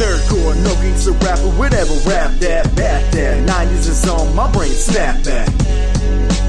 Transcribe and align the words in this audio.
Nerdcore, 0.00 0.56
no 0.64 0.74
geeks 0.82 1.06
a 1.06 1.12
rapper, 1.12 1.50
whatever 1.58 1.92
rap 2.08 2.32
that, 2.40 2.74
back 2.76 3.10
that. 3.12 3.46
90s 3.48 3.88
is 3.88 4.08
on 4.08 4.34
my 4.34 4.50
brain, 4.52 4.70
snap 4.70 5.22
back. 5.24 5.48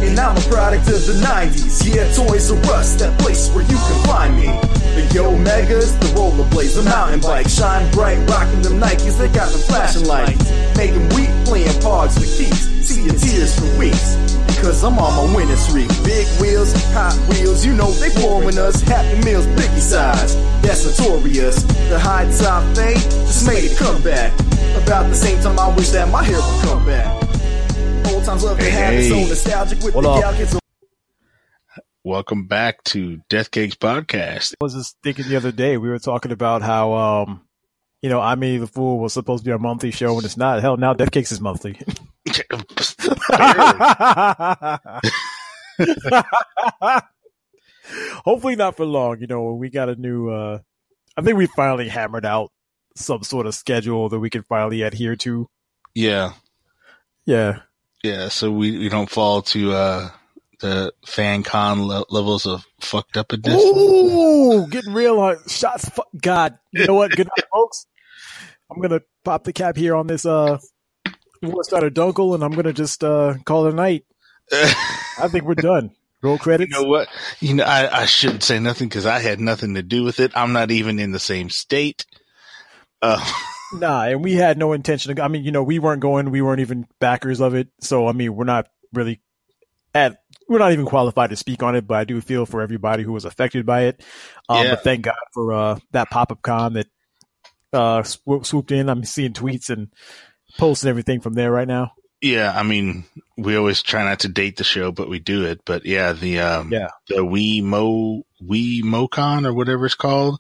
And 0.01 0.19
I'm 0.19 0.35
a 0.35 0.41
product 0.41 0.87
of 0.87 1.05
the 1.05 1.13
90s. 1.21 1.85
Yeah, 1.85 2.11
Toys 2.13 2.51
R 2.51 2.57
Us, 2.73 2.95
that 2.95 3.19
place 3.19 3.49
where 3.53 3.63
you 3.63 3.77
can 3.77 4.05
find 4.05 4.35
me. 4.35 4.47
The 4.95 5.11
Yo 5.13 5.37
Megas, 5.37 5.93
the 5.93 6.07
rollerblades, 6.17 6.75
the 6.75 6.83
mountain 6.83 7.19
bike. 7.19 7.47
Shine 7.47 7.89
bright, 7.91 8.17
rocking 8.29 8.61
them 8.61 8.79
Nikes, 8.79 9.17
they 9.17 9.27
got 9.27 9.51
them 9.51 9.61
flashing 9.61 10.05
lights. 10.05 10.49
Making 10.75 11.07
weak, 11.15 11.29
playing 11.45 11.75
pogs 11.81 12.19
with 12.19 12.35
keys. 12.37 12.69
See 12.87 13.03
your 13.03 13.15
tears 13.15 13.57
for 13.59 13.77
weeks. 13.77 14.30
Because 14.61 14.83
I'm 14.83 14.99
on 14.99 15.31
my 15.31 15.35
winning 15.35 15.55
streak. 15.55 15.89
Big 16.03 16.27
wheels, 16.39 16.71
hot 16.93 17.17
wheels, 17.29 17.65
you 17.65 17.73
know 17.73 17.89
they 17.93 18.11
forming 18.11 18.59
us. 18.59 18.79
Happy 18.81 19.19
meals, 19.25 19.47
biggie 19.47 19.79
size. 19.79 20.35
That's 20.61 20.85
notorious. 20.85 21.63
The 21.89 21.97
high 21.97 22.29
top 22.37 22.63
fade 22.75 22.97
just 22.97 23.47
made 23.47 23.71
a 23.71 23.75
comeback. 23.75 24.31
About 24.83 25.09
the 25.09 25.15
same 25.15 25.41
time, 25.41 25.57
I 25.57 25.75
wish 25.75 25.89
that 25.89 26.09
my 26.09 26.23
hair 26.23 26.37
would 26.37 26.61
come 26.63 26.85
back. 26.85 27.11
Old 28.13 28.23
times 28.23 28.43
love 28.43 28.59
to 28.59 28.69
have 28.69 28.93
it, 28.93 29.09
so 29.09 29.15
Hey. 29.15 29.29
nostalgic 29.29 29.79
with 29.83 29.95
What 29.95 30.03
the 30.03 30.09
up? 30.11 30.21
gal 30.21 30.33
kids. 30.35 30.59
Welcome 32.03 32.45
back 32.45 32.83
to 32.85 33.19
Death 33.29 33.49
Cakes 33.49 33.75
Podcast. 33.75 34.53
I 34.61 34.63
was 34.63 34.75
just 34.75 34.95
thinking 35.01 35.27
the 35.27 35.37
other 35.37 35.51
day 35.51 35.77
we 35.77 35.89
were 35.89 35.97
talking 35.97 36.31
about 36.31 36.61
how 36.61 36.93
um 36.93 37.41
you 38.03 38.09
know 38.11 38.21
I 38.21 38.35
mean, 38.35 38.59
the 38.59 38.67
Fool 38.67 38.99
was 38.99 39.13
supposed 39.13 39.43
to 39.43 39.47
be 39.47 39.51
our 39.53 39.57
monthly 39.57 39.89
show 39.89 40.15
and 40.17 40.23
it's 40.23 40.37
not. 40.37 40.61
Hell, 40.61 40.77
now 40.77 40.93
Death 40.93 41.09
Cakes 41.11 41.31
is 41.31 41.41
monthly. 41.41 41.79
Hopefully 48.23 48.55
not 48.55 48.77
for 48.77 48.85
long. 48.85 49.19
You 49.19 49.27
know, 49.27 49.53
we 49.53 49.69
got 49.69 49.89
a 49.89 49.95
new. 49.95 50.29
uh 50.29 50.59
I 51.17 51.21
think 51.21 51.37
we 51.37 51.47
finally 51.47 51.89
hammered 51.89 52.25
out 52.25 52.51
some 52.95 53.23
sort 53.23 53.45
of 53.45 53.53
schedule 53.55 54.07
that 54.09 54.19
we 54.19 54.29
can 54.29 54.43
finally 54.43 54.81
adhere 54.81 55.15
to. 55.17 55.47
yeah, 55.93 56.33
Yeah, 57.25 57.59
yeah. 58.03 58.29
So 58.29 58.49
we, 58.51 58.77
we 58.77 58.87
don't 58.89 59.09
fall 59.09 59.41
to 59.43 59.73
uh, 59.73 60.09
the 60.61 60.93
fan 61.05 61.43
con 61.43 61.85
le- 61.87 62.05
levels 62.09 62.45
of 62.45 62.65
fucked 62.79 63.17
up 63.17 63.29
this. 63.29 63.61
Ooh, 63.61 64.67
getting 64.69 64.93
real 64.93 65.19
on 65.19 65.37
shots. 65.47 65.89
Fu- 65.89 66.01
God, 66.21 66.57
you 66.71 66.85
know 66.87 66.93
what? 66.95 67.11
Good 67.11 67.27
night, 67.37 67.45
folks. 67.51 67.85
I'm 68.69 68.81
gonna 68.81 69.01
pop 69.25 69.43
the 69.43 69.51
cap 69.53 69.75
here 69.75 69.95
on 69.95 70.07
this. 70.07 70.25
Uh, 70.25 70.59
Warsteiner 71.43 71.89
Dunkel, 71.89 72.35
and 72.35 72.43
I'm 72.43 72.51
gonna 72.51 72.73
just 72.73 73.03
uh 73.03 73.35
call 73.45 73.67
it 73.67 73.73
a 73.73 73.75
night. 73.75 74.05
I 74.51 75.27
think 75.29 75.45
we're 75.45 75.55
done. 75.55 75.91
Roll 76.21 76.37
credits. 76.37 76.71
you 76.77 76.83
know 76.83 76.87
what? 76.89 77.07
You 77.39 77.55
know, 77.55 77.63
I, 77.63 78.01
I 78.01 78.05
shouldn't 78.05 78.43
say 78.43 78.59
nothing 78.59 78.89
because 78.89 79.05
I 79.05 79.19
had 79.19 79.39
nothing 79.39 79.75
to 79.75 79.81
do 79.83 80.03
with 80.03 80.19
it. 80.19 80.31
I'm 80.35 80.53
not 80.53 80.69
even 80.71 80.99
in 80.99 81.11
the 81.11 81.19
same 81.19 81.49
state. 81.49 82.05
Uh, 83.01 83.23
Nah, 83.73 84.03
and 84.03 84.21
we 84.21 84.33
had 84.33 84.57
no 84.57 84.73
intention. 84.73 85.15
To, 85.15 85.23
I 85.23 85.29
mean, 85.29 85.43
you 85.45 85.51
know, 85.51 85.63
we 85.63 85.79
weren't 85.79 86.01
going. 86.01 86.29
We 86.29 86.41
weren't 86.41 86.59
even 86.59 86.87
backers 86.99 87.39
of 87.39 87.55
it. 87.55 87.69
So, 87.79 88.07
I 88.07 88.11
mean, 88.11 88.35
we're 88.35 88.43
not 88.43 88.67
really 88.91 89.21
at. 89.95 90.17
We're 90.49 90.59
not 90.59 90.73
even 90.73 90.85
qualified 90.85 91.29
to 91.29 91.37
speak 91.37 91.63
on 91.63 91.75
it. 91.75 91.87
But 91.87 91.95
I 91.95 92.03
do 92.03 92.19
feel 92.19 92.45
for 92.45 92.61
everybody 92.61 93.03
who 93.03 93.13
was 93.13 93.23
affected 93.23 93.65
by 93.65 93.83
it. 93.83 94.03
Um, 94.49 94.65
Yeah. 94.65 94.71
But 94.71 94.83
thank 94.83 95.05
God 95.05 95.15
for 95.33 95.53
uh, 95.53 95.79
that 95.91 96.09
pop 96.09 96.33
up 96.33 96.41
con 96.41 96.73
that 96.73 96.87
uh, 97.71 98.03
swoop, 98.03 98.45
swooped 98.45 98.73
in. 98.73 98.89
I'm 98.89 99.05
seeing 99.05 99.31
tweets 99.31 99.69
and 99.69 99.87
posts 100.61 100.83
and 100.83 100.89
everything 100.89 101.19
from 101.19 101.33
there 101.33 101.51
right 101.51 101.67
now. 101.67 101.91
yeah, 102.21 102.53
I 102.55 102.61
mean, 102.63 103.05
we 103.35 103.55
always 103.57 103.81
try 103.81 104.03
not 104.03 104.19
to 104.19 104.27
date 104.29 104.57
the 104.57 104.63
show, 104.63 104.91
but 104.91 105.09
we 105.09 105.17
do 105.19 105.43
it. 105.45 105.61
But 105.65 105.85
yeah, 105.85 106.13
the 106.13 106.39
um, 106.39 106.71
Yeah. 106.71 106.89
the 107.07 107.15
Wii 107.25 107.63
Mo 107.63 108.23
Wii 108.41 108.83
MoCon 108.83 109.45
or 109.45 109.53
whatever 109.53 109.85
it's 109.87 109.95
called 109.95 110.39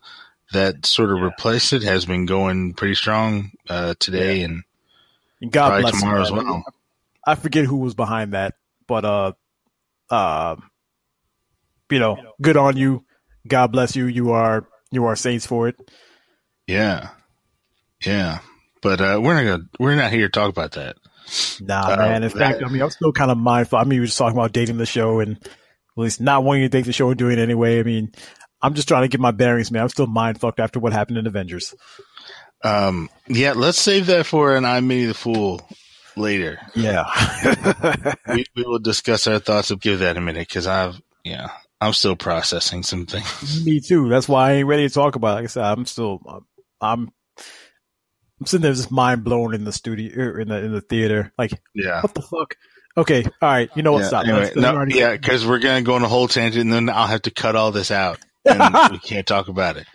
that 0.53 0.85
sort 0.85 1.09
of 1.11 1.17
Yeah. 1.17 1.23
replaced 1.25 1.73
it 1.73 1.83
has 1.83 2.05
been 2.05 2.25
going 2.27 2.73
pretty 2.75 2.95
strong 2.95 3.51
uh, 3.69 3.95
today 3.99 4.43
and 4.43 4.63
And 5.41 5.51
God 5.51 5.67
probably 5.69 5.81
bless 5.83 5.99
tomorrow 5.99 6.21
as 6.21 6.31
well. 6.31 6.63
I 7.25 7.35
forget 7.35 7.65
who 7.65 7.77
was 7.77 7.93
behind 7.95 8.33
that, 8.33 8.53
but 8.87 9.03
uh, 9.05 9.31
uh, 10.09 10.55
you 11.89 11.99
know, 11.99 12.17
good 12.41 12.57
on 12.57 12.77
you. 12.77 13.03
God 13.47 13.71
bless 13.71 13.95
you. 13.95 14.05
You 14.05 14.31
are 14.31 14.67
you 14.91 15.05
are 15.05 15.15
saints 15.15 15.45
for 15.47 15.67
it. 15.67 15.77
Yeah, 16.67 17.09
yeah. 18.05 18.39
But 18.81 18.99
uh, 19.01 19.19
we're 19.21 19.35
not 19.35 19.43
gonna 19.43 19.63
we're 19.79 19.95
not 19.95 20.11
here 20.11 20.27
to 20.27 20.31
talk 20.31 20.49
about 20.49 20.71
that. 20.73 20.97
Nah, 21.61 21.93
Uh, 21.93 21.95
man. 21.97 22.23
In 22.23 22.29
fact, 22.29 22.59
that- 22.59 22.65
I 22.67 22.69
mean, 22.71 22.81
I'm 22.81 22.89
still 22.89 23.11
kind 23.11 23.31
of 23.31 23.37
mindful. 23.37 23.77
I 23.79 23.83
mean, 23.83 23.89
we 23.89 23.99
were 24.01 24.05
just 24.07 24.17
talking 24.17 24.37
about 24.37 24.51
dating 24.53 24.77
the 24.77 24.85
show 24.85 25.19
and 25.19 25.37
at 25.37 25.49
least 25.97 26.19
not 26.21 26.43
wanting 26.43 26.63
to 26.63 26.69
date 26.69 26.85
the 26.85 26.93
show 26.93 27.09
and 27.09 27.17
doing 27.17 27.37
it 27.37 27.41
anyway. 27.41 27.79
I 27.79 27.83
mean, 27.83 28.11
I'm 28.61 28.73
just 28.73 28.87
trying 28.87 29.03
to 29.03 29.07
get 29.07 29.19
my 29.21 29.31
bearings, 29.31 29.71
man. 29.71 29.83
I'm 29.83 29.89
still 29.89 30.07
mind 30.07 30.39
fucked 30.39 30.59
after 30.59 30.79
what 30.79 30.93
happened 30.93 31.17
in 31.17 31.27
Avengers. 31.27 31.73
Um, 32.63 33.09
yeah, 33.27 33.53
let's 33.53 33.79
save 33.79 34.05
that 34.07 34.25
for 34.25 34.55
an 34.55 34.65
I'm 34.65 34.87
Minnie 34.87 35.05
the 35.05 35.13
Fool 35.13 35.67
later. 36.15 36.59
Yeah. 36.75 37.05
we, 38.29 38.45
we 38.55 38.63
will 38.63 38.79
discuss 38.79 39.25
our 39.27 39.39
thoughts. 39.39 39.71
Of 39.71 39.79
give 39.79 39.99
that 39.99 40.17
a 40.17 40.21
minute 40.21 40.47
because 40.47 40.67
I've 40.67 41.01
yeah 41.23 41.49
I'm 41.79 41.93
still 41.93 42.15
processing 42.15 42.83
some 42.83 43.05
things. 43.07 43.65
Me 43.65 43.79
too. 43.79 44.09
That's 44.09 44.27
why 44.29 44.49
I 44.49 44.53
ain't 44.53 44.67
ready 44.67 44.87
to 44.87 44.93
talk 44.93 45.15
about 45.15 45.31
it. 45.31 45.35
Like 45.35 45.43
I 45.45 45.47
said, 45.47 45.63
I'm 45.63 45.85
still, 45.85 46.45
I'm, 46.79 47.11
I'm 48.41 48.47
sitting 48.47 48.63
there 48.63 48.73
just 48.73 48.89
mind 48.91 49.23
blown 49.23 49.53
in 49.53 49.65
the 49.65 49.71
studio, 49.71 50.11
er, 50.17 50.39
in 50.39 50.47
the, 50.47 50.57
in 50.57 50.71
the 50.73 50.81
theater. 50.81 51.31
Like, 51.37 51.51
Yeah. 51.75 52.01
what 52.01 52.15
the 52.15 52.23
fuck? 52.23 52.55
Okay. 52.97 53.23
All 53.23 53.31
right. 53.49 53.69
You 53.75 53.83
know 53.83 53.91
what? 53.91 54.01
Yeah, 54.01 54.07
Stop. 54.07 54.25
anyway, 54.25 54.51
no, 54.55 54.69
already- 54.75 54.97
yeah, 54.97 55.11
because 55.11 55.45
we're 55.45 55.59
gonna 55.59 55.83
go 55.83 55.93
on 55.93 56.03
a 56.03 56.07
whole 56.07 56.27
tangent, 56.27 56.63
and 56.63 56.73
then 56.73 56.89
I'll 56.89 57.05
have 57.07 57.21
to 57.21 57.31
cut 57.31 57.55
all 57.55 57.71
this 57.71 57.91
out, 57.91 58.17
and 58.43 58.59
we 58.91 58.97
can't 58.97 59.27
talk 59.27 59.47
about 59.47 59.77
it. 59.77 59.85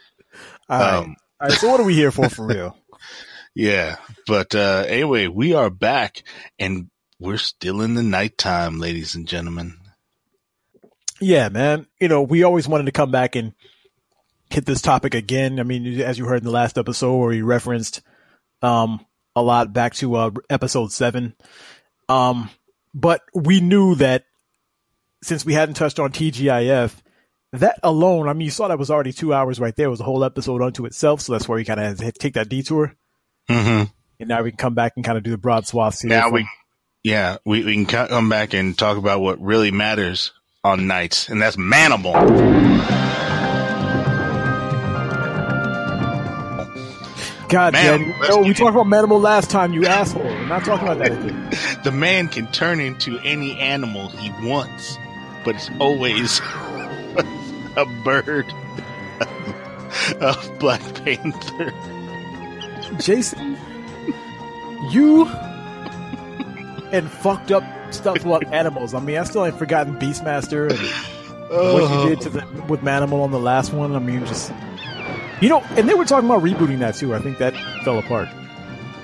All 0.69 0.79
right. 0.81 0.95
Um, 0.99 1.17
All 1.41 1.49
right. 1.49 1.59
So 1.59 1.69
what 1.69 1.81
are 1.81 1.85
we 1.85 1.95
here 1.95 2.13
for, 2.13 2.29
for 2.29 2.47
real? 2.47 2.79
yeah, 3.55 3.97
but 4.29 4.55
uh, 4.55 4.85
anyway, 4.87 5.27
we 5.27 5.53
are 5.55 5.69
back, 5.69 6.23
and 6.59 6.89
we're 7.19 7.37
still 7.39 7.81
in 7.83 7.95
the 7.95 8.03
nighttime, 8.05 8.79
ladies 8.79 9.17
and 9.17 9.27
gentlemen. 9.27 9.77
Yeah, 11.21 11.49
man. 11.49 11.87
You 12.01 12.09
know, 12.09 12.23
we 12.23 12.45
always 12.45 12.69
wanted 12.69 12.87
to 12.87 12.93
come 12.93 13.11
back 13.11 13.37
and 13.37 13.55
hit 14.51 14.67
this 14.67 14.83
topic 14.83 15.15
again. 15.15 15.59
I 15.59 15.65
mean, 15.65 16.01
as 16.01 16.19
you 16.19 16.27
heard 16.27 16.39
in 16.39 16.45
the 16.45 16.51
last 16.51 16.79
episode 16.79 17.17
where 17.17 17.29
we 17.31 17.43
referenced 17.43 18.03
um 18.63 19.05
a 19.35 19.43
lot 19.43 19.73
back 19.73 19.95
to 19.95 20.15
uh 20.17 20.31
episode 20.51 20.93
7. 20.93 21.35
Um 22.09 22.51
but 22.95 23.23
we 23.35 23.61
knew 23.61 23.95
that 23.97 24.25
since 25.23 25.45
we 25.45 25.53
hadn't 25.53 25.75
touched 25.75 25.99
on 25.99 26.13
TGIF, 26.13 26.95
that 27.53 27.79
alone, 27.83 28.29
I 28.29 28.33
mean, 28.33 28.47
you 28.47 28.51
saw 28.51 28.69
that 28.69 28.79
was 28.79 28.91
already 28.91 29.13
2 29.13 29.33
hours 29.35 29.61
right 29.61 29.75
there. 29.77 29.87
It 29.87 29.91
was 29.91 30.01
a 30.01 30.05
whole 30.05 30.25
episode 30.25 30.63
unto 30.63 30.87
itself, 30.87 31.21
so 31.21 31.33
that's 31.33 31.49
why 31.49 31.57
we 31.57 31.65
kind 31.65 31.81
of 31.81 31.99
had 32.01 32.15
to 32.15 32.19
take 32.19 32.35
that 32.35 32.49
detour. 32.49 32.95
hmm 33.49 33.85
And 34.21 34.29
now 34.29 34.43
we 34.43 34.51
can 34.51 34.59
come 34.59 34.75
back 34.75 34.93
and 34.97 35.05
kind 35.05 35.19
of 35.19 35.25
do 35.25 35.31
the 35.31 35.39
broad 35.39 35.67
swaths. 35.67 36.05
Now 36.05 36.31
we, 36.31 36.49
yeah, 37.03 37.39
we, 37.45 37.65
we 37.65 37.75
can 37.75 37.87
come 37.87 38.29
back 38.29 38.55
and 38.55 38.77
talk 38.77 38.97
about 38.97 39.21
what 39.21 39.41
really 39.41 39.71
matters 39.71 40.33
on 40.65 40.87
nights, 40.87 41.29
and 41.29 41.41
that's 41.41 41.57
Manimal. 41.57 43.06
God, 47.49 47.75
damn 47.75 48.11
let's 48.19 48.29
no, 48.29 48.41
we 48.41 48.55
talked 48.55 48.75
about 48.75 48.87
Manimal 48.87 49.21
last 49.21 49.51
time, 49.51 49.73
you 49.73 49.87
asshole. 49.87 50.23
We're 50.23 50.47
not 50.47 50.65
talking 50.65 50.87
about 50.87 50.99
that 50.99 51.13
again. 51.13 51.51
The 51.85 51.93
man 51.93 52.29
can 52.29 52.49
turn 52.49 52.81
into 52.81 53.19
any 53.21 53.59
animal 53.61 54.09
he 54.09 54.31
wants, 54.45 54.99
but 55.45 55.55
it's 55.55 55.71
always 55.79 56.41
a 57.77 57.87
bird 58.03 58.53
of 60.21 60.59
Black 60.59 60.83
Panther. 61.05 61.73
Jason, 62.99 63.57
you 64.91 65.27
and 66.93 67.11
fucked 67.11 67.53
up 67.53 67.65
stuff 67.93 68.25
about 68.25 68.53
animals. 68.53 68.95
I 68.95 69.01
mean, 69.01 69.19
I 69.19 69.25
still 69.25 69.45
ain't 69.45 69.59
forgotten 69.59 69.99
Beastmaster 69.99 70.71
and 70.71 70.79
what 71.49 71.91
you 71.91 71.97
oh. 71.97 72.09
did 72.09 72.21
to 72.23 72.31
the 72.31 72.65
with 72.69 72.81
Manimal 72.81 73.23
on 73.23 73.31
the 73.31 73.39
last 73.39 73.73
one. 73.73 73.95
I 73.95 74.01
mean, 74.01 74.27
just 74.27 74.53
you 75.41 75.49
know, 75.49 75.61
and 75.77 75.89
they 75.89 75.95
were 75.95 76.05
talking 76.05 76.29
about 76.29 76.43
rebooting 76.43 76.79
that 76.81 76.95
too. 76.95 77.15
I 77.15 77.19
think 77.21 77.39
that 77.39 77.55
fell 77.85 77.99
apart. 77.99 78.29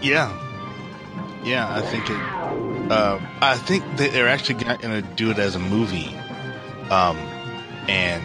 Yeah, 0.00 0.31
yeah. 1.44 1.73
I 1.73 1.81
think 1.82 2.08
it. 2.11 2.90
Uh, 2.90 3.20
I 3.40 3.56
think 3.56 3.84
that 3.96 4.12
they're 4.12 4.29
actually 4.29 4.62
going 4.64 4.79
to 4.81 5.02
do 5.14 5.31
it 5.31 5.38
as 5.38 5.55
a 5.55 5.58
movie. 5.58 6.14
Um, 6.90 7.17
and 7.88 8.23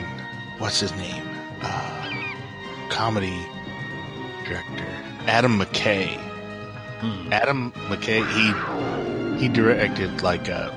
what's 0.59 0.80
his 0.80 0.92
name? 0.98 1.24
Uh, 1.62 2.24
comedy 2.89 3.38
director 4.45 4.86
Adam 5.27 5.59
McKay. 5.59 6.18
Adam 7.31 7.71
McKay. 7.89 8.25
He 9.38 9.39
he 9.42 9.48
directed 9.50 10.21
like 10.24 10.48
a 10.48 10.74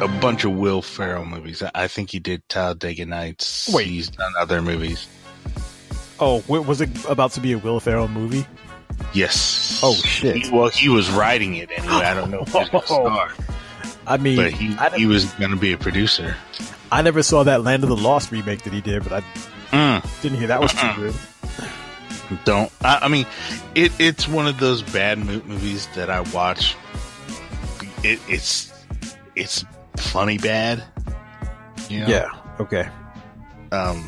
a 0.00 0.08
bunch 0.08 0.44
of 0.44 0.52
Will 0.52 0.80
Ferrell 0.82 1.24
movies. 1.26 1.62
I- 1.62 1.70
I 1.74 1.88
think 1.88 2.10
he 2.10 2.18
did 2.18 2.48
Talladega 2.48 3.04
Nights. 3.06 3.68
Wait. 3.72 3.86
he's 3.88 4.08
done 4.08 4.32
other 4.38 4.62
movies. 4.62 5.06
Oh, 6.22 6.42
was 6.48 6.80
it 6.80 6.88
about 7.08 7.32
to 7.32 7.40
be 7.40 7.52
a 7.52 7.58
Will 7.58 7.80
Ferrell 7.80 8.06
movie? 8.08 8.46
Yes. 9.12 9.80
Oh, 9.82 9.94
shit. 9.94 10.36
He- 10.36 10.50
well, 10.50 10.68
he 10.68 10.88
was 10.88 11.10
writing 11.10 11.56
it 11.56 11.70
anyway. 11.76 11.92
I 11.94 12.14
don't 12.14 12.30
know 12.30 12.42
if 12.42 12.52
he's 12.52 12.68
going 12.68 12.70
to 12.82 12.86
star. 12.86 13.32
I 14.06 14.16
mean, 14.16 14.36
but 14.36 14.52
he, 14.52 14.76
I, 14.76 14.90
he 14.96 15.06
was 15.06 15.26
going 15.34 15.50
to 15.50 15.56
be 15.56 15.72
a 15.72 15.78
producer. 15.78 16.36
I 16.90 17.02
never 17.02 17.22
saw 17.22 17.42
that 17.44 17.62
Land 17.62 17.82
of 17.82 17.88
the 17.88 17.96
Lost 17.96 18.30
remake 18.30 18.62
that 18.62 18.72
he 18.72 18.80
did, 18.80 19.02
but 19.02 19.12
I 19.12 19.20
Mm. 19.72 20.22
didn't 20.22 20.36
hear 20.38 20.48
that 20.48 20.60
was 20.60 20.72
too 20.74 20.92
good. 20.96 21.14
Don't. 22.44 22.70
I, 22.82 23.00
I 23.02 23.08
mean, 23.08 23.26
it, 23.74 23.90
it's 23.98 24.28
one 24.28 24.46
of 24.46 24.58
those 24.58 24.82
bad 24.82 25.18
mo- 25.18 25.40
movies 25.46 25.88
that 25.94 26.10
I 26.10 26.20
watch. 26.20 26.76
It, 28.04 28.20
it's 28.28 28.70
it's 29.34 29.64
funny 29.96 30.36
bad. 30.38 30.84
You 31.88 32.00
know? 32.00 32.06
Yeah. 32.06 32.28
Okay. 32.60 32.86
Um, 33.72 34.06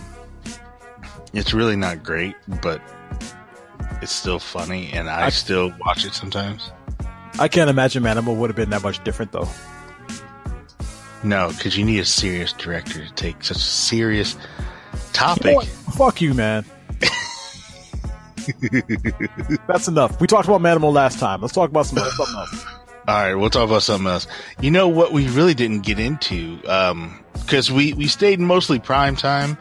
it's 1.34 1.52
really 1.52 1.76
not 1.76 2.02
great, 2.02 2.34
but 2.62 2.80
it's 4.00 4.12
still 4.12 4.38
funny, 4.38 4.90
and 4.92 5.08
I, 5.10 5.26
I- 5.26 5.30
still 5.30 5.72
watch 5.84 6.04
it 6.04 6.14
sometimes. 6.14 6.70
I 7.38 7.48
can't 7.48 7.68
imagine 7.68 8.02
Manimal 8.04 8.36
would 8.36 8.48
have 8.48 8.56
been 8.56 8.70
that 8.70 8.82
much 8.84 9.02
different 9.02 9.32
though. 9.32 9.48
No, 11.24 11.48
because 11.48 11.76
you 11.76 11.84
need 11.84 11.98
a 11.98 12.04
serious 12.04 12.52
director 12.52 13.04
to 13.04 13.12
take 13.14 13.42
such 13.42 13.56
a 13.56 13.60
serious 13.60 14.34
You 14.34 14.40
know 14.40 15.04
topic. 15.12 15.62
Fuck 15.96 16.20
you, 16.20 16.32
man. 16.34 16.64
That's 19.66 19.88
enough. 19.88 20.20
We 20.20 20.26
talked 20.26 20.46
about 20.48 20.60
Manimal 20.60 20.92
last 20.92 21.18
time. 21.18 21.40
Let's 21.40 21.54
talk 21.54 21.70
about 21.70 21.86
some 21.86 21.98
something 21.98 22.36
else. 22.36 22.64
All 23.08 23.14
right, 23.14 23.34
we'll 23.34 23.50
talk 23.50 23.68
about 23.68 23.82
something 23.82 24.06
else. 24.06 24.26
You 24.60 24.70
know 24.70 24.88
what 24.88 25.12
we 25.12 25.28
really 25.28 25.54
didn't 25.54 25.80
get 25.80 25.98
into 25.98 26.60
um, 26.66 27.22
because 27.34 27.70
we 27.70 27.92
we 27.94 28.06
stayed 28.06 28.40
mostly 28.40 28.78
prime 28.78 29.16
time. 29.16 29.58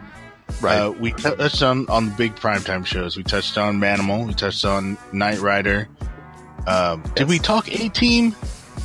Right. 0.61 0.77
Uh, 0.77 0.91
we 0.91 1.11
touched 1.11 1.61
on 1.61 1.89
on 1.89 2.09
the 2.09 2.15
big 2.15 2.35
primetime 2.35 2.85
shows. 2.85 3.17
We 3.17 3.23
touched 3.23 3.57
on 3.57 3.79
Manimal. 3.79 4.25
We 4.27 4.33
touched 4.33 4.65
on 4.65 4.97
Knight 5.11 5.39
Rider. 5.39 5.87
Um, 6.67 7.03
Did 7.15 7.27
we 7.27 7.39
talk 7.39 7.69
A 7.69 7.89
Team? 7.89 8.35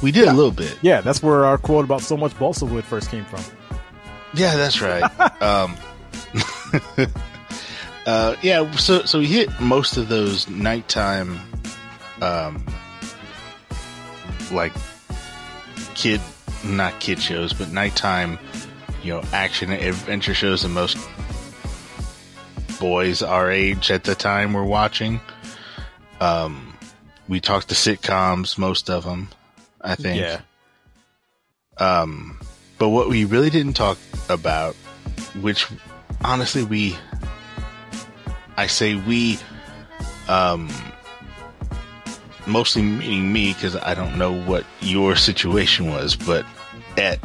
We 0.03 0.13
did 0.13 0.29
a 0.29 0.33
little 0.33 0.53
bit. 0.53 0.79
Yeah, 0.83 1.01
that's 1.01 1.23
where 1.23 1.45
our 1.45 1.59
quote 1.59 1.85
about 1.85 2.03
so 2.03 2.17
much 2.17 2.37
balsa 2.39 2.65
wood 2.65 2.85
first 2.85 3.11
came 3.11 3.25
from. 3.25 3.43
Yeah, 4.35 4.57
that's 4.57 4.81
right. 4.81 5.03
um, 5.43 5.77
uh, 8.07 8.37
yeah, 8.43 8.71
so 8.73 9.05
so 9.05 9.19
we 9.19 9.27
hit 9.27 9.49
most 9.61 9.97
of 9.97 10.09
those 10.09 10.49
nighttime, 10.49 11.41
um, 12.23 12.65
like 14.53 14.73
kid, 15.95 16.21
not 16.65 16.99
kid 17.01 17.21
shows, 17.21 17.53
but 17.53 17.71
nighttime, 17.73 18.39
you 19.03 19.15
know, 19.15 19.23
action 19.33 19.71
adventure 19.71 20.35
shows 20.35 20.63
that 20.63 20.69
most 20.69 20.97
boys 22.79 23.23
our 23.23 23.51
age 23.51 23.91
at 23.91 24.05
the 24.05 24.15
time 24.15 24.53
were 24.53 24.65
watching. 24.65 25.21
Um, 26.21 26.75
we 27.29 27.41
talked 27.41 27.69
to 27.69 27.75
sitcoms, 27.75 28.59
most 28.59 28.91
of 28.91 29.05
them, 29.05 29.29
I 29.81 29.95
think. 29.95 30.21
Yeah. 30.21 30.41
Um, 31.79 32.39
but 32.79 32.89
what 32.89 33.09
we 33.09 33.25
really 33.25 33.51
didn't 33.51 33.75
talk 33.75 33.99
about, 34.29 34.75
which 35.41 35.67
honestly 36.25 36.65
we, 36.65 36.97
I 38.57 38.67
say 38.67 38.95
we, 38.95 39.39
um, 40.29 40.69
mostly 42.47 42.83
meaning 42.83 43.33
me 43.33 43.53
because 43.53 43.77
I 43.77 43.95
don't 43.95 44.17
know 44.19 44.33
what 44.33 44.65
your 44.81 45.17
situation 45.29 45.91
was, 45.91 46.17
but 46.17 46.45
at, 46.97 47.19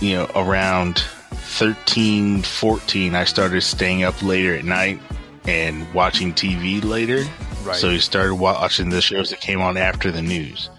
you 0.00 0.14
know, 0.16 0.30
around 0.34 1.02
13, 1.34 2.42
14, 2.42 3.14
I 3.14 3.24
started 3.24 3.60
staying 3.62 4.04
up 4.04 4.22
later 4.22 4.54
at 4.54 4.64
night 4.64 5.00
and 5.46 5.92
watching 5.92 6.32
TV 6.32 6.82
later. 6.82 7.24
Right. 7.62 7.76
So 7.76 7.90
you 7.90 8.00
started 8.00 8.34
watching 8.34 8.90
the 8.90 9.00
shows 9.00 9.30
that 9.30 9.40
came 9.40 9.60
on 9.60 9.76
after 9.76 10.10
the 10.10 10.22
news 10.22 10.70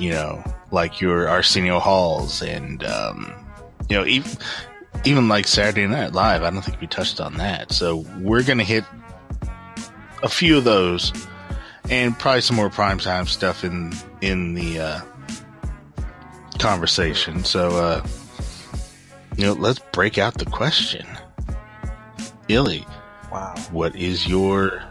you 0.00 0.10
know, 0.10 0.42
like 0.70 1.00
your 1.00 1.28
Arsenio 1.28 1.78
Halls 1.78 2.42
and, 2.42 2.82
um, 2.84 3.32
you 3.88 3.96
know, 3.96 4.06
even, 4.06 4.30
even 5.04 5.28
like 5.28 5.46
Saturday 5.46 5.86
Night 5.86 6.12
Live. 6.12 6.42
I 6.42 6.50
don't 6.50 6.62
think 6.62 6.80
we 6.80 6.86
touched 6.86 7.20
on 7.20 7.34
that. 7.34 7.70
So 7.70 7.98
we're 8.18 8.42
going 8.42 8.58
to 8.58 8.64
hit 8.64 8.84
a 10.22 10.28
few 10.28 10.56
of 10.56 10.64
those 10.64 11.12
and 11.90 12.18
probably 12.18 12.40
some 12.40 12.56
more 12.56 12.70
primetime 12.70 13.28
stuff 13.28 13.62
in, 13.62 13.92
in 14.22 14.54
the, 14.54 14.80
uh, 14.80 15.00
conversation. 16.58 17.44
So, 17.44 17.76
uh, 17.76 18.06
you 19.40 19.46
know, 19.46 19.54
let's 19.54 19.78
break 19.92 20.18
out 20.18 20.34
the 20.34 20.44
question. 20.44 21.06
Illy, 22.48 22.86
Wow. 23.32 23.54
what 23.70 23.96
is 23.96 24.26
your, 24.28 24.82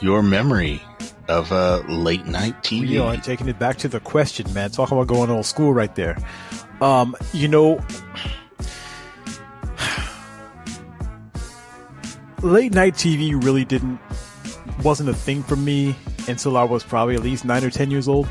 your 0.00 0.22
memory 0.22 0.80
of, 1.28 1.52
uh, 1.52 1.82
late 1.88 2.24
night 2.24 2.62
TV? 2.62 2.88
We 2.88 2.98
are 2.98 3.18
taking 3.18 3.48
it 3.48 3.58
back 3.58 3.76
to 3.78 3.88
the 3.88 4.00
question, 4.00 4.50
man. 4.54 4.70
Talk 4.70 4.92
about 4.92 5.08
going 5.08 5.28
old 5.28 5.44
school 5.44 5.74
right 5.74 5.94
there. 5.94 6.16
Um, 6.80 7.14
you 7.34 7.48
know, 7.48 7.84
late 12.42 12.72
night 12.72 12.94
TV 12.94 13.34
really 13.44 13.66
didn't 13.66 14.00
wasn't 14.82 15.10
a 15.10 15.14
thing 15.14 15.42
for 15.42 15.56
me 15.56 15.94
until 16.28 16.56
I 16.56 16.62
was 16.62 16.82
probably 16.82 17.14
at 17.14 17.22
least 17.22 17.44
nine 17.44 17.62
or 17.62 17.68
ten 17.68 17.90
years 17.90 18.08
old. 18.08 18.26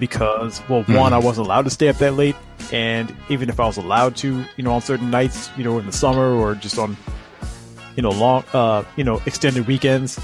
Because, 0.00 0.60
well, 0.68 0.82
one, 0.84 1.12
I 1.12 1.18
wasn't 1.18 1.46
allowed 1.46 1.66
to 1.66 1.70
stay 1.70 1.88
up 1.88 1.96
that 1.98 2.14
late, 2.14 2.34
and 2.72 3.14
even 3.28 3.48
if 3.48 3.58
I 3.60 3.66
was 3.66 3.76
allowed 3.76 4.16
to, 4.16 4.44
you 4.56 4.64
know, 4.64 4.72
on 4.72 4.80
certain 4.82 5.10
nights, 5.10 5.50
you 5.56 5.64
know, 5.64 5.78
in 5.78 5.86
the 5.86 5.92
summer 5.92 6.30
or 6.34 6.54
just 6.54 6.78
on, 6.78 6.96
you 7.96 8.02
know, 8.02 8.10
long, 8.10 8.44
uh, 8.52 8.84
you 8.96 9.04
know, 9.04 9.20
extended 9.26 9.66
weekends, 9.66 10.18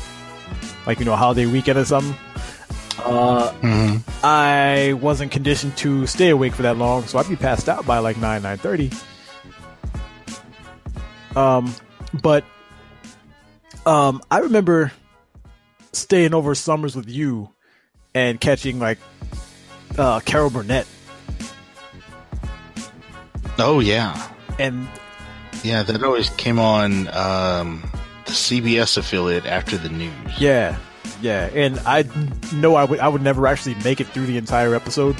like 0.87 0.99
you 0.99 1.05
know, 1.05 1.17
holiday 1.17 1.47
weekend 1.47 1.79
or 1.79 1.85
something. 1.85 2.15
Uh, 2.99 3.51
Mhm. 3.61 4.01
I 4.23 4.93
wasn't 4.95 5.33
conditioned 5.33 5.77
to 5.79 6.07
stay 6.07 6.31
awake 6.31 6.55
for 6.55 6.63
that 6.63 6.77
long, 6.79 7.05
so 7.07 7.19
I'd 7.19 7.29
be 7.29 7.37
passed 7.37 7.69
out 7.69 7.85
by 7.87 7.99
like 7.99 8.17
nine 8.19 8.43
nine 8.43 8.59
thirty. 8.59 8.91
Um, 11.37 11.75
but 12.23 12.45
um, 13.87 14.23
I 14.31 14.39
remember 14.39 14.93
staying 15.93 16.33
over 16.35 16.55
summers 16.55 16.95
with 16.97 17.09
you 17.09 17.51
and 18.15 18.41
catching 18.41 18.79
like 18.79 18.99
uh, 19.99 20.21
Carol 20.21 20.51
Burnett, 20.51 20.87
Oh 23.59 23.81
yeah. 23.81 24.31
and 24.59 24.87
Yeah, 25.63 25.83
that 25.83 26.03
always 26.03 26.31
came 26.31 26.59
on 26.59 27.09
um, 27.09 27.83
the 28.27 28.33
CBS 28.33 28.97
affiliate 28.97 29.47
after 29.47 29.77
the 29.77 29.89
news. 29.89 30.13
yeah, 30.39 30.77
yeah, 31.21 31.49
and 31.55 31.79
I 31.87 32.05
know 32.55 32.75
I 32.75 32.85
would 32.85 32.99
I 33.01 33.09
would 33.09 33.23
never 33.23 33.47
actually 33.47 33.77
make 33.85 34.01
it 34.01 34.07
through 34.09 34.27
the 34.27 34.37
entire 34.39 34.75
episode. 34.75 35.17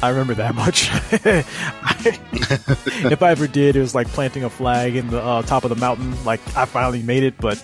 I 0.00 0.10
remember 0.10 0.34
that 0.34 0.54
much. 0.54 0.88
I- 0.92 1.44
if 3.10 3.22
I 3.22 3.30
ever 3.32 3.46
did, 3.48 3.74
it 3.74 3.80
was 3.80 3.94
like 3.94 4.06
planting 4.08 4.44
a 4.44 4.50
flag 4.50 4.94
in 4.94 5.08
the 5.10 5.20
uh, 5.20 5.42
top 5.42 5.64
of 5.64 5.70
the 5.70 5.76
mountain. 5.76 6.14
Like 6.24 6.40
I 6.56 6.64
finally 6.66 7.02
made 7.02 7.24
it, 7.24 7.34
but 7.38 7.62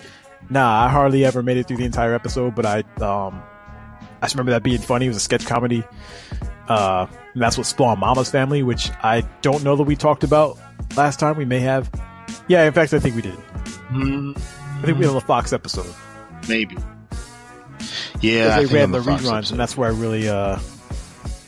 nah, 0.49 0.85
I 0.85 0.89
hardly 0.89 1.23
ever 1.23 1.41
made 1.41 1.57
it 1.57 1.67
through 1.67 1.77
the 1.77 1.85
entire 1.85 2.13
episode. 2.13 2.53
But 2.53 2.65
I, 2.65 2.79
um, 3.01 3.41
I 4.21 4.23
just 4.25 4.35
remember 4.35 4.51
that 4.51 4.63
being 4.63 4.81
funny. 4.81 5.05
It 5.05 5.09
was 5.09 5.17
a 5.17 5.21
sketch 5.21 5.45
comedy. 5.45 5.83
Uh, 6.67 7.07
that's 7.35 7.57
what 7.57 7.67
spawned 7.67 7.99
Mama's 7.99 8.29
Family, 8.29 8.63
which 8.63 8.89
I 9.03 9.21
don't 9.41 9.63
know 9.63 9.75
that 9.75 9.83
we 9.83 9.95
talked 9.95 10.23
about 10.23 10.57
last 10.95 11.19
time. 11.19 11.37
We 11.37 11.45
may 11.45 11.59
have. 11.59 11.89
Yeah, 12.47 12.65
in 12.65 12.73
fact, 12.73 12.93
I 12.93 12.99
think 12.99 13.15
we 13.15 13.21
did. 13.21 13.37
I 13.91 14.81
think 14.83 14.97
we 14.97 15.05
had 15.05 15.15
a 15.15 15.21
Fox 15.21 15.53
episode. 15.53 15.93
Maybe. 16.47 16.77
Yeah, 18.21 18.55
I 18.55 18.63
they 18.63 18.73
ran 18.73 18.85
on 18.85 18.91
the, 18.91 18.99
reruns, 18.99 19.27
episode. 19.27 19.51
and 19.51 19.59
that's 19.59 19.77
where 19.77 19.89
I 19.89 19.93
really, 19.93 20.27
uh, 20.27 20.59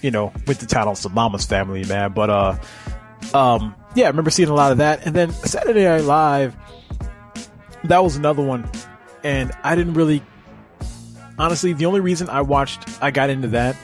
you 0.01 0.11
know, 0.11 0.31
went 0.45 0.59
to 0.59 0.67
town 0.67 0.87
on 0.87 0.95
some 0.95 1.13
Mama's 1.13 1.45
Family, 1.45 1.83
man. 1.85 2.13
But 2.13 2.29
uh, 2.29 2.57
um, 3.33 3.75
yeah, 3.95 4.05
I 4.05 4.09
remember 4.09 4.29
seeing 4.29 4.49
a 4.49 4.53
lot 4.53 4.71
of 4.71 4.77
that, 4.79 5.05
and 5.05 5.15
then 5.15 5.31
Saturday 5.31 5.83
Night 5.83 6.03
Live. 6.03 6.55
That 7.83 8.03
was 8.03 8.15
another 8.15 8.43
one, 8.43 8.69
and 9.23 9.51
I 9.63 9.75
didn't 9.75 9.93
really. 9.93 10.23
Honestly, 11.39 11.73
the 11.73 11.85
only 11.85 11.99
reason 11.99 12.29
I 12.29 12.41
watched, 12.41 12.81
I 13.01 13.11
got 13.11 13.29
into 13.29 13.49
that. 13.49 13.75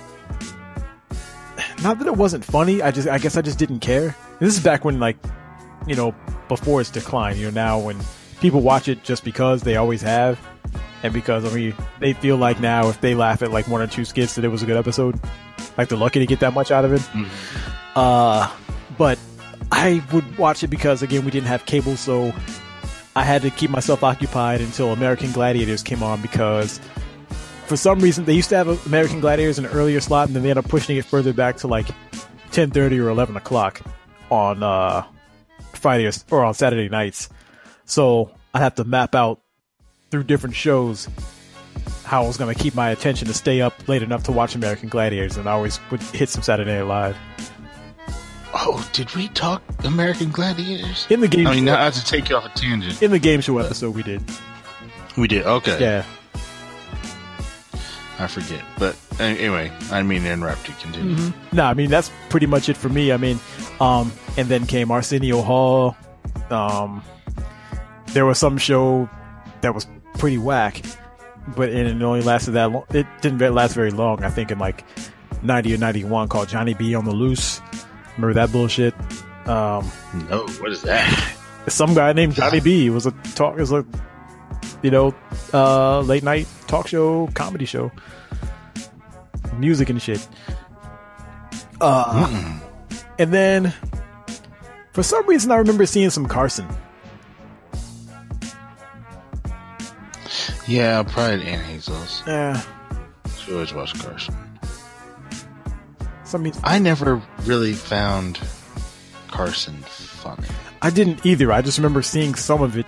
Not 1.83 1.99
that 1.99 2.07
it 2.07 2.15
wasn't 2.15 2.45
funny. 2.45 2.81
I 2.81 2.91
just, 2.91 3.07
I 3.07 3.17
guess, 3.17 3.35
I 3.35 3.41
just 3.41 3.59
didn't 3.59 3.79
care. 3.79 4.15
This 4.39 4.55
is 4.57 4.63
back 4.63 4.85
when, 4.85 4.99
like, 4.99 5.17
you 5.85 5.95
know, 5.95 6.15
before 6.47 6.79
its 6.81 6.89
decline. 6.89 7.37
You 7.37 7.45
know, 7.45 7.51
now 7.51 7.79
when 7.79 7.99
people 8.39 8.61
watch 8.61 8.87
it 8.87 9.03
just 9.03 9.23
because 9.23 9.63
they 9.63 9.75
always 9.75 10.01
have, 10.01 10.39
and 11.03 11.13
because 11.13 11.45
I 11.45 11.53
mean, 11.53 11.75
they 11.99 12.13
feel 12.13 12.37
like 12.37 12.59
now 12.61 12.87
if 12.87 13.01
they 13.01 13.15
laugh 13.15 13.41
at 13.41 13.51
like 13.51 13.67
one 13.67 13.81
or 13.81 13.87
two 13.87 14.05
skits 14.05 14.35
that 14.35 14.45
it 14.45 14.47
was 14.47 14.63
a 14.63 14.65
good 14.65 14.77
episode, 14.77 15.19
like 15.77 15.89
they're 15.89 15.97
lucky 15.97 16.19
to 16.19 16.25
get 16.25 16.39
that 16.39 16.53
much 16.53 16.71
out 16.71 16.85
of 16.85 16.93
it. 16.93 17.01
Uh, 17.95 18.49
but 18.97 19.19
I 19.71 20.01
would 20.13 20.37
watch 20.37 20.63
it 20.63 20.69
because 20.69 21.03
again 21.03 21.25
we 21.25 21.31
didn't 21.31 21.47
have 21.47 21.65
cable, 21.65 21.97
so 21.97 22.33
I 23.15 23.23
had 23.23 23.41
to 23.41 23.49
keep 23.49 23.69
myself 23.69 24.03
occupied 24.03 24.61
until 24.61 24.93
American 24.93 25.31
Gladiators 25.33 25.83
came 25.83 26.01
on 26.01 26.21
because 26.21 26.79
for 27.65 27.77
some 27.77 27.99
reason 27.99 28.25
they 28.25 28.33
used 28.33 28.49
to 28.49 28.55
have 28.57 28.85
American 28.85 29.19
Gladiators 29.19 29.57
in 29.59 29.65
an 29.65 29.71
earlier 29.71 29.99
slot, 30.01 30.27
and 30.27 30.35
then 30.35 30.43
they 30.43 30.49
ended 30.49 30.65
up 30.65 30.69
pushing 30.69 30.97
it 30.97 31.05
further 31.05 31.33
back 31.33 31.57
to 31.57 31.67
like 31.67 31.87
ten 32.51 32.69
thirty 32.71 32.99
or 32.99 33.09
eleven 33.09 33.35
o'clock 33.37 33.81
on 34.29 34.63
uh, 34.63 35.03
Friday 35.73 36.05
or, 36.07 36.11
or 36.31 36.43
on 36.43 36.53
Saturday 36.53 36.89
nights. 36.89 37.29
So 37.85 38.31
I'd 38.53 38.61
have 38.61 38.75
to 38.75 38.83
map 38.83 39.15
out 39.15 39.41
through 40.11 40.23
different 40.23 40.55
shows 40.55 41.07
how 42.05 42.23
I 42.23 42.27
was 42.27 42.37
going 42.37 42.53
to 42.53 42.59
keep 42.61 42.75
my 42.75 42.89
attention 42.91 43.27
to 43.27 43.33
stay 43.33 43.61
up 43.61 43.87
late 43.87 44.03
enough 44.03 44.23
to 44.23 44.31
watch 44.31 44.55
American 44.55 44.89
Gladiators, 44.89 45.37
and 45.37 45.47
I 45.49 45.53
always 45.53 45.79
would 45.89 46.01
hit 46.01 46.29
some 46.29 46.43
Saturday 46.43 46.71
Night 46.75 46.83
Live 46.83 47.17
Oh, 48.55 48.87
did 48.93 49.13
we 49.15 49.29
talk 49.29 49.63
American 49.83 50.29
Gladiators? 50.29 51.07
in 51.09 51.21
the 51.21 51.27
game. 51.27 51.47
I 51.47 51.55
mean, 51.55 51.65
show, 51.65 51.71
not 51.73 51.93
to 51.93 52.05
take 52.05 52.29
you 52.29 52.35
off 52.37 52.45
a 52.45 52.49
tangent. 52.49 53.01
in 53.01 53.09
the 53.09 53.17
game 53.17 53.41
show 53.41 53.57
episode 53.57 53.95
we 53.95 54.03
did. 54.03 54.21
We 55.17 55.27
did. 55.27 55.43
Okay. 55.45 55.79
Yeah, 55.81 56.05
I 58.19 58.27
forget. 58.27 58.63
But 58.77 58.95
uh, 59.19 59.23
anyway, 59.23 59.71
I 59.91 60.03
mean, 60.03 60.25
interrupt 60.25 60.67
you. 60.67 60.75
Continue. 60.81 61.15
Mm-hmm. 61.15 61.55
No, 61.55 61.63
I 61.63 61.73
mean 61.73 61.89
that's 61.89 62.11
pretty 62.29 62.45
much 62.45 62.69
it 62.69 62.77
for 62.77 62.89
me. 62.89 63.11
I 63.11 63.17
mean, 63.17 63.39
um, 63.79 64.11
and 64.37 64.47
then 64.47 64.65
came 64.65 64.91
Arsenio 64.91 65.41
Hall. 65.41 65.95
Um, 66.49 67.03
there 68.07 68.25
was 68.25 68.37
some 68.37 68.57
show 68.57 69.09
that 69.61 69.73
was 69.73 69.87
pretty 70.15 70.37
whack, 70.37 70.81
but 71.55 71.69
and 71.69 71.87
it 71.87 72.03
only 72.03 72.21
lasted 72.21 72.51
that 72.51 72.71
long. 72.71 72.85
It 72.93 73.07
didn't 73.21 73.39
last 73.53 73.73
very 73.73 73.91
long. 73.91 74.23
I 74.23 74.29
think 74.29 74.51
in 74.51 74.59
like 74.59 74.83
ninety 75.41 75.73
or 75.73 75.77
ninety 75.77 76.03
one, 76.03 76.27
called 76.27 76.49
Johnny 76.49 76.73
B 76.73 76.93
on 76.95 77.05
the 77.05 77.13
Loose. 77.13 77.61
Remember 78.15 78.33
that 78.35 78.51
bullshit? 78.51 78.93
Um, 79.47 79.91
no, 80.29 80.45
what 80.59 80.71
is 80.71 80.83
that? 80.83 81.35
Some 81.67 81.93
guy 81.93 82.13
named 82.13 82.35
Johnny 82.35 82.59
B. 82.59 82.89
Was 82.89 83.05
a 83.05 83.11
talk. 83.35 83.57
Was 83.57 83.71
a 83.71 83.85
you 84.83 84.91
know 84.91 85.15
uh, 85.53 86.01
late 86.01 86.21
night 86.21 86.47
talk 86.67 86.87
show, 86.87 87.27
comedy 87.33 87.65
show, 87.65 87.91
music 89.57 89.89
and 89.89 90.01
shit. 90.01 90.25
Uh, 91.81 92.27
Mm-mm. 92.27 92.61
and 93.17 93.33
then 93.33 93.73
for 94.93 95.01
some 95.01 95.25
reason 95.27 95.51
I 95.51 95.55
remember 95.55 95.85
seeing 95.85 96.11
some 96.11 96.27
Carson. 96.27 96.67
Yeah, 100.67 101.03
probably 101.03 101.45
Aunt 101.45 101.61
Hazel's. 101.65 102.23
Yeah. 102.25 102.61
She 103.37 103.51
always 103.53 103.73
watched 103.73 103.99
Carson. 103.99 104.35
Some 106.23 106.51
I 106.63 106.79
never 106.79 107.21
really 107.43 107.73
found 107.73 108.39
Carson 109.27 109.75
funny. 109.83 110.47
I 110.81 110.89
didn't 110.89 111.25
either. 111.25 111.51
I 111.51 111.61
just 111.61 111.77
remember 111.77 112.01
seeing 112.01 112.33
some 112.35 112.61
of 112.61 112.77
it 112.77 112.85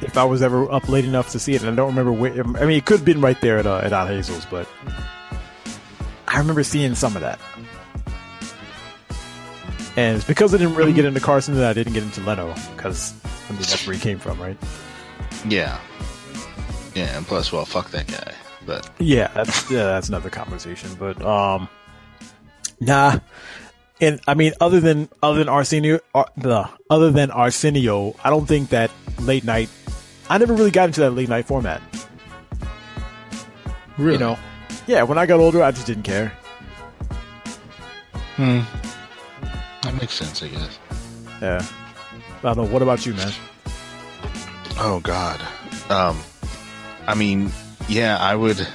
if 0.00 0.16
I 0.16 0.24
was 0.24 0.42
ever 0.42 0.70
up 0.70 0.88
late 0.88 1.04
enough 1.04 1.30
to 1.30 1.38
see 1.38 1.54
it. 1.54 1.62
And 1.62 1.70
I 1.70 1.74
don't 1.74 1.88
remember 1.88 2.12
where. 2.12 2.32
I 2.32 2.66
mean, 2.66 2.78
it 2.78 2.84
could 2.84 2.98
have 2.98 3.06
been 3.06 3.20
right 3.20 3.40
there 3.40 3.58
at, 3.58 3.66
uh, 3.66 3.78
at 3.78 3.92
Aunt 3.92 4.08
Hazel's, 4.10 4.46
but 4.46 4.68
I 6.26 6.38
remember 6.38 6.62
seeing 6.62 6.94
some 6.94 7.16
of 7.16 7.22
that. 7.22 7.38
And 9.96 10.16
it's 10.16 10.24
because 10.24 10.54
I 10.54 10.58
didn't 10.58 10.76
really 10.76 10.92
get 10.92 11.04
into 11.04 11.18
Carson 11.18 11.54
that 11.56 11.68
I 11.68 11.72
didn't 11.72 11.92
get 11.92 12.04
into 12.04 12.20
Leno, 12.20 12.54
because 12.76 13.12
I 13.24 13.52
mean 13.52 13.58
that's 13.58 13.84
where 13.86 13.94
he 13.94 14.00
came 14.00 14.18
from, 14.18 14.40
right? 14.40 14.56
Yeah, 15.48 15.80
yeah, 16.94 17.16
and 17.16 17.26
plus, 17.26 17.52
well, 17.52 17.64
fuck 17.64 17.90
that 17.90 18.06
guy. 18.06 18.32
But 18.64 18.88
yeah, 18.98 19.28
that's 19.28 19.70
yeah, 19.70 19.84
that's 19.84 20.08
another 20.08 20.30
conversation. 20.30 20.94
But 20.98 21.20
um, 21.24 21.68
nah, 22.80 23.18
and 24.00 24.20
I 24.28 24.34
mean, 24.34 24.52
other 24.60 24.78
than 24.80 25.08
other 25.22 25.38
than 25.38 25.48
Arsenio, 25.48 26.00
uh, 26.14 26.24
other 26.90 27.10
than 27.10 27.30
Arsenio, 27.30 28.14
I 28.22 28.30
don't 28.30 28.46
think 28.46 28.70
that 28.70 28.90
late 29.20 29.44
night. 29.44 29.70
I 30.30 30.38
never 30.38 30.54
really 30.54 30.70
got 30.70 30.86
into 30.86 31.00
that 31.00 31.10
late 31.12 31.28
night 31.28 31.46
format. 31.46 31.80
Really? 33.96 34.12
You 34.12 34.18
know, 34.18 34.38
yeah. 34.86 35.02
When 35.02 35.18
I 35.18 35.26
got 35.26 35.40
older, 35.40 35.62
I 35.62 35.70
just 35.70 35.86
didn't 35.86 36.04
care. 36.04 36.32
Hmm. 38.36 38.60
That 39.82 39.94
makes 40.00 40.14
sense, 40.14 40.42
I 40.42 40.48
guess. 40.48 40.78
Yeah. 41.40 41.66
I 42.44 42.54
don't 42.54 42.56
know. 42.56 42.72
What 42.72 42.82
about 42.82 43.04
you, 43.04 43.14
man? 43.14 43.32
Oh 44.78 45.00
God. 45.02 45.40
Um. 45.90 46.18
I 47.06 47.14
mean, 47.14 47.50
yeah, 47.88 48.18
I 48.18 48.36
would. 48.36 48.66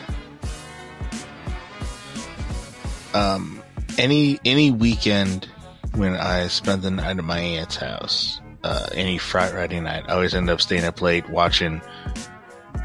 Um 3.13 3.61
any 3.97 4.39
any 4.43 4.71
weekend 4.71 5.47
when 5.95 6.15
I 6.15 6.47
spent 6.47 6.81
the 6.81 6.91
night 6.91 7.17
at 7.17 7.23
my 7.23 7.39
aunt's 7.39 7.75
house, 7.75 8.41
uh, 8.63 8.87
any 8.93 9.17
Friday 9.17 9.79
night, 9.79 10.05
I 10.07 10.13
always 10.13 10.33
end 10.33 10.49
up 10.49 10.61
staying 10.61 10.85
up 10.85 11.01
late 11.01 11.29
watching. 11.29 11.81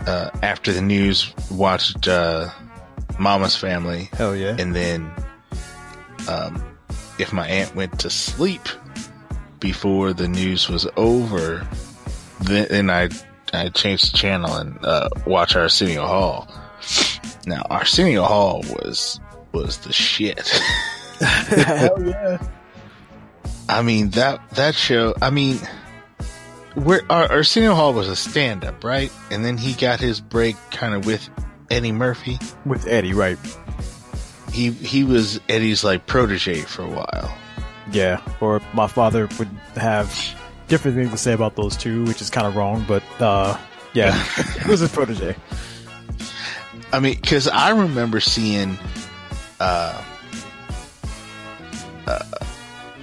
Uh, 0.06 0.30
after 0.42 0.72
the 0.72 0.82
news, 0.82 1.32
watched 1.50 2.08
uh, 2.08 2.48
Mama's 3.18 3.56
Family. 3.56 4.08
Hell 4.12 4.34
yeah! 4.34 4.56
And 4.58 4.74
then, 4.74 5.10
um, 6.28 6.62
if 7.18 7.32
my 7.32 7.46
aunt 7.46 7.74
went 7.74 7.98
to 8.00 8.10
sleep 8.10 8.68
before 9.60 10.12
the 10.12 10.28
news 10.28 10.68
was 10.68 10.86
over, 10.96 11.66
then, 12.40 12.66
then 12.70 12.90
I 12.90 13.08
I 13.52 13.68
changed 13.70 14.12
the 14.12 14.18
channel 14.18 14.54
and 14.54 14.78
uh, 14.84 15.08
watch 15.26 15.56
Arsenio 15.56 16.06
Hall. 16.06 16.48
Now 17.46 17.62
Arsenio 17.70 18.24
Hall 18.24 18.62
was 18.68 19.20
was 19.52 19.78
the 19.78 19.92
shit. 19.92 20.48
Hell 21.20 22.06
yeah! 22.06 22.38
I 23.68 23.82
mean 23.82 24.10
that 24.10 24.40
that 24.50 24.74
show. 24.74 25.14
I 25.20 25.30
mean, 25.30 25.58
where 26.74 27.02
Arsenio 27.10 27.74
Hall 27.74 27.92
was 27.92 28.08
a 28.08 28.16
stand-up, 28.16 28.82
right? 28.82 29.12
And 29.30 29.44
then 29.44 29.58
he 29.58 29.74
got 29.74 30.00
his 30.00 30.20
break 30.20 30.56
kind 30.70 30.94
of 30.94 31.06
with 31.06 31.28
Eddie 31.70 31.92
Murphy. 31.92 32.38
With 32.64 32.86
Eddie, 32.86 33.12
right? 33.12 33.38
He 34.52 34.70
he 34.70 35.04
was 35.04 35.40
Eddie's 35.48 35.84
like 35.84 36.06
protege 36.06 36.62
for 36.62 36.82
a 36.82 36.88
while. 36.88 37.36
Yeah, 37.92 38.20
or 38.40 38.60
my 38.72 38.86
father 38.86 39.28
would 39.38 39.48
have 39.74 40.14
different 40.68 40.96
things 40.96 41.10
to 41.10 41.18
say 41.18 41.32
about 41.32 41.56
those 41.56 41.76
two, 41.76 42.04
which 42.04 42.20
is 42.20 42.30
kind 42.30 42.46
of 42.46 42.56
wrong, 42.56 42.84
but 42.88 43.02
uh, 43.20 43.56
yeah, 43.92 44.12
he 44.62 44.70
was 44.70 44.80
his 44.80 44.90
protege. 44.90 45.36
I 46.92 47.00
mean, 47.00 47.14
because 47.20 47.48
I 47.48 47.70
remember 47.70 48.20
seeing. 48.20 48.78
Uh, 49.60 50.02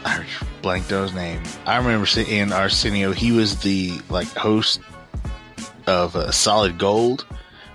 I 0.06 0.24
blanked 0.62 0.92
out 0.92 1.04
his 1.04 1.14
name. 1.14 1.42
I 1.66 1.78
remember 1.78 2.06
seeing 2.06 2.52
Arsenio. 2.52 3.12
He 3.12 3.32
was 3.32 3.58
the 3.62 4.00
like 4.10 4.28
host 4.28 4.80
of 5.88 6.16
uh, 6.16 6.32
Solid 6.32 6.78
Gold, 6.78 7.26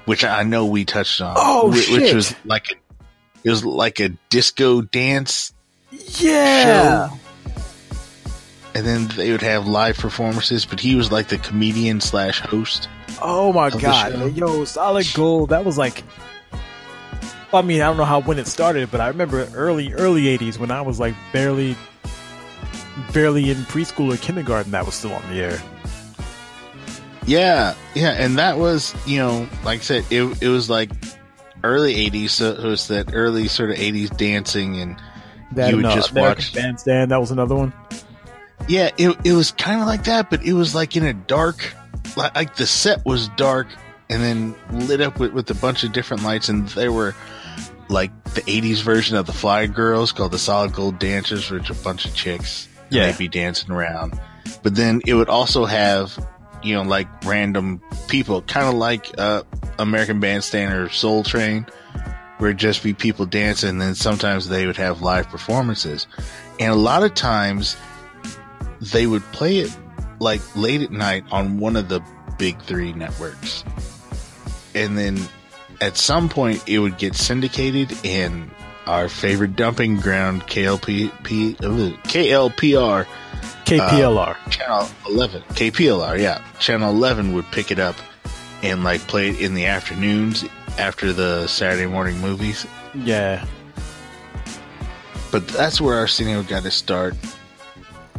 which 0.04 0.24
I 0.24 0.44
know 0.44 0.66
we 0.66 0.84
touched 0.84 1.20
on. 1.20 1.34
Oh 1.36 1.70
which, 1.70 1.84
shit! 1.84 2.00
Which 2.00 2.14
was 2.14 2.34
like 2.44 2.70
a, 2.70 2.74
it 3.44 3.50
was 3.50 3.64
like 3.64 4.00
a 4.00 4.10
disco 4.28 4.80
dance. 4.80 5.52
Yeah. 5.90 7.08
Show. 7.08 7.16
And 8.72 8.86
then 8.86 9.08
they 9.08 9.32
would 9.32 9.42
have 9.42 9.66
live 9.66 9.98
performances, 9.98 10.64
but 10.64 10.78
he 10.78 10.94
was 10.94 11.10
like 11.10 11.26
the 11.26 11.38
comedian 11.38 12.00
slash 12.00 12.38
host. 12.38 12.88
Oh 13.20 13.52
my 13.52 13.70
god, 13.70 14.36
yo, 14.36 14.64
Solid 14.64 15.06
Gold! 15.12 15.50
That 15.50 15.64
was 15.64 15.76
like 15.76 16.04
I 17.52 17.62
mean, 17.62 17.82
I 17.82 17.86
don't 17.86 17.96
know 17.96 18.04
how 18.04 18.20
when 18.20 18.38
it 18.38 18.46
started, 18.46 18.90
but 18.90 19.00
I 19.00 19.08
remember 19.08 19.48
early 19.54 19.92
early 19.92 20.24
'80s 20.38 20.58
when 20.58 20.70
I 20.70 20.82
was 20.82 21.00
like 21.00 21.14
barely, 21.32 21.76
barely 23.12 23.50
in 23.50 23.58
preschool 23.58 24.12
or 24.12 24.16
kindergarten. 24.16 24.72
That 24.72 24.86
was 24.86 24.94
still 24.94 25.12
on 25.12 25.22
the 25.30 25.40
air. 25.40 25.62
Yeah, 27.26 27.74
yeah, 27.94 28.10
and 28.12 28.38
that 28.38 28.58
was 28.58 28.94
you 29.06 29.18
know, 29.18 29.48
like 29.64 29.80
I 29.80 29.82
said, 29.82 30.04
it 30.10 30.42
it 30.42 30.48
was 30.48 30.70
like 30.70 30.90
early 31.62 31.94
'80s, 32.10 32.30
so 32.30 32.52
it 32.52 32.64
was 32.64 32.88
that 32.88 33.14
early 33.14 33.48
sort 33.48 33.70
of 33.70 33.76
'80s 33.76 34.16
dancing, 34.16 34.80
and 34.80 34.96
that 35.52 35.70
you 35.70 35.76
would 35.76 35.84
uh, 35.84 35.94
just 35.94 36.12
American 36.12 36.42
watch. 36.42 36.54
Bandstand. 36.54 37.10
That 37.10 37.20
was 37.20 37.30
another 37.30 37.54
one. 37.54 37.72
Yeah, 38.68 38.90
it 38.96 39.16
it 39.24 39.32
was 39.32 39.52
kind 39.52 39.80
of 39.80 39.86
like 39.86 40.04
that, 40.04 40.30
but 40.30 40.44
it 40.44 40.54
was 40.54 40.74
like 40.74 40.96
in 40.96 41.04
a 41.04 41.12
dark, 41.12 41.74
like, 42.16 42.34
like 42.34 42.56
the 42.56 42.66
set 42.66 43.04
was 43.04 43.28
dark 43.30 43.68
and 44.08 44.22
then 44.22 44.54
lit 44.72 45.00
up 45.00 45.20
with, 45.20 45.32
with 45.32 45.48
a 45.50 45.54
bunch 45.54 45.84
of 45.84 45.92
different 45.92 46.22
lights, 46.22 46.48
and 46.48 46.68
they 46.70 46.88
were 46.88 47.14
like 47.88 48.10
the 48.34 48.42
80s 48.42 48.82
version 48.82 49.16
of 49.16 49.26
the 49.26 49.32
Fly 49.32 49.66
Girls 49.66 50.12
called 50.12 50.32
the 50.32 50.38
Solid 50.38 50.72
Gold 50.72 50.98
Dancers, 50.98 51.50
which 51.50 51.70
a 51.70 51.74
bunch 51.74 52.04
of 52.04 52.14
chicks. 52.14 52.68
Yeah. 52.90 53.06
They'd 53.06 53.18
be 53.18 53.28
dancing 53.28 53.70
around. 53.70 54.18
But 54.62 54.74
then 54.74 55.00
it 55.06 55.14
would 55.14 55.28
also 55.28 55.64
have, 55.64 56.18
you 56.62 56.74
know, 56.74 56.82
like 56.82 57.08
random 57.24 57.80
people, 58.08 58.42
kind 58.42 58.66
of 58.66 58.74
like 58.74 59.06
uh, 59.18 59.42
American 59.78 60.20
Bandstand 60.20 60.74
or 60.74 60.88
Soul 60.88 61.22
Train, 61.22 61.66
where 62.38 62.50
it'd 62.50 62.58
just 62.58 62.82
be 62.82 62.92
people 62.92 63.26
dancing. 63.26 63.70
And 63.70 63.80
then 63.80 63.94
sometimes 63.94 64.48
they 64.48 64.66
would 64.66 64.76
have 64.76 65.02
live 65.02 65.28
performances. 65.28 66.06
And 66.58 66.72
a 66.72 66.76
lot 66.76 67.02
of 67.02 67.14
times 67.14 67.76
they 68.80 69.06
would 69.06 69.22
play 69.32 69.58
it 69.58 69.76
like 70.18 70.40
late 70.56 70.82
at 70.82 70.90
night 70.90 71.24
on 71.30 71.58
one 71.58 71.76
of 71.76 71.88
the 71.88 72.02
big 72.38 72.60
three 72.62 72.92
networks. 72.92 73.64
And 74.74 74.96
then 74.96 75.18
at 75.80 75.96
some 75.96 76.28
point 76.28 76.66
it 76.68 76.78
would 76.78 76.98
get 76.98 77.14
syndicated 77.14 77.92
in 78.04 78.50
our 78.90 79.08
favorite 79.08 79.54
dumping 79.54 79.96
ground 79.96 80.42
KLP 80.48 81.22
P, 81.22 81.54
KLPR 81.54 83.06
KPLR 83.64 84.36
uh, 84.36 84.50
channel 84.50 84.88
11 85.08 85.42
KPLR 85.42 86.18
yeah. 86.18 86.42
Channel 86.58 86.90
11 86.90 87.32
would 87.32 87.46
pick 87.52 87.70
it 87.70 87.78
up 87.78 87.94
and 88.62 88.82
like 88.82 89.00
play 89.02 89.28
it 89.28 89.40
in 89.40 89.54
the 89.54 89.66
afternoons 89.66 90.44
after 90.76 91.12
the 91.12 91.46
Saturday 91.46 91.86
morning 91.86 92.18
movies. 92.20 92.66
Yeah. 92.94 93.46
But 95.30 95.46
that's 95.46 95.80
where 95.80 95.96
Arsenio 95.96 96.42
got 96.42 96.64
his 96.64 96.74
start 96.74 97.14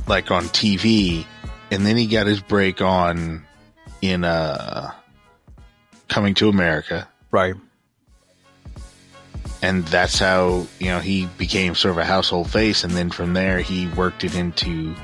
like 0.08 0.32
on 0.32 0.46
TV 0.46 1.25
and 1.70 1.86
then 1.86 1.98
he 1.98 2.08
got 2.08 2.28
his 2.28 2.40
break 2.40 2.82
on 2.82 3.46
in 4.01 4.24
uh 4.24 4.92
coming 6.08 6.34
to 6.36 6.48
America. 6.48 7.10
Right 7.30 7.56
and 9.62 9.86
that's 9.86 10.17
how 10.19 10.67
you 10.79 10.88
know 10.88 11.00
he 11.00 11.27
became 11.38 11.75
sort 11.75 11.91
of 11.91 11.98
a 11.98 12.05
household 12.05 12.50
face. 12.50 12.83
And 12.83 12.93
then 12.93 13.10
from 13.10 13.33
there 13.33 13.60
he 13.60 13.88
worked 13.89 14.24
it 14.24 14.36
into 14.36 14.95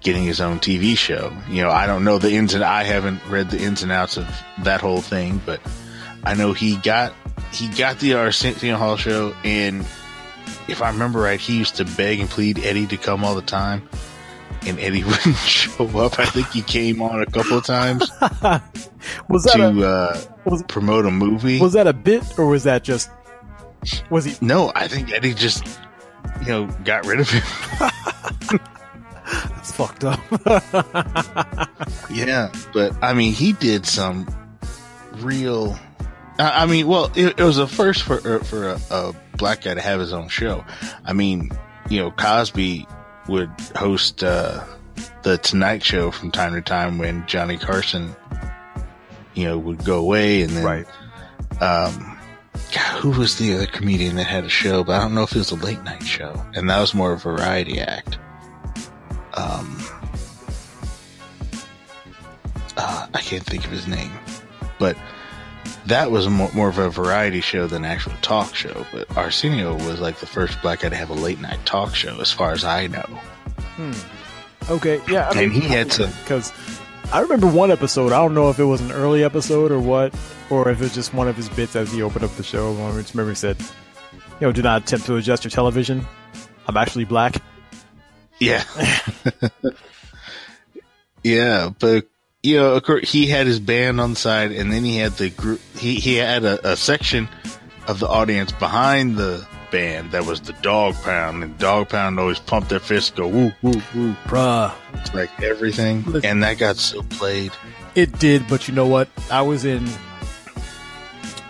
getting 0.00 0.24
his 0.24 0.40
own 0.40 0.58
TV 0.58 0.96
show. 0.96 1.32
You 1.48 1.62
know 1.62 1.70
I 1.70 1.86
don't 1.86 2.04
know 2.04 2.18
the 2.18 2.32
ins 2.32 2.54
and 2.54 2.64
I 2.64 2.84
haven't 2.84 3.20
read 3.28 3.50
the 3.50 3.60
ins 3.60 3.82
and 3.82 3.92
outs 3.92 4.16
of 4.16 4.26
that 4.62 4.80
whole 4.80 5.00
thing 5.00 5.40
but 5.44 5.60
I 6.22 6.34
know 6.34 6.52
he 6.52 6.76
got 6.76 7.14
he 7.52 7.68
got 7.68 7.98
the 7.98 8.14
Arsenio 8.14 8.76
Hall 8.76 8.96
show, 8.96 9.34
and 9.44 9.80
if 10.68 10.82
I 10.82 10.90
remember 10.90 11.20
right, 11.20 11.40
he 11.40 11.58
used 11.58 11.76
to 11.76 11.84
beg 11.84 12.20
and 12.20 12.28
plead 12.28 12.58
Eddie 12.60 12.86
to 12.88 12.96
come 12.96 13.24
all 13.24 13.34
the 13.34 13.42
time, 13.42 13.88
and 14.66 14.78
Eddie 14.78 15.04
wouldn't 15.10 15.36
show 15.36 15.86
up. 15.98 16.18
I 16.18 16.26
think 16.26 16.48
he 16.50 16.62
came 16.62 17.00
on 17.02 17.22
a 17.22 17.26
couple 17.26 17.58
of 17.58 17.64
times 17.64 18.10
Was 19.28 19.44
that 19.44 19.56
to 19.56 19.82
a 19.82 19.86
uh, 19.86 20.20
was, 20.44 20.62
promote 20.64 21.06
a 21.06 21.10
movie. 21.10 21.58
was 21.58 21.72
that 21.72 21.86
a 21.86 21.92
bit 21.92 22.38
or 22.38 22.46
was 22.46 22.64
that 22.64 22.84
just 22.84 23.10
was 24.10 24.24
he 24.26 24.34
no, 24.44 24.72
I 24.74 24.88
think 24.88 25.10
Eddie 25.12 25.34
just 25.34 25.66
you 26.42 26.48
know 26.48 26.66
got 26.84 27.06
rid 27.06 27.20
of 27.20 27.30
him. 27.30 27.42
that's 29.24 29.72
fucked 29.72 30.04
up? 30.04 30.20
Yeah, 32.10 32.52
but 32.72 32.92
I 33.02 33.14
mean, 33.14 33.32
he 33.32 33.52
did 33.54 33.86
some 33.86 34.28
real. 35.18 35.78
I 36.38 36.64
I 36.64 36.66
mean, 36.66 36.86
well, 36.86 37.10
it, 37.14 37.38
it 37.38 37.42
was 37.42 37.58
a 37.58 37.66
first 37.66 38.02
for 38.02 38.16
uh, 38.16 38.44
for 38.44 38.68
a, 38.70 38.80
a 38.90 39.14
black 39.36 39.62
guy 39.62 39.74
to 39.74 39.80
have 39.80 40.00
his 40.00 40.12
own 40.12 40.28
show. 40.28 40.64
I 41.04 41.12
mean, 41.12 41.50
you 41.88 42.00
know, 42.00 42.10
Cosby 42.10 42.86
would 43.28 43.50
host 43.76 44.22
uh, 44.24 44.64
the 45.22 45.38
Tonight 45.38 45.82
Show 45.82 46.10
from 46.10 46.30
time 46.30 46.54
to 46.54 46.62
time 46.62 46.98
when 46.98 47.26
Johnny 47.26 47.56
Carson, 47.56 48.14
you 49.34 49.44
know, 49.44 49.58
would 49.58 49.84
go 49.84 49.98
away, 49.98 50.42
and 50.42 50.50
then 50.50 50.64
right. 50.64 50.86
um, 51.60 52.18
God, 52.72 53.00
who 53.00 53.10
was 53.10 53.38
the 53.38 53.54
other 53.54 53.66
comedian 53.66 54.16
that 54.16 54.24
had 54.24 54.44
a 54.44 54.48
show? 54.48 54.84
But 54.84 54.96
I 54.96 55.02
don't 55.02 55.14
know 55.14 55.22
if 55.22 55.32
it 55.32 55.38
was 55.38 55.50
a 55.50 55.56
late 55.56 55.82
night 55.82 56.02
show, 56.02 56.44
and 56.54 56.68
that 56.70 56.80
was 56.80 56.94
more 56.94 57.12
a 57.12 57.18
variety 57.18 57.80
act. 57.80 58.18
Um, 59.34 59.76
uh, 62.76 63.06
I 63.12 63.20
can't 63.20 63.44
think 63.44 63.64
of 63.64 63.70
his 63.70 63.86
name, 63.86 64.12
but 64.78 64.96
that 65.86 66.10
was 66.10 66.28
more, 66.28 66.50
more 66.52 66.68
of 66.68 66.78
a 66.78 66.88
variety 66.90 67.40
show 67.40 67.66
than 67.66 67.84
an 67.84 67.90
actual 67.90 68.12
talk 68.22 68.54
show. 68.54 68.86
But 68.92 69.16
Arsenio 69.16 69.74
was 69.74 70.00
like 70.00 70.18
the 70.18 70.26
first 70.26 70.60
black 70.62 70.80
guy 70.80 70.88
to 70.90 70.96
have 70.96 71.10
a 71.10 71.14
late 71.14 71.40
night 71.40 71.64
talk 71.64 71.94
show, 71.94 72.20
as 72.20 72.32
far 72.32 72.52
as 72.52 72.64
I 72.64 72.86
know. 72.86 73.00
Hmm. 73.76 73.92
Okay, 74.70 75.00
yeah. 75.08 75.30
I 75.34 75.42
And 75.42 75.52
he 75.52 75.60
had 75.60 75.90
to- 75.92 76.06
because 76.22 76.52
I 77.12 77.20
remember 77.20 77.46
one 77.48 77.70
episode. 77.70 78.12
I 78.12 78.18
don't 78.18 78.34
know 78.34 78.50
if 78.50 78.58
it 78.58 78.64
was 78.64 78.80
an 78.80 78.92
early 78.92 79.24
episode 79.24 79.72
or 79.72 79.80
what, 79.80 80.14
or 80.48 80.68
if 80.68 80.80
it 80.80 80.84
was 80.84 80.94
just 80.94 81.12
one 81.14 81.26
of 81.28 81.36
his 81.36 81.48
bits 81.48 81.74
as 81.74 81.90
he 81.92 82.02
opened 82.02 82.24
up 82.24 82.30
the 82.36 82.42
show. 82.44 82.72
I 82.86 82.92
just 83.00 83.14
remember 83.14 83.32
he 83.32 83.36
said, 83.36 83.56
"You 83.58 84.46
know, 84.46 84.52
do 84.52 84.62
not 84.62 84.82
attempt 84.82 85.06
to 85.06 85.16
adjust 85.16 85.42
your 85.44 85.50
television. 85.50 86.06
I'm 86.68 86.76
actually 86.76 87.04
black." 87.06 87.36
Yeah. 88.38 88.62
yeah, 91.22 91.70
but 91.78 92.06
you 92.42 92.56
know, 92.56 92.74
of 92.74 92.82
course, 92.82 93.10
he 93.10 93.26
had 93.26 93.46
his 93.46 93.60
band 93.60 94.00
on 94.00 94.10
the 94.10 94.16
side, 94.16 94.52
and 94.52 94.72
then 94.72 94.82
he 94.84 94.96
had 94.96 95.12
the 95.12 95.30
group. 95.30 95.60
He 95.76 95.94
he 95.96 96.16
had 96.16 96.44
a, 96.44 96.72
a 96.72 96.76
section 96.76 97.28
of 97.86 98.00
the 98.00 98.08
audience 98.08 98.52
behind 98.52 99.16
the 99.16 99.46
band 99.70 100.10
that 100.12 100.24
was 100.24 100.40
the 100.40 100.52
dog 100.54 100.94
pound, 101.02 101.42
and 101.44 101.56
dog 101.58 101.90
pound 101.90 102.18
always 102.18 102.38
pumped 102.38 102.70
their 102.70 102.80
fists, 102.80 103.10
go 103.10 103.28
woo 103.28 103.52
woo 103.62 103.82
woo, 103.94 104.14
Bruh, 104.24 104.72
like 105.14 105.30
everything, 105.42 106.02
Listen. 106.04 106.30
and 106.30 106.42
that 106.42 106.58
got 106.58 106.76
so 106.76 107.02
played. 107.02 107.52
it 107.94 108.18
did, 108.18 108.46
but 108.48 108.66
you 108.68 108.74
know 108.74 108.86
what? 108.86 109.08
I 109.30 109.42
was 109.42 109.64
in, 109.64 109.86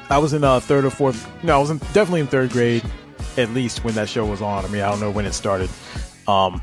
I 0.09 0.18
was 0.18 0.32
in 0.32 0.42
uh, 0.42 0.59
third 0.61 0.85
or 0.85 0.90
fourth. 0.90 1.30
No, 1.44 1.54
I 1.56 1.59
was 1.59 1.70
in, 1.70 1.78
definitely 1.78 2.20
in 2.20 2.26
third 2.26 2.50
grade, 2.50 2.82
at 3.37 3.50
least 3.50 3.85
when 3.85 3.94
that 3.94 4.09
show 4.09 4.26
was 4.26 4.42
on. 4.42 4.64
I 4.64 4.68
mean, 4.68 4.82
I 4.82 4.90
don't 4.90 5.00
know 5.00 5.11
when 5.11 5.25
it 5.25 5.35
started, 5.35 5.70
um, 6.26 6.61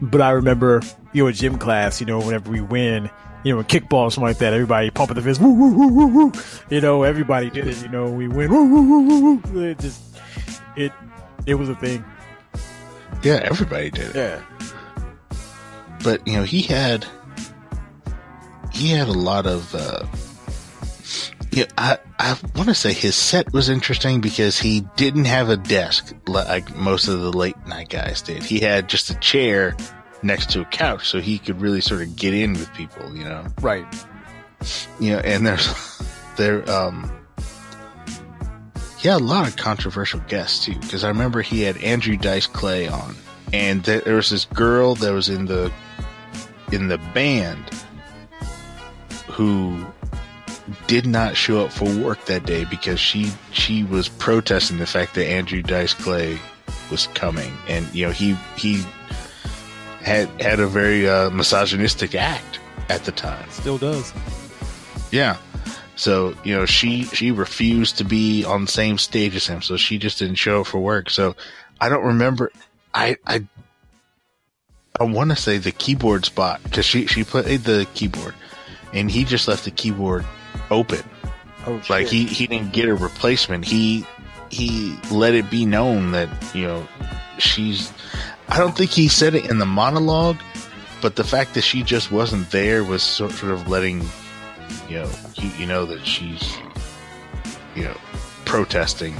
but 0.00 0.20
I 0.20 0.30
remember 0.30 0.82
you 1.12 1.24
know, 1.24 1.32
gym 1.32 1.56
class. 1.56 2.00
You 2.00 2.06
know, 2.06 2.18
whenever 2.18 2.50
we 2.50 2.60
win. 2.60 3.08
You 3.44 3.54
know, 3.54 3.60
in 3.60 3.64
kickball 3.66 4.04
or 4.04 4.10
something 4.10 4.28
like 4.28 4.38
that, 4.38 4.52
everybody 4.52 4.90
pumping 4.90 5.14
the 5.14 5.22
fist, 5.22 5.40
woo, 5.40 5.52
woo, 5.52 5.72
woo, 5.74 5.88
woo, 5.88 6.06
woo. 6.06 6.32
You 6.68 6.80
know, 6.80 7.02
everybody 7.04 7.48
did 7.50 7.66
it. 7.68 7.82
You 7.82 7.88
know, 7.88 8.10
we 8.10 8.28
win, 8.28 8.50
woo, 8.50 8.64
woo, 8.68 8.82
woo, 8.82 9.20
woo, 9.20 9.42
woo. 9.52 9.60
It 9.62 9.78
just, 9.78 10.00
it, 10.76 10.92
it 11.46 11.54
was 11.54 11.68
a 11.68 11.74
thing. 11.76 12.04
Yeah, 13.22 13.40
everybody 13.44 13.90
did 13.90 14.14
it. 14.14 14.16
Yeah. 14.16 14.42
but 16.02 16.26
you 16.26 16.34
know 16.34 16.42
he 16.42 16.62
had 16.62 17.04
he 18.72 18.88
had 18.90 19.08
a 19.08 19.12
lot 19.12 19.46
of 19.46 19.74
uh 19.74 20.06
yeah 21.52 21.64
i 21.76 21.98
i 22.18 22.34
want 22.56 22.68
to 22.68 22.74
say 22.74 22.92
his 22.94 23.14
set 23.14 23.52
was 23.52 23.68
interesting 23.68 24.20
because 24.20 24.58
he 24.58 24.80
didn't 24.96 25.26
have 25.26 25.50
a 25.50 25.56
desk 25.58 26.14
like 26.26 26.74
most 26.76 27.08
of 27.08 27.20
the 27.20 27.32
late 27.32 27.56
night 27.66 27.88
guys 27.90 28.22
did 28.22 28.42
he 28.42 28.58
had 28.60 28.88
just 28.88 29.10
a 29.10 29.14
chair 29.16 29.76
next 30.22 30.50
to 30.50 30.60
a 30.60 30.64
couch 30.66 31.08
so 31.08 31.20
he 31.20 31.38
could 31.38 31.60
really 31.60 31.80
sort 31.80 32.02
of 32.02 32.14
get 32.16 32.34
in 32.34 32.52
with 32.52 32.72
people 32.74 33.14
you 33.16 33.24
know 33.24 33.44
Right. 33.60 33.86
you 34.98 35.12
know 35.12 35.18
and 35.20 35.46
there's 35.46 36.02
there 36.36 36.68
um 36.70 37.10
he 38.98 39.08
had 39.08 39.20
a 39.20 39.24
lot 39.24 39.48
of 39.48 39.56
controversial 39.56 40.20
guests 40.28 40.64
too 40.64 40.74
because 40.80 41.04
i 41.04 41.08
remember 41.08 41.40
he 41.42 41.62
had 41.62 41.76
andrew 41.78 42.16
dice 42.16 42.46
clay 42.46 42.86
on 42.88 43.14
and 43.52 43.82
there, 43.84 44.00
there 44.00 44.14
was 44.16 44.30
this 44.30 44.44
girl 44.46 44.94
that 44.96 45.12
was 45.12 45.28
in 45.28 45.46
the 45.46 45.72
in 46.72 46.88
the 46.88 46.98
band 47.14 47.64
who 49.26 49.84
did 50.86 51.06
not 51.06 51.36
show 51.36 51.64
up 51.64 51.72
for 51.72 51.84
work 51.98 52.24
that 52.26 52.44
day 52.44 52.64
because 52.64 53.00
she 53.00 53.32
she 53.52 53.82
was 53.84 54.08
protesting 54.08 54.78
the 54.78 54.86
fact 54.86 55.14
that 55.14 55.26
andrew 55.26 55.62
dice 55.62 55.94
clay 55.94 56.38
was 56.90 57.06
coming 57.08 57.52
and 57.68 57.92
you 57.94 58.06
know 58.06 58.12
he 58.12 58.36
he 58.56 58.84
had 60.02 60.28
had 60.40 60.60
a 60.60 60.66
very 60.66 61.08
uh, 61.08 61.30
misogynistic 61.30 62.14
act 62.14 62.58
at 62.88 63.04
the 63.04 63.12
time 63.12 63.48
Still 63.50 63.78
does. 63.78 64.12
yeah. 65.10 65.36
So, 65.96 66.34
you 66.44 66.54
know, 66.56 66.64
she 66.64 67.04
she 67.04 67.30
refused 67.30 67.98
to 67.98 68.04
be 68.04 68.42
on 68.44 68.64
the 68.64 68.70
same 68.70 68.96
stage 68.96 69.36
as 69.36 69.46
him, 69.46 69.60
so 69.60 69.76
she 69.76 69.98
just 69.98 70.18
didn't 70.18 70.36
show 70.36 70.62
up 70.62 70.66
for 70.68 70.78
work. 70.80 71.10
So, 71.10 71.36
I 71.80 71.88
don't 71.90 72.04
remember 72.04 72.50
I 72.94 73.16
I 73.26 73.46
I 74.98 75.04
want 75.04 75.30
to 75.30 75.36
say 75.36 75.58
the 75.58 75.72
keyboard 75.72 76.24
spot 76.24 76.60
cuz 76.72 76.84
she 76.84 77.06
she 77.06 77.22
played 77.24 77.64
the 77.64 77.86
keyboard 77.94 78.34
and 78.92 79.10
he 79.10 79.24
just 79.24 79.46
left 79.46 79.64
the 79.64 79.70
keyboard 79.70 80.24
open. 80.70 81.02
Oh, 81.66 81.80
Like 81.90 82.06
he 82.06 82.24
he 82.24 82.46
didn't 82.46 82.72
get 82.72 82.88
a 82.88 82.94
replacement. 82.94 83.64
He 83.66 84.06
he 84.50 84.96
let 85.10 85.34
it 85.34 85.50
be 85.50 85.64
known 85.66 86.12
that, 86.12 86.28
you 86.54 86.66
know, 86.66 86.88
she's 87.38 87.92
I 88.50 88.58
don't 88.58 88.76
think 88.76 88.90
he 88.90 89.08
said 89.08 89.34
it 89.34 89.48
in 89.48 89.58
the 89.58 89.66
monologue, 89.66 90.38
but 91.00 91.16
the 91.16 91.24
fact 91.24 91.54
that 91.54 91.62
she 91.62 91.82
just 91.82 92.10
wasn't 92.10 92.50
there 92.50 92.82
was 92.84 93.02
sort 93.02 93.42
of 93.42 93.68
letting 93.68 94.02
you 94.88 94.96
know 94.96 95.10
you, 95.34 95.50
you 95.58 95.66
know 95.66 95.86
that 95.86 96.04
she's 96.04 96.56
you 97.74 97.84
know 97.84 97.96
protesting. 98.44 99.14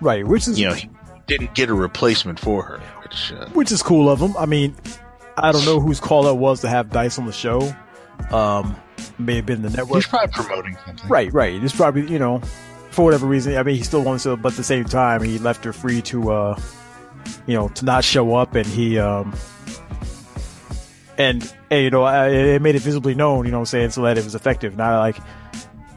right, 0.00 0.26
which 0.26 0.48
is 0.48 0.58
You 0.58 0.68
know, 0.68 0.74
he 0.74 0.90
didn't 1.26 1.54
get 1.54 1.70
a 1.70 1.74
replacement 1.74 2.40
for 2.40 2.62
her, 2.62 2.80
which 3.02 3.32
uh, 3.32 3.48
which 3.50 3.70
is 3.70 3.82
cool 3.82 4.10
of 4.10 4.20
him. 4.20 4.36
I 4.36 4.46
mean, 4.46 4.74
I 5.36 5.52
don't 5.52 5.64
know 5.64 5.80
whose 5.80 6.00
call 6.00 6.24
that 6.24 6.34
was 6.34 6.60
to 6.62 6.68
have 6.68 6.90
Dice 6.90 7.18
on 7.18 7.26
the 7.26 7.32
show. 7.32 7.74
Um, 8.30 8.76
may 9.18 9.36
have 9.36 9.46
been 9.46 9.62
the 9.62 9.70
network. 9.70 9.96
he's 9.96 10.06
probably 10.06 10.32
promoting 10.32 10.76
something. 10.84 11.08
Right, 11.08 11.32
right. 11.32 11.62
It's 11.62 11.74
probably 11.74 12.10
you 12.10 12.18
know, 12.18 12.40
for 12.90 13.04
whatever 13.04 13.26
reason. 13.26 13.56
I 13.56 13.62
mean, 13.62 13.76
he 13.76 13.82
still 13.82 14.02
wants 14.02 14.24
to, 14.24 14.36
but 14.36 14.52
at 14.52 14.56
the 14.56 14.64
same 14.64 14.84
time, 14.84 15.22
he 15.22 15.38
left 15.38 15.64
her 15.64 15.72
free 15.72 16.02
to, 16.02 16.32
uh, 16.32 16.60
you 17.46 17.54
know, 17.54 17.68
to 17.68 17.84
not 17.84 18.04
show 18.04 18.34
up, 18.34 18.54
and 18.54 18.66
he, 18.66 18.98
um, 18.98 19.34
and, 21.18 21.52
and 21.70 21.84
you 21.84 21.90
know, 21.90 22.02
I- 22.02 22.28
it 22.28 22.62
made 22.62 22.74
it 22.74 22.82
visibly 22.82 23.14
known, 23.14 23.44
you 23.44 23.50
know, 23.52 23.58
what 23.58 23.62
I'm 23.62 23.66
saying 23.66 23.90
so 23.90 24.02
that 24.02 24.18
it 24.18 24.24
was 24.24 24.34
effective. 24.34 24.76
Not 24.76 24.98
like, 24.98 25.16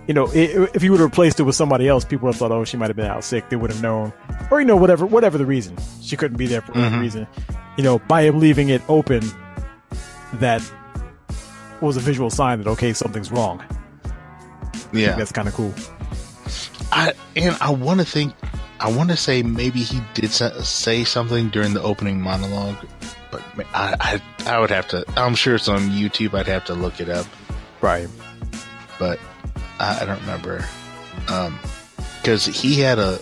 you 0.07 0.13
know, 0.13 0.27
i 0.27 0.69
if 0.73 0.83
you 0.83 0.91
would 0.91 0.99
have 0.99 1.09
replaced 1.09 1.39
it 1.39 1.43
with 1.43 1.55
somebody 1.55 1.87
else, 1.87 2.05
people 2.05 2.27
would 2.27 2.33
have 2.35 2.39
thought, 2.39 2.51
oh, 2.51 2.63
she 2.65 2.77
might 2.77 2.89
have 2.89 2.95
been 2.95 3.05
out 3.07 3.23
sick. 3.23 3.49
They 3.49 3.55
would 3.55 3.71
have 3.71 3.81
known, 3.81 4.13
or 4.51 4.59
you 4.59 4.67
know, 4.67 4.75
whatever, 4.75 5.05
whatever 5.05 5.37
the 5.37 5.45
reason, 5.45 5.77
she 6.01 6.15
couldn't 6.17 6.37
be 6.37 6.47
there 6.47 6.61
for 6.61 6.73
whatever 6.73 6.97
Mhm. 6.97 7.01
reason. 7.01 7.27
You 7.77 7.83
know, 7.83 7.99
by 7.99 8.21
him 8.23 8.39
leaving 8.39 8.69
it 8.69 8.81
open, 8.87 9.21
that 10.33 10.61
was 11.81 11.97
a 11.97 11.99
visual 11.99 12.29
sign 12.29 12.59
that 12.59 12.67
okay, 12.69 12.93
something's 12.93 13.31
wrong. 13.31 13.63
Yeah. 14.93 15.15
that's 15.15 15.31
kind 15.31 15.47
of 15.47 15.53
cool. 15.55 15.73
I 16.91 17.13
and 17.35 17.57
I 17.59 17.71
want 17.71 17.99
to 17.99 18.05
think, 18.05 18.33
I 18.85 18.91
want 18.95 19.09
to 19.09 19.17
say 19.17 19.41
maybe 19.41 19.79
he 19.79 19.99
did 20.13 20.29
say 20.31 21.03
something 21.03 21.49
during 21.49 21.73
the 21.73 21.81
opening 21.81 22.21
monologue, 22.21 22.77
but 23.31 23.41
I, 23.73 23.95
I 23.99 24.21
I 24.55 24.59
would 24.59 24.69
have 24.69 24.87
to. 24.89 25.03
I'm 25.17 25.33
sure 25.33 25.55
it's 25.55 25.67
on 25.67 25.89
YouTube. 25.89 26.35
I'd 26.37 26.45
have 26.45 26.65
to 26.65 26.75
look 26.75 26.99
it 27.01 27.09
up, 27.09 27.25
Right. 27.81 28.07
but 28.99 29.19
I, 29.79 30.01
I 30.01 30.05
don't 30.05 30.19
remember. 30.21 30.63
Um, 31.29 31.57
because 32.21 32.45
he 32.45 32.79
had 32.79 32.99
a, 32.99 33.19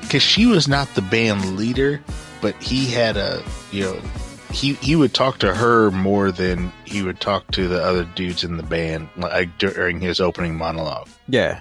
because 0.00 0.22
she 0.22 0.46
was 0.46 0.66
not 0.66 0.92
the 0.96 1.02
band 1.02 1.56
leader, 1.56 2.02
but 2.40 2.60
he 2.60 2.86
had 2.86 3.16
a, 3.16 3.40
you 3.70 3.84
know, 3.84 4.00
he 4.50 4.74
he 4.74 4.96
would 4.96 5.14
talk 5.14 5.38
to 5.38 5.54
her 5.54 5.92
more 5.92 6.32
than 6.32 6.72
he 6.84 7.02
would 7.02 7.20
talk 7.20 7.48
to 7.52 7.68
the 7.68 7.80
other 7.82 8.02
dudes 8.16 8.42
in 8.42 8.56
the 8.56 8.62
band, 8.64 9.08
like 9.16 9.58
during 9.58 10.00
his 10.00 10.18
opening 10.20 10.56
monologue. 10.56 11.08
Yeah. 11.28 11.60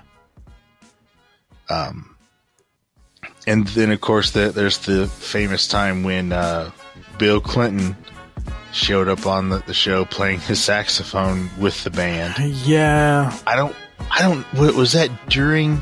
Um, 1.69 2.10
and 3.47 3.67
then, 3.69 3.91
of 3.91 4.01
course, 4.01 4.31
the, 4.31 4.49
there's 4.51 4.77
the 4.79 5.07
famous 5.07 5.67
time 5.67 6.03
when 6.03 6.31
uh, 6.33 6.71
Bill 7.17 7.41
Clinton 7.41 7.95
showed 8.71 9.07
up 9.07 9.25
on 9.25 9.49
the, 9.49 9.59
the 9.67 9.73
show 9.73 10.05
playing 10.05 10.39
his 10.41 10.61
saxophone 10.63 11.49
with 11.59 11.83
the 11.83 11.89
band. 11.89 12.35
Yeah. 12.65 13.35
I 13.45 13.55
don't, 13.55 13.75
I 14.11 14.21
don't. 14.21 14.45
wa- 14.53 14.71
Was 14.77 14.93
that 14.93 15.09
during 15.29 15.81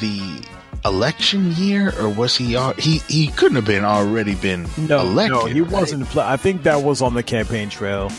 the 0.00 0.42
election 0.84 1.52
year, 1.52 1.92
or 2.00 2.08
was 2.08 2.36
he? 2.36 2.56
He 2.78 2.98
he 3.08 3.28
couldn't 3.28 3.56
have 3.56 3.64
been 3.64 3.84
already 3.84 4.34
been 4.34 4.68
No, 4.76 5.00
elected. 5.00 5.32
no, 5.32 5.44
he 5.46 5.60
right? 5.60 5.72
wasn't. 5.72 6.16
I 6.16 6.36
think 6.36 6.62
that 6.64 6.82
was 6.82 7.02
on 7.02 7.14
the 7.14 7.22
campaign 7.22 7.68
trail. 7.68 8.10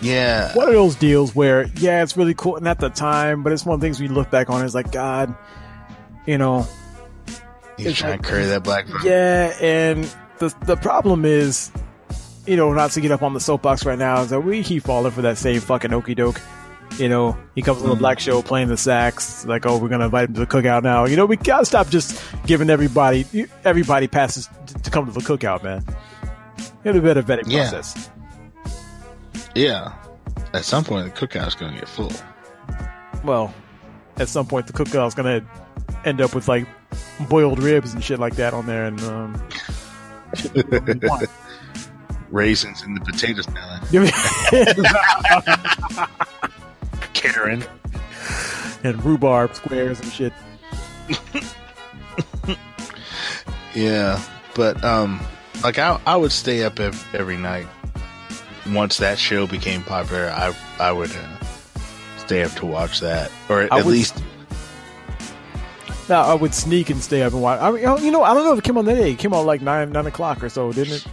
Yeah, 0.00 0.54
One 0.54 0.68
of 0.68 0.74
those 0.74 0.94
deals 0.94 1.34
where, 1.34 1.66
yeah, 1.74 2.04
it's 2.04 2.16
really 2.16 2.32
cool, 2.34 2.54
and 2.56 2.68
at 2.68 2.78
the 2.78 2.88
time, 2.88 3.42
but 3.42 3.52
it's 3.52 3.66
one 3.66 3.74
of 3.74 3.80
the 3.80 3.84
things 3.86 3.98
we 4.00 4.06
look 4.06 4.30
back 4.30 4.48
on. 4.48 4.64
It's 4.64 4.72
like, 4.74 4.92
God, 4.92 5.34
you 6.28 6.36
know, 6.36 6.68
he's 7.78 7.94
trying 7.94 8.12
like- 8.12 8.22
to 8.22 8.28
carry 8.28 8.44
that 8.44 8.62
black 8.62 8.86
vote. 8.86 9.02
Yeah, 9.02 9.56
and 9.62 10.04
the 10.38 10.54
the 10.66 10.76
problem 10.76 11.24
is, 11.24 11.72
you 12.46 12.54
know, 12.56 12.70
not 12.74 12.90
to 12.92 13.00
get 13.00 13.10
up 13.10 13.22
on 13.22 13.32
the 13.32 13.40
soapbox 13.40 13.86
right 13.86 13.98
now, 13.98 14.20
is 14.20 14.28
that 14.28 14.40
we 14.40 14.62
keep 14.62 14.84
falling 14.84 15.10
for 15.10 15.22
that 15.22 15.38
same 15.38 15.60
fucking 15.60 15.94
okey 15.94 16.14
doke. 16.14 16.38
You 16.98 17.08
know, 17.08 17.36
he 17.54 17.62
comes 17.62 17.82
on 17.82 17.88
the 17.88 17.94
mm. 17.94 17.98
black 17.98 18.18
show 18.20 18.42
playing 18.42 18.68
the 18.68 18.76
sax, 18.76 19.46
like, 19.46 19.64
oh, 19.64 19.78
we're 19.78 19.88
gonna 19.88 20.04
invite 20.04 20.28
him 20.28 20.34
to 20.34 20.40
the 20.40 20.46
cookout 20.46 20.82
now. 20.82 21.06
You 21.06 21.16
know, 21.16 21.24
we 21.24 21.36
gotta 21.36 21.64
stop 21.64 21.88
just 21.88 22.22
giving 22.46 22.68
everybody 22.68 23.46
everybody 23.64 24.06
passes 24.06 24.50
to, 24.82 24.90
come 24.90 25.06
to 25.06 25.12
the 25.12 25.20
cookout, 25.20 25.62
man. 25.62 25.82
Get 26.84 26.94
a 26.94 27.00
better 27.00 27.22
vetting 27.22 27.44
Yeah. 27.46 27.70
process. 27.70 28.10
Yeah. 29.54 29.92
At 30.52 30.64
some 30.64 30.84
point, 30.84 31.14
the 31.14 31.26
cookout's 31.26 31.54
going 31.54 31.72
to 31.74 31.78
get 31.78 31.88
full. 31.88 32.12
Well, 33.24 33.52
at 34.16 34.28
some 34.28 34.46
point, 34.46 34.66
the 34.66 34.72
cookout's 34.72 35.14
gonna 35.14 35.42
end 36.04 36.20
up 36.20 36.34
with 36.34 36.48
like 36.48 36.66
boiled 37.28 37.62
ribs 37.62 37.94
and 37.94 38.02
shit 38.04 38.18
like 38.18 38.34
that 38.36 38.52
on 38.54 38.66
there, 38.66 38.84
and 38.86 39.00
um, 39.02 39.48
Raisins 42.30 42.82
in 42.82 42.94
the 42.94 43.00
potato 43.00 43.40
salad. 43.42 43.82
Karen. 47.14 47.64
and 48.84 49.02
rhubarb 49.04 49.54
squares 49.54 50.00
and 50.00 50.12
shit. 50.12 50.32
Yeah, 53.74 54.20
but 54.54 54.82
um, 54.82 55.20
like 55.62 55.78
I 55.78 56.00
I 56.04 56.16
would 56.16 56.32
stay 56.32 56.64
up 56.64 56.80
ev- 56.80 57.06
every 57.14 57.36
night. 57.36 57.66
Once 58.70 58.96
that 58.96 59.18
show 59.18 59.46
became 59.46 59.82
popular, 59.84 60.30
I 60.30 60.52
I 60.80 60.90
would 60.90 61.12
uh, 61.12 61.38
stay 62.16 62.42
up 62.42 62.50
to 62.52 62.66
watch 62.66 62.98
that, 63.00 63.30
or 63.48 63.68
I 63.72 63.78
at 63.78 63.84
would- 63.84 63.92
least 63.92 64.20
Now 66.08 66.22
I 66.22 66.34
would 66.34 66.54
sneak 66.54 66.90
and 66.90 67.02
stay 67.02 67.22
up 67.22 67.32
and 67.32 67.42
watch. 67.42 67.60
I 67.60 67.70
mean, 67.70 68.04
you 68.04 68.10
know, 68.10 68.22
I 68.22 68.32
don't 68.34 68.44
know 68.44 68.52
if 68.54 68.58
it 68.60 68.64
came 68.64 68.78
on 68.78 68.84
that 68.86 68.94
day. 68.94 69.10
It 69.12 69.18
came 69.18 69.34
on 69.34 69.44
like 69.46 69.60
nine 69.60 69.92
nine 69.92 70.06
o'clock 70.06 70.42
or 70.42 70.48
so, 70.48 70.72
didn't 70.72 70.94
it? 70.94 71.06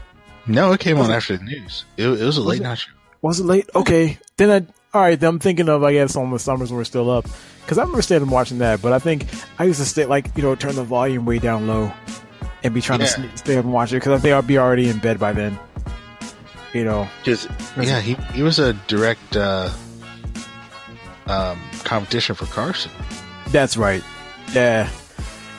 no, 0.47 0.71
it 0.73 0.79
came 0.79 0.97
Was 0.97 1.07
on 1.07 1.13
it- 1.13 1.17
after 1.17 1.37
the 1.37 1.43
news. 1.43 1.85
It, 1.97 2.07
it 2.07 2.23
was 2.23 2.37
a 2.37 2.41
late 2.41 2.61
it? 2.61 2.63
night 2.63 2.77
show. 2.79 2.91
Was 3.21 3.39
it 3.39 3.45
late? 3.45 3.69
Okay, 3.75 4.17
then 4.37 4.51
I. 4.51 4.67
All 4.95 5.01
right, 5.01 5.19
then 5.19 5.27
I'm 5.29 5.39
thinking 5.39 5.67
of 5.67 5.83
I 5.83 5.91
guess 5.93 6.15
on 6.15 6.31
the 6.31 6.39
summers 6.39 6.71
when 6.71 6.77
we're 6.77 6.85
still 6.85 7.09
up 7.09 7.25
because 7.61 7.77
I 7.77 7.81
remember 7.81 8.01
staying 8.01 8.21
and 8.21 8.31
watching 8.31 8.59
that. 8.59 8.81
But 8.81 8.93
I 8.93 8.99
think 8.99 9.25
I 9.59 9.65
used 9.65 9.79
to 9.79 9.85
stay 9.85 10.05
like 10.05 10.29
you 10.37 10.43
know 10.43 10.55
turn 10.55 10.75
the 10.75 10.83
volume 10.85 11.25
way 11.25 11.39
down 11.39 11.67
low 11.67 11.91
and 12.63 12.73
be 12.73 12.79
trying 12.79 13.01
Yeah. 13.01 13.07
to 13.07 13.11
sneak, 13.11 13.37
stay 13.37 13.57
up 13.57 13.65
and 13.65 13.73
watch 13.73 13.91
it 13.91 13.97
because 13.97 14.13
I 14.17 14.21
think 14.21 14.33
I'd 14.33 14.47
be 14.47 14.57
already 14.57 14.87
in 14.87 14.99
bed 14.99 15.19
by 15.19 15.33
then. 15.33 15.59
You 16.73 16.85
know, 16.85 17.07
Because 17.19 17.47
yeah, 17.81 17.99
he 17.99 18.13
he 18.33 18.41
was 18.43 18.57
a 18.59 18.71
direct 18.87 19.35
uh, 19.35 19.69
um, 21.27 21.59
competition 21.83 22.35
for 22.35 22.45
Carson. 22.45 22.91
That's 23.49 23.75
right. 23.77 24.03
Yeah. 24.53 24.89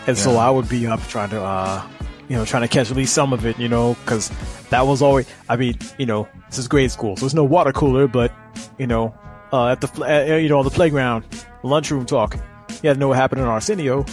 And 0.06 0.16
so 0.16 0.36
I 0.36 0.50
would 0.50 0.68
be 0.68 0.86
up 0.86 1.00
trying 1.08 1.30
to, 1.30 1.42
uh, 1.42 1.86
you 2.28 2.36
know, 2.36 2.44
trying 2.44 2.62
to 2.62 2.68
catch 2.68 2.90
at 2.90 2.96
least 2.96 3.12
some 3.12 3.32
of 3.32 3.44
it, 3.44 3.58
you 3.58 3.68
know, 3.68 3.94
because 3.94 4.30
that 4.70 4.86
was 4.86 5.02
always, 5.02 5.26
I 5.48 5.56
mean, 5.56 5.78
you 5.98 6.06
know, 6.06 6.28
this 6.48 6.58
is 6.58 6.68
grade 6.68 6.90
school, 6.90 7.16
so 7.16 7.20
there's 7.20 7.34
no 7.34 7.44
water 7.44 7.72
cooler, 7.72 8.06
but, 8.06 8.32
you 8.78 8.86
know, 8.86 9.14
uh, 9.52 9.68
at 9.68 9.80
the, 9.80 9.88
uh, 10.02 10.36
you 10.36 10.48
know, 10.48 10.58
on 10.58 10.64
the 10.64 10.70
playground, 10.70 11.24
lunchroom 11.62 12.06
talk, 12.06 12.36
you 12.82 12.88
had 12.88 12.94
to 12.94 12.98
know 12.98 13.08
what 13.08 13.16
happened 13.16 13.40
in 13.40 13.46
Arsenio. 13.46 14.04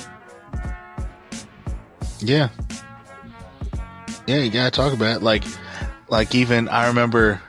Yeah. 2.20 2.50
Yeah, 4.28 4.38
you 4.38 4.50
gotta 4.52 4.72
talk 4.72 4.94
about 4.94 5.18
it. 5.18 5.24
Like, 5.24 5.44
like 6.08 6.34
even 6.34 6.70
I 6.70 6.88
remember 6.88 7.42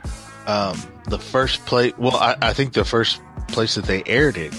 um, 0.46 0.80
the 1.08 1.18
first 1.18 1.64
place. 1.66 1.92
Well, 1.96 2.16
I, 2.16 2.36
I 2.42 2.52
think 2.52 2.72
the 2.72 2.84
first 2.84 3.20
place 3.48 3.74
that 3.76 3.84
they 3.84 4.02
aired 4.06 4.36
it, 4.36 4.52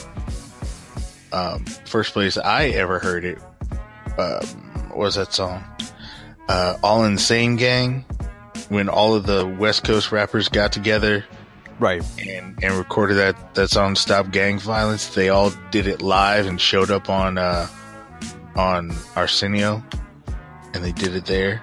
um, 1.36 1.66
first 1.86 2.14
place 2.14 2.38
I 2.38 2.68
ever 2.68 3.00
heard 3.00 3.26
it, 3.26 3.38
um, 4.18 4.92
was 4.96 5.16
that 5.16 5.34
song? 5.34 5.64
Uh, 6.48 6.78
All 6.84 7.04
Insane 7.04 7.56
Gang. 7.58 8.06
When 8.70 8.90
all 8.90 9.14
of 9.14 9.28
the 9.28 9.46
West 9.46 9.84
Coast 9.84 10.12
rappers 10.12 10.50
got 10.50 10.72
together 10.72 11.24
Right. 11.80 12.02
and, 12.18 12.58
and 12.64 12.74
recorded 12.76 13.16
that, 13.16 13.54
that 13.54 13.70
song 13.70 13.96
"Stop 13.96 14.32
Gang 14.32 14.58
Violence," 14.58 15.14
they 15.14 15.30
all 15.30 15.52
did 15.70 15.86
it 15.86 16.02
live 16.02 16.48
and 16.48 16.60
showed 16.60 16.90
up 16.90 17.08
on 17.10 17.38
uh, 17.38 17.68
on 18.56 18.92
Arsenio, 19.16 19.84
and 20.74 20.84
they 20.84 20.94
did 20.94 21.14
it 21.16 21.26
there. 21.26 21.62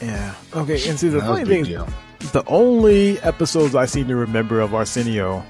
Yeah. 0.00 0.34
Okay. 0.54 0.88
And 0.88 0.98
see, 0.98 1.08
the 1.08 1.20
That 1.20 1.26
funny 1.26 1.44
thing, 1.44 1.64
deal. 1.64 1.86
the 2.32 2.44
only 2.46 3.20
episodes 3.20 3.74
I 3.74 3.84
seem 3.86 4.08
to 4.08 4.16
remember 4.16 4.60
of 4.60 4.72
Arsenio, 4.74 5.44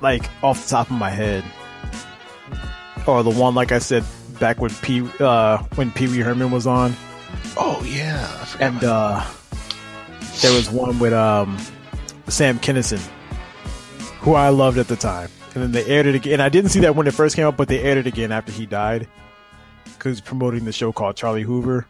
like 0.00 0.28
off 0.42 0.62
the 0.64 0.70
top 0.70 0.90
of 0.90 0.96
my 0.96 1.10
head, 1.10 1.44
or 3.06 3.22
the 3.22 3.30
one 3.30 3.54
like 3.54 3.72
I 3.72 3.78
said 3.78 4.04
back 4.38 4.60
when 4.60 4.70
P 4.82 5.02
uh, 5.20 5.58
when 5.74 5.90
Pee 5.92 6.06
Wee 6.08 6.18
Herman 6.20 6.50
was 6.50 6.66
on, 6.66 6.94
Oh 7.56 7.82
yeah, 7.84 8.46
and 8.60 8.82
uh, 8.84 9.24
there 10.42 10.52
was 10.52 10.70
one 10.70 10.98
with 10.98 11.12
um, 11.12 11.58
Sam 12.28 12.58
Kinison, 12.58 13.00
who 14.20 14.34
I 14.34 14.48
loved 14.50 14.78
at 14.78 14.88
the 14.88 14.96
time, 14.96 15.30
and 15.54 15.62
then 15.62 15.72
they 15.72 15.84
aired 15.86 16.06
it 16.06 16.14
again. 16.14 16.34
And 16.34 16.42
I 16.42 16.48
didn't 16.48 16.70
see 16.70 16.80
that 16.80 16.94
when 16.96 17.06
it 17.06 17.14
first 17.14 17.36
came 17.36 17.46
out, 17.46 17.56
but 17.56 17.68
they 17.68 17.80
aired 17.80 17.98
it 17.98 18.06
again 18.06 18.30
after 18.32 18.52
he 18.52 18.66
died, 18.66 19.08
because 19.84 20.20
promoting 20.20 20.64
the 20.64 20.72
show 20.72 20.92
called 20.92 21.16
Charlie 21.16 21.42
Hoover. 21.42 21.86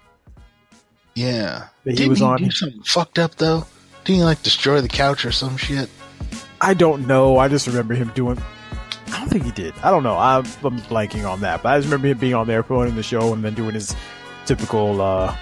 yeah. 1.14 1.68
that 1.84 1.90
he 1.90 1.96
Didn't 1.96 2.10
was 2.10 2.18
he 2.20 2.24
on. 2.24 2.38
do 2.42 2.50
something 2.50 2.82
fucked 2.84 3.18
up 3.18 3.34
though? 3.36 3.66
Didn't 4.04 4.20
he 4.20 4.24
like 4.24 4.42
destroy 4.42 4.80
the 4.80 4.88
couch 4.88 5.24
or 5.26 5.32
some 5.32 5.56
shit? 5.58 5.90
I 6.60 6.74
don't 6.74 7.06
know. 7.06 7.38
I 7.38 7.48
just 7.48 7.66
remember 7.66 7.94
him 7.94 8.10
doing. 8.14 8.40
I 9.08 9.20
don't 9.20 9.28
think 9.28 9.44
he 9.44 9.50
did. 9.50 9.74
I 9.82 9.90
don't 9.90 10.02
know. 10.02 10.16
I'm, 10.16 10.44
I'm 10.62 10.78
blanking 10.80 11.28
on 11.28 11.40
that, 11.40 11.62
but 11.62 11.72
I 11.72 11.78
just 11.78 11.86
remember 11.86 12.08
him 12.08 12.18
being 12.18 12.34
on 12.34 12.46
there 12.46 12.62
promoting 12.62 12.94
the 12.94 13.02
show 13.02 13.32
and 13.32 13.42
then 13.44 13.54
doing 13.54 13.74
his 13.74 13.96
typical, 14.44 15.00
uh, 15.00 15.34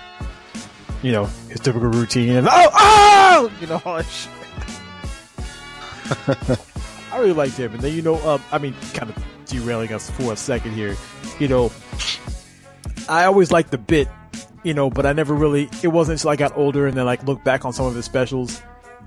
you 1.02 1.12
know, 1.12 1.24
his 1.48 1.61
typical 1.61 1.88
routine 1.88 2.37
and 2.37 2.48
oh, 2.50 2.70
oh, 2.74 3.52
you 3.61 3.66
know, 3.66 3.81
all 3.85 3.96
that 3.96 4.07
shit. 4.07 4.33
I 7.12 7.18
really 7.18 7.33
liked 7.33 7.57
him, 7.57 7.72
and 7.72 7.81
then 7.81 7.94
you 7.94 8.02
know, 8.02 8.16
um, 8.29 8.42
I 8.52 8.59
mean, 8.59 8.74
kind 8.92 9.11
of 9.11 9.24
derailing 9.46 9.92
us 9.92 10.11
for 10.11 10.33
a 10.33 10.37
second 10.37 10.72
here. 10.72 10.96
You 11.38 11.48
know, 11.48 11.72
I 13.09 13.24
always 13.24 13.50
liked 13.50 13.70
the 13.70 13.79
bit, 13.79 14.09
you 14.62 14.74
know, 14.74 14.90
but 14.90 15.07
I 15.07 15.12
never 15.12 15.35
really. 15.35 15.68
It 15.83 15.88
wasn't 15.88 16.18
until 16.18 16.31
I 16.31 16.37
got 16.37 16.57
older 16.57 16.87
and 16.87 16.96
then 16.96 17.07
like 17.07 17.24
look 17.24 17.42
back 17.42 17.64
on 17.64 17.72
some 17.72 17.87
of 17.87 17.94
his 17.94 18.05
specials 18.05 18.61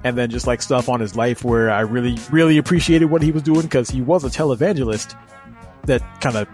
and 0.04 0.18
then 0.18 0.30
just 0.30 0.48
like 0.48 0.62
stuff 0.62 0.90
on 0.90 1.00
his 1.00 1.16
life 1.16 1.44
where 1.44 1.70
I 1.70 1.82
really, 1.82 2.18
really 2.32 2.58
appreciated 2.58 3.06
what 3.06 3.22
he 3.22 3.32
was 3.32 3.44
doing 3.44 3.64
because 3.64 3.90
he 3.90 4.02
was 4.02 4.24
a 4.24 4.30
televangelist 4.30 5.18
that 5.86 6.02
kind 6.22 6.38
of 6.38 6.48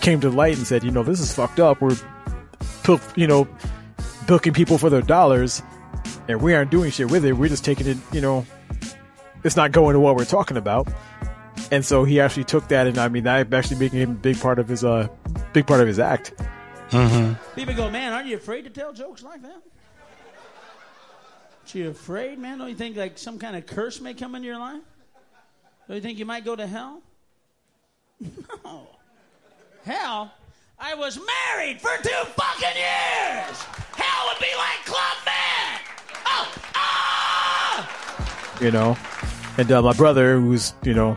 came 0.00 0.20
to 0.20 0.30
light 0.30 0.56
and 0.56 0.66
said, 0.66 0.84
you 0.84 0.90
know, 0.90 1.02
this 1.02 1.20
is 1.20 1.32
fucked 1.34 1.60
up. 1.60 1.80
We're, 1.80 1.96
you 3.16 3.26
know, 3.26 3.48
booking 4.26 4.52
people 4.52 4.78
for 4.78 4.90
their 4.90 5.02
dollars 5.02 5.62
and 6.28 6.40
we 6.40 6.54
aren't 6.54 6.70
doing 6.70 6.90
shit 6.90 7.10
with 7.10 7.24
it. 7.24 7.32
We're 7.32 7.48
just 7.48 7.64
taking 7.64 7.86
it, 7.86 7.96
you 8.12 8.20
know, 8.20 8.46
it's 9.42 9.56
not 9.56 9.72
going 9.72 9.94
to 9.94 10.00
what 10.00 10.16
we're 10.16 10.24
talking 10.24 10.56
about. 10.56 10.88
And 11.70 11.84
so 11.84 12.04
he 12.04 12.20
actually 12.20 12.44
took 12.44 12.68
that, 12.68 12.86
and 12.86 12.98
I 12.98 13.08
mean, 13.08 13.24
that 13.24 13.52
actually 13.52 13.78
became 13.78 14.10
a 14.10 14.14
big 14.14 14.40
part 14.40 14.58
of 14.58 14.68
his, 14.68 14.84
uh, 14.84 15.08
big 15.52 15.66
part 15.66 15.80
of 15.80 15.86
his 15.86 15.98
act. 15.98 16.34
People 17.54 17.74
go, 17.74 17.90
man, 17.90 18.12
aren't 18.12 18.26
you 18.26 18.36
afraid 18.36 18.62
to 18.62 18.70
tell 18.70 18.92
jokes 18.92 19.22
like 19.22 19.42
that? 19.42 19.62
Aren't 21.64 21.74
you 21.76 21.88
afraid, 21.88 22.38
man? 22.38 22.58
Don't 22.58 22.68
you 22.68 22.74
think 22.74 22.94
like 22.94 23.16
some 23.16 23.38
kind 23.38 23.56
of 23.56 23.64
curse 23.64 23.98
may 23.98 24.12
come 24.12 24.34
into 24.34 24.46
your 24.46 24.58
life? 24.58 24.82
Don't 25.88 25.96
you 25.96 26.02
think 26.02 26.18
you 26.18 26.26
might 26.26 26.44
go 26.44 26.54
to 26.54 26.66
hell? 26.66 27.00
No. 28.62 28.86
Hell? 29.86 30.34
I 30.78 30.94
was 30.94 31.18
married 31.18 31.80
for 31.80 31.88
two 32.02 32.10
fucking 32.10 32.76
years! 32.76 33.62
Hell 33.96 34.28
would 34.28 34.40
be 34.40 34.54
like 34.58 34.84
Club 34.84 35.16
Med! 35.24 35.80
Oh! 36.26 36.54
Ah! 36.74 38.58
you 38.60 38.70
know. 38.70 38.98
And 39.56 39.72
uh, 39.72 39.80
my 39.80 39.94
brother, 39.94 40.38
who's 40.38 40.74
you 40.82 40.92
know 40.92 41.16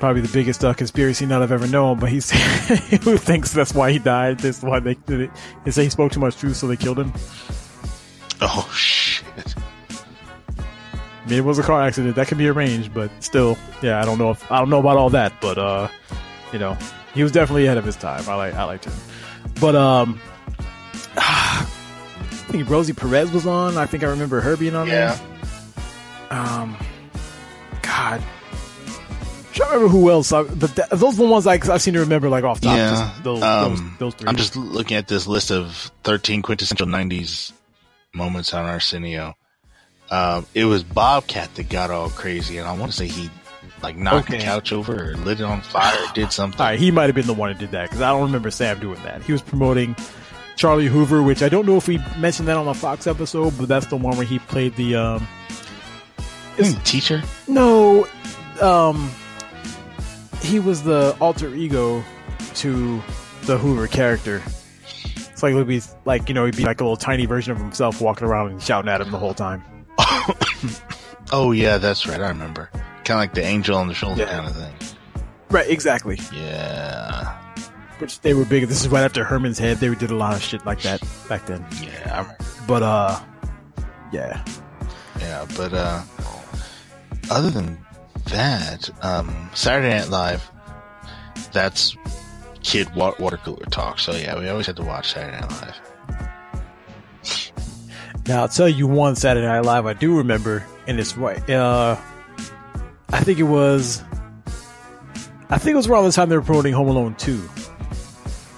probably 0.00 0.22
the 0.22 0.32
biggest 0.32 0.64
uh, 0.64 0.74
conspiracy 0.74 1.26
nut 1.26 1.42
I've 1.42 1.52
ever 1.52 1.68
known, 1.68 2.00
but 2.00 2.10
he's 2.10 2.28
who 3.04 3.16
thinks 3.16 3.52
that's 3.52 3.72
why 3.72 3.92
he 3.92 4.00
died. 4.00 4.40
That's 4.40 4.62
why 4.62 4.80
they 4.80 4.94
did 4.94 5.20
it. 5.20 5.30
They 5.64 5.70
say 5.70 5.84
he 5.84 5.90
spoke 5.90 6.10
too 6.10 6.18
much 6.18 6.36
truth, 6.38 6.56
so 6.56 6.66
they 6.66 6.76
killed 6.76 6.98
him. 6.98 7.12
Oh 8.40 8.68
shit. 8.74 9.01
Mean, 11.28 11.38
it 11.38 11.44
was 11.44 11.58
a 11.58 11.62
car 11.62 11.80
accident. 11.82 12.16
That 12.16 12.26
can 12.26 12.36
be 12.38 12.48
arranged, 12.48 12.92
but 12.92 13.10
still, 13.22 13.56
yeah, 13.80 14.00
I 14.02 14.04
don't 14.04 14.18
know 14.18 14.30
if 14.32 14.50
I 14.50 14.58
don't 14.58 14.70
know 14.70 14.80
about 14.80 14.96
all 14.96 15.10
that, 15.10 15.32
but 15.40 15.56
uh, 15.56 15.88
you 16.52 16.58
know, 16.58 16.76
he 17.14 17.22
was 17.22 17.30
definitely 17.30 17.66
ahead 17.66 17.78
of 17.78 17.84
his 17.84 17.94
time. 17.96 18.28
I 18.28 18.34
like 18.34 18.54
I 18.54 18.64
liked 18.64 18.84
him, 18.86 18.92
but 19.60 19.76
um. 19.76 20.20
I 21.16 22.54
think 22.56 22.68
Rosie 22.68 22.92
Perez 22.92 23.30
was 23.32 23.46
on. 23.46 23.78
I 23.78 23.86
think 23.86 24.02
I 24.04 24.08
remember 24.08 24.40
her 24.42 24.58
being 24.58 24.74
on 24.74 24.86
Yeah. 24.86 25.16
there. 26.30 26.38
Um, 26.38 26.76
God, 27.80 28.22
trying 29.54 29.70
to 29.70 29.74
remember 29.76 29.88
who 29.88 30.10
else, 30.10 30.32
I, 30.32 30.42
but 30.42 30.74
that, 30.76 30.90
those 30.90 31.14
are 31.18 31.22
the 31.24 31.30
ones 31.30 31.46
I, 31.46 31.54
I 31.54 31.78
seem 31.78 31.94
to 31.94 32.00
remember 32.00 32.28
like 32.28 32.44
off 32.44 32.60
top. 32.60 32.76
Yeah, 32.76 32.90
just 32.90 33.22
those, 33.24 33.42
um, 33.42 33.70
those, 33.70 33.98
those 33.98 34.14
three. 34.16 34.28
I'm 34.28 34.36
just 34.36 34.54
looking 34.56 34.98
at 34.98 35.08
this 35.08 35.26
list 35.26 35.50
of 35.50 35.90
13 36.04 36.42
quintessential 36.42 36.86
90s 36.86 37.52
moments 38.14 38.52
on 38.54 38.64
Arsenio. 38.66 39.34
Um, 40.10 40.46
it 40.54 40.64
was 40.66 40.84
Bobcat 40.84 41.54
that 41.54 41.68
got 41.68 41.90
all 41.90 42.10
crazy, 42.10 42.58
and 42.58 42.68
I 42.68 42.76
want 42.76 42.92
to 42.92 42.96
say 42.96 43.06
he 43.06 43.30
like 43.82 43.96
knocked 43.96 44.26
Okay. 44.28 44.38
the 44.38 44.44
couch 44.44 44.72
over 44.72 45.10
or 45.12 45.16
lit 45.16 45.40
it 45.40 45.44
on 45.44 45.60
fire, 45.62 45.96
or 45.98 46.12
did 46.14 46.32
something. 46.32 46.60
All 46.60 46.66
right, 46.66 46.78
he 46.78 46.90
might 46.90 47.04
have 47.06 47.14
been 47.14 47.26
the 47.26 47.32
one 47.34 47.52
who 47.52 47.58
did 47.58 47.70
that 47.70 47.84
because 47.84 48.02
I 48.02 48.10
don't 48.10 48.22
remember 48.22 48.50
Sam 48.50 48.78
doing 48.78 49.02
that. 49.04 49.22
He 49.22 49.32
was 49.32 49.40
promoting 49.42 49.96
Charlie 50.56 50.86
Hoover, 50.86 51.22
which 51.22 51.42
I 51.42 51.48
don't 51.48 51.64
know 51.66 51.76
if 51.76 51.88
we 51.88 51.98
mentioned 52.18 52.48
that 52.48 52.56
on 52.58 52.66
the 52.66 52.74
Fox 52.74 53.06
episode, 53.06 53.56
but 53.56 53.68
that's 53.68 53.86
the 53.86 53.96
one 53.96 54.16
where 54.16 54.26
he 54.26 54.38
played 54.38 54.76
the 54.76 54.96
um 54.96 55.26
Hmm, 56.58 56.78
teacher. 56.84 57.22
no 57.48 58.06
um 58.60 59.10
he 60.42 60.58
was 60.58 60.82
the 60.82 61.16
alter 61.18 61.54
ego 61.54 62.04
to 62.56 63.02
the 63.44 63.56
Hoover 63.56 63.86
character. 63.86 64.42
It's 65.42 65.56
like 65.56 65.66
be 65.66 65.82
like 66.04 66.28
you 66.28 66.34
know 66.34 66.44
he'd 66.44 66.56
be 66.56 66.64
like 66.64 66.80
a 66.80 66.84
little 66.84 66.96
tiny 66.96 67.26
version 67.26 67.52
of 67.52 67.58
himself 67.58 68.00
walking 68.00 68.26
around 68.26 68.50
and 68.52 68.62
shouting 68.62 68.88
at 68.88 69.00
him 69.00 69.10
the 69.10 69.18
whole 69.18 69.34
time. 69.34 69.62
Oh 71.34 71.52
yeah, 71.52 71.78
that's 71.78 72.06
right. 72.06 72.20
I 72.20 72.28
remember. 72.28 72.68
Kind 73.04 73.10
of 73.10 73.16
like 73.16 73.32
the 73.34 73.42
angel 73.42 73.76
on 73.76 73.88
the 73.88 73.94
shoulder 73.94 74.22
Yeah. 74.22 74.32
kind 74.36 74.46
of 74.46 74.54
thing. 74.54 74.74
Right, 75.50 75.68
exactly. 75.70 76.18
Yeah, 76.34 77.38
Which 77.98 78.20
they 78.20 78.34
were 78.34 78.44
big. 78.44 78.68
This 78.68 78.82
is 78.82 78.88
right 78.88 79.02
after 79.04 79.24
Herman's 79.24 79.58
Head. 79.58 79.78
They 79.78 79.94
did 79.94 80.10
a 80.10 80.16
lot 80.16 80.34
of 80.34 80.42
shit 80.42 80.66
like 80.66 80.82
that 80.82 81.00
back 81.28 81.46
then. 81.46 81.64
yeah. 81.82 82.30
But 82.66 82.82
uh, 82.82 83.18
yeah. 84.12 84.44
yeah. 85.20 85.46
But 85.56 85.72
uh, 85.72 86.02
other 87.30 87.48
than 87.50 87.78
that, 88.26 88.90
um, 89.02 89.50
Saturday 89.54 89.96
Night 89.96 90.10
Live. 90.10 90.50
That's 91.52 91.96
kid 92.62 92.94
water 92.94 93.36
cooler 93.38 93.66
talk. 93.66 93.98
So 93.98 94.12
yeah, 94.12 94.38
we 94.38 94.48
always 94.48 94.66
had 94.66 94.76
to 94.76 94.82
watch 94.82 95.12
Saturday 95.12 95.40
Night 95.40 95.50
Live. 95.50 95.80
Now 98.26 98.42
I'll 98.42 98.48
tell 98.48 98.68
you 98.68 98.86
one 98.86 99.16
Saturday 99.16 99.46
Night 99.46 99.60
Live 99.64 99.86
I 99.86 99.94
do 99.94 100.16
remember, 100.16 100.64
and 100.86 101.00
it's 101.00 101.16
right. 101.16 101.48
Uh, 101.50 101.96
I 103.10 103.20
think 103.20 103.38
it 103.38 103.44
was. 103.44 104.02
I 105.50 105.58
think 105.58 105.74
it 105.74 105.76
was 105.76 105.86
around 105.86 106.04
the 106.04 106.12
time 106.12 106.28
they 106.28 106.36
were 106.36 106.42
promoting 106.42 106.72
Home 106.72 106.88
Alone 106.88 107.14
two. 107.16 107.48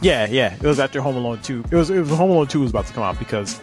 Yeah, 0.01 0.27
yeah, 0.27 0.55
it 0.55 0.63
was 0.63 0.79
after 0.79 1.01
Home 1.01 1.17
Alone 1.17 1.41
two. 1.43 1.65
It 1.71 1.75
was 1.75 1.91
it 1.91 1.99
was 1.99 2.11
Home 2.11 2.31
Alone 2.31 2.47
two 2.47 2.61
was 2.61 2.71
about 2.71 2.87
to 2.87 2.93
come 2.93 3.03
out 3.03 3.19
because 3.19 3.61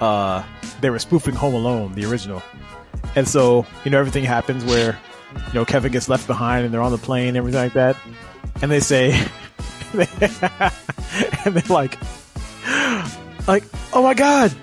uh, 0.00 0.44
they 0.80 0.90
were 0.90 1.00
spoofing 1.00 1.34
Home 1.34 1.54
Alone, 1.54 1.92
the 1.94 2.04
original, 2.04 2.42
and 3.16 3.26
so 3.28 3.66
you 3.84 3.90
know 3.90 3.98
everything 3.98 4.24
happens 4.24 4.64
where 4.64 4.98
you 5.48 5.54
know 5.54 5.64
Kevin 5.64 5.90
gets 5.90 6.08
left 6.08 6.26
behind 6.28 6.64
and 6.64 6.72
they're 6.72 6.82
on 6.82 6.92
the 6.92 6.98
plane 6.98 7.28
and 7.28 7.36
everything 7.36 7.60
like 7.60 7.72
that, 7.72 7.96
and 8.62 8.70
they 8.70 8.80
say, 8.80 9.10
and 11.44 11.54
they're 11.54 11.62
like, 11.68 11.98
like, 13.46 13.64
oh 13.92 14.02
my 14.02 14.14
god, 14.14 14.54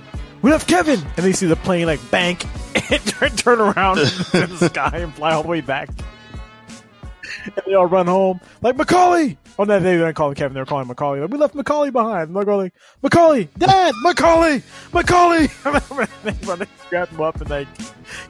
we 0.42 0.52
left 0.52 0.68
Kevin, 0.68 1.00
and 1.18 1.26
they 1.26 1.34
see 1.34 1.48
the 1.48 1.56
plane 1.56 1.86
like 1.86 2.00
bank 2.12 2.46
and 2.92 3.06
turn, 3.06 3.36
turn 3.36 3.62
around 3.62 4.00
in 4.00 4.06
the 4.50 4.70
sky 4.70 4.98
and 4.98 5.13
fly 5.13 5.34
all 5.34 5.44
the 5.44 5.50
way 5.50 5.62
back. 5.62 5.89
And 7.46 7.54
they 7.65 7.74
all 7.74 7.86
run 7.86 8.08
home 8.08 8.39
like 8.62 8.76
Macaulay. 8.76 9.38
Oh 9.60 9.65
no, 9.65 9.78
they 9.78 9.98
didn't 9.98 10.13
call 10.13 10.30
him 10.30 10.36
Kevin. 10.36 10.54
They 10.54 10.62
were 10.62 10.65
calling 10.65 10.84
him 10.84 10.88
Macaulay. 10.88 11.19
Like, 11.19 11.32
we 11.32 11.38
left 11.38 11.54
Macaulay 11.54 11.89
behind. 11.89 12.30
And 12.30 12.36
they're 12.38 12.56
like 12.56 12.74
Macaulay, 13.04 13.50
Dad, 13.58 13.93
Macaulay, 14.02 14.63
Macaulay. 14.93 15.48
they 16.24 16.65
grab 16.89 17.10
him 17.10 17.19
up 17.19 17.41
and 17.41 17.50
they 17.50 17.67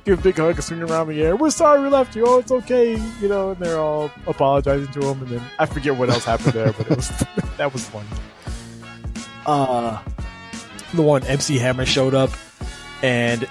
give 0.06 0.20
a 0.20 0.22
big 0.24 0.38
hug 0.38 0.56
and 0.56 0.64
swing 0.64 0.82
around 0.82 1.08
the 1.08 1.22
air. 1.22 1.36
We're 1.36 1.52
sorry 1.52 1.84
we 1.84 1.90
left 1.90 2.16
you. 2.16 2.26
Oh, 2.26 2.40
it's 2.40 2.52
okay. 2.52 2.94
You 3.22 3.28
know, 3.28 3.52
and 3.52 3.60
they're 3.60 3.78
all 3.78 4.10
apologizing 4.26 4.92
to 4.94 5.08
him. 5.08 5.22
And 5.22 5.28
then 5.28 5.42
I 5.60 5.68
forget 5.68 5.96
what 5.96 6.10
else 6.10 6.26
happened 6.26 6.54
there, 6.54 6.74
but 6.74 6.90
it 6.90 6.96
was 6.96 7.10
that 7.58 7.72
was 7.72 7.88
fun. 7.88 8.08
Uh, 9.46 10.02
the 10.96 11.04
one 11.04 11.24
MC 11.26 11.60
Hammer 11.60 11.86
showed 11.86 12.16
up, 12.16 12.32
and 13.04 13.48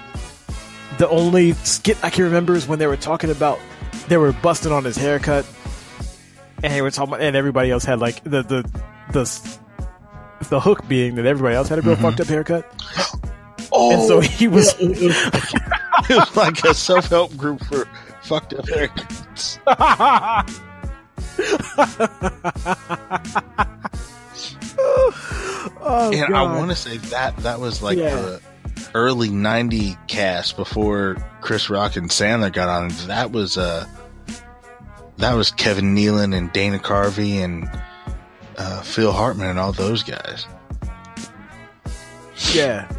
the 0.97 1.07
only 1.07 1.53
skit 1.53 1.97
I 2.03 2.09
can 2.09 2.25
remember 2.25 2.55
is 2.55 2.67
when 2.67 2.77
they 2.77 2.87
were 2.87 2.97
talking 2.97 3.29
about 3.29 3.57
they 4.09 4.17
were 4.17 4.33
busting 4.33 4.73
on 4.73 4.83
his 4.83 4.97
haircut, 4.97 5.45
and 6.63 6.73
they 6.73 6.81
were 6.81 6.91
talking, 6.91 7.15
and 7.15 7.35
everybody 7.35 7.71
else 7.71 7.83
had 7.85 7.99
like 7.99 8.23
the 8.23 8.41
the 8.43 8.69
the 9.11 9.57
the 10.49 10.59
hook 10.59 10.87
being 10.87 11.15
that 11.15 11.25
everybody 11.25 11.55
else 11.55 11.67
had 11.69 11.79
a 11.79 11.81
real 11.81 11.95
fucked 11.95 12.19
up 12.21 12.27
haircut, 12.27 12.65
Oh, 13.71 13.91
and 13.93 14.07
so 14.07 14.19
he 14.19 14.47
was. 14.47 14.75
it 14.79 16.09
was 16.09 16.35
like 16.35 16.63
a 16.63 16.73
self 16.73 17.07
help 17.09 17.35
group 17.37 17.63
for 17.65 17.87
fucked 18.23 18.53
up 18.53 18.65
haircuts. 18.65 19.59
oh, 24.77 26.11
And 26.13 26.35
I 26.35 26.43
want 26.43 26.69
to 26.71 26.75
say 26.75 26.97
that 26.97 27.35
that 27.37 27.59
was 27.59 27.81
like 27.81 27.97
Yeah. 27.97 28.15
the 28.15 28.41
early 28.95 29.29
'90 29.29 29.97
cast 30.07 30.55
before 30.57 31.17
Chris 31.41 31.69
Rock 31.69 31.95
and 31.95 32.09
Sandler 32.09 32.51
got 32.51 32.69
on. 32.69 32.89
That 33.07 33.31
was 33.31 33.57
uh, 33.57 33.85
that 35.19 35.33
was 35.35 35.51
Kevin 35.51 35.95
Nealon 35.95 36.35
and 36.35 36.51
Dana 36.53 36.79
Carvey 36.79 37.43
and 37.43 37.69
uh, 38.57 38.81
Phil 38.81 39.11
Hartman 39.11 39.47
and 39.47 39.59
all 39.59 39.71
those 39.71 40.01
guys. 40.03 40.45
yeah, 42.53 42.89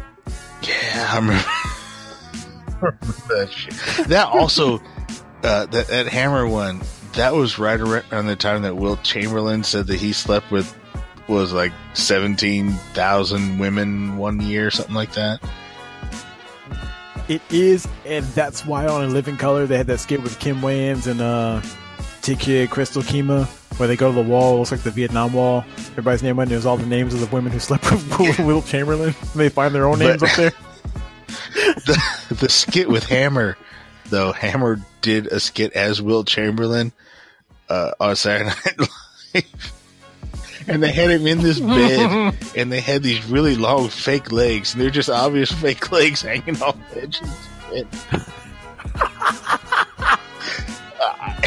Yeah, 0.61 1.07
I 1.11 1.15
remember, 1.15 1.43
remember 2.81 3.05
that 3.29 3.49
shit. 3.51 4.07
That 4.07 4.27
also, 4.27 4.77
uh, 5.43 5.65
that, 5.65 5.87
that 5.87 6.07
Hammer 6.07 6.47
one, 6.47 6.81
that 7.13 7.33
was 7.33 7.59
right 7.59 7.79
around 7.79 8.27
the 8.27 8.35
time 8.35 8.61
that 8.61 8.75
Wilt 8.77 9.03
Chamberlain 9.03 9.63
said 9.63 9.87
that 9.87 9.99
he 9.99 10.13
slept 10.13 10.49
with 10.51 10.77
was 11.27 11.53
like 11.53 11.71
seventeen 11.93 12.71
thousand 12.93 13.57
women 13.59 14.17
one 14.17 14.41
year, 14.41 14.69
something 14.69 14.95
like 14.95 15.13
that. 15.13 15.39
it 17.27 17.41
is, 17.49 17.87
and 18.05 18.25
that's 18.27 18.65
why 18.65 18.85
on 18.87 19.03
In 19.03 19.13
Living 19.13 19.37
Color 19.37 19.65
they 19.65 19.77
had 19.77 19.87
that 19.87 19.99
skit 19.99 20.21
with 20.23 20.39
Kim 20.39 20.61
Wayans 20.61 21.07
and 21.07 21.21
uh, 21.21 21.61
T'Keyah 22.21 22.69
Crystal 22.69 23.01
Keymáh. 23.01 23.45
Where 23.79 23.87
they 23.87 23.95
go 23.95 24.09
to 24.09 24.15
the 24.15 24.21
wall, 24.29 24.55
it 24.55 24.59
looks 24.59 24.71
like 24.71 24.81
the 24.81 24.91
Vietnam 24.91 25.33
Wall. 25.33 25.63
Everybody's 25.91 26.21
name 26.21 26.37
on 26.39 26.47
there's 26.49 26.65
all 26.65 26.77
the 26.77 26.85
names 26.85 27.13
of 27.13 27.19
the 27.21 27.25
women 27.35 27.51
who 27.51 27.57
slept 27.59 27.89
with 27.91 28.39
Wilt 28.39 28.65
Chamberlain. 28.67 29.15
They 29.35 29.49
find 29.49 29.73
their 29.73 29.87
own 29.87 29.99
names 29.99 30.19
But- 30.21 30.29
up 30.29 30.35
there. 30.35 30.51
The 31.53 32.35
the 32.41 32.49
skit 32.49 32.89
with 32.89 33.05
Hammer, 33.05 33.57
though, 34.09 34.31
Hammer 34.31 34.79
did 35.01 35.27
a 35.27 35.39
skit 35.39 35.73
as 35.73 36.01
Wilt 36.01 36.27
Chamberlain 36.27 36.91
uh, 37.69 37.91
on 37.99 38.15
Saturday 38.15 38.49
Night 38.49 38.79
Live. 39.33 39.73
And 40.67 40.83
they 40.83 40.91
had 40.91 41.09
him 41.09 41.25
in 41.27 41.39
this 41.41 41.59
bed, 41.59 42.35
and 42.55 42.71
they 42.71 42.81
had 42.81 43.03
these 43.03 43.25
really 43.25 43.55
long 43.55 43.89
fake 43.89 44.31
legs, 44.31 44.73
and 44.73 44.81
they're 44.81 44.89
just 44.89 45.09
obvious 45.09 45.51
fake 45.51 45.91
legs 45.91 46.21
hanging 46.21 46.61
off 46.61 46.77
the 46.93 47.01
edge 47.03 47.21
bed. 47.71 47.87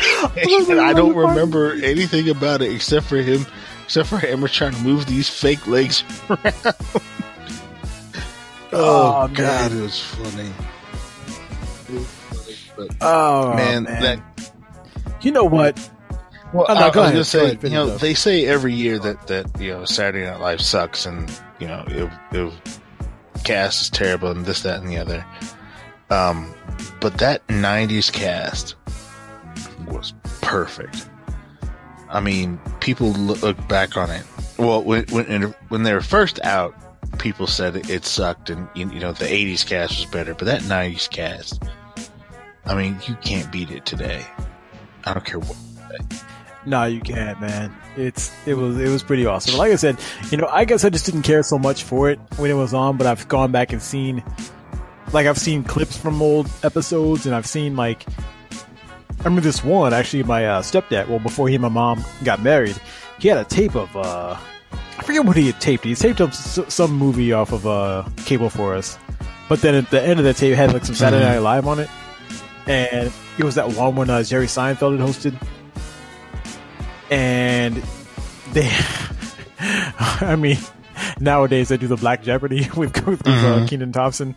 and 0.70 0.80
I 0.80 0.92
don't 0.92 1.14
remember 1.14 1.72
anything 1.74 2.28
about 2.28 2.62
it 2.62 2.72
except 2.72 3.06
for 3.06 3.16
him, 3.18 3.46
except 3.84 4.08
for 4.08 4.18
Hammer 4.18 4.48
trying 4.48 4.72
to 4.72 4.80
move 4.82 5.06
these 5.06 5.28
fake 5.28 5.66
legs 5.66 6.04
around. 6.30 6.54
oh, 6.64 6.72
Oh, 8.72 9.28
God, 9.32 9.72
it 9.72 9.80
was 9.80 10.00
funny. 10.00 10.50
It 11.88 11.94
was 11.94 12.06
funny, 12.06 12.56
but 12.88 12.96
Oh 13.00 13.54
man, 13.54 13.84
man, 13.84 14.02
that 14.02 14.50
you 15.22 15.30
know 15.32 15.44
what? 15.44 15.78
well, 16.52 16.66
Oh, 16.68 16.74
no, 16.74 16.80
I, 16.80 16.90
go 16.90 17.02
I 17.02 17.14
was 17.14 17.34
ahead. 17.34 17.60
gonna 17.60 17.60
Go 17.60 17.60
say, 17.60 17.68
you 17.68 17.74
know, 17.74 17.96
they 17.98 18.14
say 18.14 18.46
every 18.46 18.74
year 18.74 18.98
that 18.98 19.26
that 19.28 19.60
you 19.60 19.72
know 19.72 19.84
Saturday 19.84 20.24
Night 20.26 20.40
Live 20.40 20.60
sucks, 20.60 21.06
and 21.06 21.30
you 21.60 21.66
know 21.66 21.84
it, 21.88 22.10
it 22.32 22.52
cast 23.44 23.82
is 23.82 23.90
terrible, 23.90 24.30
and 24.30 24.44
this, 24.44 24.62
that, 24.62 24.80
and 24.80 24.88
the 24.90 24.98
other. 24.98 25.24
Um, 26.10 26.52
but 27.00 27.16
that 27.18 27.46
'90s 27.48 28.12
cast 28.12 28.74
was 29.86 30.14
perfect. 30.40 31.08
I 32.08 32.20
mean, 32.20 32.60
people 32.80 33.12
look, 33.12 33.56
back 33.68 33.96
on 33.96 34.10
it. 34.10 34.24
Well, 34.58 34.82
when 34.82 35.04
when 35.06 35.42
when 35.68 35.82
they 35.82 35.92
were 35.92 36.00
first 36.00 36.40
out, 36.44 36.74
people 37.18 37.46
said 37.46 37.76
it, 37.90 38.04
sucked, 38.04 38.50
and 38.50 38.68
you 38.74 38.84
know 38.86 39.12
the 39.12 39.24
'80s 39.24 39.66
cast 39.66 39.98
was 39.98 40.06
better, 40.06 40.34
but 40.34 40.44
that 40.44 40.62
'90s 40.62 41.10
cast, 41.10 41.62
I 42.66 42.74
mean, 42.74 42.98
you 43.06 43.16
can't 43.16 43.50
beat 43.50 43.70
it 43.70 43.84
today. 43.84 44.24
I 45.04 45.12
don't 45.12 45.24
care 45.24 45.40
what. 45.40 45.56
No, 46.66 46.84
you 46.84 47.00
can't, 47.00 47.40
man. 47.40 47.74
It's 47.96 48.32
it 48.46 48.54
was 48.54 48.78
it 48.78 48.88
was 48.88 49.02
pretty 49.02 49.26
awesome. 49.26 49.58
Like 49.58 49.72
I 49.72 49.76
said, 49.76 49.98
you 50.30 50.38
know, 50.38 50.46
I 50.46 50.64
guess 50.64 50.84
I 50.84 50.90
just 50.90 51.04
didn't 51.04 51.22
care 51.22 51.42
so 51.42 51.58
much 51.58 51.82
for 51.82 52.10
it 52.10 52.18
when 52.36 52.50
it 52.50 52.54
was 52.54 52.72
on, 52.72 52.96
but 52.96 53.06
I've 53.06 53.28
gone 53.28 53.52
back 53.52 53.72
and 53.72 53.82
seen, 53.82 54.24
like, 55.12 55.26
I've 55.26 55.38
seen 55.38 55.62
clips 55.62 55.96
from 55.96 56.22
old 56.22 56.48
episodes, 56.62 57.26
and 57.26 57.34
I've 57.34 57.46
seen 57.46 57.76
like, 57.76 58.06
I 59.24 59.28
remember 59.28 59.40
this 59.40 59.64
one 59.64 59.94
actually. 59.94 60.22
My 60.22 60.46
uh, 60.46 60.60
stepdad, 60.62 61.08
well, 61.08 61.18
before 61.18 61.48
he 61.48 61.54
and 61.54 61.62
my 61.62 61.68
mom 61.70 62.04
got 62.24 62.42
married, 62.42 62.76
he 63.18 63.28
had 63.28 63.38
a 63.38 63.44
tape 63.44 63.74
of 63.74 63.94
uh, 63.96 64.36
I 64.98 65.02
forget 65.02 65.24
what 65.24 65.36
he 65.36 65.46
had 65.46 65.60
taped. 65.60 65.84
He 65.84 65.94
taped 65.94 66.20
up 66.20 66.28
s- 66.30 66.60
some 66.68 66.92
movie 66.92 67.32
off 67.32 67.52
of 67.52 67.66
uh 67.66 68.04
cable 68.26 68.50
for 68.50 68.74
us, 68.74 68.98
but 69.48 69.60
then 69.62 69.74
at 69.74 69.90
the 69.90 70.02
end 70.02 70.18
of 70.20 70.24
the 70.26 70.34
tape 70.34 70.52
it 70.52 70.56
had 70.56 70.72
like 70.74 70.84
some 70.84 70.94
Saturday 70.94 71.24
Night 71.24 71.38
Live 71.38 71.66
on 71.66 71.78
it, 71.80 71.88
and 72.66 73.10
it 73.38 73.44
was 73.44 73.54
that 73.54 73.72
one 73.72 73.96
when 73.96 74.10
uh, 74.10 74.22
Jerry 74.22 74.46
Seinfeld 74.46 74.98
had 74.98 75.08
hosted 75.08 75.34
and 77.10 77.82
they, 78.52 78.70
I 79.58 80.36
mean, 80.36 80.58
nowadays 81.20 81.68
they 81.68 81.76
do 81.76 81.86
the 81.86 81.96
Black 81.96 82.22
Jeopardy 82.22 82.68
with, 82.76 83.06
with 83.06 83.26
uh, 83.26 83.66
Kenan 83.66 83.92
Thompson, 83.92 84.34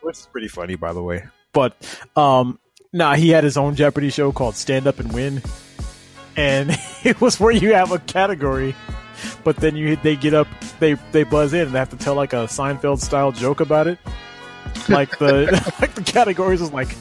which 0.00 0.18
is 0.18 0.26
pretty 0.26 0.48
funny, 0.48 0.74
by 0.76 0.92
the 0.92 1.02
way. 1.02 1.24
But 1.52 1.76
um, 2.16 2.58
nah, 2.92 3.14
he 3.14 3.30
had 3.30 3.44
his 3.44 3.56
own 3.56 3.74
Jeopardy 3.74 4.10
show 4.10 4.32
called 4.32 4.54
Stand 4.54 4.86
Up 4.86 4.98
and 5.00 5.12
Win, 5.12 5.42
and 6.36 6.70
it 7.04 7.20
was 7.20 7.40
where 7.40 7.52
you 7.52 7.74
have 7.74 7.92
a 7.92 7.98
category, 7.98 8.74
but 9.44 9.56
then 9.56 9.76
you 9.76 9.96
they 9.96 10.16
get 10.16 10.34
up, 10.34 10.48
they 10.80 10.94
they 11.12 11.24
buzz 11.24 11.52
in 11.52 11.66
and 11.66 11.74
they 11.74 11.78
have 11.78 11.90
to 11.90 11.96
tell 11.96 12.14
like 12.14 12.32
a 12.32 12.46
Seinfeld 12.46 13.00
style 13.00 13.32
joke 13.32 13.60
about 13.60 13.86
it. 13.86 13.98
Like 14.88 15.18
the 15.18 15.46
like 15.80 15.94
the 15.94 16.02
categories 16.02 16.60
is 16.60 16.72
like 16.72 16.94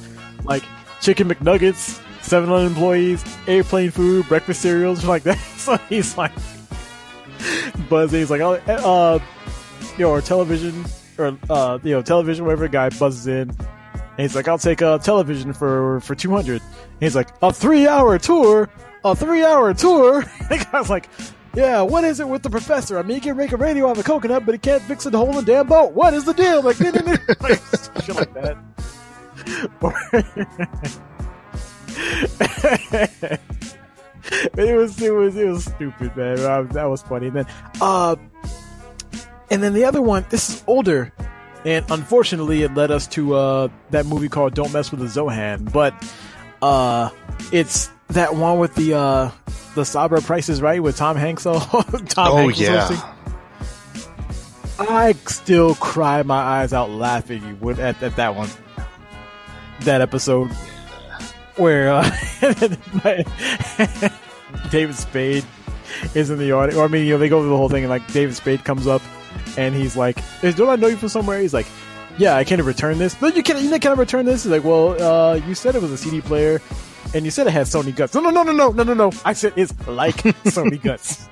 like 0.43 0.63
chicken 1.01 1.27
McNuggets, 1.27 2.01
seven 2.21 2.51
employees, 2.51 3.23
airplane 3.47 3.91
food, 3.91 4.27
breakfast 4.27 4.61
cereals, 4.61 5.05
like 5.13 5.23
that. 5.23 5.37
So 5.57 5.77
he's 5.89 6.17
like 6.17 6.31
buzzing. 7.89 8.19
He's 8.19 8.31
like, 8.31 8.41
oh, 8.41 8.53
uh, 8.53 9.19
you 9.97 10.05
know, 10.05 10.11
or 10.11 10.21
television 10.21 10.85
or 11.17 11.37
uh, 11.49 11.79
you 11.83 11.91
know, 11.91 12.01
television. 12.01 12.45
Whatever 12.45 12.67
guy 12.67 12.89
buzzes 12.89 13.27
in, 13.27 13.55
and 14.21 14.29
he's 14.29 14.35
like, 14.35 14.47
I'll 14.47 14.59
take 14.59 14.81
a 14.81 14.99
television 14.99 15.51
for 15.51 15.99
for 16.01 16.13
two 16.13 16.29
hundred. 16.29 16.61
He's 16.99 17.15
like, 17.15 17.29
a 17.41 17.51
three 17.51 17.87
hour 17.87 18.19
tour, 18.19 18.69
a 19.03 19.15
three 19.15 19.43
hour 19.43 19.73
tour. 19.73 20.21
the 20.49 20.63
guy's 20.71 20.91
like. 20.91 21.09
Yeah, 21.53 21.81
what 21.81 22.05
is 22.05 22.21
it 22.21 22.29
with 22.29 22.43
the 22.43 22.49
professor? 22.49 22.97
I 22.97 23.01
mean, 23.01 23.15
he 23.15 23.19
can 23.19 23.35
make 23.35 23.51
a 23.51 23.57
radio 23.57 23.89
out 23.89 23.97
of 23.97 23.97
a 23.97 24.03
coconut, 24.03 24.45
but 24.45 24.55
he 24.55 24.59
can't 24.59 24.81
fix 24.83 25.05
a 25.05 25.09
hole 25.09 25.31
in 25.31 25.35
the 25.35 25.41
damn 25.41 25.67
boat. 25.67 25.91
What 25.91 26.13
is 26.13 26.23
the 26.23 26.31
deal? 26.33 26.61
Like, 26.61 26.79
like 27.41 27.59
shit 28.05 28.15
like 28.15 28.33
that. 28.35 28.57
it 34.57 34.77
was 34.77 35.01
it 35.01 35.13
was 35.13 35.35
it 35.35 35.47
was 35.49 35.65
stupid, 35.65 36.15
man. 36.15 36.37
That 36.69 36.85
was 36.85 37.01
funny. 37.01 37.27
And 37.27 37.35
then, 37.35 37.47
uh, 37.81 38.15
and 39.49 39.61
then 39.61 39.73
the 39.73 39.83
other 39.83 40.01
one. 40.01 40.25
This 40.29 40.49
is 40.49 40.63
older, 40.67 41.11
and 41.65 41.85
unfortunately, 41.89 42.63
it 42.63 42.73
led 42.73 42.91
us 42.91 43.07
to 43.07 43.35
uh 43.35 43.67
that 43.91 44.05
movie 44.05 44.29
called 44.29 44.53
"Don't 44.53 44.71
Mess 44.73 44.91
with 44.91 44.99
the 44.99 45.07
Zohan." 45.07 45.71
But 45.71 45.93
uh, 46.61 47.09
it's 47.51 47.89
that 48.09 48.35
one 48.35 48.59
with 48.59 48.75
the 48.75 48.93
uh 48.93 49.31
the 49.75 49.85
Sabra 49.85 50.21
prices 50.21 50.61
right 50.61 50.81
with 50.81 50.97
Tom 50.97 51.15
Hanks. 51.15 51.43
Tom 51.43 51.61
oh 51.73 52.37
Hanks 52.37 52.59
yeah. 52.59 52.87
hosting. 52.87 53.09
I 54.79 55.13
still 55.27 55.75
cry 55.75 56.23
my 56.23 56.39
eyes 56.39 56.73
out 56.73 56.89
laughing 56.89 57.59
with 57.59 57.79
at, 57.79 58.01
at 58.01 58.15
that 58.15 58.35
one, 58.35 58.49
that 59.81 60.01
episode 60.01 60.49
where 61.55 61.91
uh, 61.91 62.03
David 64.71 64.95
Spade 64.95 65.45
is 66.15 66.29
in 66.29 66.39
the 66.39 66.51
audience. 66.51 66.77
Or 66.77 66.85
I 66.85 66.87
mean, 66.87 67.05
you 67.05 67.13
know, 67.13 67.19
they 67.19 67.29
go 67.29 67.41
through 67.41 67.49
the 67.49 67.57
whole 67.57 67.69
thing, 67.69 67.83
and 67.83 67.89
like 67.89 68.11
David 68.11 68.35
Spade 68.35 68.63
comes 68.63 68.87
up, 68.87 69.01
and 69.57 69.75
he's 69.75 69.95
like, 69.95 70.17
"Don't 70.41 70.69
I 70.69 70.75
know 70.75 70.87
you 70.87 70.97
from 70.97 71.09
somewhere?" 71.09 71.39
He's 71.39 71.53
like, 71.53 71.67
"Yeah, 72.17 72.35
I 72.35 72.43
can't 72.43 72.61
return 72.61 72.97
this." 72.97 73.19
No, 73.21 73.27
you 73.27 73.43
can't. 73.43 73.59
You 73.61 73.77
can't 73.79 73.97
return 73.97 74.25
this. 74.25 74.43
He's 74.43 74.51
like, 74.51 74.63
"Well, 74.63 75.01
uh, 75.01 75.35
you 75.35 75.55
said 75.55 75.75
it 75.75 75.81
was 75.81 75.91
a 75.91 75.97
CD 75.97 76.21
player, 76.21 76.61
and 77.13 77.25
you 77.25 77.31
said 77.31 77.47
it 77.47 77.51
had 77.51 77.67
Sony 77.67 77.95
guts." 77.95 78.13
No, 78.13 78.21
no, 78.21 78.29
no, 78.29 78.43
no, 78.43 78.53
no, 78.53 78.69
no, 78.71 78.83
no, 78.83 78.93
no. 78.93 79.11
I 79.25 79.33
said 79.33 79.53
it's 79.55 79.73
like 79.87 80.15
Sony 80.45 80.81
guts. 80.81 81.27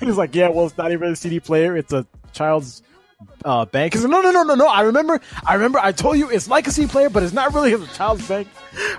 he's 0.00 0.16
like, 0.16 0.34
"Yeah, 0.34 0.48
well, 0.48 0.66
it's 0.66 0.76
not 0.78 0.92
even 0.92 1.12
a 1.12 1.16
CD 1.16 1.40
player. 1.40 1.76
It's 1.76 1.92
a 1.92 2.06
child's." 2.32 2.82
Uh, 3.46 3.64
bank. 3.64 3.94
He's 3.94 4.02
like, 4.02 4.10
no, 4.10 4.20
no, 4.20 4.30
no, 4.30 4.42
no, 4.42 4.54
no. 4.54 4.66
I 4.66 4.82
remember, 4.82 5.18
I 5.46 5.54
remember. 5.54 5.78
I 5.78 5.92
told 5.92 6.18
you 6.18 6.28
it's 6.28 6.48
like 6.48 6.66
a 6.66 6.70
CD 6.70 6.86
player, 6.86 7.08
but 7.08 7.22
it's 7.22 7.32
not 7.32 7.54
really 7.54 7.72
a 7.72 7.78
child's 7.86 8.28
bank. 8.28 8.46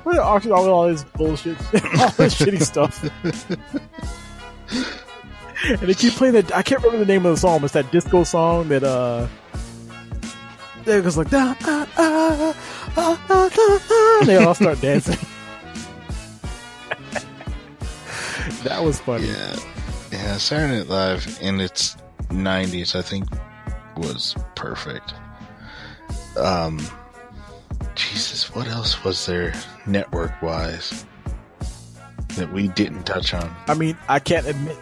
We're 0.06 0.20
auction 0.20 0.52
all, 0.52 0.68
all 0.68 0.88
this 0.88 1.04
bullshit, 1.04 1.56
all 2.00 2.10
this 2.12 2.34
shitty 2.40 2.64
stuff. 2.64 3.08
and 5.66 5.80
they 5.80 5.94
keep 5.94 6.14
playing 6.14 6.34
that. 6.34 6.56
I 6.56 6.62
can't 6.62 6.82
remember 6.84 7.06
the 7.06 7.12
name 7.12 7.26
of 7.26 7.36
the 7.36 7.40
song. 7.40 7.60
But 7.60 7.66
it's 7.66 7.74
that 7.74 7.92
disco 7.92 8.24
song 8.24 8.70
that 8.70 8.84
uh, 8.84 9.28
it 10.86 11.04
goes 11.04 11.18
like 11.18 11.30
da, 11.30 11.56
ah, 11.64 11.88
ah, 11.98 12.56
ah, 12.98 13.22
ah, 13.30 13.50
ah, 13.58 14.24
They 14.26 14.38
all 14.38 14.54
start 14.54 14.80
dancing. 14.82 15.18
that 18.64 18.84
was 18.84 19.00
funny. 19.00 19.28
Yeah, 19.28 19.56
yeah. 20.12 20.38
Saturday 20.38 20.80
Night 20.80 20.88
Live 20.88 21.38
in 21.42 21.60
its 21.60 21.98
'90s, 22.30 22.96
I 22.96 23.02
think, 23.02 23.26
was 23.98 24.36
perfect. 24.56 25.14
Um, 26.38 26.80
Jesus, 27.96 28.54
what 28.54 28.68
else 28.68 29.04
was 29.04 29.26
there 29.26 29.54
network 29.88 30.40
wise 30.42 31.06
that 32.36 32.54
we 32.54 32.68
didn't 32.68 33.06
touch 33.06 33.34
on? 33.34 33.54
I 33.68 33.74
mean, 33.74 33.98
I 34.08 34.20
can't 34.20 34.46
admit. 34.46 34.78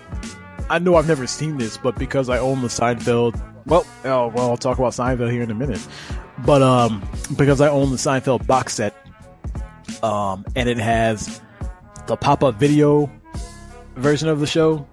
I 0.70 0.80
know 0.80 0.96
I've 0.96 1.08
never 1.08 1.28
seen 1.28 1.58
this, 1.58 1.78
but 1.78 1.98
because 1.98 2.30
I 2.30 2.40
own 2.40 2.62
the 2.62 2.68
Seinfeld, 2.68 3.40
well, 3.66 3.86
oh, 4.04 4.28
well, 4.28 4.50
I'll 4.50 4.58
talk 4.58 4.78
about 4.78 4.94
Seinfeld 4.94 5.32
here 5.32 5.44
in 5.44 5.52
a 5.52 5.56
minute. 5.56 5.86
But 6.46 6.62
um, 6.62 7.08
because 7.38 7.62
I 7.62 7.70
own 7.70 7.92
the 7.92 7.98
Seinfeld 7.98 8.46
box 8.48 8.74
set, 8.74 8.96
um, 10.04 10.46
and 10.56 10.68
it 10.68 10.78
has 10.78 11.42
the 12.08 12.16
pop-up 12.16 12.56
video 12.56 13.12
version 13.96 14.28
of 14.30 14.40
the 14.40 14.48
show. 14.48 14.88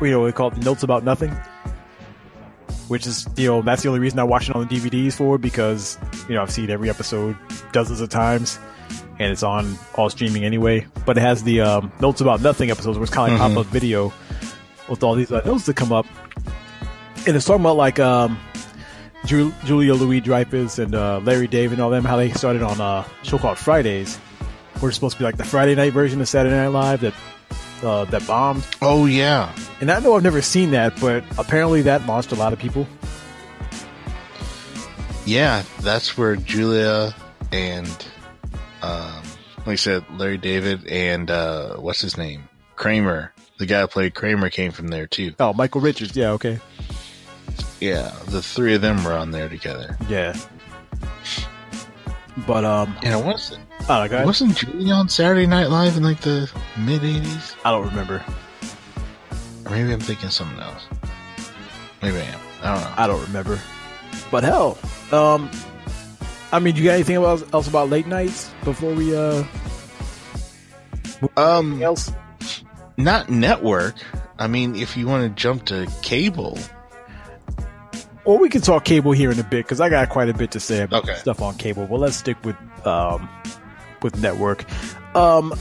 You 0.00 0.10
know, 0.10 0.22
we 0.22 0.32
call 0.32 0.52
it 0.52 0.58
Notes 0.58 0.82
About 0.82 1.04
Nothing 1.04 1.36
which 2.88 3.06
is 3.06 3.28
you 3.36 3.46
know 3.46 3.62
that's 3.62 3.82
the 3.82 3.88
only 3.88 4.00
reason 4.00 4.18
I 4.18 4.24
watch 4.24 4.48
it 4.48 4.56
on 4.56 4.66
the 4.66 4.74
DVDs 4.74 5.12
for 5.12 5.38
because 5.38 5.98
you 6.28 6.34
know 6.34 6.42
I've 6.42 6.50
seen 6.50 6.70
every 6.70 6.90
episode 6.90 7.36
dozens 7.72 8.00
of 8.00 8.08
times, 8.08 8.58
and 9.18 9.32
it's 9.32 9.42
on 9.42 9.78
all 9.94 10.08
streaming 10.10 10.44
anyway. 10.44 10.86
But 11.06 11.16
it 11.16 11.20
has 11.20 11.42
the 11.42 11.60
um, 11.60 11.92
notes 12.00 12.20
about 12.20 12.40
nothing 12.42 12.70
episodes, 12.70 12.96
where 12.98 13.04
it's 13.04 13.12
kind 13.12 13.32
of 13.32 13.38
like 13.40 13.50
Mhm. 13.50 13.54
pop 13.54 13.66
up 13.66 13.72
video 13.72 14.12
with 14.88 15.02
all 15.02 15.14
these 15.14 15.30
uh, 15.32 15.42
notes 15.44 15.66
that 15.66 15.74
come 15.76 15.92
up, 15.92 16.06
and 17.26 17.36
it's 17.36 17.44
talking 17.44 17.60
about 17.62 17.76
like 17.76 17.98
um, 17.98 18.38
Ju- 19.26 19.52
Julia 19.64 19.94
Louis 19.94 20.20
Dreyfus 20.20 20.78
and 20.78 20.94
uh, 20.94 21.20
Larry 21.24 21.46
David 21.48 21.74
and 21.74 21.82
all 21.82 21.90
them 21.90 22.04
how 22.04 22.16
they 22.16 22.30
started 22.32 22.62
on 22.62 22.80
a 22.80 23.04
show 23.22 23.36
called 23.38 23.58
Fridays, 23.58 24.16
where 24.80 24.88
it's 24.88 24.96
supposed 24.96 25.14
to 25.16 25.18
be 25.18 25.24
like 25.24 25.36
the 25.36 25.44
Friday 25.44 25.74
night 25.74 25.92
version 25.92 26.20
of 26.20 26.28
Saturday 26.28 26.54
Night 26.56 26.68
Live 26.68 27.00
that 27.00 27.14
uh, 27.82 28.04
that 28.06 28.26
bombed. 28.26 28.66
Oh 28.82 29.06
yeah, 29.06 29.52
And 29.80 29.90
I 29.90 30.00
know 30.00 30.14
I've 30.16 30.22
never 30.22 30.40
seen 30.42 30.70
that, 30.72 30.98
but 31.00 31.22
apparently 31.38 31.82
that 31.82 32.06
launched 32.06 32.32
a 32.32 32.34
lot 32.36 32.52
of 32.52 32.58
people. 32.58 32.86
yeah. 35.24 35.62
That's 35.80 36.16
where 36.16 36.36
Julia 36.36 37.14
and, 37.52 37.86
um, 38.82 39.22
like 39.58 39.68
I 39.68 39.74
said, 39.76 40.04
Larry 40.16 40.38
David 40.38 40.86
and 40.86 41.30
uh, 41.30 41.74
what's 41.76 42.00
his 42.00 42.16
name, 42.16 42.48
Kramer. 42.76 43.32
The 43.58 43.66
guy 43.66 43.80
who 43.80 43.86
played 43.88 44.14
Kramer 44.14 44.50
came 44.50 44.70
from 44.70 44.88
there 44.88 45.06
too. 45.06 45.34
Oh, 45.40 45.52
Michael 45.52 45.80
Richards. 45.80 46.16
Yeah, 46.16 46.30
okay. 46.30 46.60
Yeah, 47.80 48.12
the 48.26 48.42
three 48.42 48.74
of 48.74 48.82
them 48.82 49.02
were 49.04 49.12
on 49.12 49.30
there 49.30 49.48
together. 49.48 49.96
Yeah. 50.08 50.34
But 52.46 52.64
um, 52.64 52.96
And 53.02 53.14
it 53.20 53.24
wasn't 53.24 53.60
oh, 53.88 54.02
okay. 54.04 54.24
wasn't 54.24 54.56
Julia 54.56 54.94
on 54.94 55.08
Saturday 55.08 55.46
Night 55.46 55.70
Live 55.70 55.96
in 55.96 56.02
like 56.04 56.20
the 56.20 56.50
mid 56.78 57.02
'80s? 57.02 57.56
I 57.64 57.70
don't 57.72 57.86
remember. 57.86 58.24
Or 59.64 59.70
maybe 59.72 59.92
I'm 59.92 60.00
thinking 60.00 60.30
something 60.30 60.60
else. 60.60 60.86
Maybe 62.00 62.16
I 62.18 62.20
am. 62.22 62.40
I 62.62 62.74
don't 62.74 62.80
know. 62.82 62.94
I 62.96 63.06
don't 63.06 63.22
remember. 63.26 63.60
But 64.30 64.44
hell, 64.44 64.78
um, 65.10 65.50
I 66.52 66.58
mean, 66.60 66.74
do 66.74 66.80
you 66.80 66.88
got 66.88 66.94
anything 66.94 67.16
else, 67.16 67.44
else 67.52 67.68
about 67.68 67.90
late 67.90 68.06
nights 68.06 68.50
before 68.64 68.92
we 68.94 69.14
uh 69.16 69.44
Um, 71.36 71.82
else? 71.82 72.12
not 72.96 73.28
network. 73.28 73.94
I 74.38 74.46
mean, 74.46 74.74
if 74.76 74.96
you 74.96 75.06
want 75.06 75.24
to 75.24 75.40
jump 75.40 75.66
to 75.66 75.86
cable, 76.02 76.58
Or 78.24 78.38
we 78.38 78.48
can 78.50 78.60
talk 78.60 78.84
cable 78.84 79.12
here 79.12 79.30
in 79.30 79.38
a 79.38 79.42
bit 79.42 79.64
because 79.64 79.80
I 79.80 79.88
got 79.88 80.08
quite 80.10 80.28
a 80.28 80.34
bit 80.34 80.50
to 80.52 80.60
say 80.60 80.82
about 80.82 81.04
Okay. 81.04 81.14
stuff 81.16 81.40
on 81.40 81.56
cable. 81.56 81.86
Well, 81.86 82.00
let's 82.00 82.16
stick 82.16 82.36
with 82.44 82.56
um 82.86 83.28
with 84.02 84.20
network. 84.20 84.64
Um, 85.16 85.54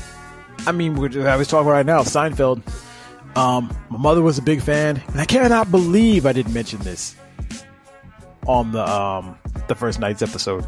I 0.68 0.72
mean, 0.74 0.96
we're, 0.96 1.28
I 1.28 1.38
was 1.38 1.48
talking 1.48 1.70
right 1.70 1.86
now. 1.86 2.02
Seinfeld. 2.02 2.62
Um, 3.38 3.76
my 3.90 3.98
mother 3.98 4.22
was 4.22 4.38
a 4.38 4.42
big 4.42 4.62
fan, 4.62 5.02
and 5.08 5.22
I 5.22 5.26
cannot 5.26 5.72
believe 5.72 6.26
I 6.26 6.34
didn't 6.34 6.54
mention 6.54 6.80
this 6.80 7.16
on 8.48 8.72
the 8.74 8.84
um 8.86 9.38
the 9.68 9.76
first 9.76 10.00
night's 10.00 10.22
episode. 10.22 10.68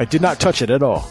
I 0.00 0.06
did 0.06 0.22
not 0.22 0.40
touch 0.40 0.62
it 0.62 0.70
at 0.70 0.82
all. 0.82 1.06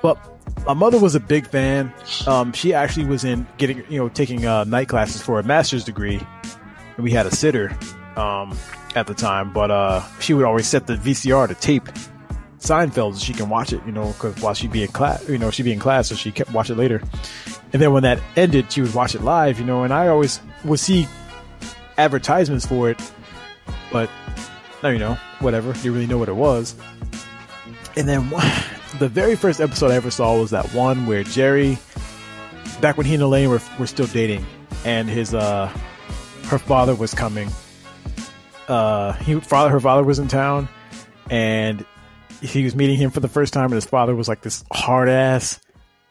But 0.00 0.16
my 0.64 0.74
mother 0.74 1.00
was 1.00 1.16
a 1.16 1.20
big 1.20 1.44
fan. 1.44 1.92
Um, 2.24 2.52
she 2.52 2.72
actually 2.72 3.06
was 3.06 3.24
in 3.24 3.48
getting 3.58 3.78
you 3.90 3.98
know 3.98 4.08
taking 4.08 4.46
uh, 4.46 4.62
night 4.62 4.88
classes 4.88 5.20
for 5.20 5.40
a 5.40 5.42
master's 5.42 5.82
degree, 5.82 6.20
and 6.96 7.02
we 7.02 7.10
had 7.10 7.26
a 7.26 7.34
sitter 7.34 7.76
um, 8.14 8.56
at 8.94 9.08
the 9.08 9.14
time. 9.14 9.52
But 9.52 9.72
uh, 9.72 10.02
she 10.20 10.34
would 10.34 10.44
always 10.44 10.68
set 10.68 10.86
the 10.86 10.94
VCR 10.94 11.48
to 11.48 11.54
tape 11.56 11.88
Seinfeld 12.60 13.14
so 13.14 13.18
she 13.18 13.32
can 13.32 13.48
watch 13.48 13.72
it, 13.72 13.84
you 13.84 13.90
know, 13.90 14.06
because 14.12 14.40
while 14.40 14.54
she'd 14.54 14.70
be 14.70 14.84
in 14.84 14.92
class, 14.92 15.28
you 15.28 15.36
know, 15.36 15.50
she'd 15.50 15.64
be 15.64 15.72
in 15.72 15.80
class, 15.80 16.10
so 16.10 16.14
she 16.14 16.30
kept 16.30 16.52
watch 16.52 16.70
it 16.70 16.76
later. 16.76 17.02
And 17.72 17.82
then 17.82 17.92
when 17.92 18.04
that 18.04 18.20
ended, 18.36 18.70
she 18.70 18.82
would 18.82 18.94
watch 18.94 19.16
it 19.16 19.22
live, 19.22 19.58
you 19.58 19.66
know, 19.66 19.82
and 19.82 19.92
I 19.92 20.06
always 20.06 20.40
would 20.64 20.78
see 20.78 21.08
advertisements 21.98 22.64
for 22.64 22.88
it, 22.88 23.12
but 23.90 24.08
no, 24.80 24.90
you 24.90 25.00
know, 25.00 25.14
whatever, 25.40 25.74
you 25.82 25.92
really 25.92 26.06
know 26.06 26.18
what 26.18 26.28
it 26.28 26.36
was. 26.36 26.76
And 27.96 28.08
then 28.08 28.30
one- 28.30 28.46
the 28.98 29.08
very 29.08 29.36
first 29.36 29.60
episode 29.60 29.90
I 29.90 29.94
ever 29.96 30.10
saw 30.10 30.38
was 30.38 30.50
that 30.50 30.72
one 30.74 31.06
where 31.06 31.22
Jerry 31.22 31.78
back 32.80 32.96
when 32.96 33.06
he 33.06 33.14
and 33.14 33.22
Elaine 33.22 33.48
were 33.50 33.60
were 33.78 33.86
still 33.86 34.06
dating, 34.06 34.44
and 34.84 35.08
his 35.08 35.34
uh 35.34 35.66
her 36.46 36.58
father 36.58 36.94
was 36.94 37.14
coming. 37.14 37.48
Uh, 38.68 39.12
he 39.14 39.38
father 39.40 39.70
her 39.70 39.80
father 39.80 40.02
was 40.02 40.18
in 40.18 40.28
town, 40.28 40.68
and 41.30 41.84
he 42.40 42.64
was 42.64 42.74
meeting 42.74 42.96
him 42.96 43.10
for 43.10 43.20
the 43.20 43.28
first 43.28 43.52
time, 43.52 43.66
and 43.66 43.74
his 43.74 43.84
father 43.84 44.14
was 44.14 44.28
like 44.28 44.40
this 44.42 44.64
hard 44.72 45.08
ass, 45.08 45.60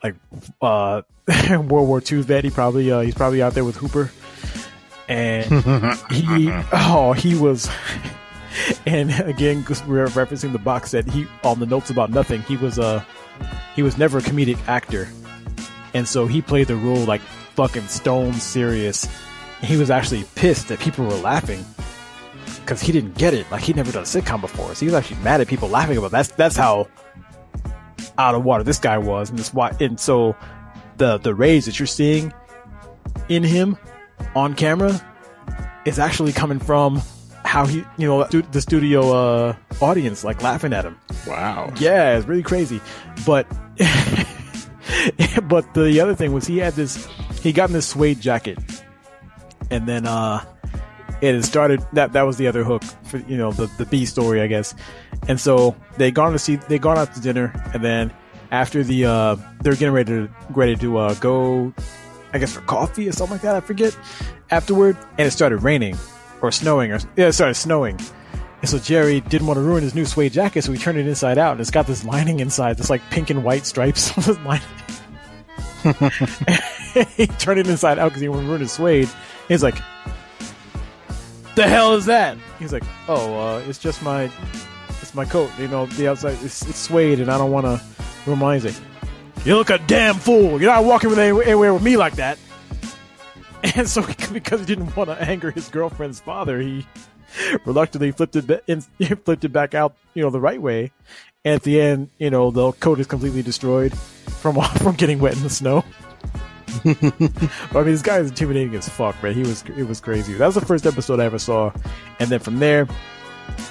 like 0.04 0.16
uh 0.62 1.02
World 1.50 1.88
War 1.88 2.02
II 2.10 2.22
vet. 2.22 2.44
He 2.44 2.50
probably 2.50 2.92
uh, 2.92 3.02
he's 3.02 3.16
probably 3.16 3.42
out 3.42 3.54
there 3.54 3.66
with 3.66 3.76
Hooper, 3.78 4.12
and 5.08 5.46
he 6.12 6.50
oh 6.74 7.14
he 7.14 7.36
was. 7.36 7.70
And 8.86 9.12
again, 9.22 9.64
we're 9.88 10.08
referencing 10.08 10.52
the 10.52 10.60
box 10.60 10.92
set. 10.92 11.10
He 11.10 11.28
on 11.44 11.60
the 11.60 11.66
notes 11.66 11.90
about 11.90 12.10
nothing. 12.10 12.42
He 12.44 12.58
was 12.58 12.78
a 12.78 13.06
he 13.76 13.84
was 13.84 13.98
never 13.98 14.18
a 14.18 14.22
comedic 14.22 14.58
actor, 14.68 15.08
and 15.94 16.08
so 16.08 16.26
he 16.26 16.42
played 16.42 16.68
the 16.68 16.76
role 16.76 17.04
like 17.06 17.22
fucking 17.56 17.88
stone 17.88 18.34
serious. 18.34 19.08
He 19.62 19.78
was 19.78 19.92
actually 19.92 20.24
pissed 20.36 20.70
that 20.70 20.80
people 20.80 21.06
were 21.06 21.16
laughing 21.16 21.64
because 22.62 22.82
he 22.82 22.92
didn't 22.92 23.18
get 23.18 23.34
it. 23.34 23.50
Like 23.52 23.64
he'd 23.64 23.76
never 23.76 23.92
done 23.92 24.04
a 24.04 24.06
sitcom 24.06 24.42
before, 24.42 24.74
so 24.74 24.80
he 24.80 24.86
was 24.86 24.96
actually 24.96 25.22
mad 25.22 25.42
at 25.42 25.48
people 25.48 25.70
laughing 25.70 25.98
about. 25.98 26.08
It. 26.08 26.12
That's 26.12 26.30
that's 26.30 26.56
how 26.56 26.88
out 28.18 28.36
of 28.36 28.44
water 28.44 28.64
this 28.64 28.80
guy 28.80 28.98
was, 28.98 29.30
and 29.30 29.38
this 29.38 29.54
why. 29.54 29.76
And 29.80 30.00
so 30.00 30.36
the 30.98 31.18
the 31.18 31.36
rage 31.36 31.66
that 31.66 31.80
you're 31.80 31.88
seeing 31.88 32.34
in 33.28 33.44
him 33.44 33.78
on 34.36 34.54
camera 34.54 35.00
is 35.86 36.00
actually 36.00 36.34
coming 36.34 36.60
from 36.60 37.02
how 37.50 37.66
he, 37.66 37.84
you 37.98 38.08
know, 38.08 38.26
the 38.26 38.62
studio 38.62 39.12
uh, 39.12 39.56
audience 39.82 40.24
like 40.24 40.44
laughing 40.44 40.72
at 40.72 40.86
him. 40.86 40.96
Wow. 41.26 41.74
Yeah, 41.80 42.16
it's 42.16 42.28
really 42.28 42.44
crazy. 42.44 42.80
But 43.26 43.48
but 45.48 45.74
the 45.74 46.00
other 46.00 46.14
thing 46.14 46.32
was 46.32 46.46
he 46.46 46.60
had 46.60 46.74
this 46.74 47.08
he 47.42 47.52
got 47.52 47.70
in 47.70 47.74
this 47.74 47.88
suede 47.88 48.22
jacket. 48.22 48.60
And 49.72 49.88
then 49.88 50.06
uh 50.06 50.46
it 51.22 51.34
had 51.34 51.44
started 51.44 51.84
that 51.94 52.14
that 52.14 52.22
was 52.22 52.38
the 52.38 52.46
other 52.46 52.64
hook 52.64 52.84
for 53.04 53.18
you 53.18 53.36
know 53.36 53.52
the 53.52 53.66
the 53.80 53.86
B 53.88 54.06
story 54.06 54.42
I 54.42 54.48
guess. 54.48 54.76
And 55.28 55.40
so 55.40 55.76
they 55.98 56.12
gone 56.12 56.34
to 56.34 56.40
see 56.40 56.58
they 56.58 56.78
gone 56.78 57.00
out 57.00 57.16
to 57.16 57.20
dinner 57.20 57.52
and 57.74 57.84
then 57.84 58.14
after 58.52 58.84
the 58.84 59.06
uh 59.06 59.36
they're 59.62 59.74
getting 59.74 59.92
ready 59.92 60.12
to 60.12 60.30
ready 60.52 60.76
to 60.76 60.98
uh 61.00 61.16
go 61.16 61.74
I 62.32 62.38
guess 62.38 62.54
for 62.54 62.62
coffee 62.62 63.10
or 63.10 63.12
something 63.12 63.34
like 63.34 63.42
that, 63.42 63.56
I 63.56 63.60
forget. 63.60 63.98
Afterward, 64.52 64.98
and 65.18 65.28
it 65.28 65.32
started 65.32 65.64
raining 65.64 65.98
or 66.42 66.52
snowing 66.52 66.92
or 66.92 67.00
yeah, 67.16 67.32
sorry, 67.32 67.56
snowing. 67.56 68.00
And 68.62 68.70
so 68.70 68.78
Jerry 68.78 69.22
didn't 69.22 69.48
want 69.48 69.58
to 69.58 69.62
ruin 69.62 69.84
his 69.84 69.96
new 69.96 70.06
suede 70.06 70.34
jacket, 70.34 70.64
so 70.64 70.72
he 70.72 70.78
turned 70.78 70.98
it 70.98 71.08
inside 71.08 71.38
out, 71.38 71.54
and 71.54 71.62
it's 71.62 71.72
got 71.72 71.88
this 71.88 72.04
lining 72.04 72.42
inside, 72.42 72.78
this 72.78 72.90
like 72.90 73.02
pink 73.10 73.30
and 73.30 73.44
white 73.44 73.66
stripes 73.66 74.18
on 74.18 74.24
this 74.24 74.38
lining. 74.46 74.68
he 77.16 77.28
turned 77.28 77.60
it 77.60 77.68
inside 77.68 77.98
out 77.98 78.10
because 78.10 78.22
he 78.22 78.28
wanted 78.28 78.44
to 78.44 78.48
ruin 78.50 78.62
his 78.62 78.74
suede. 78.74 79.10
He's 79.48 79.64
like, 79.64 79.76
"The 81.56 81.68
hell 81.68 81.96
is 81.96 82.06
that?" 82.06 82.38
He's 82.60 82.74
like, 82.74 82.84
"Oh, 83.08 83.40
uh, 83.40 83.60
it's 83.60 83.80
just 83.80 84.04
my, 84.04 84.30
it's 85.02 85.16
my 85.16 85.24
coat. 85.24 85.50
You 85.58 85.70
know, 85.70 85.86
the 85.86 86.10
outside 86.10 86.38
it's, 86.44 86.68
it's 86.68 86.80
suede, 86.80 87.22
and 87.22 87.32
I 87.32 87.38
don't 87.38 87.52
want 87.52 87.66
to 87.66 87.82
ruin 88.26 88.42
anything." 88.44 88.86
You 89.46 89.56
look 89.56 89.70
a 89.70 89.78
damn 89.78 90.16
fool. 90.16 90.62
You're 90.62 90.72
not 90.72 90.84
walking 90.84 91.10
with 91.10 91.18
anywhere 91.18 91.74
with 91.74 91.82
me 91.82 91.96
like 91.96 92.18
that. 92.18 92.38
And 93.76 93.90
so, 93.90 94.02
because 94.34 94.62
he 94.62 94.66
didn't 94.66 94.96
want 94.96 95.10
to 95.10 95.22
anger 95.22 95.52
his 95.52 95.70
girlfriend's 95.70 96.20
father, 96.20 96.60
he 96.60 96.88
reluctantly 97.66 98.12
flipped 98.12 98.36
it, 98.36 98.84
flipped 99.26 99.44
it 99.44 99.54
back 99.54 99.74
out, 99.74 99.96
you 100.14 100.24
know, 100.24 100.30
the 100.30 100.40
right 100.40 100.62
way. 100.62 100.92
And 101.46 101.56
at 101.56 101.64
the 101.64 101.80
end, 101.80 102.10
you 102.18 102.30
know, 102.30 102.52
the 102.52 102.72
coat 102.74 103.00
is 103.00 103.08
completely 103.08 103.42
destroyed 103.42 103.98
from 103.98 104.62
from 104.62 104.96
getting 104.96 105.20
wet 105.20 105.36
in 105.36 105.44
the 105.44 105.50
snow. 105.50 105.84
I 106.86 106.96
mean, 107.74 107.86
this 107.86 108.02
guy 108.02 108.20
is 108.20 108.30
intimidating 108.30 108.76
as 108.76 108.88
fuck, 108.88 109.22
man. 109.24 109.34
He 109.34 109.42
was 109.42 109.64
it 109.78 109.88
was 109.88 110.00
crazy. 110.02 110.34
That 110.34 110.46
was 110.46 110.56
the 110.56 110.66
first 110.66 110.86
episode 110.86 111.20
I 111.20 111.26
ever 111.26 111.40
saw, 111.40 111.72
and 112.20 112.30
then 112.30 112.40
from 112.40 112.60
there, 112.60 112.88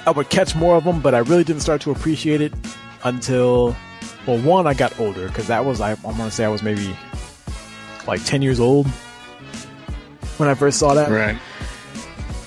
I 0.05 0.11
would 0.11 0.29
catch 0.29 0.55
more 0.55 0.75
of 0.75 0.83
them, 0.83 0.99
but 0.99 1.13
I 1.13 1.19
really 1.19 1.43
didn't 1.43 1.61
start 1.61 1.81
to 1.81 1.91
appreciate 1.91 2.41
it 2.41 2.53
until, 3.03 3.75
well, 4.25 4.39
one 4.39 4.67
I 4.67 4.73
got 4.73 4.99
older 4.99 5.27
because 5.27 5.47
that 5.47 5.63
was 5.63 5.79
I, 5.79 5.91
I 5.91 5.95
want 6.05 6.17
to 6.17 6.31
say 6.31 6.43
I 6.43 6.49
was 6.49 6.63
maybe 6.63 6.95
like 8.07 8.23
ten 8.25 8.41
years 8.41 8.59
old 8.59 8.87
when 10.39 10.49
I 10.49 10.53
first 10.55 10.79
saw 10.79 10.93
that 10.95 11.09
Right. 11.11 11.35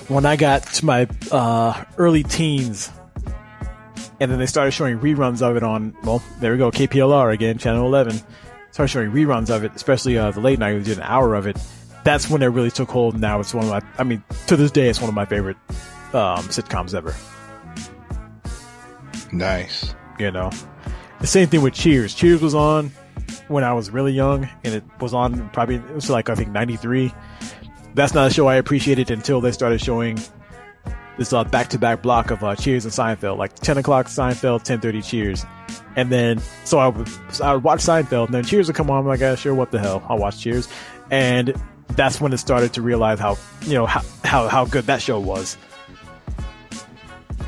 when 0.08 0.24
I 0.26 0.36
got 0.36 0.62
to 0.74 0.84
my 0.84 1.06
uh, 1.30 1.84
early 1.98 2.22
teens, 2.22 2.90
and 4.20 4.30
then 4.30 4.38
they 4.38 4.46
started 4.46 4.70
showing 4.72 4.98
reruns 4.98 5.42
of 5.42 5.56
it 5.56 5.62
on, 5.62 5.94
well, 6.04 6.22
there 6.40 6.52
we 6.52 6.58
go, 6.58 6.70
KPLR 6.70 7.32
again, 7.32 7.58
Channel 7.58 7.86
11. 7.86 8.20
Started 8.70 8.88
showing 8.88 9.10
reruns 9.10 9.50
of 9.50 9.64
it, 9.64 9.72
especially 9.74 10.16
uh, 10.16 10.30
the 10.30 10.40
late 10.40 10.58
night, 10.58 10.74
we 10.76 10.82
did 10.82 10.96
an 10.98 11.04
hour 11.04 11.34
of 11.34 11.46
it. 11.46 11.56
That's 12.04 12.28
when 12.30 12.42
it 12.42 12.46
really 12.46 12.70
took 12.70 12.88
hold. 12.90 13.18
Now 13.20 13.38
it's 13.40 13.52
one 13.54 13.64
of 13.64 13.70
my, 13.70 13.80
I 13.98 14.04
mean, 14.04 14.22
to 14.48 14.56
this 14.56 14.70
day, 14.70 14.88
it's 14.88 15.00
one 15.00 15.08
of 15.08 15.14
my 15.14 15.24
favorite 15.24 15.56
um, 16.12 16.44
sitcoms 16.48 16.94
ever. 16.94 17.14
Nice. 19.32 19.94
You 20.18 20.30
know, 20.30 20.50
the 21.20 21.26
same 21.26 21.48
thing 21.48 21.62
with 21.62 21.74
Cheers. 21.74 22.14
Cheers 22.14 22.42
was 22.42 22.54
on 22.54 22.90
when 23.48 23.64
I 23.64 23.72
was 23.72 23.90
really 23.90 24.12
young, 24.12 24.48
and 24.64 24.74
it 24.74 24.84
was 25.00 25.14
on 25.14 25.48
probably 25.50 25.76
it 25.76 25.94
was 25.94 26.10
like 26.10 26.28
I 26.28 26.34
think 26.34 26.50
'93. 26.50 27.12
That's 27.94 28.14
not 28.14 28.30
a 28.30 28.34
show 28.34 28.46
I 28.46 28.56
appreciated 28.56 29.10
until 29.10 29.40
they 29.40 29.52
started 29.52 29.80
showing 29.80 30.18
this 31.18 31.32
uh, 31.32 31.44
back-to-back 31.44 32.02
block 32.02 32.30
of 32.30 32.42
uh, 32.42 32.56
Cheers 32.56 32.84
and 32.84 32.92
Seinfeld, 32.92 33.36
like 33.36 33.54
10 33.54 33.78
o'clock 33.78 34.06
Seinfeld, 34.06 34.64
10:30 34.64 35.04
Cheers, 35.04 35.44
and 35.96 36.10
then 36.10 36.40
so 36.64 36.78
I 36.78 36.88
would 36.88 37.08
so 37.32 37.44
I 37.44 37.54
would 37.54 37.64
watch 37.64 37.80
Seinfeld, 37.80 38.26
and 38.26 38.34
then 38.34 38.44
Cheers 38.44 38.68
would 38.68 38.76
come 38.76 38.90
on. 38.90 39.00
I'm 39.00 39.06
like, 39.06 39.20
ah, 39.22 39.34
sure, 39.34 39.54
what 39.54 39.70
the 39.70 39.78
hell? 39.78 40.02
I'll 40.08 40.18
watch 40.18 40.40
Cheers, 40.40 40.68
and 41.10 41.54
that's 41.88 42.20
when 42.20 42.32
it 42.32 42.38
started 42.38 42.72
to 42.74 42.82
realize 42.82 43.18
how 43.18 43.36
you 43.62 43.74
know 43.74 43.86
how 43.86 44.02
how, 44.24 44.48
how 44.48 44.64
good 44.64 44.86
that 44.86 45.02
show 45.02 45.20
was. 45.20 45.56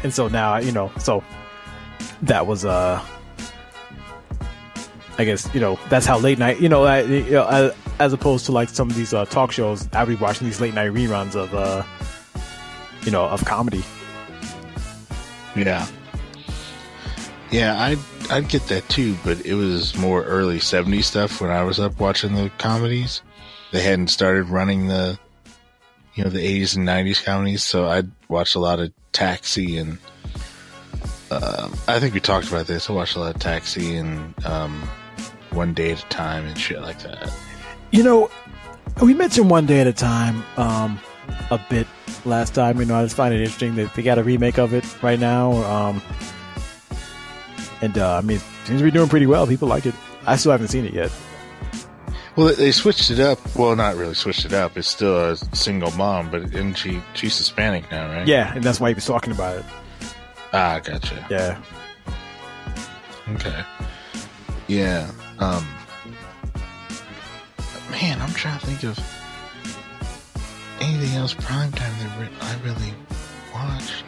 And 0.02 0.12
so 0.12 0.28
now, 0.28 0.58
you 0.58 0.72
know, 0.72 0.92
so 0.98 1.24
that 2.22 2.46
was 2.46 2.64
uh 2.64 3.02
I 5.18 5.24
guess 5.24 5.48
you 5.54 5.60
know 5.60 5.78
that's 5.88 6.06
how 6.06 6.18
late 6.18 6.38
night 6.38 6.60
you 6.60 6.68
know, 6.68 6.84
I, 6.84 7.02
you 7.02 7.30
know 7.30 7.46
as, 7.46 7.74
as 7.98 8.12
opposed 8.12 8.46
to 8.46 8.52
like 8.52 8.68
some 8.68 8.90
of 8.90 8.96
these 8.96 9.14
uh, 9.14 9.24
talk 9.26 9.52
shows 9.52 9.88
I'd 9.92 10.08
be 10.08 10.16
watching 10.16 10.46
these 10.46 10.60
late 10.60 10.74
night 10.74 10.92
reruns 10.92 11.34
of 11.36 11.54
uh 11.54 11.84
you 13.04 13.12
know 13.12 13.24
of 13.24 13.44
comedy 13.44 13.84
Yeah. 15.54 15.86
Yeah, 17.50 17.80
I'd 17.80 17.98
I'd 18.30 18.48
get 18.48 18.66
that 18.68 18.88
too, 18.88 19.16
but 19.24 19.46
it 19.46 19.54
was 19.54 19.94
more 19.96 20.24
early 20.24 20.58
'70s 20.58 21.04
stuff 21.04 21.40
when 21.40 21.50
I 21.50 21.62
was 21.62 21.78
up 21.78 22.00
watching 22.00 22.34
the 22.34 22.50
comedies. 22.58 23.22
They 23.70 23.80
hadn't 23.80 24.08
started 24.08 24.48
running 24.48 24.88
the, 24.88 25.18
you 26.14 26.24
know, 26.24 26.30
the 26.30 26.40
'80s 26.40 26.76
and 26.76 26.88
'90s 26.88 27.22
comedies, 27.22 27.62
so 27.62 27.86
I'd 27.86 28.10
watch 28.28 28.54
a 28.54 28.58
lot 28.58 28.80
of 28.80 28.92
Taxi 29.12 29.76
and. 29.78 29.98
Uh, 31.30 31.68
I 31.88 31.98
think 32.00 32.14
we 32.14 32.20
talked 32.20 32.48
about 32.48 32.66
this. 32.66 32.88
I 32.88 32.92
watched 32.92 33.16
a 33.16 33.20
lot 33.20 33.34
of 33.34 33.40
Taxi 33.40 33.96
and 33.96 34.34
um, 34.44 34.88
One 35.54 35.72
Day 35.74 35.92
at 35.92 36.02
a 36.04 36.08
Time 36.08 36.44
and 36.46 36.58
shit 36.58 36.80
like 36.80 37.00
that. 37.02 37.32
you 37.90 38.02
know 38.02 38.30
we 39.02 39.14
mentioned 39.14 39.50
one 39.50 39.66
day 39.66 39.80
at 39.80 39.86
a 39.86 39.92
time 39.92 40.42
um 40.56 41.00
a 41.50 41.58
bit 41.70 41.86
last 42.24 42.54
time 42.54 42.78
you 42.78 42.84
know 42.86 42.94
I 42.96 43.02
just 43.04 43.16
find 43.16 43.32
it 43.34 43.38
interesting 43.40 43.74
that 43.76 43.94
they 43.94 44.02
got 44.02 44.18
a 44.18 44.22
remake 44.22 44.58
of 44.58 44.72
it 44.74 44.84
right 45.02 45.18
now 45.18 45.52
um 45.64 46.02
and 47.82 47.96
uh, 47.98 48.16
I 48.18 48.20
mean 48.20 48.36
it 48.38 48.42
seems 48.66 48.80
to 48.80 48.84
be 48.84 48.90
doing 48.90 49.08
pretty 49.08 49.26
well 49.26 49.46
people 49.46 49.68
like 49.68 49.86
it 49.86 49.94
I 50.26 50.36
still 50.36 50.52
haven't 50.52 50.68
seen 50.68 50.84
it 50.86 50.94
yet 50.94 51.10
Well, 52.36 52.52
they 52.54 52.72
switched 52.72 53.10
it 53.12 53.20
up. 53.20 53.38
Well, 53.54 53.76
not 53.76 53.94
really 53.94 54.14
switched 54.14 54.44
it 54.44 54.52
up. 54.52 54.76
It's 54.76 54.88
still 54.88 55.16
a 55.30 55.36
single 55.54 55.92
mom, 55.92 56.32
but 56.32 56.42
isn't 56.42 56.74
she? 56.74 57.00
She's 57.14 57.38
Hispanic 57.38 57.88
now, 57.92 58.10
right? 58.10 58.26
yeah 58.26 58.52
and 58.54 58.62
that's 58.64 58.80
why 58.80 58.88
he 58.88 58.94
was 58.94 59.06
talking 59.06 59.32
about 59.32 59.58
it 59.58 59.64
Ah, 60.52 60.80
gotcha. 60.82 61.26
yeah 61.30 61.60
Okay. 63.34 63.62
Yeah. 64.66 65.10
Um. 65.44 65.66
Man, 67.90 68.20
I'm 68.20 68.32
trying 68.32 68.58
to 68.58 68.66
think 68.66 68.82
of 68.84 68.98
anything 70.80 71.16
else 71.16 71.34
primetime 71.34 71.98
that 71.98 72.18
re- 72.18 72.28
I 72.40 72.56
really 72.64 72.94
watched, 73.52 74.04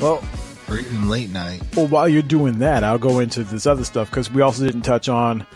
well 0.00 0.22
or 0.68 0.78
even 0.78 1.08
late 1.08 1.30
night. 1.30 1.62
Well, 1.74 1.88
while 1.88 2.08
you're 2.08 2.22
doing 2.22 2.60
that, 2.60 2.84
I'll 2.84 2.98
go 2.98 3.18
into 3.18 3.42
this 3.42 3.66
other 3.66 3.84
stuff 3.84 4.08
because 4.10 4.30
we 4.30 4.42
also 4.42 4.64
didn't 4.64 4.82
touch 4.82 5.08
on, 5.08 5.46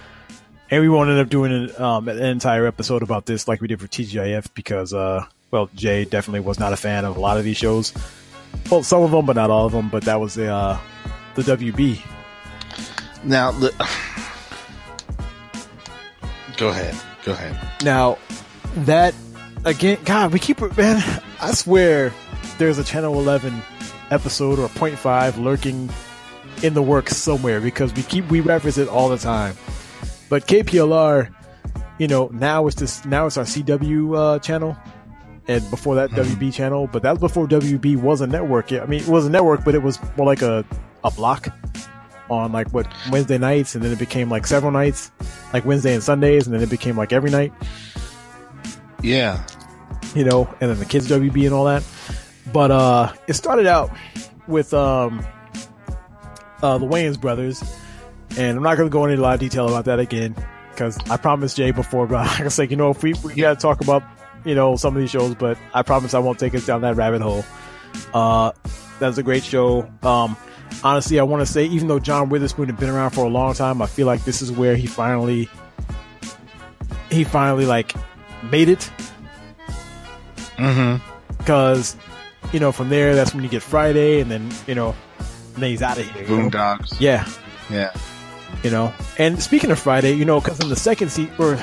and 0.71 0.83
we 0.83 0.89
won't 0.89 1.11
end 1.11 1.21
up 1.21 1.29
doing 1.29 1.53
an, 1.53 1.83
um, 1.83 2.09
an 2.09 2.19
entire 2.19 2.67
episode 2.67 3.03
about 3.03 3.27
this 3.27 3.47
like 3.47 3.61
we 3.61 3.69
did 3.69 3.81
for 3.81 3.87
TGIF 3.87 4.53
because, 4.55 4.93
uh, 4.93 5.25
well, 5.51 5.71
Jay 5.75 6.05
definitely 6.05 6.41
was 6.41 6.59
not 6.59 6.73
a 6.73 6.77
fan 6.77 7.05
of 7.05 7.17
a 7.17 7.21
lot 7.21 7.39
of 7.39 7.45
these 7.45 7.57
shows. 7.57 7.93
Well, 8.71 8.83
some 8.83 9.03
of 9.03 9.11
them, 9.11 9.27
but 9.27 9.37
not 9.37 9.51
all 9.51 9.67
of 9.67 9.73
them. 9.73 9.89
But 9.89 10.05
that 10.05 10.21
was 10.21 10.35
the 10.35 10.53
uh, 10.53 10.79
the 11.35 11.43
WB. 11.43 12.01
Now, 13.25 13.53
the, 13.53 13.73
go 16.57 16.69
ahead. 16.69 16.95
Go 17.25 17.33
ahead. 17.33 17.59
Now, 17.83 18.19
that 18.77 19.15
again, 19.65 19.99
God, 20.05 20.33
we 20.33 20.39
keep 20.39 20.61
man. 20.77 21.03
I 21.41 21.53
swear, 21.53 22.13
there's 22.59 22.79
a 22.79 22.85
Channel 22.85 23.15
11 23.15 23.63
episode 24.11 24.59
or 24.59 24.69
point 24.71 24.99
five 24.99 25.39
lurking 25.39 25.91
in 26.63 26.75
the 26.75 26.83
works 26.83 27.17
somewhere 27.17 27.61
because 27.61 27.93
we 27.95 28.03
keep 28.03 28.29
we 28.31 28.41
reference 28.41 28.79
it 28.79 28.89
all 28.89 29.09
the 29.09 29.19
time. 29.19 29.57
But 30.29 30.47
KPLR 30.47 31.35
you 31.99 32.09
know, 32.09 32.29
now 32.33 32.67
it's 32.67 32.77
this 32.77 33.05
now 33.05 33.27
it's 33.27 33.37
our 33.37 33.45
CW 33.45 34.17
uh, 34.17 34.39
channel, 34.41 34.77
and 35.47 35.69
before 35.71 35.95
that 35.97 36.11
WB 36.11 36.53
channel. 36.53 36.89
But 36.91 37.03
that 37.03 37.13
was 37.13 37.21
before 37.21 37.47
WB 37.47 37.97
was 37.97 38.21
a 38.21 38.27
network. 38.27 38.73
I 38.73 38.85
mean, 38.87 39.03
it 39.03 39.09
was 39.09 39.27
a 39.27 39.31
network, 39.31 39.65
but 39.65 39.75
it 39.75 39.83
was 39.83 39.99
more 40.17 40.27
like 40.27 40.43
a 40.43 40.65
a 41.05 41.11
block 41.11 41.49
on 42.31 42.53
like 42.53 42.69
what 42.71 42.87
Wednesday 43.11 43.39
nights, 43.39 43.75
and 43.75 43.85
then 43.85 43.93
it 43.93 43.99
became 43.99 44.31
like 44.31 44.47
several 44.47 44.73
nights, 44.73 45.11
like 45.53 45.65
Wednesday 45.65 45.95
and 45.95 46.03
Sundays, 46.03 46.47
and 46.47 46.55
then 46.55 46.63
it 46.63 46.71
became 46.71 46.97
like 46.97 47.13
every 47.13 47.31
night. 47.31 47.53
Yeah. 49.03 49.45
you 50.15 50.25
know, 50.25 50.49
and 50.61 50.71
then 50.71 50.79
the 50.79 50.85
kids 50.87 51.09
WB 51.09 51.45
and 51.45 51.53
all 51.55 51.65
that. 51.65 51.83
But 52.53 52.71
uh 52.71 53.13
it 53.27 53.35
started 53.35 53.67
out 53.67 53.91
with 54.47 54.73
um 54.75 55.25
uh 56.63 56.79
the 56.79 56.87
Wayans 56.87 57.21
brothers, 57.21 57.63
and 58.39 58.57
I'm 58.57 58.63
not 58.63 58.77
gonna 58.77 58.91
go 58.91 59.05
into 59.05 59.21
a 59.21 59.23
lot 59.23 59.35
of 59.35 59.41
detail 59.41 59.69
about 59.69 59.85
that 59.87 59.99
again 59.99 60.35
because 60.71 60.99
I 61.11 61.17
promised 61.17 61.57
Jay 61.57 61.71
before, 61.71 62.07
but 62.07 62.27
I 62.41 62.45
was 62.45 62.59
like, 62.59 62.71
you 62.71 62.77
know, 62.77 62.91
if 62.91 63.03
we 63.03 63.15
we 63.25 63.35
gotta 63.35 63.61
talk 63.61 63.81
about 63.81 64.03
you 64.45 64.55
know 64.55 64.77
some 64.77 64.95
of 64.95 65.01
these 65.01 65.11
shows, 65.11 65.35
but 65.35 65.59
I 65.73 65.83
promise 65.83 66.15
I 66.15 66.19
won't 66.21 66.39
take 66.39 66.55
us 66.55 66.65
down 66.67 66.81
that 66.83 66.97
rabbit 66.97 67.23
hole. 67.23 67.45
Uh, 68.13 68.53
that's 68.99 69.19
a 69.19 69.23
great 69.23 69.45
show. 69.45 69.91
Um, 70.03 70.37
honestly, 70.83 71.19
I 71.19 71.23
want 71.23 71.47
to 71.47 71.53
say 71.53 71.65
even 71.67 71.89
though 71.89 71.99
John 71.99 72.29
Witherspoon 72.29 72.67
had 72.67 72.79
been 72.79 72.91
around 72.91 73.11
for 73.11 73.25
a 73.25 73.29
long 73.29 73.55
time, 73.55 73.81
I 73.83 73.87
feel 73.87 74.07
like 74.07 74.25
this 74.25 74.43
is 74.43 74.51
where 74.53 74.77
he 74.77 74.87
finally 74.87 75.49
he 77.11 77.25
finally 77.25 77.67
like 77.67 77.95
made 78.51 78.69
it 78.69 78.91
Mm-hmm. 80.57 81.37
because 81.39 81.97
you 82.53 82.61
know 82.61 82.71
from 82.71 82.89
there 82.89 83.15
that's 83.17 83.35
when 83.35 83.43
you 83.43 83.51
get 83.51 83.63
Friday, 83.63 84.21
and 84.21 84.31
then 84.31 84.51
you 84.69 84.75
know 84.77 84.95
then 85.57 85.71
he's 85.71 85.83
out 85.83 85.99
of 85.99 86.09
here. 86.11 86.23
you 86.29 86.49
know? 86.51 86.79
Yeah, 87.01 87.29
Yeah. 87.71 87.93
you 88.63 88.71
know. 88.71 88.93
And 89.19 89.43
speaking 89.43 89.71
of 89.73 89.79
Friday, 89.79 90.13
you 90.13 90.25
know, 90.25 90.41
because 90.41 90.61
in 90.61 90.69
the 90.69 90.77
second 90.77 91.11
season 91.11 91.33
or 91.39 91.59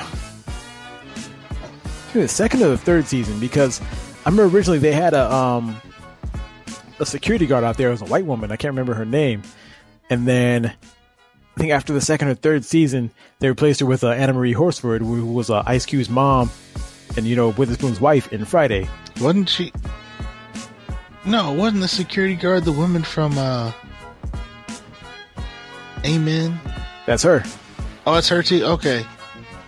the 2.12 2.28
second 2.28 2.62
or 2.62 2.68
the 2.68 2.78
third 2.78 3.06
season, 3.06 3.38
because 3.40 3.80
I 4.26 4.30
remember 4.30 4.54
originally 4.54 4.78
they 4.78 4.92
had 4.92 5.14
a 5.14 5.32
um 5.32 5.74
a 6.98 7.06
security 7.06 7.46
guard 7.46 7.64
out 7.64 7.76
there. 7.76 7.88
It 7.88 7.92
was 7.92 8.02
a 8.02 8.06
white 8.06 8.26
woman. 8.26 8.52
I 8.52 8.56
can't 8.56 8.72
remember 8.72 8.94
her 8.94 9.04
name. 9.04 9.42
And 10.10 10.26
then 10.26 10.66
I 10.66 11.60
think 11.60 11.72
after 11.72 11.92
the 11.92 12.00
second 12.00 12.28
or 12.28 12.34
third 12.34 12.64
season, 12.64 13.10
they 13.38 13.48
replaced 13.48 13.80
her 13.80 13.86
with 13.86 14.04
uh, 14.04 14.10
Anna 14.10 14.32
Maria 14.32 14.56
Horsford, 14.56 15.02
who 15.02 15.26
was 15.26 15.50
uh, 15.50 15.62
Ice 15.66 15.86
Cube's 15.86 16.08
mom, 16.10 16.50
and 17.16 17.26
you 17.26 17.36
know 17.36 17.50
Witherspoon's 17.50 18.00
wife 18.00 18.32
in 18.32 18.44
Friday. 18.44 18.88
Wasn't 19.20 19.48
she? 19.48 19.72
No, 21.24 21.52
wasn't 21.52 21.82
the 21.82 21.88
security 21.88 22.34
guard 22.34 22.64
the 22.64 22.72
woman 22.72 23.02
from 23.04 23.36
uh 23.38 23.72
Amen? 26.04 26.58
That's 27.06 27.22
her. 27.22 27.42
Oh, 28.06 28.14
that's 28.14 28.28
her 28.28 28.42
too. 28.42 28.64
Okay, 28.64 29.06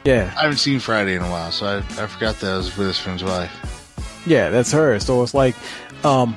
Yeah. 0.04 0.32
I 0.36 0.42
haven't 0.42 0.56
seen 0.56 0.80
Friday 0.80 1.14
in 1.14 1.22
a 1.22 1.30
while, 1.30 1.52
so 1.52 1.66
I, 1.66 1.76
I 2.02 2.06
forgot 2.08 2.36
that 2.40 2.56
was 2.56 2.76
Witherspoon's 2.76 3.22
wife. 3.22 3.52
Yeah, 4.26 4.50
that's 4.50 4.72
her. 4.72 4.98
So 4.98 5.22
it's 5.22 5.34
like, 5.34 5.54
um, 6.04 6.34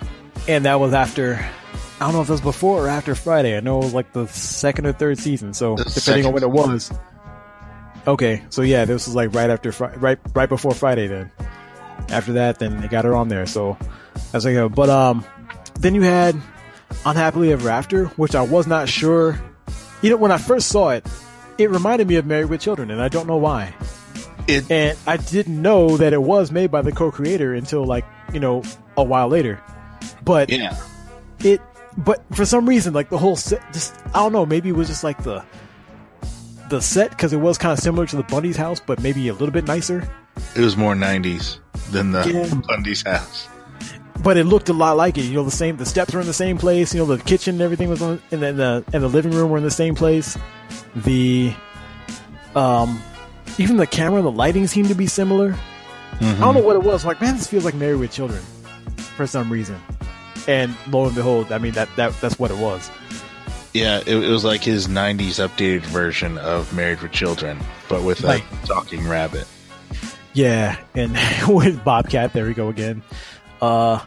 and 0.47 0.65
that 0.65 0.79
was 0.79 0.93
after. 0.93 1.35
I 1.99 2.05
don't 2.05 2.13
know 2.13 2.21
if 2.21 2.29
it 2.29 2.33
was 2.33 2.41
before 2.41 2.85
or 2.85 2.89
after 2.89 3.15
Friday. 3.15 3.57
I 3.57 3.59
know 3.59 3.79
it 3.79 3.85
was 3.85 3.93
like 3.93 4.13
the 4.13 4.27
second 4.27 4.85
or 4.85 4.93
third 4.93 5.17
season. 5.17 5.53
So 5.53 5.75
The 5.75 5.83
depending 5.85 6.27
on 6.27 6.33
when 6.33 6.43
it 6.43 6.51
was. 6.51 6.91
Okay, 8.07 8.43
so 8.49 8.61
yeah, 8.61 8.85
this 8.85 9.07
was 9.07 9.15
like 9.15 9.33
right 9.33 9.49
after 9.49 9.71
right 9.97 10.19
right 10.33 10.49
before 10.49 10.71
Friday. 10.73 11.07
Then 11.07 11.31
after 12.09 12.33
that, 12.33 12.59
then 12.59 12.79
they 12.81 12.87
got 12.87 13.03
her 13.05 13.15
on 13.15 13.27
there. 13.29 13.45
So 13.45 13.77
that's 14.31 14.45
like, 14.45 14.55
a, 14.55 14.69
but 14.69 14.89
um, 14.89 15.25
then 15.79 15.95
you 15.95 16.03
had 16.03 16.35
Unhappily 17.05 17.51
Ever 17.51 17.69
After, 17.69 18.05
which 18.09 18.35
I 18.35 18.43
was 18.43 18.67
not 18.67 18.87
sure. 18.87 19.39
You 20.01 20.11
know, 20.11 20.17
when 20.17 20.31
I 20.31 20.37
first 20.37 20.69
saw 20.69 20.89
it, 20.89 21.05
it 21.57 21.69
reminded 21.71 22.07
me 22.07 22.15
of 22.15 22.25
Married 22.25 22.49
with 22.49 22.61
Children, 22.61 22.91
and 22.91 23.01
I 23.01 23.09
don't 23.09 23.27
know 23.27 23.37
why 23.37 23.73
It 24.47 24.69
and 24.71 24.97
I 25.07 25.17
didn't 25.17 25.59
know 25.59 25.97
that 25.97 26.13
it 26.13 26.21
was 26.21 26.51
made 26.51 26.69
by 26.71 26.83
the 26.83 26.91
co-creator 26.91 27.53
until 27.55 27.83
like 27.83 28.05
you 28.31 28.39
know 28.39 28.63
a 28.95 29.03
while 29.03 29.27
later. 29.27 29.59
But 30.23 30.49
yeah. 30.49 30.77
it, 31.39 31.61
but 31.97 32.23
for 32.35 32.45
some 32.45 32.67
reason, 32.67 32.93
like 32.93 33.09
the 33.09 33.17
whole 33.17 33.35
set, 33.35 33.61
just 33.73 33.95
I 34.07 34.19
don't 34.19 34.33
know, 34.33 34.45
maybe 34.45 34.69
it 34.69 34.75
was 34.75 34.87
just 34.87 35.03
like 35.03 35.23
the 35.23 35.43
the 36.69 36.81
set 36.81 37.11
because 37.11 37.33
it 37.33 37.37
was 37.37 37.57
kind 37.57 37.71
of 37.71 37.79
similar 37.79 38.05
to 38.07 38.15
the 38.15 38.23
Bundy's 38.23 38.57
house, 38.57 38.79
but 38.79 39.01
maybe 39.01 39.27
a 39.29 39.33
little 39.33 39.51
bit 39.51 39.65
nicer. 39.65 40.07
It 40.55 40.61
was 40.61 40.77
more 40.77 40.93
'90s 40.95 41.59
than 41.91 42.11
the 42.11 42.29
Yeah. 42.29 42.53
Bundy's 42.67 43.03
house. 43.03 43.47
But 44.23 44.35
it 44.35 44.45
looked 44.45 44.67
a 44.69 44.73
lot 44.73 44.97
like 44.97 45.17
it. 45.17 45.25
You 45.25 45.35
know, 45.35 45.43
the 45.43 45.51
same. 45.51 45.77
The 45.77 45.85
steps 45.85 46.13
were 46.13 46.19
in 46.21 46.27
the 46.27 46.33
same 46.33 46.57
place. 46.57 46.93
You 46.93 46.99
know, 46.99 47.15
the 47.15 47.23
kitchen 47.23 47.55
and 47.55 47.61
everything 47.61 47.87
was 47.87 48.01
on, 48.01 48.21
and 48.31 48.41
then 48.41 48.57
the 48.57 48.83
and 48.91 49.03
the 49.03 49.07
living 49.07 49.31
room 49.31 49.49
were 49.51 49.57
in 49.57 49.63
the 49.63 49.71
same 49.71 49.95
place. 49.95 50.37
The 50.95 51.53
um, 52.55 53.01
even 53.57 53.77
the 53.77 53.87
camera, 53.87 54.21
the 54.21 54.31
lighting 54.31 54.67
seemed 54.67 54.89
to 54.89 54.95
be 54.95 55.07
similar. 55.07 55.55
I 56.19 56.33
don't 56.39 56.55
know 56.55 56.61
what 56.61 56.75
it 56.75 56.81
was. 56.81 57.05
Like, 57.05 57.21
man, 57.21 57.35
this 57.37 57.45
feels 57.45 57.63
like 57.63 57.75
Married 57.75 57.99
with 57.99 58.11
Children 58.11 58.41
for 59.15 59.27
some 59.27 59.51
reason. 59.51 59.79
And 60.47 60.75
lo 60.89 61.05
and 61.05 61.15
behold, 61.15 61.51
I 61.51 61.57
mean 61.57 61.73
that 61.73 61.89
that 61.97 62.13
that's 62.21 62.39
what 62.39 62.51
it 62.51 62.57
was. 62.57 62.89
Yeah, 63.73 63.99
it, 63.99 64.07
it 64.07 64.29
was 64.29 64.43
like 64.45 64.63
his 64.63 64.87
'90s 64.87 65.45
updated 65.45 65.81
version 65.81 66.37
of 66.37 66.73
Married 66.73 67.01
with 67.01 67.11
Children, 67.11 67.59
but 67.89 68.01
with 68.03 68.21
Right. 68.21 68.43
a 68.63 68.67
talking 68.67 69.07
rabbit. 69.07 69.45
Yeah, 70.33 70.77
and 70.95 71.17
with 71.47 71.83
Bobcat, 71.83 72.33
there 72.33 72.45
we 72.45 72.53
go 72.53 72.69
again. 72.69 73.03
Uh, 73.61 73.99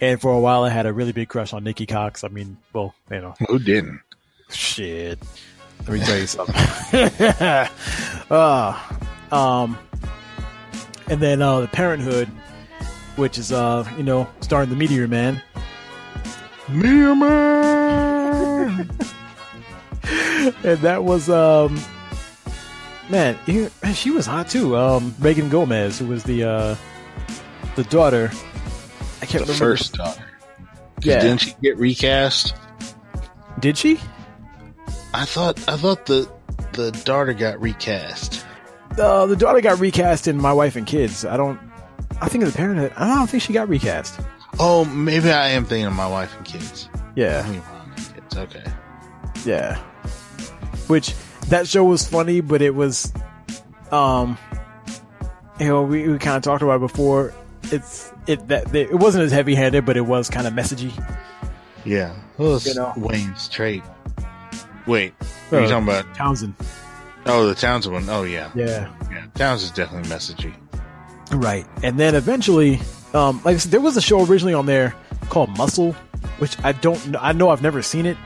and 0.00 0.20
for 0.20 0.32
a 0.32 0.40
while, 0.40 0.64
I 0.64 0.68
had 0.70 0.86
a 0.86 0.92
really 0.92 1.12
big 1.12 1.28
crush 1.28 1.52
on 1.52 1.62
Nikki 1.64 1.86
Cox. 1.86 2.24
I 2.24 2.28
mean, 2.28 2.56
well, 2.72 2.94
you 3.10 3.20
know, 3.20 3.34
Who 3.48 3.58
didn't? 3.58 4.00
shit. 4.50 5.18
Let 5.86 5.88
me 5.88 6.00
tell 6.00 6.18
you 6.18 6.26
something. 6.26 6.54
uh, 8.30 8.78
um, 9.30 9.78
and 11.08 11.20
then 11.20 11.42
uh, 11.42 11.60
the 11.60 11.68
Parenthood, 11.68 12.28
which 13.16 13.38
is 13.38 13.52
uh, 13.52 13.88
you 13.96 14.02
know, 14.02 14.26
starring 14.40 14.70
the 14.70 14.76
Meteor 14.76 15.08
Man. 15.08 15.40
Meteor 16.68 17.14
Man. 17.14 18.90
and 20.64 20.78
that 20.80 21.04
was 21.04 21.28
um 21.30 21.78
man, 23.08 23.38
he, 23.46 23.68
she 23.94 24.10
was 24.10 24.26
hot 24.26 24.48
too. 24.48 24.76
Um, 24.76 25.14
Reagan 25.20 25.48
Gomez, 25.48 25.98
who 25.98 26.06
was 26.06 26.24
the 26.24 26.44
uh 26.44 26.76
the 27.76 27.84
daughter. 27.84 28.30
I 29.22 29.26
can't 29.26 29.46
the 29.46 29.52
remember. 29.52 29.76
first 29.76 29.94
daughter. 29.94 30.24
Yeah. 31.02 31.20
Didn't 31.20 31.40
she 31.40 31.54
get 31.62 31.76
recast? 31.78 32.54
Did 33.60 33.76
she? 33.78 33.98
I 35.12 35.24
thought 35.24 35.58
I 35.68 35.76
thought 35.76 36.06
the 36.06 36.30
the 36.72 36.90
daughter 37.04 37.32
got 37.32 37.60
recast. 37.60 38.44
Uh, 38.98 39.26
the 39.26 39.36
daughter 39.36 39.60
got 39.60 39.80
recast 39.80 40.28
in 40.28 40.36
My 40.36 40.52
Wife 40.52 40.76
and 40.76 40.86
Kids. 40.86 41.24
I 41.24 41.36
don't. 41.36 41.58
I 42.20 42.28
think 42.28 42.44
of 42.44 42.52
the 42.52 42.56
Parenthood. 42.56 42.92
I 42.96 43.14
don't 43.14 43.28
think 43.28 43.42
she 43.42 43.52
got 43.52 43.68
recast. 43.68 44.20
Oh, 44.58 44.84
maybe 44.84 45.30
I 45.30 45.48
am 45.50 45.64
thinking 45.64 45.86
of 45.86 45.92
my 45.94 46.06
wife 46.06 46.36
and 46.36 46.44
kids. 46.46 46.88
Yeah, 47.16 47.46
and 47.46 47.62
kids. 47.96 48.36
Okay. 48.36 48.64
yeah. 49.44 49.76
Which 50.86 51.14
that 51.48 51.66
show 51.66 51.84
was 51.84 52.06
funny, 52.06 52.40
but 52.40 52.62
it 52.62 52.74
was, 52.74 53.12
um, 53.90 54.38
you 55.58 55.66
know, 55.68 55.82
we, 55.82 56.08
we 56.08 56.18
kind 56.18 56.36
of 56.36 56.42
talked 56.42 56.62
about 56.62 56.76
it 56.76 56.80
before. 56.80 57.32
It's 57.72 58.12
it 58.26 58.46
that 58.48 58.74
it 58.74 58.94
wasn't 58.94 59.24
as 59.24 59.32
heavy 59.32 59.54
handed, 59.54 59.84
but 59.86 59.96
it 59.96 60.02
was 60.02 60.28
kind 60.30 60.46
of 60.46 60.52
messagey. 60.52 60.92
Yeah. 61.84 62.14
Well, 62.38 62.58
You 62.64 62.74
know. 62.74 62.92
Wayne's 62.96 63.48
trait. 63.48 63.82
Wait, 64.86 65.14
what 65.48 65.58
are 65.58 65.60
you 65.60 65.66
Uh, 65.66 65.70
talking 65.70 65.88
about? 65.88 66.14
Townsend. 66.14 66.54
Oh, 67.26 67.46
the 67.46 67.54
Townsend 67.54 67.94
one. 67.94 68.08
Oh, 68.10 68.22
yeah. 68.24 68.50
Yeah. 68.54 68.92
Yeah. 69.10 69.26
Townsend's 69.34 69.74
definitely 69.74 70.08
messagey. 70.10 70.54
Right. 71.32 71.66
And 71.82 71.98
then 71.98 72.14
eventually, 72.14 72.80
um, 73.14 73.40
like 73.44 73.54
I 73.54 73.58
said, 73.58 73.70
there 73.72 73.80
was 73.80 73.96
a 73.96 74.00
show 74.02 74.24
originally 74.24 74.54
on 74.54 74.66
there 74.66 74.94
called 75.30 75.56
Muscle, 75.56 75.92
which 76.38 76.56
I 76.64 76.72
don't 76.72 77.00
kn- 77.00 77.16
I 77.20 77.32
know 77.32 77.50
I've 77.50 77.62
never 77.62 77.80
seen 77.82 78.06
it, 78.06 78.16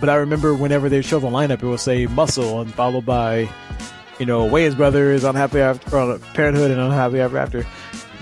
but 0.00 0.08
I 0.08 0.16
remember 0.16 0.54
whenever 0.54 0.88
they 0.88 1.02
show 1.02 1.18
the 1.20 1.28
lineup, 1.28 1.62
it 1.62 1.66
would 1.66 1.80
say 1.80 2.06
Muscle 2.06 2.60
and 2.60 2.72
followed 2.72 3.04
by, 3.06 3.48
you 4.18 4.26
know, 4.26 4.48
Wayans 4.48 4.76
Brothers, 4.76 5.24
Unhappy 5.24 5.60
After, 5.60 5.96
or 5.96 6.18
Parenthood, 6.34 6.70
and 6.70 6.80
Unhappy 6.80 7.20
Ever 7.20 7.38
After. 7.38 7.66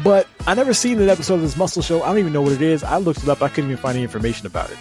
But 0.05 0.27
I 0.47 0.55
never 0.55 0.75
seen 0.75 1.01
an 1.01 1.09
episode 1.09 1.35
of 1.35 1.43
this 1.43 1.57
Muscle 1.57 1.83
show. 1.83 2.03
I 2.03 2.09
don't 2.09 2.19
even 2.19 2.33
know 2.33 2.43
what 2.43 2.53
it 2.53 2.63
is. 2.63 2.85
I 2.85 2.99
looked 2.99 3.23
it 3.23 3.29
up. 3.29 3.43
I 3.43 3.49
couldn't 3.49 3.71
even 3.71 3.81
find 3.83 3.97
any 3.97 4.03
information 4.03 4.47
about 4.47 4.71
it. 4.71 4.79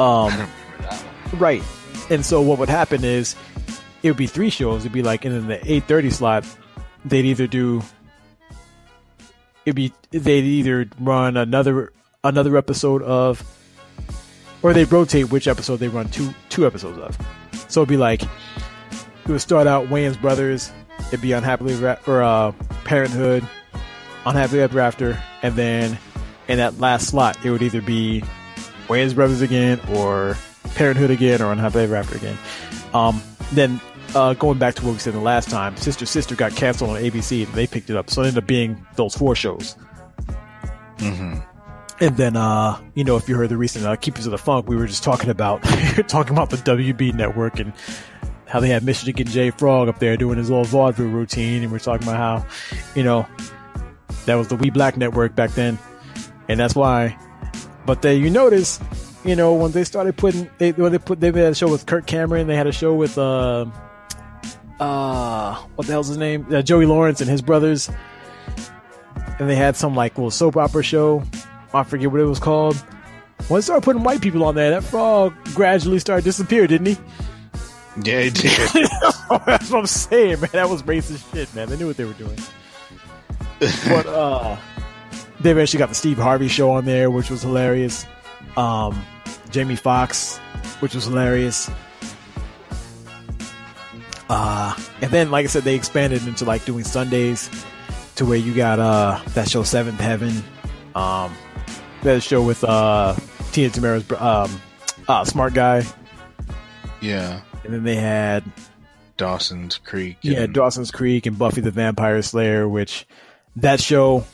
Um, 0.00 0.30
don't 0.30 0.32
remember 0.32 0.52
that 0.82 1.04
one. 1.30 1.40
Right. 1.40 1.62
And 2.10 2.24
so 2.24 2.40
what 2.40 2.58
would 2.58 2.68
happen 2.68 3.04
is 3.04 3.36
it 4.02 4.10
would 4.10 4.16
be 4.16 4.26
three 4.26 4.50
shows. 4.50 4.82
It'd 4.82 4.92
be 4.92 5.02
like 5.02 5.24
and 5.24 5.34
in 5.34 5.46
the 5.48 5.72
eight 5.72 5.84
thirty 5.84 6.10
slot, 6.10 6.44
they'd 7.04 7.24
either 7.24 7.46
do 7.46 7.82
it'd 9.66 9.74
be 9.76 9.92
they'd 10.12 10.44
either 10.44 10.88
run 10.98 11.36
another 11.36 11.92
another 12.24 12.56
episode 12.56 13.02
of 13.02 13.44
or 14.62 14.72
they'd 14.72 14.90
rotate 14.90 15.30
which 15.30 15.46
episode 15.46 15.76
they 15.76 15.88
run 15.88 16.08
two 16.08 16.32
two 16.48 16.66
episodes 16.66 16.98
of. 16.98 17.18
So 17.68 17.82
it'd 17.82 17.88
be 17.88 17.96
like 17.96 18.22
it 18.22 19.28
would 19.28 19.40
start 19.40 19.66
out 19.66 19.88
Wayans 19.88 20.20
Brothers, 20.20 20.72
it'd 21.08 21.20
be 21.20 21.32
Unhappily 21.32 21.74
or 22.06 22.22
uh, 22.22 22.52
Parenthood, 22.84 23.46
Unhappily 24.24 24.62
Ever 24.62 24.80
After, 24.80 25.20
and 25.42 25.54
then 25.56 25.98
in 26.48 26.58
that 26.58 26.78
last 26.78 27.08
slot 27.08 27.36
it 27.44 27.50
would 27.50 27.62
either 27.62 27.82
be 27.82 28.22
Wayans 28.86 29.14
Brothers 29.14 29.40
again, 29.40 29.80
or 29.90 30.36
Parenthood 30.76 31.10
again, 31.10 31.42
or 31.42 31.50
Unhappily 31.50 31.84
Ever 31.84 31.96
After 31.96 32.16
again. 32.16 32.38
Um, 32.94 33.20
then 33.52 33.80
uh, 34.16 34.34
going 34.34 34.58
back 34.58 34.74
to 34.76 34.84
what 34.84 34.92
we 34.92 34.98
said 34.98 35.12
the 35.12 35.20
last 35.20 35.50
time, 35.50 35.76
Sister 35.76 36.06
Sister 36.06 36.34
got 36.34 36.52
canceled 36.56 36.90
on 36.90 36.96
ABC 36.96 37.44
and 37.44 37.52
they 37.54 37.66
picked 37.66 37.90
it 37.90 37.96
up. 37.96 38.10
So 38.10 38.22
it 38.22 38.28
ended 38.28 38.42
up 38.42 38.48
being 38.48 38.84
those 38.96 39.14
four 39.14 39.34
shows. 39.34 39.76
Mm-hmm. 40.96 41.38
And 42.00 42.16
then, 42.16 42.36
uh, 42.36 42.80
you 42.94 43.04
know, 43.04 43.16
if 43.16 43.28
you 43.28 43.36
heard 43.36 43.50
the 43.50 43.56
recent 43.56 43.86
uh, 43.86 43.96
Keepers 43.96 44.26
of 44.26 44.32
the 44.32 44.38
Funk, 44.38 44.68
we 44.68 44.76
were 44.76 44.86
just 44.86 45.02
talking 45.02 45.30
about 45.30 45.62
talking 46.08 46.32
about 46.32 46.50
the 46.50 46.56
WB 46.56 47.14
network 47.14 47.58
and 47.58 47.72
how 48.46 48.60
they 48.60 48.68
had 48.68 48.84
Michigan 48.84 49.26
J 49.26 49.50
Frog 49.50 49.88
up 49.88 49.98
there 49.98 50.16
doing 50.16 50.38
his 50.38 50.48
little 50.48 50.64
vaudeville 50.64 51.08
routine, 51.08 51.62
and 51.62 51.70
we 51.70 51.76
are 51.76 51.80
talking 51.80 52.06
about 52.06 52.16
how, 52.16 52.46
you 52.94 53.02
know, 53.02 53.26
that 54.24 54.36
was 54.36 54.48
the 54.48 54.56
We 54.56 54.70
Black 54.70 54.96
network 54.96 55.34
back 55.34 55.50
then, 55.52 55.78
and 56.48 56.60
that's 56.60 56.74
why. 56.74 57.18
But 57.86 58.02
then 58.02 58.22
you 58.22 58.30
notice, 58.30 58.78
you 59.24 59.36
know, 59.36 59.54
when 59.54 59.72
they 59.72 59.84
started 59.84 60.16
putting, 60.16 60.50
they 60.58 60.72
when 60.72 60.92
they 60.92 60.98
put 60.98 61.20
they 61.20 61.28
had 61.28 61.52
a 61.52 61.54
show 61.54 61.70
with 61.70 61.86
Kirk 61.86 62.06
Cameron, 62.06 62.46
they 62.46 62.56
had 62.56 62.66
a 62.66 62.72
show 62.72 62.94
with 62.94 63.16
uh, 63.18 63.66
uh, 64.80 65.54
what 65.74 65.86
the 65.86 65.92
hell's 65.92 66.08
his 66.08 66.18
name? 66.18 66.46
Uh, 66.52 66.62
Joey 66.62 66.86
Lawrence 66.86 67.20
and 67.20 67.30
his 67.30 67.42
brothers, 67.42 67.90
and 69.38 69.48
they 69.48 69.56
had 69.56 69.76
some 69.76 69.94
like 69.94 70.16
little 70.16 70.30
soap 70.30 70.56
opera 70.56 70.82
show 70.82 71.22
I 71.76 71.84
forget 71.84 72.10
what 72.10 72.20
it 72.20 72.24
was 72.24 72.38
called. 72.38 72.76
When 73.48 73.58
they 73.58 73.62
started 73.62 73.84
putting 73.84 74.02
white 74.02 74.22
people 74.22 74.44
on 74.44 74.54
there, 74.54 74.70
that 74.70 74.82
frog 74.84 75.34
gradually 75.54 75.98
started 75.98 76.22
to 76.22 76.28
disappear, 76.28 76.66
didn't 76.66 76.86
he? 76.86 76.96
Yeah, 78.02 78.22
he 78.22 78.30
did. 78.30 78.50
That's 79.46 79.70
what 79.70 79.74
I'm 79.80 79.86
saying, 79.86 80.40
man. 80.40 80.50
That 80.52 80.68
was 80.68 80.82
racist 80.82 81.32
shit, 81.32 81.54
man. 81.54 81.68
They 81.68 81.76
knew 81.76 81.86
what 81.86 81.96
they 81.96 82.04
were 82.04 82.12
doing. 82.14 82.38
but 83.88 84.06
uh 84.06 84.56
they 85.40 85.50
eventually 85.50 85.78
got 85.78 85.88
the 85.88 85.94
Steve 85.94 86.18
Harvey 86.18 86.48
show 86.48 86.70
on 86.72 86.84
there, 86.84 87.10
which 87.10 87.30
was 87.30 87.42
hilarious. 87.42 88.06
Um 88.56 89.02
Jamie 89.50 89.76
Foxx, 89.76 90.38
which 90.80 90.94
was 90.94 91.04
hilarious. 91.04 91.70
Uh 94.28 94.74
and 95.00 95.10
then 95.10 95.30
like 95.30 95.44
I 95.44 95.48
said, 95.48 95.62
they 95.62 95.74
expanded 95.74 96.26
into 96.26 96.44
like 96.44 96.64
doing 96.64 96.84
Sundays 96.84 97.48
to 98.16 98.24
where 98.26 98.38
you 98.38 98.54
got 98.54 98.78
uh 98.78 99.20
that 99.34 99.48
show 99.48 99.62
Seventh 99.62 100.00
Heaven. 100.00 100.42
Um 100.94 101.32
that 102.02 102.22
show 102.22 102.42
with 102.42 102.64
uh 102.64 103.14
Tia 103.52 103.70
Tamera's 103.70 104.10
um 104.12 104.60
uh 105.08 105.24
smart 105.24 105.54
guy. 105.54 105.84
Yeah. 107.00 107.40
And 107.64 107.72
then 107.74 107.84
they 107.84 107.96
had 107.96 108.44
Dawson's 109.16 109.78
Creek. 109.78 110.18
Yeah, 110.22 110.42
and- 110.42 110.54
Dawson's 110.54 110.90
Creek 110.90 111.26
and 111.26 111.38
Buffy 111.38 111.60
the 111.60 111.70
Vampire 111.70 112.20
Slayer, 112.22 112.68
which 112.68 113.06
that 113.56 113.80
show 113.80 114.24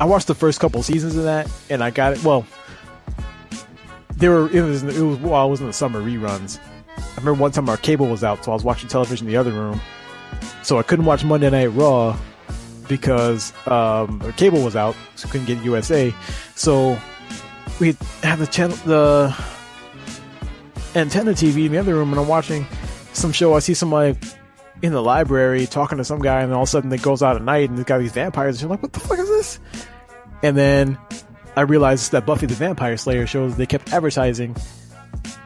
I 0.00 0.04
watched 0.04 0.26
the 0.28 0.34
first 0.34 0.60
couple 0.60 0.82
seasons 0.82 1.16
of 1.16 1.24
that 1.24 1.50
and 1.70 1.82
I 1.82 1.90
got 1.90 2.12
it 2.12 2.22
well 2.22 2.46
there 4.16 4.30
were 4.32 4.50
it 4.50 4.60
was 4.62 4.82
it 4.82 5.00
was 5.02 5.16
while 5.18 5.42
I 5.42 5.44
was 5.50 5.60
in 5.60 5.66
the 5.68 5.72
summer 5.72 6.00
reruns. 6.02 6.58
I 6.98 7.16
remember 7.16 7.40
one 7.40 7.52
time 7.52 7.68
our 7.68 7.76
cable 7.76 8.06
was 8.06 8.24
out, 8.24 8.44
so 8.44 8.52
I 8.52 8.54
was 8.54 8.64
watching 8.64 8.88
television 8.88 9.26
in 9.26 9.32
the 9.32 9.38
other 9.38 9.52
room. 9.52 9.80
So 10.62 10.78
I 10.78 10.82
couldn't 10.82 11.04
watch 11.04 11.24
Monday 11.24 11.50
Night 11.50 11.66
Raw 11.66 12.16
because 12.88 13.52
um, 13.66 14.20
our 14.22 14.32
cable 14.32 14.62
was 14.62 14.76
out, 14.76 14.96
so 15.14 15.28
couldn't 15.28 15.46
get 15.46 15.62
USA. 15.64 16.14
So 16.54 16.98
we 17.80 17.96
had 18.22 18.38
the 18.38 18.46
channel 18.46 18.76
the 18.84 19.34
antenna 20.94 21.32
TV 21.32 21.66
in 21.66 21.72
the 21.72 21.78
other 21.78 21.94
room, 21.94 22.10
and 22.12 22.20
I'm 22.20 22.28
watching 22.28 22.66
some 23.12 23.32
show. 23.32 23.54
I 23.54 23.60
see 23.60 23.74
somebody 23.74 24.18
in 24.82 24.92
the 24.92 25.02
library 25.02 25.66
talking 25.66 25.98
to 25.98 26.04
some 26.04 26.20
guy, 26.20 26.40
and 26.40 26.52
all 26.52 26.62
of 26.62 26.68
a 26.68 26.70
sudden 26.70 26.92
it 26.92 27.02
goes 27.02 27.22
out 27.22 27.36
at 27.36 27.42
night, 27.42 27.70
and 27.70 27.78
it's 27.78 27.88
got 27.88 27.98
these 27.98 28.12
vampires. 28.12 28.56
And 28.56 28.62
you're 28.62 28.70
like, 28.70 28.82
"What 28.82 28.92
the 28.92 29.00
fuck 29.00 29.18
is 29.18 29.28
this?" 29.28 29.60
And 30.42 30.56
then 30.56 30.98
I 31.56 31.62
realized 31.62 32.12
that 32.12 32.26
Buffy 32.26 32.46
the 32.46 32.54
Vampire 32.54 32.96
Slayer 32.96 33.26
shows 33.26 33.56
they 33.56 33.66
kept 33.66 33.92
advertising. 33.92 34.56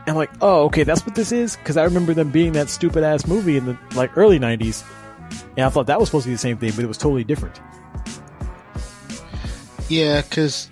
I'm 0.07 0.16
like, 0.16 0.30
"Oh, 0.40 0.64
okay, 0.64 0.82
that's 0.82 1.05
what 1.07 1.14
this 1.14 1.32
is." 1.32 1.57
Because 1.57 1.76
I 1.76 1.84
remember 1.84 2.14
them 2.14 2.30
being 2.30 2.53
that 2.53 2.68
stupid 2.68 3.05
ass 3.05 3.26
movie 3.26 3.57
in 3.57 3.66
the 3.66 3.78
like 3.94 4.16
early 4.16 4.38
'90s, 4.38 4.84
and 5.57 5.66
I 5.66 5.68
thought 5.68 5.86
that 5.86 6.00
was 6.00 6.09
supposed 6.09 6.24
to 6.24 6.30
be 6.30 6.34
the 6.34 6.38
same 6.38 6.59
thing, 6.59 6.72
but 6.74 6.84
it 6.84 6.88
was 6.88 6.98
totally 6.98 7.24
different. 7.24 7.61
Yeah, 9.88 10.22
because 10.22 10.68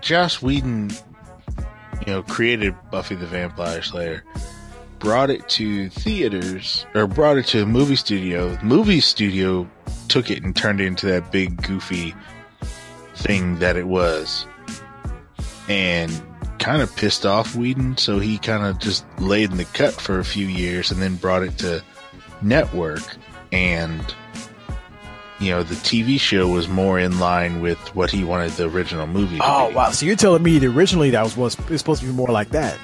Joss 0.00 0.40
Whedon, 0.40 0.90
you 2.06 2.12
know, 2.12 2.22
created 2.22 2.74
Buffy 2.90 3.14
the 3.14 3.26
Vampire 3.26 3.82
Slayer, 3.82 4.24
brought 5.00 5.30
it 5.30 5.48
to 5.50 5.88
theaters, 5.90 6.86
or 6.94 7.06
brought 7.06 7.38
it 7.38 7.46
to 7.46 7.62
a 7.62 7.66
movie 7.66 7.96
studio. 7.96 8.54
The 8.54 8.64
movie 8.64 9.00
studio 9.00 9.68
took 10.08 10.30
it 10.30 10.42
and 10.44 10.54
turned 10.54 10.80
it 10.80 10.86
into 10.86 11.06
that 11.06 11.32
big, 11.32 11.60
goofy 11.62 12.14
thing 13.16 13.58
that 13.58 13.76
it 13.76 13.86
was. 13.86 14.46
And 15.68 16.22
kind 16.62 16.80
of 16.82 16.94
pissed 16.96 17.26
off 17.26 17.54
Whedon, 17.56 17.96
so 17.96 18.18
he 18.18 18.38
kind 18.38 18.64
of 18.64 18.78
just 18.78 19.04
laid 19.18 19.50
in 19.50 19.56
the 19.56 19.64
cut 19.66 19.92
for 19.94 20.18
a 20.18 20.24
few 20.24 20.46
years 20.46 20.90
and 20.90 21.02
then 21.02 21.16
brought 21.16 21.42
it 21.42 21.58
to 21.58 21.82
network. 22.40 23.02
And 23.52 24.14
you 25.40 25.50
know, 25.50 25.62
the 25.64 25.74
TV 25.74 26.20
show 26.20 26.46
was 26.48 26.68
more 26.68 26.98
in 27.00 27.18
line 27.18 27.60
with 27.60 27.78
what 27.96 28.10
he 28.10 28.22
wanted 28.24 28.52
the 28.52 28.68
original 28.68 29.06
movie 29.08 29.38
to 29.38 29.42
Oh 29.44 29.68
be. 29.70 29.74
wow! 29.74 29.90
So 29.90 30.06
you're 30.06 30.14
telling 30.16 30.42
me 30.42 30.58
that 30.58 30.66
originally 30.68 31.10
that 31.10 31.22
was 31.24 31.36
was, 31.36 31.58
was 31.68 31.80
supposed 31.80 32.00
to 32.02 32.06
be 32.06 32.12
more 32.12 32.28
like 32.28 32.50
that? 32.50 32.78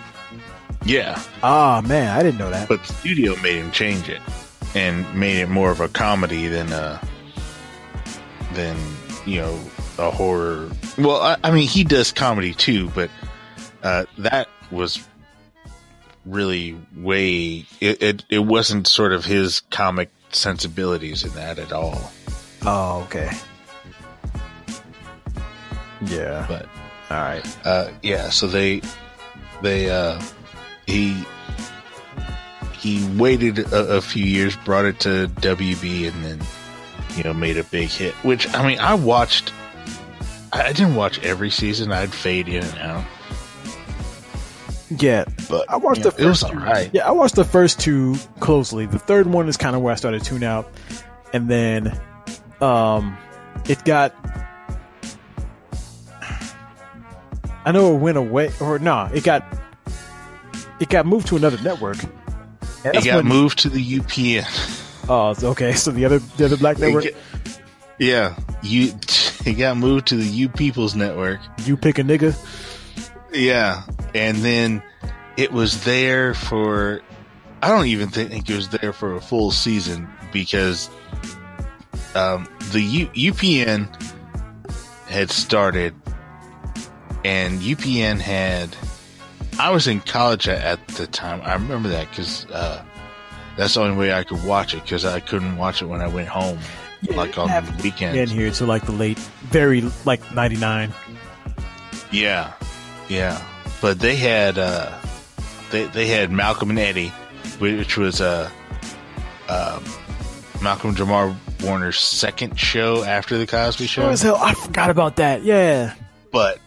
Yeah, 0.85 1.23
Ah 1.43 1.83
man, 1.87 2.17
I 2.17 2.23
didn't 2.23 2.39
know 2.39 2.51
that. 2.51 2.69
but 2.69 2.83
the 2.83 2.93
studio 2.93 3.37
made 3.43 3.57
him 3.57 3.71
change 3.73 4.09
it 4.09 4.21
and 4.75 5.13
made 5.15 5.41
it 5.41 5.49
more 5.49 5.71
of 5.71 5.81
a 5.81 5.89
comedy 5.89 6.47
than 6.49 6.73
a 6.73 7.01
than 8.55 8.77
you 9.27 9.41
know 9.41 9.59
a 9.99 10.11
horror. 10.11 10.69
Well, 10.97 11.21
I, 11.21 11.37
I 11.45 11.51
mean, 11.51 11.69
he 11.69 11.85
does 11.85 12.13
comedy 12.13 12.55
too, 12.55 12.91
but 12.91 13.11
uh, 13.83 14.05
that 14.19 14.49
was 14.71 15.07
really 16.27 16.77
way 16.97 17.65
it, 17.81 18.03
it. 18.03 18.25
It 18.29 18.41
wasn't 18.41 18.87
sort 18.87 19.13
of 19.13 19.25
his 19.25 19.61
comic 19.71 20.11
sensibilities 20.31 21.25
in 21.25 21.31
that 21.35 21.59
at 21.59 21.73
all. 21.73 22.11
Oh 22.67 23.03
okay. 23.07 23.31
Yeah. 26.07 26.45
But 26.49 26.67
All 27.11 27.21
right. 27.21 27.67
uh, 27.67 27.91
yeah, 28.03 28.31
so 28.31 28.47
they 28.47 28.83
they 29.63 29.91
uh, 29.91 30.21
he 30.87 31.25
he 32.79 33.09
waited 33.17 33.59
a, 33.73 33.97
a 33.97 34.01
few 34.01 34.25
years, 34.25 34.57
brought 34.57 34.85
it 34.85 35.01
to 35.01 35.29
WB, 35.41 36.09
and 36.09 36.25
then 36.25 36.41
you 37.17 37.25
know 37.25 37.35
made 37.35 37.57
a 37.57 37.65
big 37.65 37.89
hit. 37.89 38.15
Which 38.17 38.53
I 38.55 38.67
mean, 38.67 38.79
I 38.79 38.95
watched. 38.95 39.53
I 40.53 40.63
I 40.69 40.73
didn't 40.73 40.95
watch 40.95 41.19
every 41.21 41.51
season. 41.51 41.91
I'd 41.93 42.13
fade 42.13 42.49
in 42.49 42.65
and 42.65 42.79
out, 42.79 43.05
Yeah, 44.91 45.25
but 45.51 45.69
I 45.69 45.77
watched 45.77 45.99
you 46.05 46.11
the 46.11 46.19
know, 46.23 46.25
it 46.25 46.29
was 46.29 46.41
first 46.43 46.53
two. 46.53 46.59
right. 46.59 46.91
Yeah, 46.93 47.07
I 47.07 47.11
watched 47.11 47.35
the 47.35 47.45
first 47.45 47.79
two 47.81 48.17
closely. 48.41 48.87
The 48.87 48.99
third 48.99 49.27
one 49.27 49.49
is 49.49 49.57
kind 49.57 49.77
of 49.77 49.83
where 49.83 49.93
I 49.93 49.97
started 49.97 50.23
to 50.23 50.29
tune 50.29 50.43
out, 50.43 50.71
and 51.33 51.49
then 51.51 51.99
um, 52.61 53.17
it 53.69 53.85
got. 53.85 54.15
I 57.65 57.73
know 57.73 57.95
it 57.95 57.99
went 57.99 58.17
away, 58.17 58.51
or 58.61 58.79
no, 58.79 59.11
it 59.13 59.25
got 59.25 59.45
it 60.81 60.89
got 60.89 61.05
moved 61.07 61.27
to 61.29 61.37
another 61.37 61.61
network. 61.63 61.99
It 62.85 63.05
got 63.05 63.25
moved 63.25 63.59
to 63.61 63.69
the 63.69 63.99
UPN. 63.99 64.47
Oh, 65.11 65.35
okay. 65.51 65.73
So 65.73 65.91
the 65.91 66.05
other 66.05 66.19
the 66.21 66.47
other 66.47 66.57
black 66.57 66.79
network, 66.79 67.05
got- 67.05 67.13
yeah, 67.99 68.37
you. 68.63 68.93
It 69.47 69.55
got 69.55 69.79
moved 69.79 70.09
to 70.09 70.17
the 70.17 70.25
U 70.27 70.49
People's 70.51 70.95
Network. 70.95 71.41
you 71.65 71.77
pick 71.79 71.99
a 71.99 72.03
nigga. 72.03 72.35
Yeah, 73.33 73.83
and 74.15 74.39
then 74.39 74.83
it 75.37 75.53
was 75.53 75.85
there 75.85 76.35
for. 76.35 77.01
I 77.61 77.69
don't 77.69 77.87
even 77.87 78.09
think 78.09 78.49
it 78.49 78.55
was 78.55 78.69
there 78.69 78.93
for 78.93 79.15
a 79.15 79.21
full 79.21 79.51
season 79.51 80.09
because 80.33 80.89
um, 82.15 82.49
the 82.73 82.81
U- 82.81 83.33
UPN 83.33 83.89
had 85.09 85.31
started, 85.31 85.95
and 87.25 87.61
UPN 87.61 88.21
had. 88.21 88.77
I 89.59 89.71
was 89.71 89.89
in 89.89 90.01
college 90.01 90.47
at, 90.47 90.87
the 90.89 91.09
time. 91.09 91.41
I 91.43 91.55
remember 91.55 91.89
that 91.89 92.09
because 92.11 92.47
uh, 92.47 92.83
that's 93.57 93.75
the 93.75 93.81
only 93.81 93.97
way 93.97 94.13
I 94.13 94.23
could 94.23 94.45
watch 94.45 94.73
it 94.73 94.83
because 94.83 95.05
I 95.05 95.19
couldn't 95.19 95.57
watch 95.57 95.83
it 95.83 95.87
when 95.87 96.01
I 96.01 96.07
went 96.07 96.29
home, 96.29 96.61
like 97.11 97.37
on 97.39 97.49
the 97.49 97.83
weekends. 97.83 98.31
in 98.31 98.39
here 98.39 98.53
to 98.53 98.67
like 98.67 98.87
the 98.87 98.93
late, 98.93 99.19
very 99.47 99.83
like 100.05 100.33
ninety 100.33 100.57
nine. 100.57 100.93
Yeah, 102.13 102.53
yeah. 103.09 103.43
But 103.81 104.01
they 104.01 104.17
had 104.17 104.59
uh, 104.59 104.99
they 105.71 105.85
they 105.85 106.07
had 106.07 106.31
Malcolm 106.31 106.71
and 106.71 106.79
Eddie, 106.79 107.13
which 107.59 107.97
was 107.97 108.21
uh, 108.21 108.51
um, 109.49 109.85
Malcolm 110.63 110.95
Jamal 110.95 111.37
Warner's 111.63 111.99
second 111.99 112.59
show 112.59 113.05
after 113.05 113.39
the 113.39 113.47
Cosby 113.47 113.87
Show. 113.87 114.09
as 114.09 114.23
hell, 114.23 114.37
I 114.37 114.55
forgot 114.55 114.91
about 114.91 115.17
that. 115.17 115.43
Yeah. 115.43 115.95
But 116.31 116.59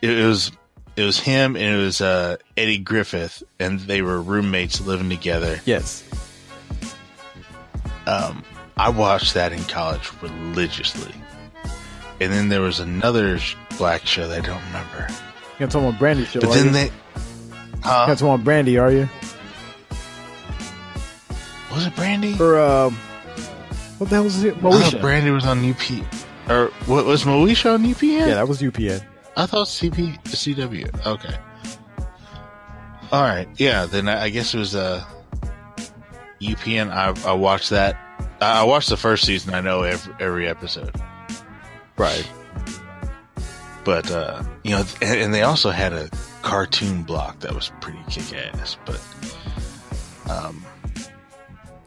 it 0.00 0.24
was 0.26 0.52
it 0.96 1.04
was 1.04 1.18
him 1.18 1.56
and 1.56 1.80
it 1.80 1.82
was 1.82 2.00
uh, 2.00 2.36
Eddie 2.56 2.78
Griffin, 2.78 3.30
and 3.58 3.80
they 3.80 4.02
were 4.02 4.20
roommates 4.20 4.80
living 4.80 5.08
together. 5.08 5.60
Yes. 5.64 6.04
Um, 8.06 8.44
I 8.76 8.90
watched 8.90 9.34
that 9.34 9.52
in 9.52 9.62
college 9.64 10.10
religiously. 10.20 11.14
And 12.20 12.32
then 12.32 12.48
there 12.48 12.60
was 12.60 12.80
another 12.80 13.38
black 13.78 14.06
show 14.06 14.28
that 14.28 14.44
I 14.44 14.46
don't 14.46 14.62
remember. 14.66 15.08
You're 15.58 15.68
talking 15.68 15.88
about 15.88 15.98
Brandy 15.98 16.24
show. 16.24 16.40
But 16.40 16.54
then 16.54 16.66
you? 16.66 16.72
they, 16.72 16.90
huh? 17.82 18.04
You're 18.06 18.16
talking 18.16 18.34
about 18.34 18.44
Brandy, 18.44 18.78
are 18.78 18.90
you? 18.90 19.08
Was 21.72 21.86
it 21.86 21.96
Brandy? 21.96 22.36
Or 22.38 22.60
um, 22.60 22.94
what 23.98 24.10
the 24.10 24.16
hell 24.16 24.24
was 24.24 24.42
it? 24.44 24.56
Moesha. 24.56 25.00
Brandy 25.00 25.30
was 25.30 25.46
on 25.46 25.68
UP. 25.68 25.80
Or 26.48 26.66
what 26.86 27.04
was 27.04 27.24
Moesha 27.24 27.74
on 27.74 27.84
UPN? 27.84 28.26
Yeah, 28.26 28.34
that 28.34 28.48
was 28.48 28.60
UPN. 28.60 29.04
I 29.36 29.46
thought 29.46 29.66
CP 29.68 30.22
CW. 30.24 31.06
Okay. 31.06 31.34
All 33.10 33.22
right. 33.22 33.48
Yeah. 33.56 33.86
Then 33.86 34.08
I 34.08 34.24
I 34.24 34.28
guess 34.30 34.54
it 34.54 34.58
was 34.58 34.74
uh, 34.74 35.04
UPN. 36.40 36.90
I 36.90 37.14
I 37.28 37.32
watched 37.32 37.70
that. 37.70 37.96
I 38.40 38.60
I 38.60 38.62
watched 38.64 38.90
the 38.90 38.96
first 38.96 39.24
season. 39.24 39.54
I 39.54 39.60
know 39.60 39.82
every 39.82 40.14
every 40.20 40.48
episode. 40.48 40.94
Right. 41.96 42.28
But 43.84 44.10
uh, 44.10 44.42
you 44.62 44.70
know, 44.70 44.84
and, 45.00 45.20
and 45.20 45.34
they 45.34 45.42
also 45.42 45.70
had 45.70 45.92
a 45.92 46.08
cartoon 46.42 47.02
block 47.02 47.40
that 47.40 47.54
was 47.54 47.72
pretty 47.80 47.98
kick 48.08 48.32
ass. 48.34 48.76
But 48.86 49.00
um, 50.30 50.64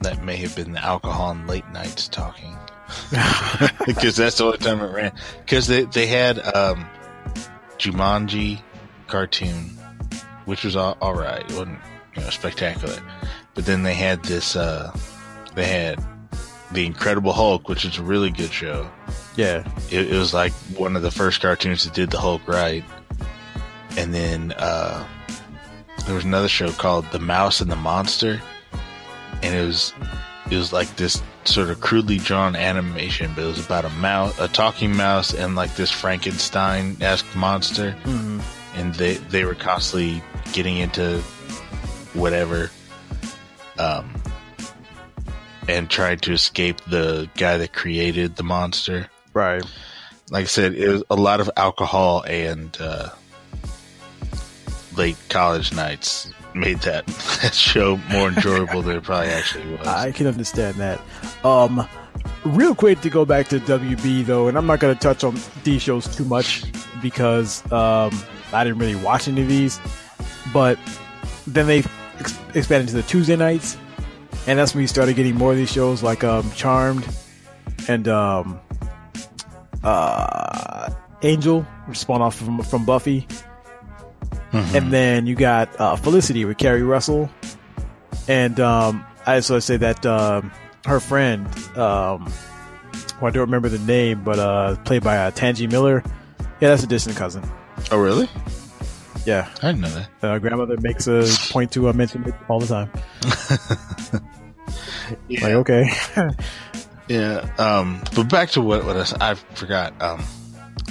that 0.02 0.24
may 0.24 0.36
have 0.38 0.56
been 0.56 0.74
the 0.74 0.84
alcohol 0.84 1.32
and 1.32 1.48
late 1.48 1.68
nights 1.72 2.08
talking. 2.08 2.56
because 3.86 4.16
that's 4.16 4.38
the 4.38 4.46
only 4.46 4.58
time 4.58 4.80
it 4.82 4.92
ran. 4.92 5.12
Because 5.40 5.68
they 5.68 5.86
they 5.86 6.08
had 6.08 6.40
um, 6.56 6.86
Jumanji 7.78 8.62
cartoon, 9.08 9.70
which 10.46 10.64
was 10.64 10.76
all, 10.76 10.98
all 11.02 11.16
right. 11.16 11.40
It 11.40 11.52
wasn't 11.52 11.80
you 12.16 12.22
know 12.22 12.30
spectacular, 12.30 12.98
but 13.54 13.66
then 13.66 13.84
they 13.84 13.94
had 13.94 14.24
this. 14.24 14.56
Uh, 14.56 14.96
they 15.56 15.66
had 15.66 16.04
the 16.76 16.86
Incredible 16.86 17.34
Hulk, 17.34 17.68
which 17.68 17.86
is 17.86 17.98
a 17.98 18.04
really 18.04 18.30
good 18.30 18.52
show. 18.52 18.90
Yeah. 19.36 19.68
It, 19.90 20.12
it 20.12 20.18
was 20.18 20.34
like 20.34 20.54
one 20.78 20.96
of 20.96 21.02
the 21.02 21.12
first 21.12 21.42
cartoons 21.42 21.84
that 21.86 21.94
did 21.94 22.12
the 22.12 22.20
Hulk 22.20 22.48
right. 22.48 22.84
And 23.98 24.14
then 24.14 24.52
uh, 24.54 25.08
there 26.06 26.16
was 26.16 26.26
another 26.26 26.48
show 26.48 26.72
called 26.72 27.10
The 27.12 27.20
Mouse 27.20 27.62
and 27.62 27.72
the 27.72 27.76
Monster, 27.76 28.42
and 29.42 29.56
it 29.56 29.66
was 29.66 29.94
it 30.52 30.58
was 30.58 30.72
like 30.72 30.96
this 30.98 31.24
sort 31.46 31.70
of 31.70 31.80
crudely 31.82 32.18
drawn 32.18 32.56
animation, 32.56 33.32
but 33.36 33.44
it 33.44 33.48
was 33.48 33.66
about 33.66 33.86
a 33.86 33.90
mouse, 33.90 34.38
a 34.40 34.48
talking 34.48 34.96
mouse, 34.96 35.34
and 35.34 35.56
like 35.56 35.76
this 35.76 35.92
Frankenstein-esque 35.92 37.36
monster, 37.36 37.92
hmm 38.04 38.40
and 38.76 38.94
they 38.96 39.14
they 39.14 39.46
were 39.46 39.56
constantly 39.56 40.22
getting 40.52 40.78
into 40.78 41.20
whatever, 42.14 42.70
um, 43.80 44.14
and 45.68 45.90
trying 45.90 46.20
to 46.20 46.34
escape 46.34 46.80
the 46.88 47.30
guy 47.38 47.58
that 47.58 47.74
created 47.74 48.36
the 48.36 48.44
monster 48.44 49.10
Right. 49.34 49.64
like 50.30 50.44
I 50.44 50.48
said, 50.48 50.76
it 50.76 50.88
was 50.88 51.04
a 51.10 51.16
lot 51.16 51.42
of 51.42 51.50
alcohol 51.58 52.24
and 52.28 52.76
uh, 52.80 53.10
late 54.96 55.18
college 55.30 55.74
nights 55.74 56.32
made 56.54 56.80
that, 56.80 57.06
that 57.42 57.54
show 57.54 57.98
more 58.10 58.30
enjoyable 58.30 58.82
than 58.82 58.98
it 58.98 59.04
probably 59.04 59.28
actually 59.28 59.70
was. 59.76 59.86
I 59.88 60.12
can 60.12 60.28
understand 60.28 60.76
that. 60.78 61.02
Um, 61.44 61.88
real 62.46 62.74
quick 62.74 63.02
to 63.02 63.10
go 63.10 63.26
back 63.26 63.50
to 63.50 63.60
WB 63.60 64.26
though, 64.26 64.48
and 64.48 64.58
I'm 64.58 64.66
not 64.66 64.80
going 64.80 64.96
to 64.96 65.00
touch 65.02 65.24
on 65.24 65.38
these 65.64 65.82
shows 65.82 66.14
too 66.16 66.24
much 66.26 66.64
because 67.02 67.62
um, 67.74 68.18
I 68.54 68.64
didn't 68.64 68.80
really 68.80 68.96
watch 68.96 69.28
any 69.28 69.42
of 69.42 69.50
these. 69.50 69.80
But 70.54 70.80
then 71.46 71.68
they 71.68 71.80
ex- 72.20 72.40
expanded 72.54 72.90
to 72.90 72.96
the 72.96 73.04
Tuesday 73.04 73.36
nights, 73.36 73.76
and 74.48 74.58
that's 74.60 74.74
when 74.74 74.84
we 74.84 74.88
started 74.88 75.16
getting 75.16 75.36
more 75.36 75.52
of 75.52 75.58
these 75.58 75.72
shows 75.72 76.04
like 76.04 76.24
um, 76.24 76.50
Charmed 76.52 77.08
and 77.88 78.08
um, 78.08 78.60
uh, 79.84 80.90
Angel, 81.22 81.64
which 81.88 81.98
spawned 81.98 82.24
off 82.24 82.36
from 82.36 82.62
from 82.62 82.86
Buffy. 82.86 83.28
And 84.52 84.94
then 84.94 85.28
you 85.28 85.36
got 85.36 85.78
uh, 85.82 85.98
Felicity 85.98 86.46
with 86.46 86.58
Keri 86.58 86.82
Russell, 86.82 87.30
and 88.30 88.58
um, 88.62 89.06
I 89.26 89.38
just 89.38 89.50
want 89.50 89.62
to 89.62 89.66
say 89.66 89.76
that 89.76 90.06
um, 90.06 90.50
her 90.86 91.02
friend, 91.02 91.46
um, 91.78 92.32
who 93.20 93.26
I 93.26 93.32
don't 93.32 93.42
remember 93.42 93.68
the 93.68 93.80
name, 93.80 94.24
but 94.24 94.40
uh, 94.40 94.78
played 94.86 95.04
by 95.04 95.18
uh, 95.18 95.32
Tangi 95.32 95.68
Miller. 95.68 96.02
Yeah, 96.62 96.70
that's 96.70 96.84
a 96.84 96.88
distant 96.88 97.18
cousin. 97.18 97.44
oh, 97.92 98.00
really? 98.00 98.30
Yeah, 99.26 99.50
I 99.62 99.68
didn't 99.72 99.82
know 99.82 99.90
that. 99.90 100.10
uh, 100.24 100.40
grandmother 100.40 100.78
makes 100.82 101.08
a 101.08 101.26
point 101.52 101.72
to 101.72 101.90
uh, 101.90 101.94
mention 101.94 102.24
it 102.28 102.36
all 102.48 102.60
the 102.60 102.68
time. 102.68 102.92
Yeah. 105.28 105.42
Like, 105.42 105.54
okay, 105.54 105.90
Yeah. 107.08 107.48
Um, 107.60 108.02
but 108.16 108.28
back 108.30 108.50
to 108.52 108.62
what, 108.62 108.86
what 108.86 108.98
I, 109.22 109.32
I 109.32 109.34
forgot. 109.36 110.00
Um, 110.02 110.24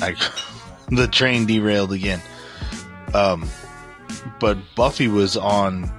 I, 0.00 0.14
the 0.88 1.08
train 1.08 1.46
derailed 1.46 1.92
again. 1.92 2.20
Um, 3.12 3.48
but 4.38 4.56
Buffy 4.76 5.08
was 5.08 5.36
on, 5.36 5.90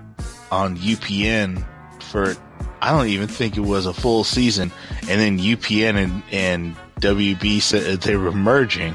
on 0.51 0.77
UPN 0.77 1.65
for, 2.01 2.35
I 2.81 2.91
don't 2.91 3.07
even 3.07 3.27
think 3.27 3.57
it 3.57 3.61
was 3.61 3.85
a 3.85 3.93
full 3.93 4.23
season. 4.23 4.71
And 5.09 5.19
then 5.19 5.37
UPN 5.37 5.95
and, 5.95 6.23
and 6.31 6.75
WB 7.01 7.61
said 7.61 8.01
they 8.01 8.15
were 8.15 8.31
merging 8.31 8.93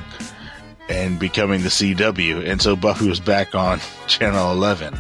and 0.91 1.18
becoming 1.18 1.62
the 1.62 1.68
CW. 1.70 2.47
And 2.47 2.61
so 2.61 2.76
Buffy 2.76 3.09
was 3.09 3.20
back 3.20 3.55
on 3.55 3.80
channel 4.07 4.51
11. 4.53 4.95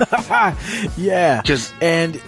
yeah, 0.96 1.42
'Cause- 1.46 1.72
and 1.80 2.20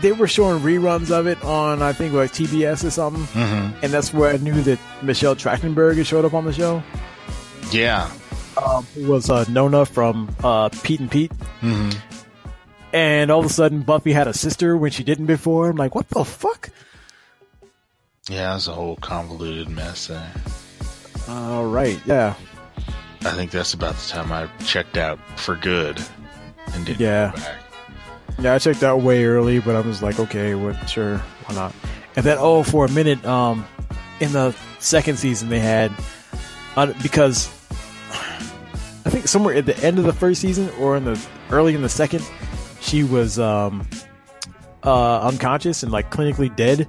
they 0.00 0.12
were 0.12 0.26
showing 0.28 0.60
reruns 0.62 1.10
of 1.10 1.26
it 1.26 1.42
on 1.44 1.80
I 1.80 1.92
think 1.92 2.12
like 2.12 2.32
TBS 2.32 2.84
or 2.84 2.90
something, 2.90 3.22
Mhm. 3.40 3.72
and 3.82 3.92
that's 3.92 4.12
where 4.12 4.34
I 4.34 4.36
knew 4.36 4.60
that 4.62 4.78
Michelle 5.00 5.36
Trachtenberg 5.36 5.96
had 5.96 6.06
showed 6.06 6.24
up 6.24 6.34
on 6.34 6.44
the 6.44 6.52
show. 6.52 6.82
Yeah. 7.70 8.10
um, 8.62 8.84
who 8.94 9.06
was 9.10 9.30
uh, 9.30 9.44
Nona 9.48 9.86
from 9.86 10.34
uh, 10.44 10.68
Pete 10.82 11.00
and 11.00 11.10
Pete. 11.10 11.32
hmm 11.60 11.88
And 12.92 13.30
all 13.30 13.40
of 13.40 13.46
a 13.46 13.48
sudden, 13.48 13.80
Buffy 13.80 14.12
had 14.12 14.28
a 14.28 14.34
sister 14.34 14.76
when 14.76 14.90
she 14.90 15.02
didn't 15.04 15.24
before. 15.26 15.70
I'm 15.70 15.76
like, 15.76 15.94
what 15.94 16.06
the 16.10 16.22
fuck? 16.24 16.68
Yeah, 18.28 18.54
it's 18.54 18.68
a 18.68 18.72
whole 18.72 18.96
convoluted 18.96 19.68
mess 19.70 20.08
there. 20.08 20.30
All 21.28 21.66
right, 21.66 22.00
yeah, 22.04 22.34
I 23.20 23.30
think 23.32 23.50
that's 23.50 23.74
about 23.74 23.94
the 23.94 24.08
time 24.08 24.32
I 24.32 24.48
checked 24.64 24.96
out 24.96 25.18
for 25.36 25.56
good 25.56 26.02
and 26.74 26.84
didn't 26.86 27.00
Yeah. 27.00 27.32
yeah. 28.40 28.54
I 28.54 28.58
checked 28.58 28.82
out 28.82 29.00
way 29.00 29.24
early, 29.24 29.60
but 29.60 29.76
I 29.76 29.80
was 29.80 30.02
like, 30.02 30.18
okay, 30.18 30.54
what? 30.54 30.88
Sure, 30.88 31.18
why 31.18 31.54
not? 31.54 31.74
And 32.16 32.26
then, 32.26 32.36
oh, 32.38 32.62
for 32.62 32.84
a 32.84 32.90
minute, 32.90 33.24
um, 33.24 33.64
in 34.20 34.32
the 34.32 34.54
second 34.78 35.18
season, 35.18 35.48
they 35.48 35.60
had 35.60 35.92
uh, 36.76 36.92
because 37.02 37.48
I 39.04 39.10
think 39.10 39.28
somewhere 39.28 39.54
at 39.54 39.66
the 39.66 39.76
end 39.84 39.98
of 39.98 40.04
the 40.04 40.12
first 40.12 40.40
season 40.40 40.70
or 40.78 40.96
in 40.96 41.04
the 41.04 41.26
early 41.50 41.74
in 41.74 41.82
the 41.82 41.88
second, 41.88 42.24
she 42.80 43.04
was 43.04 43.38
um, 43.38 43.86
uh, 44.84 45.20
unconscious 45.20 45.82
and 45.82 45.92
like 45.92 46.10
clinically 46.10 46.54
dead. 46.54 46.88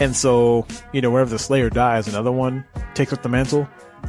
And 0.00 0.14
so, 0.14 0.66
you 0.92 1.00
know, 1.00 1.10
whenever 1.10 1.30
the 1.30 1.38
Slayer 1.38 1.70
dies, 1.70 2.06
another 2.08 2.32
one 2.32 2.64
takes 2.94 3.12
up 3.12 3.22
the 3.22 3.28
mantle, 3.28 3.64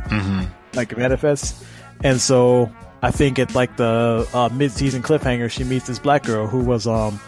hmm 0.08 0.44
like 0.76 0.96
manifests. 0.96 1.66
And 2.04 2.22
so, 2.22 2.72
I 3.02 3.10
think 3.12 3.40
at 3.40 3.56
like 3.56 3.76
the 3.78 4.28
uh, 4.34 4.50
mid-season 4.54 5.02
cliffhanger, 5.02 5.50
she 5.50 5.64
meets 5.64 5.88
this 5.88 5.98
black 6.00 6.24
girl 6.24 6.46
who 6.48 6.60
was 6.60 6.86
um 6.86 7.20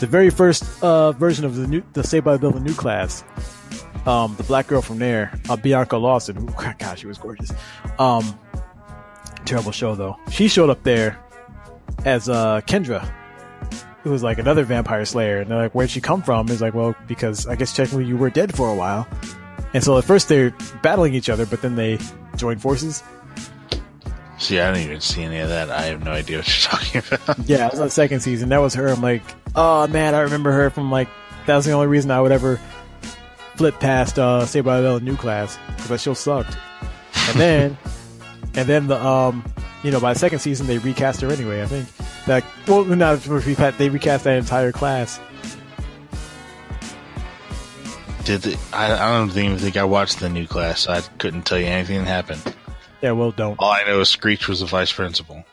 the 0.00 0.06
very 0.06 0.30
first 0.30 0.64
uh, 0.82 1.12
version 1.12 1.44
of 1.44 1.54
the 1.56 1.66
new 1.66 1.82
the 1.92 2.02
Saved 2.02 2.24
by 2.24 2.32
the 2.32 2.38
Bell 2.38 2.50
the 2.50 2.60
new 2.60 2.74
class. 2.74 3.22
Um, 4.06 4.34
the 4.36 4.42
black 4.44 4.66
girl 4.68 4.80
from 4.80 4.98
there, 4.98 5.38
uh, 5.50 5.56
Bianca 5.56 5.96
Lawson. 5.96 6.36
Who, 6.36 6.46
God, 6.78 6.98
she 6.98 7.06
was 7.06 7.18
gorgeous. 7.18 7.52
Um, 7.98 8.38
terrible 9.44 9.72
show 9.72 9.94
though. 9.94 10.16
She 10.30 10.48
showed 10.48 10.70
up 10.70 10.82
there 10.82 11.18
as 12.04 12.28
uh, 12.28 12.60
Kendra, 12.62 13.08
who 14.02 14.10
was 14.10 14.22
like 14.22 14.38
another 14.38 14.64
vampire 14.64 15.04
slayer. 15.04 15.40
And 15.40 15.50
they're 15.50 15.58
like, 15.58 15.72
"Where'd 15.72 15.90
she 15.90 16.00
come 16.00 16.22
from?" 16.22 16.48
Is 16.48 16.60
like, 16.60 16.74
"Well, 16.74 16.94
because 17.06 17.46
I 17.46 17.56
guess 17.56 17.74
technically 17.74 18.06
you 18.06 18.16
were 18.16 18.30
dead 18.30 18.54
for 18.54 18.68
a 18.68 18.74
while." 18.74 19.06
And 19.74 19.84
so 19.84 19.98
at 19.98 20.04
first 20.04 20.28
they're 20.28 20.54
battling 20.82 21.14
each 21.14 21.28
other, 21.28 21.44
but 21.46 21.62
then 21.62 21.76
they 21.76 21.98
join 22.36 22.58
forces. 22.58 23.02
See, 24.38 24.60
I 24.60 24.72
don't 24.72 24.82
even 24.82 25.00
see 25.00 25.24
any 25.24 25.40
of 25.40 25.48
that. 25.48 25.68
I 25.68 25.82
have 25.82 26.04
no 26.04 26.12
idea 26.12 26.38
what 26.38 26.46
you're 26.46 26.70
talking 26.70 27.02
about. 27.10 27.38
Yeah, 27.48 27.66
it 27.66 27.72
was 27.72 27.80
on 27.80 27.86
the 27.86 27.90
second 27.90 28.20
season. 28.20 28.48
That 28.50 28.58
was 28.58 28.74
her. 28.74 28.88
I'm 28.88 29.02
like, 29.02 29.22
oh 29.56 29.86
man, 29.88 30.14
I 30.14 30.20
remember 30.20 30.52
her 30.52 30.70
from 30.70 30.90
like 30.90 31.08
that 31.46 31.56
was 31.56 31.64
the 31.64 31.72
only 31.72 31.88
reason 31.88 32.10
I 32.10 32.20
would 32.20 32.32
ever 32.32 32.60
flip 33.56 33.80
past 33.80 34.18
uh 34.18 34.46
Saved 34.46 34.64
by 34.64 34.80
the 34.80 34.86
Bell 34.86 35.00
new 35.00 35.16
class 35.16 35.58
because 35.68 35.88
that 35.88 36.00
show 36.00 36.14
sucked. 36.14 36.56
And 37.30 37.40
then, 37.40 37.78
and 38.54 38.68
then 38.68 38.86
the 38.86 39.04
um, 39.04 39.44
you 39.82 39.90
know, 39.90 40.00
by 40.00 40.12
the 40.12 40.18
second 40.18 40.38
season 40.38 40.66
they 40.68 40.78
recast 40.78 41.20
her 41.20 41.28
anyway. 41.28 41.62
I 41.62 41.66
think 41.66 41.88
that 42.28 42.44
well, 42.66 42.84
not 42.84 43.26
recast. 43.26 43.78
They 43.78 43.88
recast 43.88 44.24
that 44.24 44.38
entire 44.38 44.72
class. 44.72 45.20
Did 48.24 48.42
the, 48.42 48.58
I? 48.72 48.92
I 48.92 49.18
don't 49.18 49.36
even 49.36 49.58
think 49.58 49.76
I 49.76 49.84
watched 49.84 50.20
the 50.20 50.28
new 50.28 50.46
class, 50.46 50.80
so 50.80 50.92
I 50.92 51.00
couldn't 51.18 51.42
tell 51.42 51.58
you 51.58 51.66
anything 51.66 51.98
that 51.98 52.08
happened. 52.08 52.54
Yeah, 53.02 53.12
well, 53.12 53.32
don't. 53.32 53.56
All 53.58 53.70
I 53.70 53.84
know 53.84 54.00
is 54.00 54.08
Screech 54.08 54.48
was 54.48 54.60
the 54.60 54.66
vice 54.66 54.92
principal. 54.92 55.44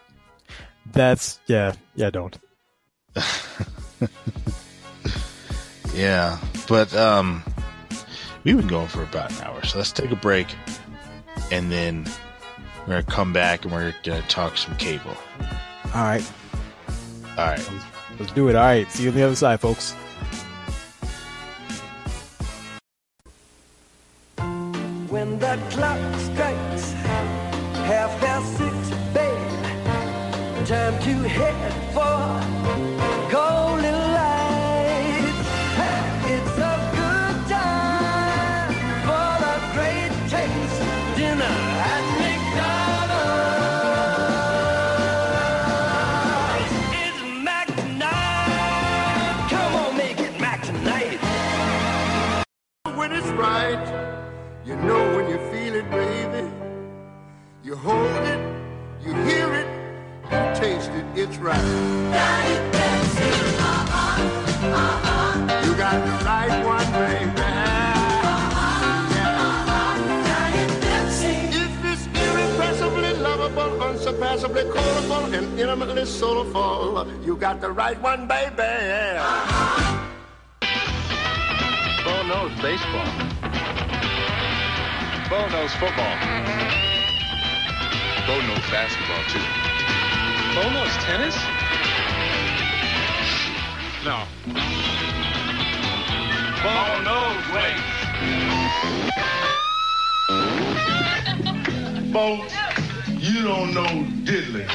That's 0.91 1.39
yeah, 1.47 1.73
yeah, 1.95 2.09
don't. 2.09 2.37
Yeah, 5.95 6.37
but 6.67 6.93
um, 6.93 7.41
we've 8.43 8.57
been 8.57 8.67
going 8.67 8.89
for 8.89 9.01
about 9.01 9.31
an 9.31 9.45
hour, 9.45 9.63
so 9.63 9.77
let's 9.77 9.93
take 9.93 10.11
a 10.11 10.15
break, 10.17 10.47
and 11.51 11.71
then 11.71 12.05
we're 12.81 13.01
gonna 13.01 13.03
come 13.03 13.31
back 13.31 13.63
and 13.63 13.73
we're 13.73 13.95
gonna 14.03 14.21
talk 14.23 14.57
some 14.57 14.75
cable. 14.75 15.15
All 15.93 16.03
right. 16.03 16.31
All 17.37 17.47
right. 17.47 17.69
Let's 18.19 18.31
do 18.31 18.47
it. 18.47 18.55
All 18.55 18.63
right. 18.63 18.89
See 18.91 19.03
you 19.03 19.09
on 19.09 19.15
the 19.15 19.23
other 19.23 19.35
side, 19.35 19.59
folks. 19.59 19.93
When 25.09 25.39
the 25.39 25.59
clock 25.69 25.99
strikes 26.19 26.91
half 27.83 28.19
past 28.19 28.57
six, 28.57 28.89
babe, 29.13 30.65
time 30.65 30.97
to 31.03 31.27
head 31.27 31.93
for 31.93 32.54
it's 53.25 53.33
right. 53.37 53.85
You 54.65 54.75
know 54.75 55.15
when 55.15 55.29
you 55.29 55.37
feel 55.51 55.75
it, 55.75 55.89
baby. 55.89 56.47
You 57.63 57.75
hold 57.75 58.23
it, 58.33 58.39
you 59.03 59.13
hear 59.25 59.53
it, 59.53 59.67
you 60.25 60.55
taste 60.55 60.91
it, 60.91 61.05
it's 61.15 61.37
right. 61.37 61.61
You 65.65 65.75
got 65.75 65.97
the 66.05 66.25
right 66.25 66.65
one, 66.65 66.91
baby. 66.91 67.31
Yeah. 67.41 68.13
It's 71.91 72.05
irrepressibly 72.07 73.13
lovable, 73.13 73.83
unsurpassably 73.83 74.63
callable, 74.65 75.33
and 75.33 75.59
intimately 75.59 76.05
soulful, 76.05 77.07
you 77.23 77.35
got 77.35 77.59
the 77.61 77.71
right 77.71 77.99
one, 78.01 78.27
baby. 78.27 78.55
Bo 78.55 79.94
knows 82.27 82.51
baseball. 82.59 83.05
Bo 85.29 85.47
knows 85.49 85.71
football. 85.73 86.17
Bo 88.25 88.41
knows 88.41 88.65
basketball 88.71 89.23
too. 89.29 89.45
Bo 90.55 90.69
knows 90.71 90.95
tennis? 91.05 91.35
No. 94.03 94.25
Bo 96.63 97.01
knows 97.03 97.43
weights. 97.53 97.93
Bo, 102.11 102.25
you 103.19 103.43
don't 103.43 103.73
know 103.73 104.05
diddly. 104.23 104.65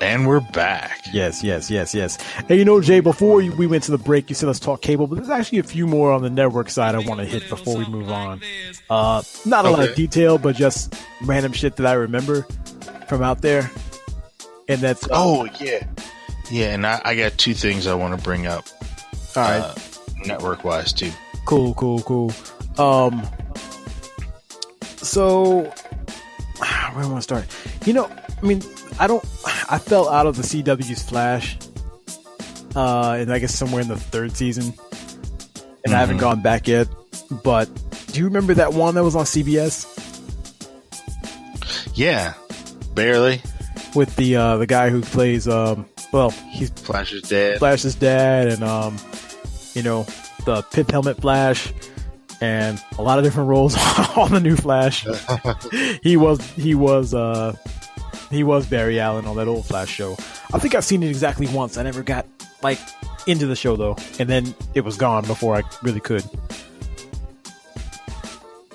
And 0.00 0.26
we're 0.26 0.40
back. 0.40 1.02
Yes, 1.12 1.44
yes, 1.44 1.70
yes, 1.70 1.94
yes. 1.94 2.16
Hey, 2.48 2.56
you 2.56 2.64
know, 2.64 2.80
Jay, 2.80 3.00
before 3.00 3.36
we 3.36 3.66
went 3.66 3.84
to 3.84 3.90
the 3.90 3.98
break, 3.98 4.30
you 4.30 4.34
said 4.34 4.46
let's 4.46 4.58
talk 4.58 4.80
cable, 4.80 5.06
but 5.06 5.16
there's 5.16 5.28
actually 5.28 5.58
a 5.58 5.62
few 5.62 5.86
more 5.86 6.10
on 6.10 6.22
the 6.22 6.30
network 6.30 6.70
side 6.70 6.94
I 6.94 7.00
want 7.00 7.20
to 7.20 7.26
hit 7.26 7.48
before 7.50 7.76
we 7.76 7.86
move 7.86 8.10
on. 8.10 8.40
Uh, 8.88 9.22
not 9.44 9.66
a 9.66 9.70
lot 9.70 9.86
of 9.86 9.94
detail, 9.94 10.38
but 10.38 10.56
just 10.56 10.94
random 11.22 11.52
shit 11.52 11.76
that 11.76 11.86
I 11.86 11.92
remember 11.92 12.42
from 13.08 13.22
out 13.22 13.42
there. 13.42 13.70
And 14.68 14.80
that's 14.80 15.06
Oh 15.10 15.44
yeah, 15.60 15.86
yeah. 16.50 16.72
And 16.72 16.86
I, 16.86 17.02
I 17.04 17.14
got 17.14 17.36
two 17.36 17.54
things 17.54 17.86
I 17.86 17.94
want 17.94 18.16
to 18.16 18.22
bring 18.24 18.46
up, 18.46 18.64
all 19.36 19.42
right. 19.42 19.60
uh, 19.60 19.74
network 20.24 20.64
wise 20.64 20.92
too. 20.92 21.10
Cool, 21.44 21.74
cool, 21.74 22.00
cool. 22.02 22.32
Um, 22.78 23.26
so 24.96 25.62
where 26.56 26.68
do 26.68 26.96
I 26.96 27.06
want 27.06 27.16
to 27.16 27.22
start? 27.22 27.46
You 27.84 27.92
know, 27.94 28.10
I 28.42 28.46
mean, 28.46 28.62
I 28.98 29.06
don't. 29.06 29.24
I 29.70 29.78
fell 29.78 30.08
out 30.08 30.26
of 30.26 30.36
the 30.36 30.42
CW's 30.42 31.02
Flash, 31.08 31.56
uh, 32.74 33.16
and 33.20 33.32
I 33.32 33.38
guess 33.38 33.54
somewhere 33.54 33.80
in 33.82 33.88
the 33.88 33.96
third 33.96 34.36
season, 34.36 34.74
and 35.84 35.94
I 35.94 35.98
haven't 35.98 36.18
gone 36.18 36.42
back 36.42 36.66
yet. 36.68 36.88
But 37.44 37.68
do 38.08 38.18
you 38.18 38.24
remember 38.26 38.54
that 38.54 38.72
one 38.72 38.94
that 38.96 39.04
was 39.04 39.14
on 39.14 39.24
CBS 39.24 39.86
Yeah, 41.94 42.34
barely. 42.94 43.40
with 43.94 44.14
the 44.16 44.36
uh, 44.36 44.56
the 44.56 44.66
guy 44.66 44.88
who 44.90 45.02
plays? 45.02 45.46
Um, 45.48 45.86
well, 46.12 46.30
he's 46.30 46.70
Flash's 46.70 47.22
dad. 47.22 47.58
Flash's 47.58 47.94
dad, 47.94 48.48
and 48.48 48.64
um, 48.64 48.96
you 49.74 49.82
know, 49.82 50.04
the 50.46 50.62
Pip 50.72 50.90
Helmet 50.90 51.20
Flash, 51.20 51.72
and 52.40 52.82
a 52.98 53.02
lot 53.02 53.18
of 53.18 53.24
different 53.24 53.48
roles 53.48 53.76
on 54.16 54.32
the 54.32 54.40
new 54.40 54.56
Flash. 54.56 55.06
he 56.02 56.16
was 56.16 56.40
he 56.52 56.74
was 56.74 57.14
uh 57.14 57.54
he 58.30 58.42
was 58.44 58.66
Barry 58.66 59.00
Allen 59.00 59.26
on 59.26 59.36
that 59.36 59.48
old 59.48 59.66
Flash 59.66 59.90
show. 59.90 60.12
I 60.52 60.58
think 60.58 60.74
I've 60.74 60.84
seen 60.84 61.02
it 61.02 61.08
exactly 61.08 61.46
once. 61.48 61.76
I 61.76 61.82
never 61.82 62.02
got 62.02 62.26
like 62.62 62.78
into 63.26 63.46
the 63.46 63.56
show 63.56 63.76
though, 63.76 63.96
and 64.18 64.28
then 64.28 64.54
it 64.74 64.82
was 64.82 64.96
gone 64.96 65.24
before 65.26 65.56
I 65.56 65.62
really 65.82 66.00
could. 66.00 66.24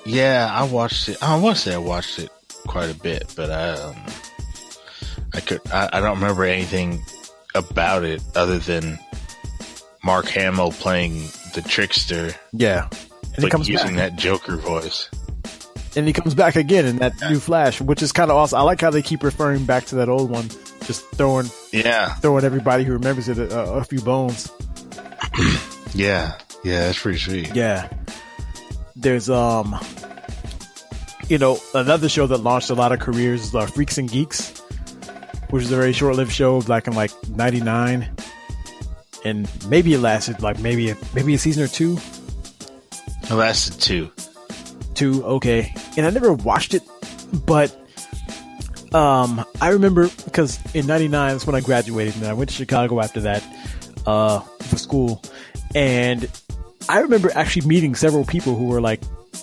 Yeah, 0.04 0.48
I 0.52 0.64
watched 0.64 1.08
it. 1.08 1.22
I 1.22 1.36
want 1.38 1.56
to 1.56 1.62
say 1.62 1.74
I 1.74 1.78
watched 1.78 2.18
it 2.18 2.30
quite 2.66 2.90
a 2.90 2.94
bit, 2.94 3.32
but 3.34 3.50
I, 3.50 3.70
um, 3.72 3.96
I 5.34 5.40
could. 5.40 5.60
I, 5.72 5.88
I 5.92 6.00
don't 6.00 6.20
remember 6.20 6.44
anything 6.44 7.02
about 7.54 8.04
it 8.04 8.22
other 8.36 8.58
than 8.58 8.98
Mark 10.04 10.26
Hamill 10.28 10.70
playing 10.72 11.14
the 11.54 11.64
trickster, 11.66 12.34
Yeah, 12.52 12.88
and 12.90 13.36
he 13.36 13.42
like 13.42 13.52
comes 13.52 13.68
using 13.68 13.96
back, 13.96 14.12
that 14.12 14.16
Joker 14.16 14.56
voice. 14.56 15.08
And 15.96 16.06
he 16.06 16.12
comes 16.12 16.34
back 16.34 16.56
again 16.56 16.84
in 16.84 16.96
that 16.98 17.14
new 17.28 17.40
Flash, 17.40 17.80
which 17.80 18.02
is 18.02 18.12
kind 18.12 18.30
of 18.30 18.36
awesome. 18.36 18.58
I 18.58 18.62
like 18.62 18.80
how 18.80 18.90
they 18.90 19.02
keep 19.02 19.22
referring 19.22 19.64
back 19.64 19.86
to 19.86 19.96
that 19.96 20.08
old 20.08 20.30
one, 20.30 20.48
just 20.84 21.04
throwing 21.12 21.50
Yeah, 21.72 22.14
throwing 22.14 22.44
everybody 22.44 22.84
who 22.84 22.92
remembers 22.92 23.28
it 23.28 23.38
a, 23.38 23.60
a 23.72 23.84
few 23.84 24.00
bones. 24.00 24.52
yeah, 25.94 26.38
yeah. 26.62 26.86
That's 26.86 27.00
pretty 27.00 27.18
sweet. 27.18 27.54
Yeah. 27.54 27.88
There's 28.94 29.28
um 29.28 29.76
you 31.28 31.38
know, 31.38 31.58
another 31.74 32.08
show 32.08 32.26
that 32.26 32.38
launched 32.38 32.70
a 32.70 32.74
lot 32.74 32.92
of 32.92 33.00
careers 33.00 33.46
is 33.46 33.54
uh, 33.54 33.66
Freaks 33.66 33.98
and 33.98 34.08
Geeks, 34.10 34.60
which 35.50 35.64
is 35.64 35.72
a 35.72 35.76
very 35.76 35.92
short-lived 35.92 36.30
show 36.32 36.62
back 36.62 36.86
in 36.86 36.94
like 36.94 37.10
99. 37.28 38.08
And 39.24 39.50
maybe 39.68 39.92
it 39.94 39.98
lasted 39.98 40.40
like 40.40 40.60
maybe 40.60 40.90
a, 40.90 40.96
maybe 41.14 41.34
a 41.34 41.38
season 41.38 41.64
or 41.64 41.68
two. 41.68 41.98
It 43.24 43.32
lasted 43.32 43.80
two. 43.80 44.12
Two, 44.96 45.24
okay. 45.24 45.72
And 45.96 46.04
I 46.04 46.10
never 46.10 46.32
watched 46.32 46.74
it, 46.74 46.82
but 47.46 47.74
um 48.92 49.44
I 49.60 49.68
remember 49.70 50.08
because 50.24 50.58
in 50.74 50.86
99 50.86 51.32
that's 51.32 51.46
when 51.46 51.54
I 51.54 51.60
graduated 51.60 52.16
and 52.16 52.26
I 52.26 52.32
went 52.32 52.50
to 52.50 52.56
Chicago 52.56 53.00
after 53.00 53.20
that 53.20 53.44
uh 54.06 54.40
for 54.40 54.78
school. 54.78 55.22
And 55.74 56.28
I 56.88 57.00
remember 57.00 57.30
actually 57.34 57.66
meeting 57.66 57.94
several 57.94 58.24
people 58.24 58.56
who 58.56 58.66
were 58.66 58.80
like, 58.80 59.00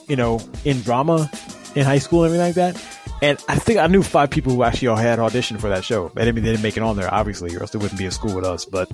you 0.07 0.15
know, 0.15 0.41
in 0.65 0.81
drama 0.81 1.29
in 1.75 1.85
high 1.85 1.99
school 1.99 2.23
and 2.23 2.33
everything 2.33 2.63
like 2.63 2.75
that. 2.75 3.03
And 3.21 3.37
I 3.47 3.55
think 3.55 3.79
I 3.79 3.87
knew 3.87 4.03
five 4.03 4.31
people 4.31 4.53
who 4.53 4.63
actually 4.63 4.89
all 4.89 4.97
had 4.97 5.19
auditioned 5.19 5.61
for 5.61 5.69
that 5.69 5.85
show. 5.85 6.11
I 6.17 6.25
mean, 6.25 6.43
they 6.43 6.51
didn't 6.51 6.61
make 6.61 6.75
it 6.75 6.83
on 6.83 6.97
there, 6.97 7.13
obviously, 7.13 7.55
or 7.55 7.61
else 7.61 7.71
they 7.71 7.79
wouldn't 7.79 7.97
be 7.97 8.03
in 8.03 8.11
school 8.11 8.35
with 8.35 8.43
us. 8.43 8.65
But, 8.65 8.91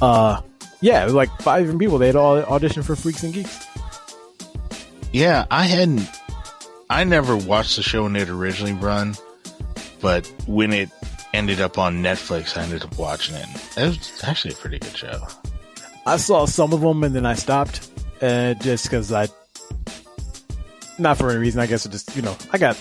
uh, 0.00 0.40
yeah, 0.80 1.02
it 1.02 1.04
was 1.04 1.14
like 1.14 1.30
five 1.40 1.62
different 1.62 1.80
people. 1.80 1.98
They 1.98 2.06
had 2.06 2.14
all 2.14 2.40
auditioned 2.42 2.84
for 2.84 2.94
Freaks 2.94 3.24
and 3.24 3.34
Geeks. 3.34 3.66
Yeah, 5.12 5.46
I 5.50 5.64
hadn't. 5.64 6.08
I 6.88 7.04
never 7.04 7.36
watched 7.36 7.76
the 7.76 7.82
show 7.82 8.04
when 8.04 8.16
it 8.16 8.28
originally 8.28 8.72
run, 8.72 9.14
but 10.00 10.26
when 10.46 10.72
it 10.72 10.90
ended 11.34 11.60
up 11.60 11.78
on 11.78 12.02
Netflix, 12.02 12.56
I 12.56 12.64
ended 12.64 12.82
up 12.82 12.98
watching 12.98 13.34
it. 13.34 13.46
It 13.76 13.86
was 13.86 14.24
actually 14.24 14.54
a 14.54 14.56
pretty 14.56 14.78
good 14.78 14.96
show. 14.96 15.26
I 16.06 16.16
saw 16.16 16.46
some 16.46 16.72
of 16.72 16.80
them 16.80 17.04
and 17.04 17.14
then 17.14 17.26
I 17.26 17.34
stopped, 17.34 17.90
uh, 18.20 18.54
just 18.54 18.84
because 18.84 19.12
I, 19.12 19.28
not 20.98 21.18
for 21.18 21.30
any 21.30 21.38
reason. 21.38 21.60
I 21.60 21.66
guess 21.66 21.86
it 21.86 21.92
just 21.92 22.14
you 22.16 22.22
know 22.22 22.36
I 22.52 22.58
got 22.58 22.76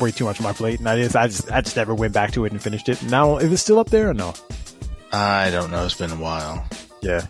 way 0.00 0.10
too 0.10 0.24
much 0.24 0.40
on 0.40 0.44
my 0.44 0.52
plate, 0.52 0.78
and 0.78 0.88
I 0.88 0.96
just 1.02 1.16
I 1.16 1.26
just 1.26 1.50
I 1.50 1.60
just 1.60 1.76
never 1.76 1.94
went 1.94 2.12
back 2.12 2.32
to 2.32 2.44
it 2.44 2.52
and 2.52 2.62
finished 2.62 2.88
it. 2.88 3.02
Now 3.04 3.38
is 3.38 3.50
it 3.52 3.56
still 3.58 3.78
up 3.78 3.90
there 3.90 4.10
or 4.10 4.14
no? 4.14 4.34
I 5.12 5.50
don't 5.50 5.70
know. 5.70 5.84
It's 5.84 5.94
been 5.94 6.10
a 6.10 6.16
while. 6.16 6.66
Yeah, 7.00 7.26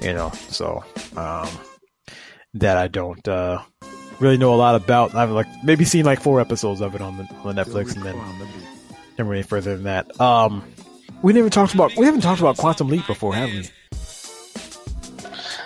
you 0.00 0.12
know. 0.12 0.30
So 0.48 0.82
um, 1.16 1.48
that 2.54 2.76
I 2.76 2.88
don't 2.88 3.26
uh, 3.28 3.62
really 4.20 4.36
know 4.36 4.54
a 4.54 4.56
lot 4.56 4.74
about. 4.74 5.14
I've 5.14 5.30
like 5.30 5.46
maybe 5.62 5.84
seen 5.84 6.04
like 6.04 6.20
four 6.20 6.40
episodes 6.40 6.80
of 6.80 6.94
it 6.94 7.00
on 7.00 7.16
the 7.16 7.24
on 7.44 7.54
the 7.54 7.64
Netflix, 7.64 7.94
and 7.94 8.04
then 8.04 8.16
never 9.18 9.32
any 9.32 9.42
further 9.42 9.74
than 9.76 9.84
that. 9.84 10.20
Um, 10.20 10.64
we 11.22 11.32
never 11.32 11.50
talked 11.50 11.74
about 11.74 11.96
we 11.96 12.06
haven't 12.06 12.22
talked 12.22 12.40
about 12.40 12.56
Quantum 12.56 12.88
Leap 12.88 13.06
before, 13.06 13.34
have 13.34 13.50
we? 13.50 13.68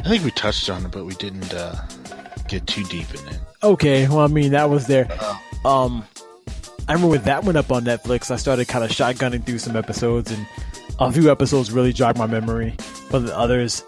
I 0.01 0.09
think 0.09 0.24
we 0.24 0.30
touched 0.30 0.70
on 0.70 0.84
it, 0.86 0.93
but 0.93 1.05
we 1.05 1.14
didn't 1.14 1.53
uh, 1.53 1.74
get 2.47 2.66
too 2.66 2.84
deep 2.84 3.09
in 3.14 3.28
it. 3.28 3.39
Okay, 3.62 4.07
well, 4.09 4.20
I 4.20 4.28
mean, 4.28 4.53
that 4.53 4.70
was 4.70 4.86
there. 4.86 5.09
Um, 5.64 6.05
I 6.89 6.93
remember 6.93 7.09
when 7.09 7.22
that 7.24 7.45
went 7.45 7.59
up 7.59 7.72
on 7.72 7.84
Netflix, 7.84 8.30
I 8.30 8.36
started 8.36 8.68
kind 8.68 8.84
of 8.84 8.91
shotgunning 8.91 9.45
through 9.45 9.59
some 9.59 9.76
episodes, 9.76 10.30
and 10.30 10.47
a 11.01 11.11
few 11.11 11.30
episodes 11.30 11.72
really 11.72 11.93
jogged 11.93 12.16
my 12.16 12.26
memory. 12.26 12.76
But 13.11 13.26
the 13.26 13.36
others, 13.36 13.82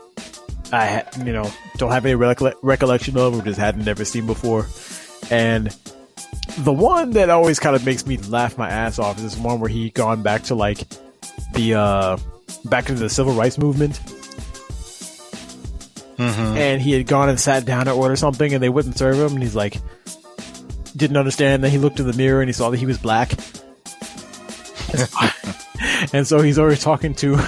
I 0.73 1.05
you 1.25 1.33
know 1.33 1.51
don't 1.77 1.91
have 1.91 2.07
any 2.07 2.15
recolle- 2.15 2.55
recollection 2.63 3.17
of, 3.19 3.39
or 3.39 3.43
just 3.43 3.59
hadn't 3.59 3.85
never 3.85 4.05
seen 4.05 4.27
before. 4.27 4.67
And 5.31 5.75
the 6.59 6.73
one 6.73 7.11
that 7.13 7.31
always 7.31 7.59
kind 7.59 7.77
of 7.77 7.85
makes 7.85 8.07
me 8.07 8.17
laugh 8.19 8.59
my 8.59 8.69
ass 8.69 8.99
off 8.99 9.17
is 9.19 9.23
this 9.23 9.37
one 9.37 9.61
where 9.61 9.69
he 9.69 9.91
gone 9.91 10.23
back 10.23 10.45
to 10.45 10.55
like 10.55 10.79
the 11.55 11.75
uh 11.75 12.17
back 12.65 12.89
into 12.89 13.01
the 13.01 13.11
civil 13.11 13.35
rights 13.35 13.59
movement. 13.59 14.01
And 16.59 16.83
he 16.83 16.93
had 16.93 17.07
gone 17.07 17.31
and 17.31 17.41
sat 17.41 17.65
down 17.65 17.87
to 17.87 17.93
order 17.93 18.15
something 18.15 18.53
and 18.53 18.63
they 18.63 18.69
wouldn't 18.69 18.99
serve 18.99 19.17
him 19.17 19.33
and 19.35 19.43
he's 19.43 19.57
like 19.57 19.79
didn't 20.97 21.17
understand. 21.17 21.65
Then 21.65 21.71
he 21.71 21.79
looked 21.79 21.99
in 22.01 22.07
the 22.07 22.13
mirror 22.13 22.43
and 22.43 22.49
he 22.49 22.53
saw 22.53 22.69
that 22.71 22.77
he 22.77 22.87
was 22.87 22.99
black. 22.99 23.33
and 26.13 26.27
so 26.27 26.43
he's 26.43 26.59
already 26.59 26.77
talking 26.77 27.15
to 27.15 27.39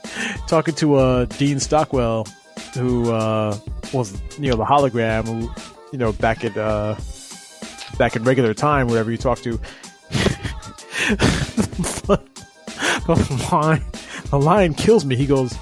talking 0.46 0.74
to 0.76 0.96
uh 0.96 1.24
Dean 1.24 1.58
Stockwell, 1.60 2.28
who 2.74 3.10
uh 3.10 3.58
was 3.92 4.20
you 4.38 4.50
know 4.50 4.56
the 4.56 4.64
hologram 4.64 5.26
who 5.26 5.50
you 5.92 5.98
know 5.98 6.12
back 6.12 6.44
at 6.44 6.56
uh 6.56 6.94
back 7.98 8.16
in 8.16 8.24
regular 8.24 8.54
time, 8.54 8.86
whatever 8.88 9.10
you 9.10 9.18
talk 9.18 9.40
to. 9.40 9.60
the 13.06 13.48
line, 13.52 13.84
the 14.30 14.38
line 14.38 14.74
kills 14.74 15.04
me. 15.04 15.16
He 15.16 15.26
goes, 15.26 15.54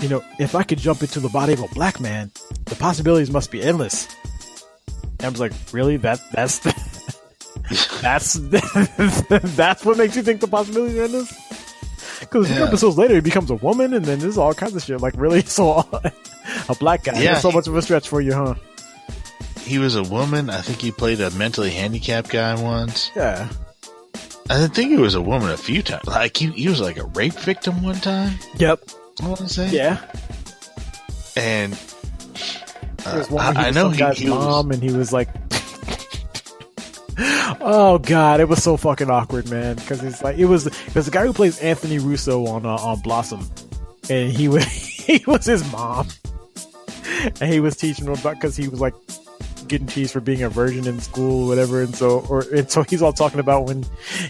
you 0.00 0.08
know, 0.08 0.24
if 0.38 0.54
I 0.54 0.62
could 0.62 0.78
jump 0.78 1.02
into 1.02 1.20
the 1.20 1.28
body 1.28 1.52
of 1.52 1.60
a 1.62 1.68
black 1.68 2.00
man, 2.00 2.30
the 2.66 2.76
possibilities 2.76 3.30
must 3.30 3.50
be 3.50 3.62
endless. 3.62 4.08
And 5.18 5.24
I 5.24 5.28
was 5.28 5.40
like, 5.40 5.52
really? 5.72 5.96
That 5.96 6.20
that's 6.32 6.58
that's 8.00 8.34
that's 9.56 9.84
what 9.84 9.98
makes 9.98 10.16
you 10.16 10.22
think 10.22 10.40
the 10.40 10.48
possibilities 10.48 10.96
are 10.98 11.04
endless? 11.04 11.45
Because 12.20 12.50
Yeah. 12.50 12.64
episodes 12.64 12.96
later, 12.96 13.14
he 13.14 13.20
becomes 13.20 13.50
a 13.50 13.54
woman, 13.56 13.92
and 13.94 14.04
then 14.04 14.18
there's 14.18 14.38
all 14.38 14.54
kinds 14.54 14.74
of 14.74 14.82
shit. 14.82 15.00
Like, 15.00 15.14
really? 15.16 15.42
So, 15.46 15.78
a 16.68 16.74
black 16.78 17.04
guy? 17.04 17.20
Yeah. 17.20 17.32
That's 17.32 17.42
so 17.42 17.52
much 17.52 17.66
of 17.66 17.76
a 17.76 17.82
stretch 17.82 18.08
for 18.08 18.20
you, 18.20 18.32
huh? 18.32 18.54
He 19.60 19.78
was 19.78 19.96
a 19.96 20.02
woman. 20.02 20.48
I 20.50 20.60
think 20.60 20.78
he 20.80 20.92
played 20.92 21.20
a 21.20 21.30
mentally 21.32 21.70
handicapped 21.70 22.28
guy 22.30 22.54
once. 22.60 23.10
Yeah. 23.16 23.48
I 24.48 24.68
think 24.68 24.90
he 24.90 24.96
was 24.96 25.14
a 25.16 25.20
woman 25.20 25.50
a 25.50 25.56
few 25.56 25.82
times. 25.82 26.06
Like 26.06 26.36
he, 26.36 26.46
he 26.52 26.68
was 26.68 26.80
like 26.80 26.98
a 26.98 27.04
rape 27.06 27.32
victim 27.34 27.82
one 27.82 27.96
time. 27.96 28.38
Yep. 28.58 28.80
I 29.22 29.26
want 29.26 29.38
to 29.40 29.48
say. 29.48 29.68
Yeah. 29.70 29.98
And 31.36 31.72
uh, 33.04 33.24
I, 33.38 33.66
I 33.66 33.70
know 33.72 33.90
he, 33.90 33.98
guy's 33.98 34.18
he 34.18 34.30
was. 34.30 34.38
mom, 34.38 34.70
and 34.70 34.82
he 34.82 34.92
was 34.92 35.12
like, 35.12 35.28
"Oh 37.18 37.98
God, 38.02 38.40
it 38.40 38.48
was 38.48 38.62
so 38.62 38.76
fucking 38.76 39.10
awkward, 39.10 39.50
man." 39.50 39.76
Because 39.76 40.02
it's 40.02 40.22
like 40.22 40.38
it 40.38 40.46
was 40.46 40.64
was 40.94 41.06
the 41.06 41.10
guy 41.10 41.24
who 41.26 41.32
plays 41.32 41.58
Anthony 41.60 41.98
Russo 41.98 42.46
on 42.46 42.66
uh, 42.66 42.76
on 42.76 43.00
Blossom, 43.00 43.48
and 44.10 44.30
he 44.32 44.48
was 44.48 44.64
he 44.66 45.22
was 45.26 45.44
his 45.46 45.70
mom, 45.72 46.08
and 47.40 47.52
he 47.52 47.60
was 47.60 47.76
teaching 47.76 48.06
him 48.06 48.12
about 48.12 48.34
because 48.34 48.56
he 48.56 48.68
was 48.68 48.80
like 48.80 48.94
getting 49.68 49.86
teased 49.86 50.12
for 50.12 50.20
being 50.20 50.42
a 50.42 50.48
virgin 50.48 50.86
in 50.86 51.00
school, 51.00 51.44
or 51.44 51.48
whatever, 51.48 51.82
and 51.82 51.94
so 51.94 52.20
or 52.28 52.44
and 52.54 52.70
so 52.70 52.82
he's 52.82 53.02
all 53.02 53.12
talking 53.12 53.40
about 53.40 53.66
when 53.66 53.84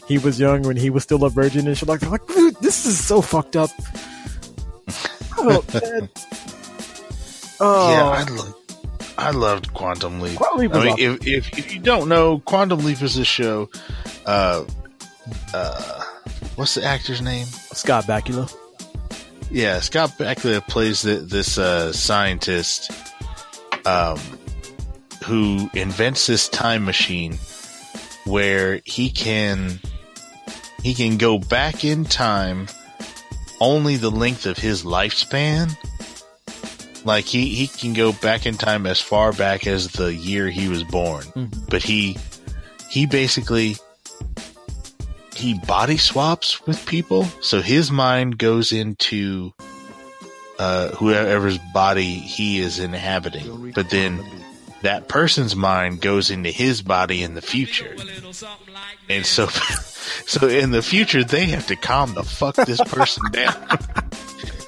he 0.07 0.19
was 0.19 0.39
young, 0.39 0.63
when 0.63 0.77
he 0.77 0.89
was 0.91 1.03
still 1.03 1.25
a 1.25 1.31
virgin, 1.31 1.67
and 1.67 1.77
shit 1.77 1.89
like 1.89 2.01
that. 2.01 2.11
Like, 2.11 2.27
dude, 2.29 2.55
this 2.57 2.87
is 2.87 3.03
so 3.05 3.21
fucked 3.21 3.57
up. 3.57 3.71
Oh, 5.39 5.63
man. 5.75 6.09
Oh, 7.61 7.91
Yeah, 7.91 8.09
I 8.09 8.23
lo- 8.25 8.55
I 9.19 9.31
loved 9.31 9.73
Quantum 9.75 10.21
Leap. 10.21 10.37
Quantum 10.37 10.59
Leap 10.61 10.75
I 10.75 10.79
mean, 10.79 10.93
awesome. 10.93 11.19
if, 11.23 11.27
if 11.27 11.59
if 11.59 11.75
you 11.75 11.81
don't 11.81 12.09
know, 12.09 12.41
Quantum 12.41 12.81
Leap 12.81 13.03
is 13.03 13.15
this 13.17 13.27
show. 13.27 13.71
Uh, 14.25 14.65
uh, 15.55 16.05
what's 16.57 16.75
the 16.75 16.85
actor's 16.85 17.23
name? 17.23 17.47
Scott 17.47 18.05
Bakula. 18.05 18.55
Yeah, 19.51 19.81
Scott 19.81 20.11
Bakula 20.19 20.67
plays 20.67 21.03
the, 21.03 21.17
this 21.17 21.57
uh, 21.57 21.93
scientist 21.93 22.91
um, 23.87 24.19
who 25.25 25.71
invents 25.75 26.27
this 26.27 26.49
time 26.49 26.85
machine 26.85 27.39
where 28.25 28.81
he 28.85 29.09
can 29.09 29.79
he 30.83 30.95
can 30.95 31.17
go 31.17 31.39
back 31.39 31.85
in 31.85 32.05
time 32.05 32.69
only 33.61 33.97
the 33.97 34.11
length 34.11 34.47
of 34.47 34.59
his 34.59 34.85
lifespan. 34.85 35.77
Like 37.07 37.25
he, 37.25 37.49
he 37.55 37.69
can 37.69 37.93
go 37.93 38.13
back 38.13 38.47
in 38.47 38.57
time 38.57 38.85
as 38.85 39.01
far 39.01 39.33
back 39.33 39.67
as 39.67 39.93
the 39.93 40.13
year 40.13 40.51
he 40.51 40.69
was 40.69 40.83
born. 40.83 41.25
But 41.71 41.83
he 41.83 42.19
he 42.91 43.07
basically 43.07 43.77
he 45.35 45.55
body 45.67 45.99
swaps 45.99 46.67
with 46.67 46.85
people. 46.85 47.25
So 47.41 47.61
his 47.61 47.93
mind 47.93 48.39
goes 48.39 48.73
into 48.73 49.53
uh, 50.59 50.89
whoever's 50.91 51.59
body 51.73 52.15
he 52.15 52.59
is 52.59 52.81
inhabiting. 52.81 53.73
But 53.73 53.91
then 53.91 54.25
that 54.83 55.07
person's 55.07 55.55
mind 55.55 56.01
goes 56.01 56.31
into 56.31 56.51
his 56.51 56.83
body 56.83 57.23
in 57.23 57.35
the 57.35 57.43
future. 57.43 57.95
And 59.09 59.25
so, 59.25 59.47
so 60.27 60.49
in 60.49 60.73
the 60.73 60.83
future, 60.83 61.23
they 61.23 61.47
have 61.47 61.69
to 61.69 61.77
calm 61.77 62.15
the 62.15 62.25
fuck 62.25 62.57
this 62.57 62.81
person 62.81 63.31
down. 63.31 63.55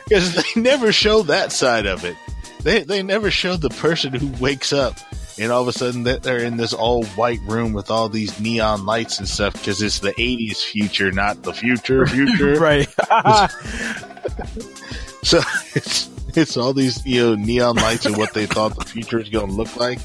Because 0.08 0.34
they 0.34 0.42
never 0.60 0.92
show 0.92 1.22
that 1.24 1.52
side 1.52 1.86
of 1.86 2.04
it. 2.04 2.16
They, 2.62 2.82
they 2.82 3.02
never 3.02 3.30
show 3.30 3.56
the 3.56 3.70
person 3.70 4.12
who 4.12 4.28
wakes 4.42 4.72
up 4.72 4.96
and 5.38 5.52
all 5.52 5.62
of 5.62 5.68
a 5.68 5.72
sudden 5.72 6.02
that 6.04 6.22
they're 6.24 6.42
in 6.42 6.56
this 6.56 6.72
all 6.72 7.04
white 7.04 7.40
room 7.42 7.72
with 7.72 7.90
all 7.90 8.08
these 8.08 8.40
neon 8.40 8.84
lights 8.84 9.18
and 9.20 9.28
stuff 9.28 9.52
because 9.52 9.80
it's 9.80 10.00
the 10.00 10.12
80s 10.14 10.64
future, 10.64 11.12
not 11.12 11.42
the 11.44 11.52
future 11.52 12.06
future. 12.08 12.58
right. 12.58 12.88
So 15.22 15.40
it's 15.74 16.08
it's 16.36 16.56
all 16.56 16.72
these 16.72 17.04
you 17.04 17.20
know 17.20 17.34
neon 17.34 17.76
lights 17.76 18.06
and 18.06 18.16
what 18.16 18.32
they 18.32 18.46
thought 18.46 18.78
the 18.78 18.84
future 18.84 19.18
is 19.18 19.28
going 19.28 19.48
to 19.48 19.52
look 19.52 19.76
like. 19.76 19.98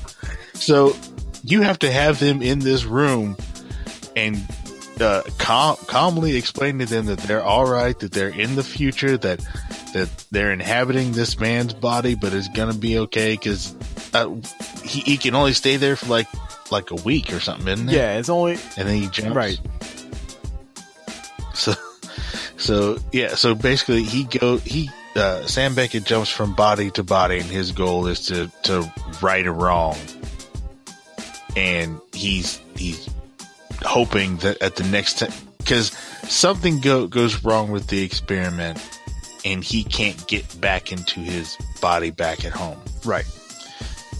So 0.53 0.95
you 1.43 1.61
have 1.61 1.79
to 1.79 1.91
have 1.91 2.19
them 2.19 2.41
in 2.41 2.59
this 2.59 2.83
room 2.83 3.37
and 4.15 4.37
uh, 4.99 5.23
cal- 5.37 5.77
calmly 5.87 6.35
explain 6.35 6.79
to 6.79 6.85
them 6.85 7.05
that 7.07 7.19
they're 7.19 7.43
all 7.43 7.65
right, 7.65 7.97
that 7.99 8.11
they're 8.11 8.29
in 8.29 8.55
the 8.55 8.63
future, 8.63 9.17
that 9.17 9.39
that 9.93 10.09
they're 10.31 10.51
inhabiting 10.51 11.11
this 11.11 11.39
man's 11.39 11.73
body, 11.73 12.15
but 12.15 12.33
it's 12.33 12.47
gonna 12.49 12.73
be 12.73 12.99
okay 12.99 13.33
because 13.33 13.75
uh, 14.13 14.29
he, 14.83 15.01
he 15.01 15.17
can 15.17 15.35
only 15.35 15.53
stay 15.53 15.77
there 15.77 15.95
for 15.95 16.07
like 16.07 16.27
like 16.71 16.91
a 16.91 16.95
week 16.95 17.31
or 17.33 17.39
something, 17.39 17.67
isn't 17.67 17.89
it? 17.89 17.93
yeah, 17.93 18.17
it's 18.17 18.29
only 18.29 18.53
and 18.77 18.87
then 18.87 18.95
he 18.95 19.07
jumps. 19.07 19.35
right. 19.35 19.59
So, 21.53 21.73
so 22.57 22.97
yeah. 23.11 23.35
So 23.35 23.55
basically, 23.55 24.03
he 24.03 24.23
go 24.23 24.57
he 24.57 24.89
uh, 25.15 25.45
Sam 25.45 25.75
Beckett 25.75 26.03
jumps 26.03 26.29
from 26.29 26.55
body 26.55 26.91
to 26.91 27.03
body, 27.03 27.39
and 27.39 27.45
his 27.45 27.71
goal 27.71 28.07
is 28.07 28.27
to 28.27 28.51
to 28.63 28.91
right 29.21 29.45
a 29.45 29.51
wrong. 29.51 29.97
And 31.55 32.01
he's 32.13 32.59
he's 32.75 33.07
hoping 33.85 34.37
that 34.37 34.61
at 34.61 34.75
the 34.75 34.83
next 34.83 35.19
time, 35.19 35.31
because 35.57 35.91
something 36.27 36.79
go, 36.79 37.07
goes 37.07 37.43
wrong 37.43 37.71
with 37.71 37.87
the 37.87 38.03
experiment, 38.03 38.79
and 39.45 39.63
he 39.63 39.83
can't 39.83 40.27
get 40.27 40.59
back 40.59 40.91
into 40.91 41.19
his 41.19 41.57
body 41.81 42.11
back 42.11 42.45
at 42.45 42.51
home. 42.51 42.79
Right. 43.05 43.25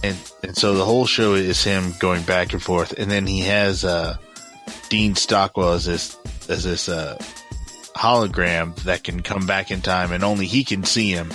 And 0.02 0.16
and 0.42 0.56
so 0.56 0.74
the 0.74 0.84
whole 0.84 1.06
show 1.06 1.34
is 1.34 1.64
him 1.64 1.94
going 1.98 2.22
back 2.22 2.52
and 2.52 2.62
forth, 2.62 2.92
and 2.98 3.10
then 3.10 3.26
he 3.26 3.40
has 3.40 3.84
uh, 3.84 4.16
Dean 4.90 5.14
Stockwell 5.14 5.72
as 5.72 5.86
this 5.86 6.18
as 6.48 6.64
this 6.64 6.88
uh, 6.88 7.16
hologram 7.96 8.74
that 8.82 9.02
can 9.02 9.22
come 9.22 9.46
back 9.46 9.70
in 9.70 9.80
time, 9.80 10.12
and 10.12 10.22
only 10.22 10.46
he 10.46 10.62
can 10.62 10.84
see 10.84 11.10
him, 11.10 11.32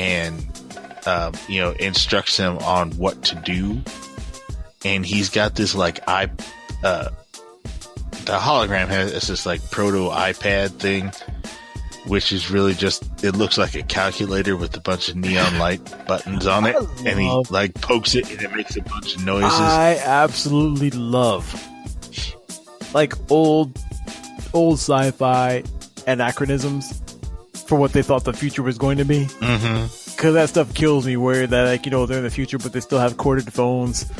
and 0.00 0.44
um, 1.06 1.34
you 1.48 1.60
know 1.60 1.72
instructs 1.72 2.36
him 2.36 2.58
on 2.58 2.90
what 2.92 3.22
to 3.24 3.36
do. 3.36 3.80
And 4.84 5.04
he's 5.04 5.30
got 5.30 5.54
this 5.54 5.74
like 5.74 6.00
i 6.08 6.30
uh, 6.82 7.10
the 8.26 8.38
hologram 8.38 8.88
has 8.88 9.12
it's 9.12 9.28
this 9.28 9.46
like 9.46 9.70
proto 9.70 10.10
iPad 10.10 10.70
thing, 10.72 11.10
which 12.06 12.32
is 12.32 12.50
really 12.50 12.74
just 12.74 13.24
it 13.24 13.36
looks 13.36 13.56
like 13.56 13.74
a 13.74 13.82
calculator 13.82 14.56
with 14.56 14.76
a 14.76 14.80
bunch 14.80 15.08
of 15.08 15.16
neon 15.16 15.58
light 15.58 15.80
buttons 16.06 16.46
on 16.46 16.66
it, 16.66 16.76
and 17.04 17.18
he 17.18 17.44
like 17.50 17.74
pokes 17.74 18.14
it 18.14 18.30
and 18.30 18.42
it 18.42 18.52
makes 18.52 18.76
a 18.76 18.82
bunch 18.82 19.16
of 19.16 19.24
noises. 19.24 19.50
I 19.52 19.98
absolutely 20.04 20.90
love 20.90 21.46
like 22.94 23.14
old 23.30 23.78
old 24.52 24.78
sci-fi 24.78 25.62
anachronisms 26.06 27.02
for 27.66 27.78
what 27.78 27.92
they 27.92 28.02
thought 28.02 28.24
the 28.24 28.32
future 28.32 28.62
was 28.62 28.78
going 28.78 28.98
to 28.98 29.04
be. 29.04 29.26
mm-hmm. 29.26 30.12
Because 30.16 30.34
that 30.34 30.48
stuff 30.48 30.72
kills 30.72 31.06
me. 31.06 31.16
Where 31.16 31.46
that 31.46 31.64
like 31.64 31.84
you 31.84 31.90
know 31.90 32.06
they're 32.06 32.18
in 32.18 32.24
the 32.24 32.30
future, 32.30 32.58
but 32.58 32.72
they 32.72 32.80
still 32.80 32.98
have 32.98 33.16
corded 33.18 33.52
phones 33.52 34.10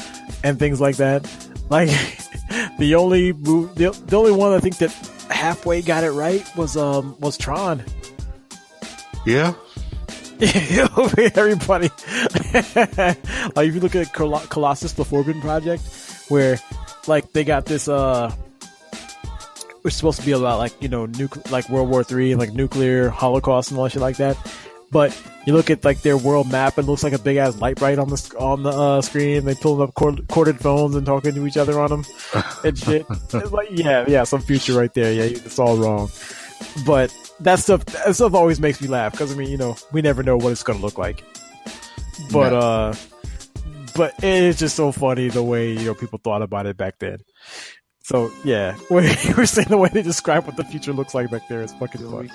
and 0.44 0.58
things 0.58 0.80
like 0.80 0.96
that. 0.96 1.24
Like 1.68 1.88
the 2.78 2.94
only 2.94 3.32
mov- 3.32 3.74
the, 3.74 3.90
the 4.06 4.16
only 4.16 4.32
one 4.32 4.52
I 4.52 4.60
think 4.60 4.78
that 4.78 4.92
halfway 5.30 5.82
got 5.82 6.04
it 6.04 6.12
right 6.12 6.44
was 6.56 6.76
um 6.76 7.16
was 7.20 7.36
Tron. 7.36 7.82
Yeah, 9.26 9.54
everybody. 10.40 11.90
Like 13.56 13.68
if 13.68 13.74
you 13.74 13.80
look 13.80 13.94
at 13.96 14.12
Col- 14.12 14.38
colossus 14.48 14.92
the 14.92 15.04
Forbin 15.04 15.40
project 15.40 15.82
where 16.28 16.58
like 17.06 17.32
they 17.32 17.44
got 17.44 17.64
this 17.66 17.88
uh 17.88 18.30
which 19.82 19.92
is 19.94 19.96
supposed 19.98 20.20
to 20.20 20.26
be 20.26 20.32
about 20.32 20.58
like 20.58 20.80
you 20.82 20.88
know 20.88 21.06
nucle- 21.06 21.48
like 21.50 21.68
world 21.68 21.88
war 21.88 22.02
three 22.04 22.32
and 22.32 22.40
like 22.40 22.52
nuclear 22.52 23.08
holocaust 23.08 23.70
and 23.70 23.78
all 23.78 23.84
that 23.84 23.90
shit 23.90 24.02
like 24.02 24.16
that 24.16 24.36
But 24.92 25.20
you 25.46 25.52
look 25.52 25.68
at 25.68 25.84
like 25.84 26.02
their 26.02 26.16
world 26.16 26.50
map, 26.50 26.78
and 26.78 26.86
it 26.86 26.90
looks 26.90 27.02
like 27.02 27.12
a 27.12 27.18
big 27.18 27.36
ass 27.38 27.56
Lite-Brite 27.60 27.98
on 27.98 28.08
the 28.08 28.34
on 28.38 28.62
the 28.62 28.70
uh, 28.70 29.02
screen. 29.02 29.44
They 29.44 29.54
pulling 29.54 29.82
up 29.82 29.94
cord- 29.94 30.26
corded 30.28 30.60
phones 30.60 30.94
and 30.94 31.04
talking 31.04 31.34
to 31.34 31.46
each 31.46 31.56
other 31.56 31.80
on 31.80 31.90
them 31.90 32.04
and 32.64 32.78
shit. 32.84 33.04
It's 33.10 33.52
like 33.52 33.68
yeah, 33.72 34.04
yeah, 34.06 34.22
some 34.24 34.40
future 34.40 34.74
right 34.74 34.92
there. 34.94 35.12
Yeah, 35.12 35.24
it's 35.24 35.58
all 35.58 35.76
wrong. 35.76 36.08
But 36.86 37.12
that 37.40 37.58
stuff, 37.58 37.84
that 37.86 38.14
stuff 38.14 38.32
always 38.34 38.60
makes 38.60 38.80
me 38.80 38.86
laugh 38.88 39.12
because 39.12 39.32
I 39.32 39.36
mean, 39.36 39.48
you 39.50 39.56
know, 39.58 39.76
we 39.92 40.02
never 40.02 40.22
know 40.22 40.36
what 40.36 40.52
it's 40.52 40.62
gonna 40.62 40.78
look 40.78 40.98
like. 40.98 41.24
But 42.30 42.50
No. 42.50 42.58
uh, 42.58 42.94
but 43.96 44.14
it's 44.22 44.58
just 44.58 44.76
so 44.76 44.92
funny 44.92 45.28
the 45.28 45.42
way 45.42 45.72
you 45.72 45.84
know 45.84 45.94
people 45.94 46.20
thought 46.22 46.42
about 46.42 46.66
it 46.66 46.76
back 46.76 46.98
then. 47.00 47.18
So 48.04 48.30
yeah, 48.44 48.74
when 48.88 49.04
you 49.24 49.34
were 49.34 49.46
saying 49.46 49.68
the 49.68 49.76
way 49.78 49.90
they 49.92 50.02
describe 50.02 50.46
what 50.46 50.56
the 50.56 50.64
future 50.64 50.92
looks 50.92 51.12
like 51.12 51.28
back 51.30 51.48
there 51.48 51.62
is 51.62 51.72
fucking 51.74 52.08
fun. 52.08 52.30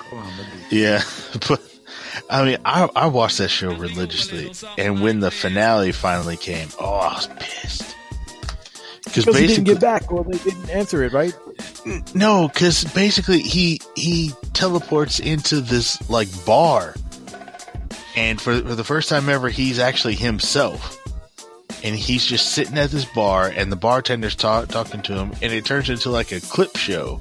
Yeah, 0.69 1.01
but 1.47 1.61
I 2.29 2.45
mean, 2.45 2.57
I 2.65 2.89
I 2.95 3.07
watched 3.07 3.37
that 3.39 3.49
show 3.49 3.73
religiously, 3.73 4.51
and 4.77 5.01
when 5.01 5.19
the 5.19 5.31
finale 5.31 5.91
finally 5.91 6.37
came, 6.37 6.69
oh, 6.79 6.95
I 6.95 7.13
was 7.13 7.27
pissed. 7.39 7.95
Because 9.03 9.25
he 9.25 9.31
didn't 9.31 9.47
basically, 9.47 9.73
get 9.73 9.81
back, 9.81 10.11
or 10.11 10.23
they 10.23 10.37
didn't 10.37 10.69
answer 10.69 11.03
it, 11.03 11.11
right? 11.11 11.35
no, 12.13 12.47
because 12.47 12.83
basically 12.93 13.39
he 13.39 13.81
he 13.95 14.31
teleports 14.53 15.19
into 15.19 15.59
this 15.59 16.09
like 16.09 16.29
bar, 16.45 16.95
and 18.15 18.39
for 18.39 18.61
for 18.61 18.75
the 18.75 18.83
first 18.83 19.09
time 19.09 19.27
ever, 19.29 19.49
he's 19.49 19.79
actually 19.79 20.15
himself. 20.15 20.97
And 21.83 21.95
he's 21.95 22.23
just 22.23 22.51
sitting 22.51 22.77
at 22.77 22.91
this 22.91 23.05
bar, 23.05 23.47
and 23.47 23.71
the 23.71 23.75
bartender's 23.75 24.35
talk, 24.35 24.67
talking 24.67 25.01
to 25.01 25.13
him, 25.15 25.31
and 25.41 25.51
it 25.51 25.65
turns 25.65 25.89
into 25.89 26.11
like 26.11 26.31
a 26.31 26.39
clip 26.39 26.77
show. 26.77 27.19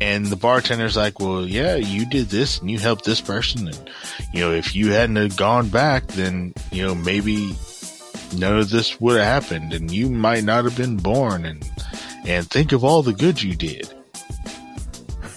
And 0.00 0.26
the 0.26 0.36
bartender's 0.36 0.96
like, 0.96 1.20
"Well, 1.20 1.46
yeah, 1.46 1.76
you 1.76 2.06
did 2.06 2.30
this, 2.30 2.58
and 2.58 2.70
you 2.70 2.78
helped 2.78 3.04
this 3.04 3.20
person, 3.20 3.68
and 3.68 3.90
you 4.32 4.40
know, 4.40 4.52
if 4.52 4.74
you 4.74 4.92
hadn't 4.92 5.16
have 5.16 5.36
gone 5.36 5.68
back, 5.68 6.06
then 6.08 6.54
you 6.72 6.86
know 6.86 6.94
maybe 6.94 7.54
none 8.36 8.58
of 8.58 8.70
this 8.70 8.98
would 9.00 9.18
have 9.18 9.44
happened, 9.44 9.74
and 9.74 9.90
you 9.90 10.08
might 10.08 10.44
not 10.44 10.64
have 10.64 10.76
been 10.76 10.96
born, 10.96 11.44
and 11.44 11.68
and 12.26 12.48
think 12.48 12.72
of 12.72 12.82
all 12.82 13.02
the 13.02 13.12
good 13.12 13.42
you 13.42 13.54
did." 13.54 13.92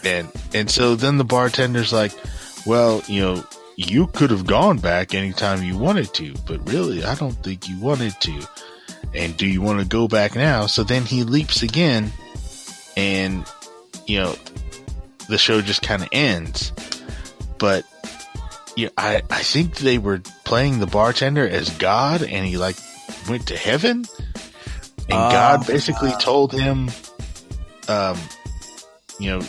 And 0.05 0.29
and 0.53 0.69
so 0.69 0.95
then 0.95 1.17
the 1.17 1.25
bartender's 1.25 1.91
like, 1.91 2.13
"Well, 2.65 3.03
you 3.07 3.21
know, 3.21 3.43
you 3.75 4.07
could 4.07 4.31
have 4.31 4.47
gone 4.47 4.77
back 4.77 5.13
anytime 5.13 5.63
you 5.63 5.77
wanted 5.77 6.13
to, 6.13 6.33
but 6.47 6.65
really, 6.69 7.03
I 7.03 7.15
don't 7.15 7.41
think 7.43 7.67
you 7.67 7.77
wanted 7.79 8.15
to. 8.21 8.47
And 9.13 9.35
do 9.35 9.45
you 9.45 9.61
want 9.61 9.79
to 9.79 9.85
go 9.85 10.07
back 10.07 10.35
now?" 10.35 10.67
So 10.67 10.83
then 10.83 11.03
he 11.03 11.23
leaps 11.23 11.63
again, 11.63 12.13
and 12.95 13.45
you 14.07 14.19
know, 14.19 14.35
the 15.29 15.37
show 15.37 15.61
just 15.61 15.81
kind 15.81 16.01
of 16.01 16.09
ends. 16.11 16.71
But 17.59 17.85
yeah, 18.75 18.89
I 18.97 19.21
I 19.29 19.41
think 19.43 19.77
they 19.77 19.97
were 19.97 20.19
playing 20.43 20.79
the 20.79 20.87
bartender 20.87 21.47
as 21.47 21.69
God, 21.71 22.23
and 22.23 22.45
he 22.45 22.57
like 22.57 22.75
went 23.29 23.47
to 23.47 23.57
heaven, 23.57 24.05
and 25.09 25.13
Ah. 25.13 25.31
God 25.31 25.67
basically 25.67 26.11
told 26.19 26.51
him, 26.51 26.89
um, 27.87 28.17
you 29.19 29.29
know, 29.29 29.41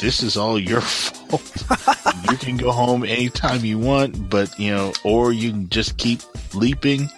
this 0.00 0.22
is 0.22 0.36
all 0.36 0.58
your 0.58 0.80
fault. 0.82 1.64
you 2.30 2.36
can 2.36 2.56
go 2.56 2.70
home 2.72 3.04
anytime 3.04 3.64
you 3.64 3.78
want, 3.78 4.28
but 4.28 4.58
you 4.58 4.70
know, 4.74 4.92
or 5.04 5.32
you 5.32 5.50
can 5.50 5.68
just 5.68 5.96
keep 5.96 6.20
leaping 6.54 7.08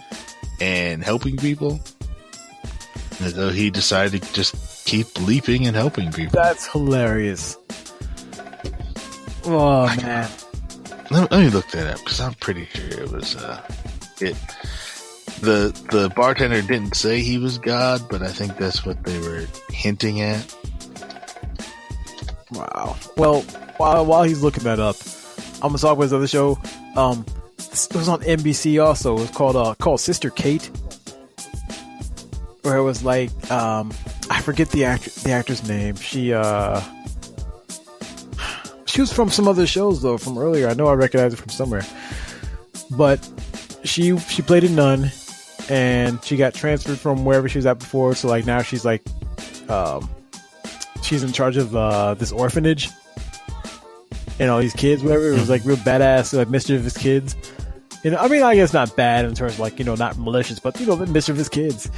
and 0.61 1.03
helping 1.03 1.37
people. 1.37 1.81
And 3.21 3.35
so 3.35 3.49
he 3.51 3.71
decided 3.71 4.23
to 4.23 4.33
just 4.33 4.55
keep 4.91 5.21
leaping 5.21 5.69
and 5.69 5.77
helping 5.77 6.11
people. 6.11 6.33
That's 6.33 6.67
hilarious. 6.67 7.57
Oh 9.45 9.87
man, 10.03 10.29
Let, 11.13 11.31
let 11.31 11.41
me 11.41 11.49
look 11.49 11.69
that 11.69 11.87
up 11.87 11.99
because 12.01 12.21
I'm 12.21 12.35
pretty 12.35 12.67
sure 12.67 13.01
it 13.01 13.13
was 13.13 13.37
uh, 13.37 13.63
it. 14.21 14.37
The 15.43 15.73
the 15.93 16.13
bartender 16.17 16.61
didn't 16.61 16.97
say 16.97 17.21
he 17.21 17.39
was 17.39 17.57
God, 17.57 18.03
but 18.11 18.21
I 18.23 18.33
think 18.33 18.57
that's 18.57 18.85
what 18.85 19.05
they 19.05 19.19
were 19.21 19.47
hinting 19.71 20.23
at. 20.23 20.57
wow. 22.51 22.97
Well, 23.17 23.43
while 23.77 24.05
while 24.05 24.25
he's 24.25 24.43
looking 24.43 24.65
that 24.65 24.81
up, 24.81 24.97
I'm 25.63 25.69
gonna 25.69 25.79
talk 25.79 25.93
about 25.93 26.03
this 26.03 26.13
other 26.13 26.27
show. 26.27 26.59
Um, 26.97 27.25
it 27.59 27.95
was 27.95 28.09
on 28.09 28.21
NBC 28.23 28.85
also. 28.85 29.17
It 29.17 29.21
was 29.21 29.31
called 29.31 29.55
uh 29.55 29.77
called 29.77 30.01
Sister 30.01 30.31
Kate, 30.31 30.69
where 32.63 32.77
it 32.77 32.83
was 32.83 33.05
like 33.05 33.31
um 33.51 33.93
I 34.31 34.41
forget 34.41 34.71
the 34.71 34.85
act 34.85 35.25
the 35.25 35.33
actor's 35.33 35.67
name. 35.69 35.97
She 35.97 36.33
uh 36.33 36.81
she 38.87 39.01
was 39.01 39.13
from 39.13 39.31
some 39.31 39.47
other 39.47 39.67
shows 39.67 40.03
though 40.03 40.19
from 40.19 40.37
earlier. 40.39 40.69
I 40.69 40.75
know 40.75 40.87
I 40.87 40.95
recognize 40.95 41.33
it 41.33 41.37
from 41.37 41.51
somewhere, 41.51 41.87
but 42.91 43.29
she 43.85 44.17
she 44.19 44.43
played 44.43 44.65
a 44.65 44.69
nun, 44.69 45.11
and 45.69 46.23
she 46.25 46.37
got 46.37 46.55
transferred 46.55 46.99
from 46.99 47.25
wherever 47.25 47.49
she 47.49 47.59
was 47.59 47.67
at 47.67 47.79
before. 47.79 48.15
So 48.15 48.29
like 48.29 48.47
now 48.47 48.63
she's 48.63 48.85
like 48.85 49.03
um 49.69 50.09
she's 51.03 51.23
in 51.23 51.33
charge 51.33 51.57
of 51.57 51.75
uh 51.75 52.15
this 52.15 52.33
orphanage 52.33 52.89
and 54.39 54.51
all 54.51 54.59
these 54.59 54.75
kids, 54.75 55.03
whatever. 55.03 55.29
It 55.29 55.39
was 55.39 55.51
like 55.51 55.65
real 55.65 55.77
badass, 55.77 56.37
like 56.37 56.49
mischievous 56.49 56.97
kids. 56.97 57.37
You 58.03 58.11
know, 58.11 58.17
I 58.17 58.29
mean, 58.29 58.43
I 58.43 58.55
guess 58.55 58.73
not 58.73 58.97
bad 58.97 59.27
in 59.27 59.35
terms 59.35 59.55
of 59.55 59.61
like 59.61 59.79
you 59.79 59.85
know 59.85 59.95
not 59.95 60.19
malicious, 60.19 60.59
but 60.59 60.81
you 60.81 60.87
know 60.87 60.97
the 60.97 61.07
mischievous 61.07 61.49
kids. 61.49 61.91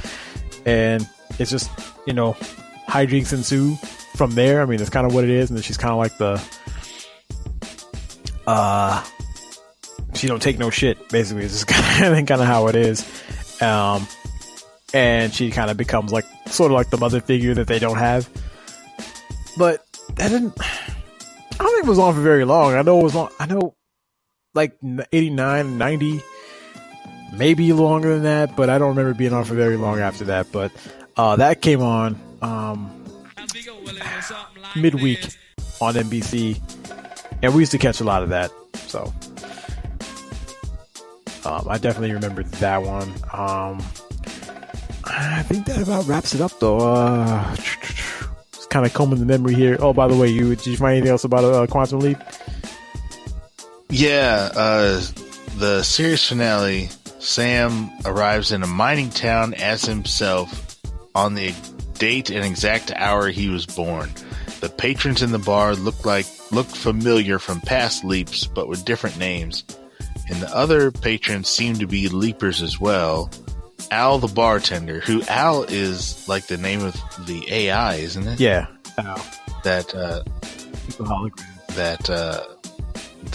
And 0.65 1.07
it's 1.39 1.51
just 1.51 1.69
you 2.05 2.13
know 2.13 2.33
hijinks 2.87 3.33
ensue 3.33 3.75
from 4.15 4.31
there. 4.31 4.61
I 4.61 4.65
mean, 4.65 4.77
that's 4.77 4.89
kind 4.89 5.05
of 5.05 5.13
what 5.13 5.23
it 5.23 5.29
is, 5.29 5.49
and 5.49 5.57
then 5.57 5.63
she's 5.63 5.77
kind 5.77 5.91
of 5.91 5.97
like 5.97 6.17
the 6.17 6.41
uh 8.45 9.03
she 10.15 10.27
don't 10.27 10.41
take 10.41 10.59
no 10.59 10.69
shit. 10.69 11.09
Basically, 11.09 11.43
it's 11.43 11.53
just 11.53 11.67
kind 11.67 12.17
of 12.17 12.25
kind 12.25 12.41
of 12.41 12.47
how 12.47 12.67
it 12.67 12.75
is. 12.75 13.05
Um, 13.61 14.07
and 14.93 15.33
she 15.33 15.49
kind 15.51 15.71
of 15.71 15.77
becomes 15.77 16.11
like 16.11 16.25
sort 16.47 16.71
of 16.71 16.75
like 16.75 16.89
the 16.89 16.97
mother 16.97 17.19
figure 17.19 17.53
that 17.55 17.67
they 17.67 17.79
don't 17.79 17.97
have. 17.97 18.29
But 19.57 19.85
that 20.15 20.29
didn't. 20.29 20.53
I 20.59 21.57
don't 21.57 21.71
think 21.71 21.85
it 21.85 21.89
was 21.89 21.99
on 21.99 22.13
for 22.13 22.21
very 22.21 22.45
long. 22.45 22.73
I 22.73 22.81
know 22.81 22.99
it 22.99 23.03
was 23.03 23.15
on. 23.15 23.29
I 23.39 23.45
know 23.45 23.75
like 24.53 24.77
89, 25.11 25.77
90, 25.77 26.21
maybe 27.33 27.73
longer 27.73 28.13
than 28.13 28.23
that, 28.23 28.55
but 28.55 28.69
I 28.69 28.77
don't 28.77 28.89
remember 28.89 29.13
being 29.13 29.33
on 29.33 29.43
for 29.43 29.55
very 29.55 29.77
long 29.77 29.99
after 29.99 30.25
that. 30.25 30.51
But 30.51 30.71
uh, 31.17 31.35
that 31.37 31.61
came 31.61 31.81
on 31.81 32.19
um, 32.41 32.89
midweek 34.75 35.23
on 35.81 35.95
NBC, 35.95 36.59
and 37.41 37.53
we 37.53 37.61
used 37.61 37.71
to 37.71 37.77
catch 37.77 37.99
a 37.99 38.03
lot 38.03 38.23
of 38.23 38.29
that. 38.29 38.51
So 38.87 39.13
um, 41.45 41.67
I 41.67 41.77
definitely 41.77 42.13
remember 42.13 42.43
that 42.43 42.81
one. 42.83 43.09
Um, 43.33 43.83
I 45.05 45.43
think 45.43 45.65
that 45.65 45.81
about 45.81 46.07
wraps 46.07 46.33
it 46.33 46.41
up, 46.41 46.57
though. 46.59 46.77
Uh, 46.79 47.55
it's 48.53 48.67
kind 48.67 48.85
of 48.85 48.93
combing 48.93 49.19
the 49.19 49.25
memory 49.25 49.53
here. 49.53 49.77
Oh, 49.79 49.93
by 49.93 50.07
the 50.07 50.15
way, 50.15 50.27
you 50.29 50.55
did 50.55 50.65
you 50.67 50.77
find 50.77 50.93
anything 50.93 51.11
else 51.11 51.23
about 51.23 51.43
uh, 51.43 51.67
Quantum 51.67 51.99
Leap? 51.99 52.17
Yeah, 53.89 54.49
uh, 54.55 55.01
the 55.57 55.83
series 55.83 56.27
finale. 56.27 56.89
Sam 57.23 57.89
arrives 58.05 58.51
in 58.51 58.63
a 58.63 58.67
mining 58.67 59.09
town 59.09 59.53
as 59.53 59.83
himself 59.85 60.77
on 61.15 61.35
the 61.35 61.53
date 61.97 62.29
and 62.29 62.43
exact 62.45 62.91
hour 62.95 63.29
he 63.29 63.47
was 63.49 63.65
born. 63.65 64.11
The 64.59 64.69
patrons 64.69 65.21
in 65.21 65.31
the 65.31 65.39
bar 65.39 65.73
look 65.75 66.05
like 66.05 66.25
looked 66.51 66.75
familiar 66.75 67.39
from 67.39 67.61
past 67.61 68.03
leaps, 68.03 68.45
but 68.45 68.67
with 68.67 68.85
different 68.85 69.17
names. 69.17 69.63
And 70.29 70.41
the 70.41 70.53
other 70.55 70.91
patrons 70.91 71.49
seem 71.49 71.75
to 71.75 71.87
be 71.87 72.07
leapers 72.09 72.61
as 72.61 72.79
well. 72.79 73.29
Al 73.91 74.19
the 74.19 74.27
bartender, 74.27 74.99
who 75.01 75.21
Al 75.23 75.63
is 75.63 76.27
like 76.27 76.47
the 76.47 76.57
name 76.57 76.81
of 76.83 76.93
the 77.25 77.45
AI, 77.51 77.95
isn't 77.95 78.27
it? 78.27 78.39
Yeah. 78.39 78.67
Oh, 78.97 79.31
That 79.63 79.93
uh, 79.93 80.23
the 80.97 81.03
hologram. 81.03 81.75
that 81.75 82.09
uh, 82.09 82.43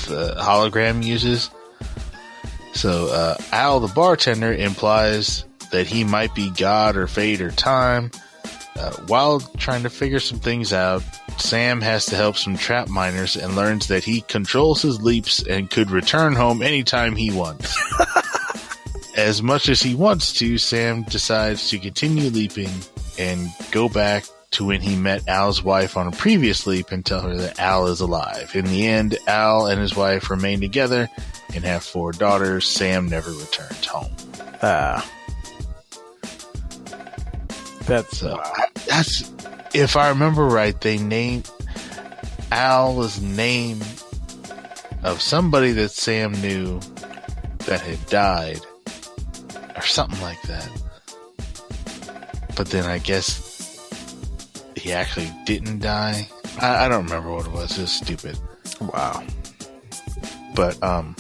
the 0.09 0.35
hologram 0.39 1.03
uses. 1.05 1.51
So 2.79 3.09
uh, 3.09 3.37
Al 3.51 3.81
the 3.81 3.93
bartender 3.93 4.53
implies 4.53 5.45
that 5.73 5.89
he 5.89 6.05
might 6.05 6.33
be 6.33 6.51
God 6.51 6.97
or 6.97 7.09
fate 7.09 7.41
or 7.41 7.51
time. 7.51 8.13
Uh, 8.77 8.93
while 9.09 9.41
trying 9.41 9.83
to 9.83 9.91
figure 9.91 10.21
some 10.21 10.39
things 10.39 10.73
out, 10.73 11.03
Sam 11.39 11.81
has 11.81 12.07
to 12.07 12.15
help 12.15 12.37
some 12.37 12.57
trap 12.57 12.89
miners 12.89 13.35
and 13.35 13.57
learns 13.57 13.89
that 13.89 14.05
he 14.05 14.21
controls 14.21 14.81
his 14.81 15.03
leaps 15.03 15.45
and 15.45 15.69
could 15.69 15.91
return 15.91 16.37
home 16.37 16.63
anytime 16.63 17.17
he 17.17 17.33
wants. 17.33 17.77
as 19.17 19.43
much 19.43 19.69
as 19.69 19.83
he 19.83 19.97
wants 19.97 20.33
to, 20.35 20.57
Sam 20.57 21.03
decides 21.03 21.71
to 21.71 21.81
continue 21.81 22.31
leaping 22.31 22.71
and 23.19 23.49
go 23.73 23.89
back 23.89 24.23
to 24.53 24.67
when 24.67 24.81
he 24.81 24.97
met 24.97 25.29
Al's 25.29 25.63
wife 25.63 25.97
on 25.97 26.07
a 26.07 26.13
previous 26.13 26.67
leap 26.67 26.91
and 26.91 27.05
tell 27.05 27.21
her 27.21 27.37
that 27.37 27.59
Al 27.59 27.87
is 27.87 28.01
alive. 28.01 28.55
In 28.55 28.65
the 28.65 28.87
end, 28.87 29.19
Al 29.27 29.67
and 29.67 29.81
his 29.81 29.95
wife 29.95 30.31
remain 30.31 30.61
together 30.61 31.09
and 31.55 31.65
have 31.65 31.83
four 31.83 32.13
daughters. 32.13 32.67
Sam 32.67 33.09
never 33.09 33.31
returns 33.31 33.87
home. 33.87 34.11
Ah. 34.63 35.09
That's 37.85 38.19
So 38.19 38.37
wow. 38.37 38.53
that's 38.87 39.33
if 39.75 39.97
I 39.97 40.09
remember 40.09 40.45
right, 40.47 40.79
they 40.81 40.99
named 40.99 41.51
Al 42.51 42.95
was 42.95 43.21
named 43.21 43.87
of 45.03 45.21
somebody 45.21 45.73
that 45.73 45.91
Sam 45.91 46.33
knew 46.33 46.81
that 47.67 47.81
had 47.81 48.05
died, 48.07 48.61
or 49.77 49.83
something 49.83 50.21
like 50.21 50.41
that. 50.43 50.71
But 52.57 52.69
then 52.71 52.85
I 52.87 52.99
guess 52.99 53.48
he 54.79 54.93
actually 54.93 55.31
didn't 55.45 55.81
die. 55.81 56.29
I, 56.61 56.87
I 56.87 56.89
don't 56.89 57.05
remember 57.05 57.33
what 57.33 57.47
it 57.47 57.53
was. 57.53 57.79
It 57.79 57.83
was 57.83 57.93
stupid. 57.93 58.39
Wow. 58.81 59.25
But 60.55 60.83
um, 60.83 61.17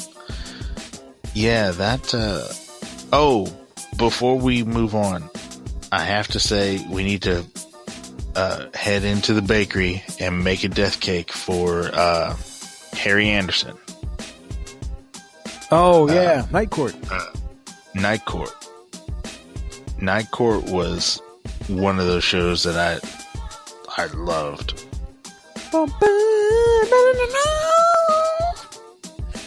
yeah, 1.34 1.70
that. 1.72 2.14
Uh, 2.14 2.48
oh, 3.12 3.52
before 3.96 4.38
we 4.38 4.62
move 4.62 4.94
on, 4.94 5.28
I 5.92 6.04
have 6.04 6.28
to 6.28 6.40
say 6.40 6.84
we 6.88 7.04
need 7.04 7.22
to 7.22 7.44
uh, 8.34 8.66
head 8.74 9.04
into 9.04 9.34
the 9.34 9.42
bakery 9.42 10.02
and 10.20 10.44
make 10.44 10.64
a 10.64 10.68
death 10.68 11.00
cake 11.00 11.32
for 11.32 11.90
uh, 11.92 12.36
Harry 12.92 13.28
Anderson. 13.28 13.76
Oh 15.70 16.10
yeah, 16.10 16.46
Night 16.50 16.70
Court. 16.70 16.94
Night 17.94 18.24
Court. 18.24 18.50
Night 20.00 20.30
Court 20.30 20.64
was 20.64 21.20
one 21.66 21.98
of 21.98 22.06
those 22.06 22.24
shows 22.24 22.62
that 22.62 22.76
I 22.76 23.06
I 23.98 24.06
loved. 24.14 24.84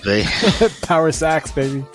They 0.04 0.24
Power 0.82 1.14
sax, 1.14 1.54
baby. 1.54 1.86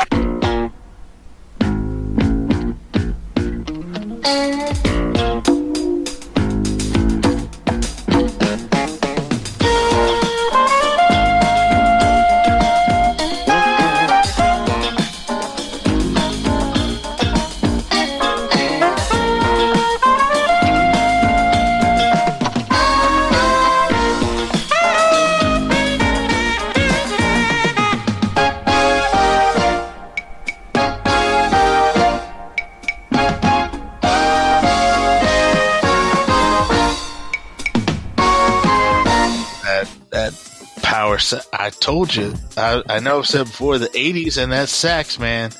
Told 41.87 42.13
you. 42.15 42.35
I, 42.57 42.83
I 42.89 42.99
know 42.99 43.21
I've 43.21 43.27
said 43.29 43.47
before 43.47 43.79
the 43.79 43.87
'80s 43.87 44.43
and 44.43 44.51
that 44.53 44.69
sax, 44.69 45.19
man. 45.21 45.53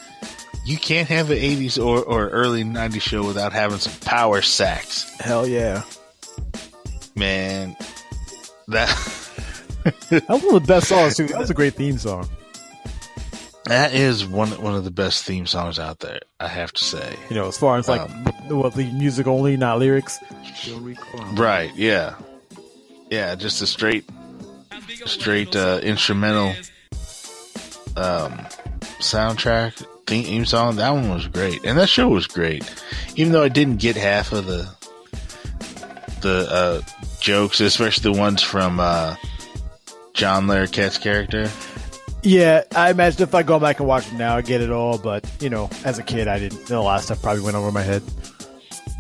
You 0.65 0.77
can't 0.77 1.09
have 1.09 1.31
an 1.31 1.39
'80s 1.39 1.79
or, 1.83 2.03
or 2.03 2.29
early 2.31 2.65
'90s 2.65 3.01
show 3.01 3.25
without 3.25 3.53
having 3.53 3.79
some 3.79 3.93
power 4.01 4.43
sax, 4.43 5.09
Hell 5.21 5.47
yeah. 5.47 5.83
man. 7.15 7.77
That 8.69 8.89
That 10.11 10.29
was 10.29 10.43
one 10.43 10.57
of 10.57 10.63
the 10.63 10.67
best 10.67 10.89
songs 10.89 11.17
too. 11.17 11.29
That 11.29 11.39
was 11.39 11.51
a 11.51 11.55
great 11.55 11.75
theme 11.75 11.97
song. 11.99 12.29
that 13.67 13.95
is 13.95 14.27
one 14.27 14.51
one 14.61 14.75
of 14.75 14.83
the 14.83 14.91
best 14.91 15.25
theme 15.25 15.47
songs 15.47 15.79
out 15.79 16.01
there. 16.01 16.19
I 16.41 16.49
have 16.49 16.73
to 16.73 16.83
say. 16.85 17.15
You 17.31 17.37
know, 17.37 17.47
as 17.47 17.57
far 17.57 17.79
as 17.79 17.89
like 17.89 18.01
um, 18.01 18.25
what 18.59 18.75
the 18.75 18.91
music 18.91 19.29
only, 19.29 19.57
not 19.57 19.79
lyrics. 19.79 20.19
Right? 21.35 21.73
Yeah, 21.77 22.17
yeah. 23.11 23.37
Just 23.37 23.63
a 23.63 23.67
straight, 23.69 24.11
straight 25.07 25.55
uh, 25.57 25.81
instrumental 25.83 26.55
um, 27.97 28.33
soundtrack 29.01 29.85
theme 30.07 30.45
song. 30.45 30.77
That 30.77 30.91
one 30.91 31.11
was 31.11 31.27
great, 31.29 31.65
and 31.65 31.79
that 31.79 31.89
show 31.89 32.09
was 32.09 32.27
great. 32.27 32.65
Even 33.17 33.33
though 33.33 33.43
I 33.43 33.49
didn't 33.49 33.77
get 33.77 33.97
half 33.97 34.33
of 34.33 34.47
the 34.47 34.69
the 36.21 36.49
uh, 36.51 36.81
jokes, 37.21 37.61
especially 37.61 38.13
the 38.13 38.19
ones 38.19 38.43
from 38.43 38.81
uh, 38.81 39.17
John 40.13 40.47
Larroquette's 40.47 40.99
character. 40.99 41.51
Yeah, 42.23 42.65
I 42.75 42.91
imagine 42.91 43.23
if 43.23 43.35
I 43.35 43.43
go 43.43 43.61
back 43.61 43.79
and 43.79 43.87
watch 43.87 44.09
it 44.09 44.15
now, 44.15 44.37
I 44.37 44.43
get 44.43 44.61
it 44.61 44.71
all. 44.71 44.99
But 44.99 45.31
you 45.41 45.51
know, 45.51 45.71
as 45.85 45.99
a 45.99 46.03
kid, 46.03 46.29
I 46.29 46.39
didn't. 46.39 46.67
The 46.67 46.81
last 46.81 47.07
stuff 47.07 47.23
probably 47.23 47.43
went 47.43 47.57
over 47.57 47.71
my 47.71 47.83
head. 47.83 48.03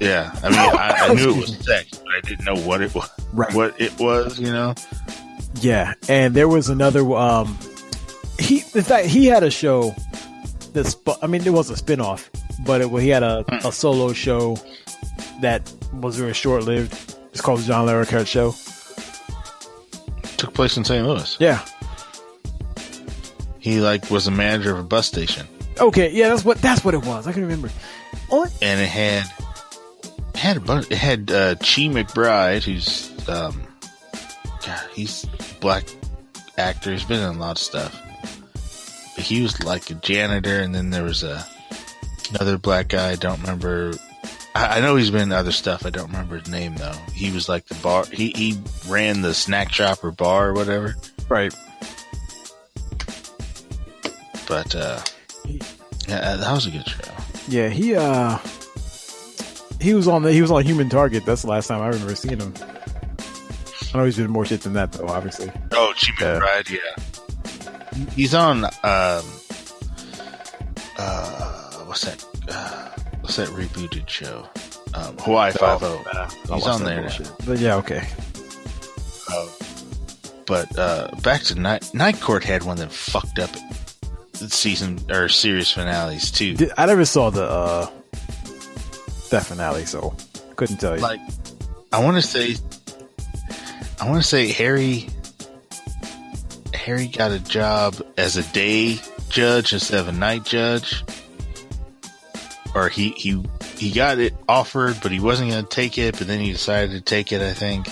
Yeah, 0.00 0.30
I 0.42 0.50
mean, 0.50 0.58
I, 0.58 0.96
I 1.08 1.14
knew 1.14 1.30
it 1.30 1.36
was 1.36 1.56
sex, 1.66 1.98
but 1.98 2.14
I 2.14 2.20
didn't 2.20 2.44
know 2.44 2.56
what 2.66 2.82
it 2.82 2.94
was. 2.94 3.10
Right. 3.32 3.52
What 3.54 3.80
it 3.80 3.98
was, 3.98 4.38
you 4.38 4.52
know. 4.52 4.74
Yeah, 5.60 5.94
and 6.08 6.34
there 6.34 6.48
was 6.48 6.68
another. 6.68 7.00
Um, 7.14 7.56
he 8.38 8.56
in 8.74 8.82
fact 8.82 9.06
he 9.06 9.26
had 9.26 9.42
a 9.42 9.50
show. 9.50 9.94
That 10.72 10.84
sp- 10.92 11.16
I 11.22 11.26
mean, 11.26 11.46
it 11.46 11.52
was 11.52 11.70
a 11.70 11.74
spinoff, 11.74 12.28
but 12.64 12.82
it, 12.82 12.88
he 13.00 13.08
had 13.08 13.22
a, 13.22 13.44
a 13.66 13.72
solo 13.72 14.12
show 14.12 14.58
that 15.40 15.72
was 15.92 16.16
very 16.16 16.34
short 16.34 16.64
lived. 16.64 16.92
It's 17.32 17.40
called 17.40 17.60
the 17.60 17.64
John 17.64 17.86
Larroquette 17.86 18.26
Show. 18.26 18.54
Took 20.36 20.52
place 20.54 20.76
in 20.76 20.84
St. 20.84 21.06
Louis. 21.06 21.36
Yeah. 21.40 21.64
He 23.58 23.80
like 23.80 24.10
was 24.10 24.26
a 24.26 24.30
manager 24.30 24.72
of 24.72 24.78
a 24.78 24.82
bus 24.82 25.06
station. 25.06 25.46
Okay. 25.80 26.10
Yeah, 26.12 26.28
that's 26.28 26.44
what 26.44 26.60
that's 26.62 26.84
what 26.84 26.94
it 26.94 27.04
was. 27.04 27.26
I 27.26 27.32
can 27.32 27.42
remember. 27.42 27.70
Oh, 28.30 28.46
and 28.62 28.80
it 28.80 28.88
had 28.88 29.30
had 30.34 30.56
a 30.58 30.60
bunch. 30.60 30.90
It 30.90 30.98
had 30.98 31.30
uh, 31.30 31.54
Chi 31.56 31.88
McBride, 31.88 32.62
who's 32.64 33.10
um, 33.28 33.65
God, 34.66 34.88
he's 34.92 35.24
black 35.60 35.84
actor. 36.58 36.90
He's 36.92 37.04
been 37.04 37.20
in 37.20 37.36
a 37.36 37.38
lot 37.38 37.52
of 37.52 37.58
stuff. 37.58 38.02
But 39.14 39.24
he 39.24 39.42
was 39.42 39.62
like 39.62 39.90
a 39.90 39.94
janitor, 39.94 40.60
and 40.60 40.74
then 40.74 40.90
there 40.90 41.04
was 41.04 41.22
a 41.22 41.46
another 42.30 42.58
black 42.58 42.88
guy. 42.88 43.10
I 43.10 43.16
don't 43.16 43.40
remember. 43.40 43.94
I, 44.54 44.78
I 44.78 44.80
know 44.80 44.96
he's 44.96 45.10
been 45.10 45.22
in 45.22 45.32
other 45.32 45.52
stuff. 45.52 45.86
I 45.86 45.90
don't 45.90 46.08
remember 46.08 46.38
his 46.38 46.50
name 46.50 46.74
though. 46.76 46.96
He 47.14 47.30
was 47.30 47.48
like 47.48 47.66
the 47.66 47.76
bar. 47.76 48.04
He 48.06 48.32
he 48.34 48.58
ran 48.88 49.22
the 49.22 49.34
snack 49.34 49.72
shop 49.72 50.02
or 50.02 50.10
bar 50.10 50.48
or 50.48 50.52
whatever. 50.54 50.96
right. 51.28 51.54
But 54.48 54.74
uh, 54.74 55.00
yeah, 56.08 56.36
that 56.36 56.52
was 56.52 56.66
a 56.66 56.70
good 56.70 56.86
show. 56.86 57.12
Yeah, 57.48 57.68
he 57.68 57.94
uh 57.94 58.38
he 59.80 59.94
was 59.94 60.08
on 60.08 60.22
the 60.22 60.32
he 60.32 60.42
was 60.42 60.50
on 60.50 60.64
Human 60.64 60.88
Target. 60.88 61.24
That's 61.24 61.42
the 61.42 61.48
last 61.48 61.68
time 61.68 61.80
I 61.80 61.88
remember 61.88 62.14
seeing 62.14 62.40
him. 62.40 62.52
I 63.94 63.98
know 63.98 64.04
he's 64.04 64.16
doing 64.16 64.30
more 64.30 64.44
shit 64.44 64.60
than 64.62 64.72
that 64.74 64.92
though, 64.92 65.06
obviously. 65.08 65.50
Oh, 65.72 65.92
Chi 65.96 66.12
McBride, 66.12 66.70
yeah. 66.70 68.06
He's 68.14 68.34
on 68.34 68.64
um 68.64 69.24
uh 70.98 71.72
what's 71.86 72.02
that 72.04 72.24
uh, 72.48 72.90
what's 73.20 73.36
that 73.36 73.48
rebooted 73.48 74.08
show? 74.08 74.46
Um, 74.94 75.16
Hawaii 75.18 75.52
Five 75.52 75.82
O. 75.82 75.98
He's 76.54 76.66
on 76.66 76.84
there. 76.84 77.10
But 77.46 77.58
yeah, 77.58 77.76
okay. 77.76 78.06
But 80.46 80.78
uh 80.78 81.10
back 81.22 81.42
to 81.44 81.54
Night 81.56 81.92
Night 81.92 82.20
Court 82.20 82.44
had 82.44 82.62
one 82.62 82.76
that 82.76 82.92
fucked 82.92 83.38
up 83.38 83.50
season 84.34 85.00
or 85.10 85.28
series 85.28 85.70
finales 85.72 86.30
too. 86.30 86.56
I 86.78 86.86
never 86.86 87.04
saw 87.04 87.30
the 87.30 87.44
uh 87.44 87.90
that 89.30 89.44
finale, 89.44 89.86
so 89.86 90.14
couldn't 90.54 90.76
tell 90.76 90.94
you. 90.96 91.02
Like 91.02 91.20
I 91.92 92.02
wanna 92.04 92.22
say 92.22 92.56
I 94.00 94.08
wanna 94.08 94.22
say 94.22 94.52
Harry 94.52 95.08
Harry 96.74 97.08
got 97.08 97.32
a 97.32 97.40
job 97.40 97.96
as 98.16 98.36
a 98.36 98.42
day 98.52 99.00
judge 99.28 99.72
instead 99.72 100.00
of 100.00 100.08
a 100.08 100.12
night 100.12 100.44
judge. 100.44 101.04
Or 102.74 102.88
he 102.88 103.10
he 103.10 103.42
he 103.76 103.90
got 103.90 104.18
it 104.18 104.34
offered, 104.48 104.98
but 105.02 105.12
he 105.12 105.20
wasn't 105.20 105.50
going 105.50 105.64
to 105.64 105.68
take 105.68 105.98
it. 105.98 106.18
But 106.18 106.26
then 106.26 106.40
he 106.40 106.52
decided 106.52 106.92
to 106.92 107.00
take 107.00 107.32
it, 107.32 107.40
I 107.42 107.52
think. 107.52 107.88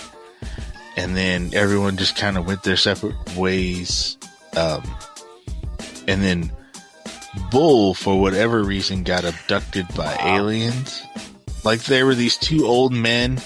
And 0.96 1.16
then 1.16 1.50
everyone 1.54 1.96
just 1.96 2.16
kind 2.16 2.38
of 2.38 2.46
went 2.46 2.62
their 2.62 2.76
separate 2.76 3.16
ways. 3.36 4.16
Um, 4.56 4.82
and 6.06 6.22
then 6.22 6.52
Bull, 7.50 7.94
for 7.94 8.20
whatever 8.20 8.62
reason, 8.62 9.02
got 9.02 9.24
abducted 9.24 9.86
by 9.96 10.16
aliens. 10.22 11.02
Like 11.64 11.82
there 11.84 12.06
were 12.06 12.14
these 12.14 12.36
two 12.36 12.66
old 12.66 12.92
men 12.92 13.40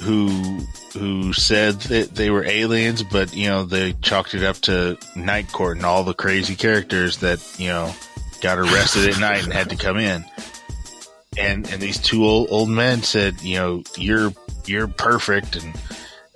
who 0.00 0.60
who 0.94 1.32
said 1.32 1.74
that 1.82 2.14
they 2.14 2.30
were 2.30 2.44
aliens, 2.44 3.02
but 3.02 3.34
you 3.34 3.48
know 3.48 3.64
they 3.64 3.92
chalked 3.94 4.34
it 4.34 4.42
up 4.44 4.56
to 4.62 4.96
Night 5.16 5.50
Court 5.52 5.76
and 5.76 5.86
all 5.86 6.04
the 6.04 6.14
crazy 6.14 6.54
characters 6.56 7.18
that 7.18 7.44
you 7.58 7.68
know 7.68 7.92
got 8.40 8.58
arrested 8.58 9.08
at 9.08 9.20
night 9.20 9.44
and 9.44 9.52
had 9.52 9.70
to 9.70 9.76
come 9.76 9.98
in. 9.98 10.24
And 11.36 11.68
and 11.70 11.80
these 11.80 11.98
two 11.98 12.24
old 12.24 12.48
old 12.50 12.68
men 12.68 13.02
said, 13.02 13.40
you 13.42 13.56
know, 13.56 13.82
you're 13.96 14.32
you're 14.66 14.88
perfect, 14.88 15.56
and 15.56 15.74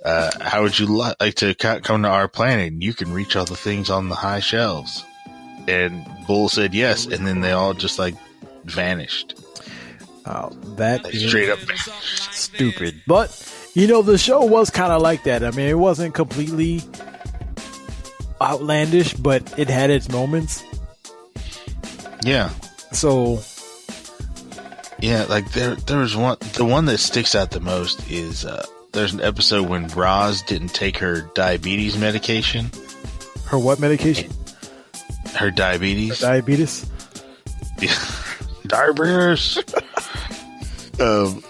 uh, 0.05 0.31
how 0.41 0.61
would 0.63 0.77
you 0.79 0.85
li- 0.87 1.13
like 1.19 1.35
to 1.35 1.53
co- 1.55 1.79
come 1.81 2.03
to 2.03 2.09
our 2.09 2.27
planet? 2.27 2.71
And 2.73 2.83
you 2.83 2.93
can 2.93 3.11
reach 3.11 3.35
all 3.35 3.45
the 3.45 3.55
things 3.55 3.89
on 3.89 4.09
the 4.09 4.15
high 4.15 4.39
shelves. 4.39 5.03
And 5.67 6.05
Bull 6.27 6.47
said 6.49 6.73
yes, 6.73 7.05
and 7.05 7.25
then 7.27 7.41
they 7.41 7.51
all 7.51 7.73
just 7.73 7.97
like 7.99 8.15
vanished, 8.65 9.35
Oh, 10.25 10.49
that 10.77 11.03
like, 11.05 11.13
is 11.15 11.27
straight 11.27 11.49
up. 11.49 11.59
stupid. 12.31 13.01
But 13.07 13.29
you 13.73 13.87
know, 13.87 14.01
the 14.01 14.17
show 14.17 14.43
was 14.45 14.69
kind 14.69 14.91
of 14.91 15.01
like 15.01 15.23
that. 15.23 15.43
I 15.43 15.51
mean, 15.51 15.67
it 15.67 15.77
wasn't 15.77 16.13
completely 16.13 16.81
outlandish, 18.41 19.13
but 19.13 19.57
it 19.57 19.69
had 19.69 19.89
its 19.89 20.09
moments. 20.09 20.63
Yeah, 22.23 22.51
So 22.91 23.39
yeah. 24.99 25.25
Like 25.27 25.51
there, 25.51 25.75
there 25.75 25.97
was 25.97 26.15
one. 26.15 26.37
The 26.53 26.63
one 26.65 26.85
that 26.85 26.99
sticks 26.99 27.35
out 27.35 27.51
the 27.51 27.59
most 27.59 28.09
is 28.09 28.45
uh, 28.45 28.65
there's 28.93 29.13
an 29.13 29.19
episode 29.21 29.67
when 29.67 29.87
Roz 29.89 30.41
didn't 30.43 30.69
take 30.73 30.97
her 30.99 31.21
diabetes 31.35 31.97
medication. 31.97 32.71
her 33.47 33.57
what 33.59 33.79
medication? 33.79 34.31
Her 35.35 35.51
diabetes. 35.51 36.19
Diabetes. 36.19 36.89
diabetes. 38.67 39.57
um, 41.01 41.43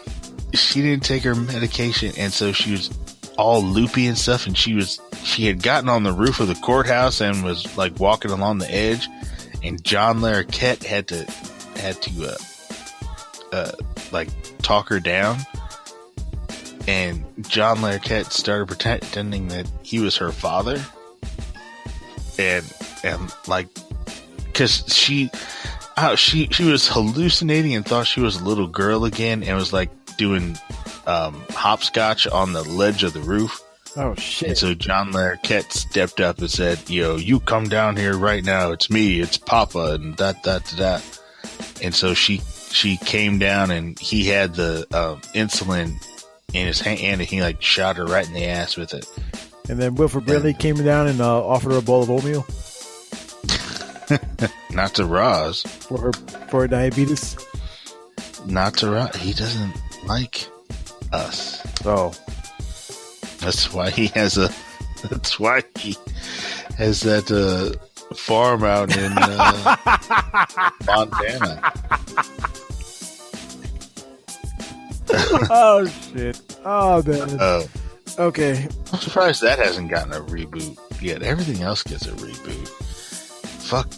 she 0.53 0.81
didn't 0.81 1.03
take 1.03 1.23
her 1.23 1.35
medication, 1.35 2.13
and 2.17 2.31
so 2.31 2.51
she 2.51 2.71
was 2.71 2.89
all 3.37 3.61
loopy 3.63 4.07
and 4.07 4.17
stuff. 4.17 4.47
And 4.47 4.57
she 4.57 4.73
was 4.73 4.99
she 5.23 5.45
had 5.45 5.61
gotten 5.63 5.89
on 5.89 6.03
the 6.03 6.13
roof 6.13 6.39
of 6.39 6.47
the 6.47 6.55
courthouse 6.55 7.21
and 7.21 7.43
was 7.43 7.77
like 7.77 7.99
walking 7.99 8.31
along 8.31 8.59
the 8.59 8.71
edge. 8.73 9.07
And 9.63 9.83
John 9.83 10.19
Larroquette 10.19 10.83
had 10.83 11.07
to 11.07 11.25
had 11.77 12.01
to 12.01 12.25
uh, 12.31 12.37
uh, 13.51 13.71
like 14.11 14.29
talk 14.59 14.89
her 14.89 14.99
down. 14.99 15.39
And 16.87 17.23
John 17.47 17.77
Larroquette 17.77 18.31
started 18.31 18.67
pretending 18.67 19.47
that 19.47 19.69
he 19.83 19.99
was 19.99 20.17
her 20.17 20.33
father, 20.33 20.83
and 22.37 22.73
and 23.03 23.33
like 23.47 23.67
because 24.45 24.83
she 24.93 25.31
oh, 25.97 26.15
she 26.15 26.47
she 26.51 26.65
was 26.65 26.87
hallucinating 26.87 27.73
and 27.73 27.85
thought 27.85 28.05
she 28.05 28.19
was 28.19 28.39
a 28.39 28.43
little 28.43 28.67
girl 28.67 29.05
again 29.05 29.43
and 29.43 29.55
was 29.57 29.71
like 29.71 29.89
doing 30.17 30.57
um, 31.07 31.43
hopscotch 31.51 32.27
on 32.27 32.53
the 32.53 32.63
ledge 32.63 33.03
of 33.03 33.13
the 33.13 33.21
roof. 33.21 33.61
Oh 33.95 34.15
shit! 34.15 34.49
And 34.49 34.57
so 34.57 34.73
John 34.73 35.11
Larroquette 35.13 35.71
stepped 35.71 36.19
up 36.19 36.39
and 36.39 36.49
said, 36.49 36.89
"Yo, 36.89 37.15
you 37.17 37.39
come 37.39 37.69
down 37.69 37.95
here 37.95 38.17
right 38.17 38.43
now. 38.43 38.71
It's 38.71 38.89
me. 38.89 39.19
It's 39.19 39.37
Papa." 39.37 39.93
And 39.95 40.17
that 40.17 40.43
that 40.43 40.65
that. 40.77 41.19
And 41.81 41.93
so 41.93 42.13
she 42.13 42.41
she 42.71 42.97
came 42.97 43.37
down 43.37 43.69
and 43.69 43.99
he 43.99 44.25
had 44.27 44.55
the 44.55 44.87
um, 44.95 45.21
insulin 45.35 46.03
in 46.53 46.65
his 46.67 46.79
hand 46.81 47.21
and 47.21 47.29
he 47.29 47.41
like 47.41 47.61
shot 47.61 47.97
her 47.97 48.05
right 48.05 48.25
in 48.27 48.33
the 48.33 48.45
ass 48.45 48.77
with 48.77 48.93
it. 48.93 49.07
And 49.69 49.79
then 49.79 49.95
Wilford 49.95 50.25
Brimley 50.25 50.53
came 50.53 50.75
down 50.83 51.07
and 51.07 51.21
uh, 51.21 51.45
offered 51.45 51.71
her 51.73 51.77
a 51.77 51.81
bowl 51.81 52.03
of 52.03 52.09
oatmeal 52.09 52.45
Not 54.71 54.95
to 54.95 55.05
Roz. 55.05 55.61
for 55.61 55.99
her 55.99 56.13
for 56.49 56.61
her 56.61 56.67
diabetes. 56.67 57.37
Not 58.45 58.75
to 58.77 58.89
Roz. 58.91 59.15
He 59.15 59.33
doesn't 59.33 59.73
like 60.05 60.47
us. 61.11 61.61
Oh, 61.85 62.13
That's 63.39 63.73
why 63.73 63.89
he 63.89 64.07
has 64.07 64.37
a. 64.37 64.49
That's 65.09 65.39
why 65.39 65.63
he 65.77 65.95
has 66.77 67.01
that 67.01 67.29
uh, 67.31 67.73
farm 68.15 68.63
out 68.63 68.95
in 68.95 69.11
uh, 69.17 69.75
Montana. 70.87 71.73
oh 75.49 75.85
shit! 76.13 76.41
Oh 76.65 77.03
man. 77.05 77.39
Uh, 77.39 77.63
Okay, 78.19 78.67
I'm 78.91 78.99
surprised 78.99 79.41
that 79.41 79.57
hasn't 79.57 79.89
gotten 79.89 80.13
a 80.13 80.19
reboot 80.21 80.77
yet. 81.01 81.23
Everything 81.23 81.63
else 81.63 81.81
gets 81.81 82.05
a 82.05 82.11
reboot. 82.11 82.67
Fuck, 82.67 83.89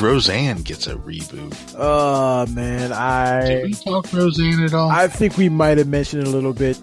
Roseanne 0.00 0.62
gets 0.62 0.86
a 0.86 0.94
reboot. 0.96 1.56
Oh 1.76 2.46
man, 2.46 2.92
I 2.92 3.40
Did 3.46 3.60
I 3.60 3.62
we 3.64 3.72
talk 3.72 4.12
Roseanne 4.12 4.62
at 4.64 4.74
all? 4.74 4.90
I 4.90 5.08
think 5.08 5.36
we 5.36 5.48
might 5.48 5.78
have 5.78 5.88
mentioned 5.88 6.22
it 6.22 6.28
a 6.28 6.30
little 6.30 6.52
bit. 6.52 6.78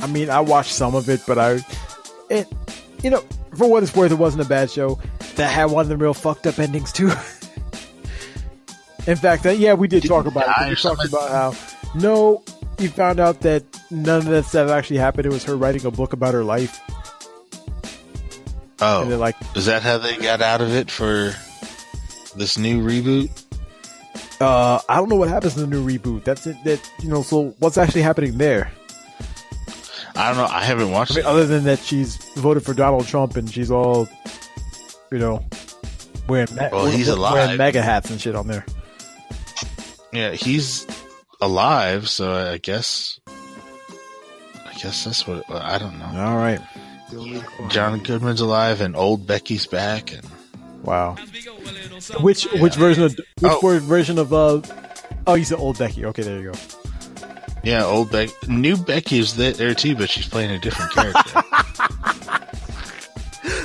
I 0.00 0.06
mean, 0.06 0.28
I 0.30 0.40
watched 0.40 0.72
some 0.72 0.94
of 0.94 1.08
it, 1.08 1.22
but 1.26 1.38
I 1.38 1.60
it 2.28 2.46
you 3.02 3.10
know, 3.10 3.24
for 3.56 3.68
what 3.68 3.82
it's 3.82 3.94
worth, 3.96 4.12
it 4.12 4.16
wasn't 4.16 4.44
a 4.44 4.48
bad 4.48 4.70
show. 4.70 4.98
That 5.36 5.48
had 5.48 5.66
one 5.66 5.82
of 5.82 5.88
the 5.88 5.96
real 5.96 6.12
fucked 6.14 6.46
up 6.46 6.58
endings 6.58 6.92
too. 6.92 7.08
In 9.06 9.16
fact, 9.16 9.46
uh, 9.46 9.50
yeah, 9.50 9.72
we 9.72 9.88
did, 9.88 10.02
Did 10.02 10.08
talk 10.08 10.26
about 10.26 10.44
it. 10.46 10.68
We 10.68 10.76
talked 10.76 11.00
something? 11.00 11.08
about 11.08 11.30
how 11.30 11.54
no, 11.94 12.42
you 12.78 12.90
found 12.90 13.18
out 13.18 13.40
that 13.40 13.64
none 13.90 14.18
of 14.18 14.26
that 14.26 14.44
stuff 14.44 14.70
actually 14.70 14.98
happened. 14.98 15.24
It 15.26 15.32
was 15.32 15.44
her 15.44 15.56
writing 15.56 15.86
a 15.86 15.90
book 15.90 16.12
about 16.12 16.34
her 16.34 16.44
life, 16.44 16.78
oh, 18.80 19.02
and 19.02 19.18
like, 19.18 19.36
is 19.56 19.66
that 19.66 19.82
how 19.82 19.96
they 19.98 20.18
got 20.18 20.42
out 20.42 20.60
of 20.60 20.74
it 20.74 20.90
for 20.90 21.34
this 22.32 22.58
new 22.58 22.82
reboot? 22.82 23.30
uh, 24.40 24.80
I 24.88 24.96
don't 24.96 25.08
know 25.08 25.16
what 25.16 25.28
happens 25.28 25.56
in 25.56 25.68
the 25.68 25.76
new 25.76 25.86
reboot. 25.86 26.24
That's 26.24 26.46
it. 26.46 26.56
That 26.64 26.80
you 27.02 27.08
know, 27.08 27.22
so 27.22 27.54
what's 27.58 27.78
actually 27.78 28.02
happening 28.02 28.38
there? 28.38 28.70
I 30.16 30.28
don't 30.28 30.36
know. 30.38 30.44
I 30.54 30.64
haven't 30.64 30.90
watched 30.90 31.12
I 31.12 31.16
mean, 31.16 31.24
it. 31.24 31.28
other 31.28 31.46
than 31.46 31.64
that, 31.64 31.78
she's 31.78 32.16
voted 32.36 32.64
for 32.64 32.74
Donald 32.74 33.06
Trump 33.06 33.36
and 33.36 33.48
she's 33.50 33.70
all, 33.70 34.08
you 35.12 35.18
know, 35.18 35.44
wearing 36.28 36.48
Well, 36.56 36.86
he's 36.86 37.06
wearing 37.06 37.18
alive. 37.20 37.58
MAGA 37.58 37.80
hats 37.82 38.10
and 38.10 38.20
shit 38.20 38.34
on 38.34 38.46
there. 38.48 38.64
Yeah, 40.12 40.32
he's 40.32 40.86
alive, 41.40 42.08
so 42.08 42.32
I 42.32 42.58
guess. 42.58 43.20
I 44.66 44.72
guess 44.82 45.04
that's 45.04 45.26
what. 45.26 45.48
I 45.50 45.78
don't 45.78 45.98
know. 45.98 46.06
All 46.06 46.36
right. 46.36 46.60
John 47.68 47.98
Goodman's 48.00 48.40
alive, 48.40 48.80
and 48.80 48.96
old 48.96 49.26
Becky's 49.26 49.66
back, 49.66 50.12
and 50.12 50.26
Wow. 50.82 51.16
Which 52.20 52.44
which 52.54 52.74
version 52.74 53.04
of 53.04 53.14
which 53.40 53.52
Oh. 53.62 53.78
version 53.80 54.18
of 54.18 54.32
uh? 54.32 54.60
Oh, 55.26 55.34
you 55.34 55.44
said 55.44 55.58
old 55.58 55.78
Becky. 55.78 56.04
Okay, 56.06 56.22
there 56.22 56.38
you 56.40 56.52
go. 56.52 56.58
yeah, 57.62 57.84
old 57.84 58.10
Beck, 58.10 58.30
new 58.48 58.76
Becky 58.76 59.18
is 59.18 59.36
there 59.36 59.74
too, 59.74 59.94
but 59.94 60.10
she's 60.10 60.26
playing 60.28 60.50
a 60.50 60.58
different 60.58 60.92
character. 60.92 61.42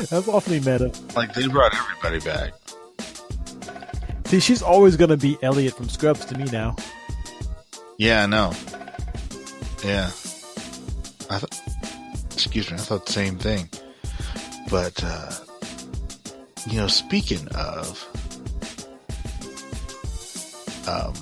That's 0.10 0.28
awfully 0.28 0.60
meta. 0.60 0.92
like 1.16 1.34
they 1.34 1.48
brought 1.48 1.74
everybody 1.74 2.20
back. 2.20 2.54
See, 4.26 4.40
she's 4.40 4.62
always 4.62 4.96
gonna 4.98 5.18
be 5.18 5.38
Elliot 5.42 5.76
from 5.76 5.90
Scrubs 5.90 6.26
to 6.26 6.38
me 6.38 6.46
now. 6.46 6.76
Yeah, 7.98 8.24
I 8.24 8.26
know. 8.26 8.54
Yeah, 9.84 10.08
I 11.30 11.40
thought. 11.40 11.60
Excuse 12.34 12.70
me, 12.70 12.78
I 12.78 12.82
thought 12.82 13.06
the 13.06 13.14
same 13.14 13.38
thing. 13.38 13.70
But 14.70 15.02
uh, 15.04 15.32
you 16.70 16.78
know, 16.80 16.88
speaking 16.88 17.48
of 17.56 18.04
um, 20.88 21.14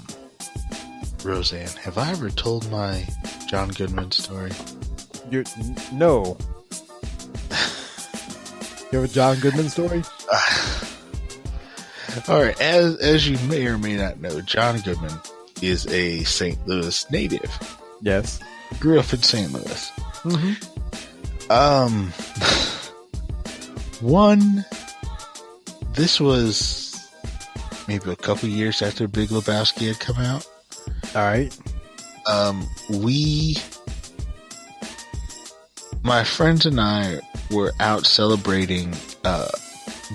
Roseanne, 1.24 1.68
have 1.82 1.98
I 1.98 2.12
ever 2.12 2.30
told 2.30 2.70
my 2.70 3.06
John 3.48 3.70
Goodman 3.70 4.12
story? 4.12 4.52
You're 5.32 5.44
n- 5.58 5.78
no. 5.94 6.38
you 8.92 9.00
have 9.00 9.10
a 9.10 9.14
John 9.14 9.40
Goodman 9.40 9.70
story? 9.70 10.04
All 12.28 12.42
right, 12.44 12.60
as 12.62 12.98
as 12.98 13.28
you 13.28 13.40
may 13.48 13.66
or 13.66 13.78
may 13.78 13.96
not 13.98 14.20
know, 14.20 14.40
John 14.42 14.80
Goodman 14.82 15.18
is 15.62 15.88
a 15.88 16.24
St. 16.26 16.68
Louis 16.68 17.10
native. 17.10 17.52
Yes. 18.02 18.40
Grew 18.80 19.00
up 19.00 19.12
in 19.14 19.22
St. 19.24 19.52
Louis. 19.52 19.92
Um, 21.50 22.08
one. 24.02 24.66
This 25.94 26.20
was 26.20 26.83
maybe 27.88 28.10
a 28.12 28.16
couple 28.16 28.50
years 28.50 28.82
after 28.82 29.08
Big 29.08 29.30
Lebowski 29.30 29.88
had 29.88 30.00
come 30.00 30.18
out. 30.18 30.48
All 31.16 31.22
right. 31.24 31.58
Um, 32.28 32.68
we, 32.90 33.58
my 36.04 36.24
friends 36.24 36.66
and 36.66 36.80
I, 36.80 37.20
were 37.52 37.74
out 37.80 38.06
celebrating 38.06 38.94
a 39.26 39.50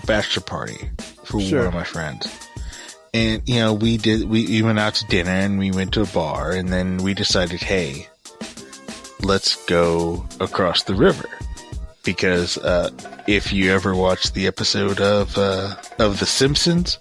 bachelor 0.06 0.42
party 0.42 0.90
for 1.24 1.40
Sure. 1.40 1.58
one 1.58 1.68
of 1.68 1.74
my 1.74 1.84
friends. 1.84 2.26
And 3.14 3.42
you 3.46 3.56
know, 3.56 3.72
we 3.74 3.96
did. 3.96 4.28
We, 4.28 4.46
we 4.46 4.62
went 4.62 4.78
out 4.78 4.94
to 4.96 5.06
dinner 5.06 5.30
and 5.30 5.58
we 5.58 5.70
went 5.70 5.92
to 5.94 6.02
a 6.02 6.06
bar, 6.06 6.52
and 6.52 6.68
then 6.68 6.98
we 6.98 7.14
decided, 7.14 7.60
hey, 7.60 8.06
let's 9.22 9.64
go 9.66 10.26
across 10.40 10.82
the 10.82 10.94
river 10.94 11.28
because 12.04 12.58
uh, 12.58 12.90
if 13.26 13.50
you 13.52 13.72
ever 13.72 13.94
watch 13.94 14.32
the 14.32 14.46
episode 14.46 15.00
of 15.00 15.36
uh, 15.38 15.74
of 15.98 16.20
The 16.20 16.26
Simpsons, 16.26 16.98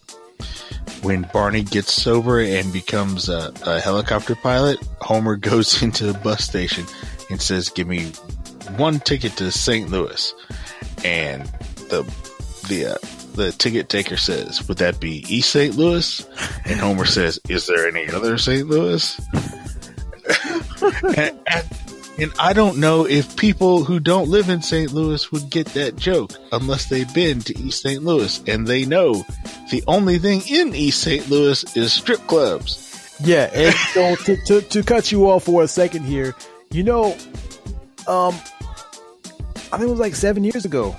when 1.02 1.30
Barney 1.34 1.64
gets 1.64 1.94
sober 1.94 2.40
and 2.40 2.72
becomes 2.72 3.30
a, 3.30 3.54
a 3.66 3.80
helicopter 3.80 4.36
pilot, 4.36 4.80
Homer 5.02 5.36
goes 5.38 5.82
into 5.82 6.06
the 6.06 6.18
bus 6.20 6.44
station 6.44 6.86
and 7.30 7.42
says, 7.42 7.70
"Give 7.70 7.88
me 7.88 8.12
one 8.78 9.00
ticket 9.00 9.38
to 9.38 9.52
St. 9.52 9.90
Louis," 9.90 10.34
and 11.04 11.46
the 11.90 12.04
the 12.68 12.94
uh, 12.94 12.98
the 13.34 13.52
ticket 13.52 13.90
taker 13.90 14.18
says, 14.18 14.68
"Would 14.68 14.78
that 14.80 15.00
be 15.00 15.26
East 15.34 15.52
St. 15.52 15.76
Louis?" 15.76 16.28
And 16.66 16.80
Homer 16.80 17.06
says, 17.06 17.40
"Is 17.50 17.68
there 17.68 17.88
any 17.88 18.10
other 18.10 18.38
St. 18.38 18.68
Louis?" 18.68 19.20
and, 21.18 21.40
and, 21.48 21.66
and 22.20 22.34
I 22.40 22.54
don't 22.54 22.78
know 22.78 23.06
if 23.06 23.36
people 23.36 23.84
who 23.84 24.00
don't 24.00 24.30
live 24.30 24.50
in 24.50 24.62
St. 24.62 24.92
Louis 24.92 25.32
would 25.32 25.50
get 25.50 25.68
that 25.68 25.96
joke 25.96 26.32
unless 26.52 26.86
they've 26.86 27.12
been 27.14 27.42
to 27.42 27.58
East 27.60 27.82
St. 27.82 28.04
Louis 28.04 28.42
and 28.48 28.66
they 28.66 28.86
know 28.86 29.26
the 29.72 29.84
only 29.88 30.18
thing 30.18 30.42
in 30.50 30.74
East 30.74 31.02
St. 31.02 31.30
Louis 31.30 31.64
is 31.76 31.94
strip 31.94 32.26
clubs. 32.28 33.16
Yeah, 33.24 33.50
and 33.54 33.74
so 33.94 34.16
to, 34.16 34.38
to 34.46 34.62
to 34.62 34.84
cut 34.84 35.12
you 35.12 35.30
off 35.30 35.44
for 35.46 35.64
a 35.64 35.68
second 35.68 36.04
here, 36.04 36.34
you 36.72 36.84
know, 36.84 37.14
um, 38.08 38.34
I 39.72 39.78
think 39.78 39.84
it 39.84 39.90
was 39.90 40.00
like 40.00 40.16
seven 40.16 40.44
years 40.44 40.66
ago. 40.66 40.96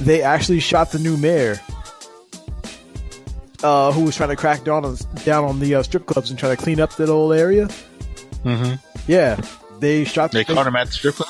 they 0.00 0.22
actually 0.22 0.60
shot 0.60 0.92
the 0.92 0.98
new 0.98 1.16
mayor, 1.16 1.60
uh, 3.62 3.92
who 3.92 4.04
was 4.04 4.16
trying 4.16 4.30
to 4.30 4.36
crack 4.36 4.64
down 4.64 4.84
on 4.84 4.96
down 5.24 5.44
on 5.44 5.60
the 5.60 5.74
uh, 5.74 5.82
strip 5.82 6.06
clubs 6.06 6.30
and 6.30 6.38
try 6.38 6.48
to 6.54 6.56
clean 6.56 6.80
up 6.80 6.94
that 6.96 7.08
whole 7.08 7.32
area. 7.32 7.68
Mm-hmm. 8.44 8.74
Yeah, 9.06 9.40
they 9.80 10.04
shot. 10.04 10.32
They 10.32 10.44
caught 10.44 10.66
him 10.66 10.76
at 10.76 10.86
the 10.88 10.92
strip 10.92 11.16
club. 11.16 11.28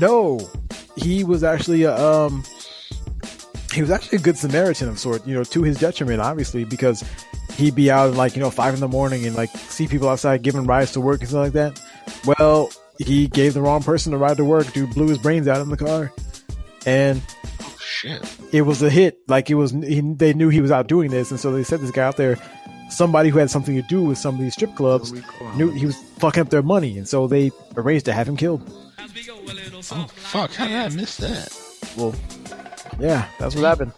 No, 0.00 0.50
he 0.96 1.24
was 1.24 1.44
actually 1.44 1.84
a, 1.84 1.96
um, 1.96 2.44
he 3.72 3.80
was 3.80 3.90
actually 3.90 4.18
a 4.18 4.20
good 4.20 4.36
Samaritan 4.36 4.88
of 4.88 4.98
sort. 4.98 5.26
You 5.26 5.34
know, 5.34 5.44
to 5.44 5.62
his 5.62 5.78
detriment, 5.78 6.20
obviously, 6.20 6.64
because 6.64 7.04
he'd 7.56 7.74
be 7.74 7.90
out 7.90 8.10
at 8.10 8.16
like 8.16 8.34
you 8.34 8.40
know 8.40 8.50
five 8.50 8.74
in 8.74 8.80
the 8.80 8.88
morning 8.88 9.26
and 9.26 9.36
like 9.36 9.50
see 9.50 9.86
people 9.86 10.08
outside 10.08 10.42
giving 10.42 10.66
rides 10.66 10.92
to 10.92 11.00
work 11.00 11.20
and 11.20 11.28
stuff 11.28 11.44
like 11.44 11.52
that. 11.52 11.80
Well, 12.26 12.70
he 12.98 13.28
gave 13.28 13.54
the 13.54 13.62
wrong 13.62 13.82
person 13.82 14.12
a 14.12 14.18
ride 14.18 14.36
to 14.38 14.44
work. 14.44 14.72
Dude 14.72 14.94
blew 14.94 15.08
his 15.08 15.18
brains 15.18 15.48
out 15.48 15.60
in 15.60 15.68
the 15.68 15.76
car, 15.76 16.12
and 16.84 17.22
Shit. 17.78 18.22
it 18.52 18.62
was 18.62 18.82
a 18.82 18.90
hit. 18.90 19.18
Like 19.28 19.50
it 19.50 19.54
was, 19.54 19.70
he, 19.72 20.00
they 20.00 20.34
knew 20.34 20.48
he 20.48 20.60
was 20.60 20.70
out 20.70 20.86
doing 20.88 21.10
this, 21.10 21.30
and 21.30 21.40
so 21.40 21.52
they 21.52 21.62
sent 21.64 21.82
this 21.82 21.90
guy 21.90 22.04
out 22.04 22.16
there. 22.16 22.36
Somebody 22.88 23.30
who 23.30 23.38
had 23.38 23.50
something 23.50 23.74
to 23.74 23.82
do 23.82 24.02
with 24.02 24.18
some 24.18 24.36
of 24.36 24.40
these 24.40 24.54
strip 24.54 24.74
clubs 24.76 25.12
knew 25.56 25.70
he 25.70 25.86
was 25.86 25.96
fucking 26.18 26.40
up 26.42 26.50
their 26.50 26.62
money, 26.62 26.96
and 26.98 27.08
so 27.08 27.26
they 27.26 27.50
arranged 27.76 28.04
to 28.06 28.12
have 28.12 28.28
him 28.28 28.36
killed. 28.36 28.62
Oh 29.92 30.06
fuck! 30.08 30.52
How 30.52 30.66
did 30.66 30.76
I 30.76 30.88
miss 30.88 31.16
that? 31.18 31.52
Well, 31.96 32.14
yeah, 32.98 33.28
that's 33.38 33.54
what 33.54 33.64
happened. 33.64 33.92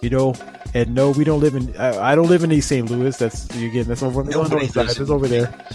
You 0.00 0.10
know, 0.10 0.34
and 0.74 0.94
no, 0.94 1.10
we 1.10 1.24
don't 1.24 1.40
live 1.40 1.54
in. 1.54 1.76
I, 1.76 2.12
I 2.12 2.14
don't 2.14 2.28
live 2.28 2.44
in 2.44 2.52
East 2.52 2.68
St. 2.68 2.90
Louis. 2.90 3.16
That's 3.16 3.44
again, 3.56 3.84
that's 3.84 4.02
over 4.02 4.20
on 4.20 4.26
the 4.26 4.32
Nobody 4.32 4.66
Illinois 4.66 4.72
side. 4.72 5.00
It's 5.00 5.10
over 5.10 5.28
there. 5.28 5.66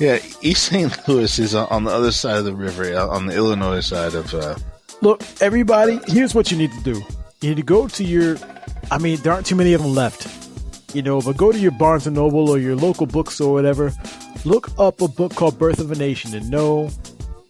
Yeah, 0.00 0.18
East 0.42 0.64
St. 0.64 1.08
Louis 1.08 1.38
is 1.38 1.54
on 1.54 1.84
the 1.84 1.90
other 1.90 2.12
side 2.12 2.38
of 2.38 2.44
the 2.44 2.54
river, 2.54 2.96
on 2.98 3.26
the 3.26 3.34
Illinois 3.34 3.80
side 3.80 4.14
of. 4.14 4.32
Uh, 4.32 4.56
Look, 5.00 5.22
everybody, 5.40 6.00
here's 6.06 6.34
what 6.34 6.50
you 6.50 6.56
need 6.56 6.72
to 6.72 6.80
do. 6.82 7.02
You 7.40 7.50
need 7.50 7.56
to 7.56 7.62
go 7.62 7.88
to 7.88 8.04
your. 8.04 8.36
I 8.90 8.98
mean, 8.98 9.18
there 9.18 9.32
aren't 9.32 9.46
too 9.46 9.56
many 9.56 9.74
of 9.74 9.82
them 9.82 9.94
left. 9.94 10.26
You 10.94 11.02
know, 11.02 11.20
but 11.20 11.36
go 11.36 11.52
to 11.52 11.58
your 11.58 11.72
Barnes 11.72 12.06
and 12.06 12.16
Noble 12.16 12.48
or 12.48 12.58
your 12.58 12.74
local 12.74 13.06
bookstore 13.06 13.50
or 13.50 13.52
whatever. 13.52 13.92
Look 14.44 14.70
up 14.78 15.00
a 15.00 15.08
book 15.08 15.34
called 15.34 15.58
Birth 15.58 15.80
of 15.80 15.92
a 15.92 15.96
Nation, 15.96 16.34
and 16.34 16.48
no, 16.50 16.90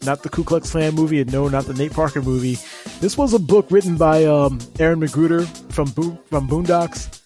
not 0.05 0.23
the 0.23 0.29
Ku 0.29 0.43
Klux 0.43 0.71
Klan 0.71 0.95
movie, 0.95 1.21
and 1.21 1.33
no, 1.33 1.49
not 1.49 1.65
the 1.67 1.75
Nate 1.75 1.93
Parker 1.93 2.21
movie. 2.23 2.59
This 3.01 3.17
was 3.17 3.35
a 3.35 3.39
book 3.39 3.67
written 3.71 3.97
by 3.97 4.25
um, 4.25 4.59
Aaron 4.81 5.01
McGruder 5.01 5.47
from 5.73 5.91
Bo- 5.91 6.19
from 6.27 6.49
Boondocks. 6.49 7.21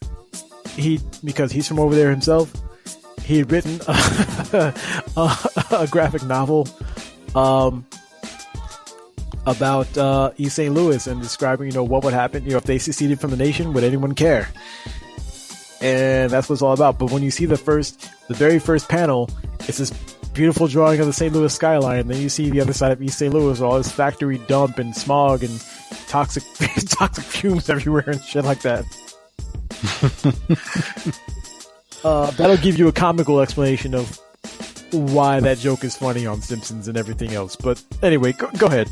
He 0.76 1.01
because 1.24 1.51
he's 1.52 1.66
from 1.66 1.78
over 1.78 1.94
there 1.94 2.10
himself. 2.10 2.52
He 3.22 3.39
had 3.39 3.51
written 3.52 3.80
a, 3.89 4.74
a 5.70 5.86
graphic 5.90 6.24
novel 6.24 6.68
um, 7.34 7.86
about 9.47 9.97
uh, 9.97 10.32
East 10.36 10.56
St. 10.56 10.74
Louis 10.74 11.06
and 11.06 11.22
describing, 11.22 11.68
you 11.68 11.72
know, 11.72 11.84
what 11.84 12.05
would 12.05 12.14
happen, 12.14 12.44
you 12.44 12.51
know, 12.51 12.56
if 12.56 12.64
they 12.64 12.78
seceded 12.78 13.20
from 13.20 13.30
the 13.30 13.36
nation, 13.36 13.72
would 13.72 13.84
anyone 13.84 14.14
care? 14.14 14.48
And 15.82 16.30
that's 16.30 16.48
what 16.48 16.54
it's 16.54 16.62
all 16.62 16.72
about. 16.72 16.98
But 16.98 17.10
when 17.10 17.22
you 17.22 17.30
see 17.30 17.46
the 17.46 17.56
first, 17.56 18.09
the 18.28 18.34
very 18.34 18.59
first 18.59 18.88
panel, 18.88 19.28
it's 19.60 19.78
this 19.78 19.90
beautiful 20.32 20.66
drawing 20.66 21.00
of 21.00 21.06
the 21.06 21.12
St. 21.12 21.34
Louis 21.34 21.52
skyline. 21.52 22.06
Then 22.06 22.20
you 22.20 22.28
see 22.28 22.50
the 22.50 22.60
other 22.60 22.72
side 22.72 22.92
of 22.92 23.02
East 23.02 23.18
St. 23.18 23.32
Louis, 23.32 23.60
all 23.60 23.76
this 23.76 23.90
factory 23.90 24.38
dump 24.38 24.78
and 24.78 24.94
smog 24.94 25.42
and 25.42 25.60
toxic, 26.09 26.44
toxic 26.88 27.24
fumes 27.24 27.68
everywhere 27.68 28.04
and 28.06 28.22
shit 28.22 28.44
like 28.44 28.62
that. 28.62 28.84
uh, 32.04 32.30
that'll 32.32 32.56
give 32.59 32.78
you 32.78 32.88
a 32.88 32.92
comical 32.92 33.40
explanation 33.40 33.94
of 33.94 34.18
why 34.92 35.40
that 35.40 35.59
joke 35.59 35.84
is 35.84 35.96
funny 35.96 36.26
on 36.26 36.40
Simpsons 36.40 36.88
and 36.88 36.96
everything 36.96 37.32
else. 37.32 37.56
But 37.56 37.82
anyway, 38.02 38.32
go, 38.32 38.48
go 38.59 38.66
ahead. 38.66 38.90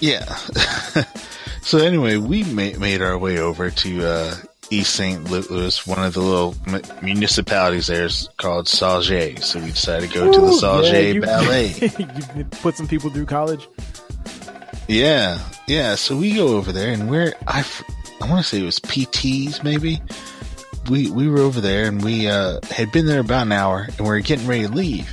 yeah. 0.00 0.34
so 1.62 1.78
anyway, 1.78 2.16
we 2.16 2.44
ma- 2.44 2.78
made 2.78 3.02
our 3.02 3.18
way 3.18 3.38
over 3.38 3.70
to 3.70 4.06
uh, 4.06 4.34
East 4.70 4.94
St. 4.94 5.28
Louis, 5.30 5.86
one 5.86 6.04
of 6.04 6.14
the 6.14 6.20
little 6.20 6.54
mu- 6.66 6.80
municipalities 7.02 7.88
there 7.88 8.04
is 8.04 8.28
called 8.36 8.66
Sauget. 8.66 9.42
So 9.42 9.58
we 9.58 9.66
decided 9.66 10.10
to 10.10 10.14
go 10.14 10.32
to 10.32 10.40
the 10.40 10.46
Ooh, 10.46 10.60
Sauget 10.60 11.14
yeah, 11.14 11.20
Ballet. 11.20 12.36
you 12.38 12.44
put 12.44 12.76
some 12.76 12.86
people 12.86 13.10
through 13.10 13.26
college. 13.26 13.68
Yeah, 14.86 15.40
yeah. 15.66 15.96
So 15.96 16.16
we 16.16 16.34
go 16.34 16.56
over 16.56 16.72
there, 16.72 16.92
and 16.92 17.10
we're 17.10 17.34
I 17.46 17.64
want 18.20 18.42
to 18.42 18.42
say 18.42 18.60
it 18.60 18.64
was 18.64 18.78
PTs 18.78 19.64
maybe. 19.64 20.00
We 20.88 21.10
we 21.10 21.28
were 21.28 21.40
over 21.40 21.60
there, 21.60 21.86
and 21.86 22.02
we 22.02 22.28
uh, 22.28 22.60
had 22.70 22.92
been 22.92 23.06
there 23.06 23.20
about 23.20 23.46
an 23.46 23.52
hour, 23.52 23.82
and 23.82 24.00
we 24.00 24.06
were 24.06 24.20
getting 24.20 24.46
ready 24.46 24.66
to 24.66 24.72
leave. 24.72 25.12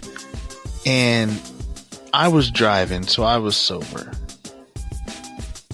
And 0.86 1.40
I 2.14 2.28
was 2.28 2.52
driving, 2.52 3.04
so 3.04 3.24
I 3.24 3.38
was 3.38 3.58
sober, 3.58 4.12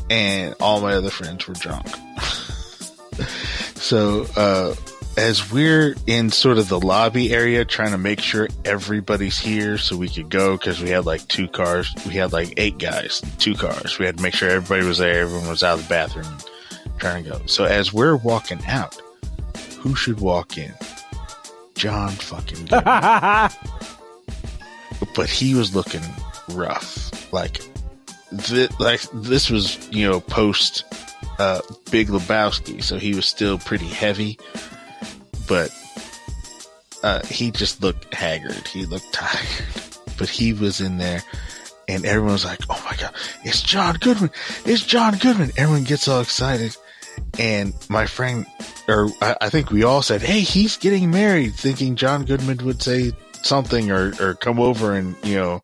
and 0.09 0.55
all 0.59 0.81
my 0.81 0.93
other 0.93 1.09
friends 1.09 1.47
were 1.47 1.53
drunk. 1.53 1.87
so 3.75 4.25
uh, 4.35 4.75
as 5.17 5.51
we're 5.51 5.95
in 6.07 6.29
sort 6.31 6.57
of 6.57 6.69
the 6.69 6.79
lobby 6.79 7.33
area 7.33 7.63
trying 7.65 7.91
to 7.91 7.97
make 7.97 8.19
sure 8.19 8.47
everybody's 8.65 9.37
here 9.37 9.77
so 9.77 9.95
we 9.95 10.09
could 10.09 10.29
go 10.29 10.57
because 10.57 10.81
we 10.81 10.89
had 10.89 11.05
like 11.05 11.25
two 11.27 11.47
cars 11.47 11.93
we 12.07 12.13
had 12.13 12.33
like 12.33 12.53
eight 12.57 12.77
guys 12.77 13.21
two 13.37 13.53
cars. 13.55 13.99
We 13.99 14.05
had 14.05 14.17
to 14.17 14.23
make 14.23 14.33
sure 14.33 14.49
everybody 14.49 14.87
was 14.87 14.97
there 14.97 15.21
everyone 15.21 15.47
was 15.49 15.63
out 15.63 15.77
of 15.79 15.83
the 15.83 15.89
bathroom 15.89 16.37
trying 16.97 17.23
to 17.25 17.29
go. 17.31 17.41
So 17.45 17.65
as 17.65 17.93
we're 17.93 18.15
walking 18.15 18.63
out 18.65 18.99
who 19.79 19.95
should 19.95 20.19
walk 20.19 20.57
in? 20.57 20.73
John 21.75 22.09
fucking 22.11 22.67
but 25.15 25.29
he 25.29 25.53
was 25.53 25.75
looking 25.75 26.01
rough. 26.51 27.31
Like 27.33 27.61
thi- 28.37 28.69
like 28.79 29.01
this 29.13 29.49
was 29.49 29.89
you 29.91 30.07
know 30.09 30.21
post 30.21 30.85
uh 31.39 31.61
big 31.91 32.07
lebowski 32.07 32.83
so 32.83 32.97
he 32.97 33.13
was 33.15 33.25
still 33.25 33.57
pretty 33.57 33.87
heavy 33.87 34.37
but 35.47 35.71
uh, 37.03 37.21
he 37.25 37.51
just 37.51 37.81
looked 37.81 38.13
haggard. 38.13 38.67
He 38.67 38.85
looked 38.85 39.11
tired. 39.13 39.45
But 40.17 40.29
he 40.29 40.53
was 40.53 40.79
in 40.79 40.97
there, 40.97 41.21
and 41.87 42.05
everyone 42.05 42.33
was 42.33 42.45
like, 42.45 42.61
"Oh 42.69 42.81
my 42.89 42.95
god, 42.95 43.13
it's 43.43 43.61
John 43.61 43.95
Goodman! 43.95 44.31
It's 44.63 44.83
John 44.83 45.17
Goodman!" 45.17 45.51
Everyone 45.57 45.83
gets 45.83 46.07
all 46.07 46.21
excited, 46.21 46.77
and 47.39 47.73
my 47.89 48.05
friend, 48.05 48.45
or 48.87 49.09
I, 49.21 49.35
I 49.41 49.49
think 49.49 49.71
we 49.71 49.83
all 49.83 50.03
said, 50.03 50.21
"Hey, 50.21 50.41
he's 50.41 50.77
getting 50.77 51.09
married," 51.09 51.55
thinking 51.55 51.95
John 51.95 52.25
Goodman 52.25 52.63
would 52.63 52.81
say 52.81 53.11
something 53.41 53.91
or 53.91 54.13
or 54.19 54.35
come 54.35 54.59
over 54.59 54.93
and 54.93 55.15
you 55.23 55.35
know 55.35 55.63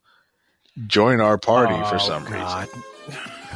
join 0.88 1.20
our 1.20 1.38
party 1.38 1.80
for 1.88 2.00
some 2.00 2.24
reason. 2.24 2.68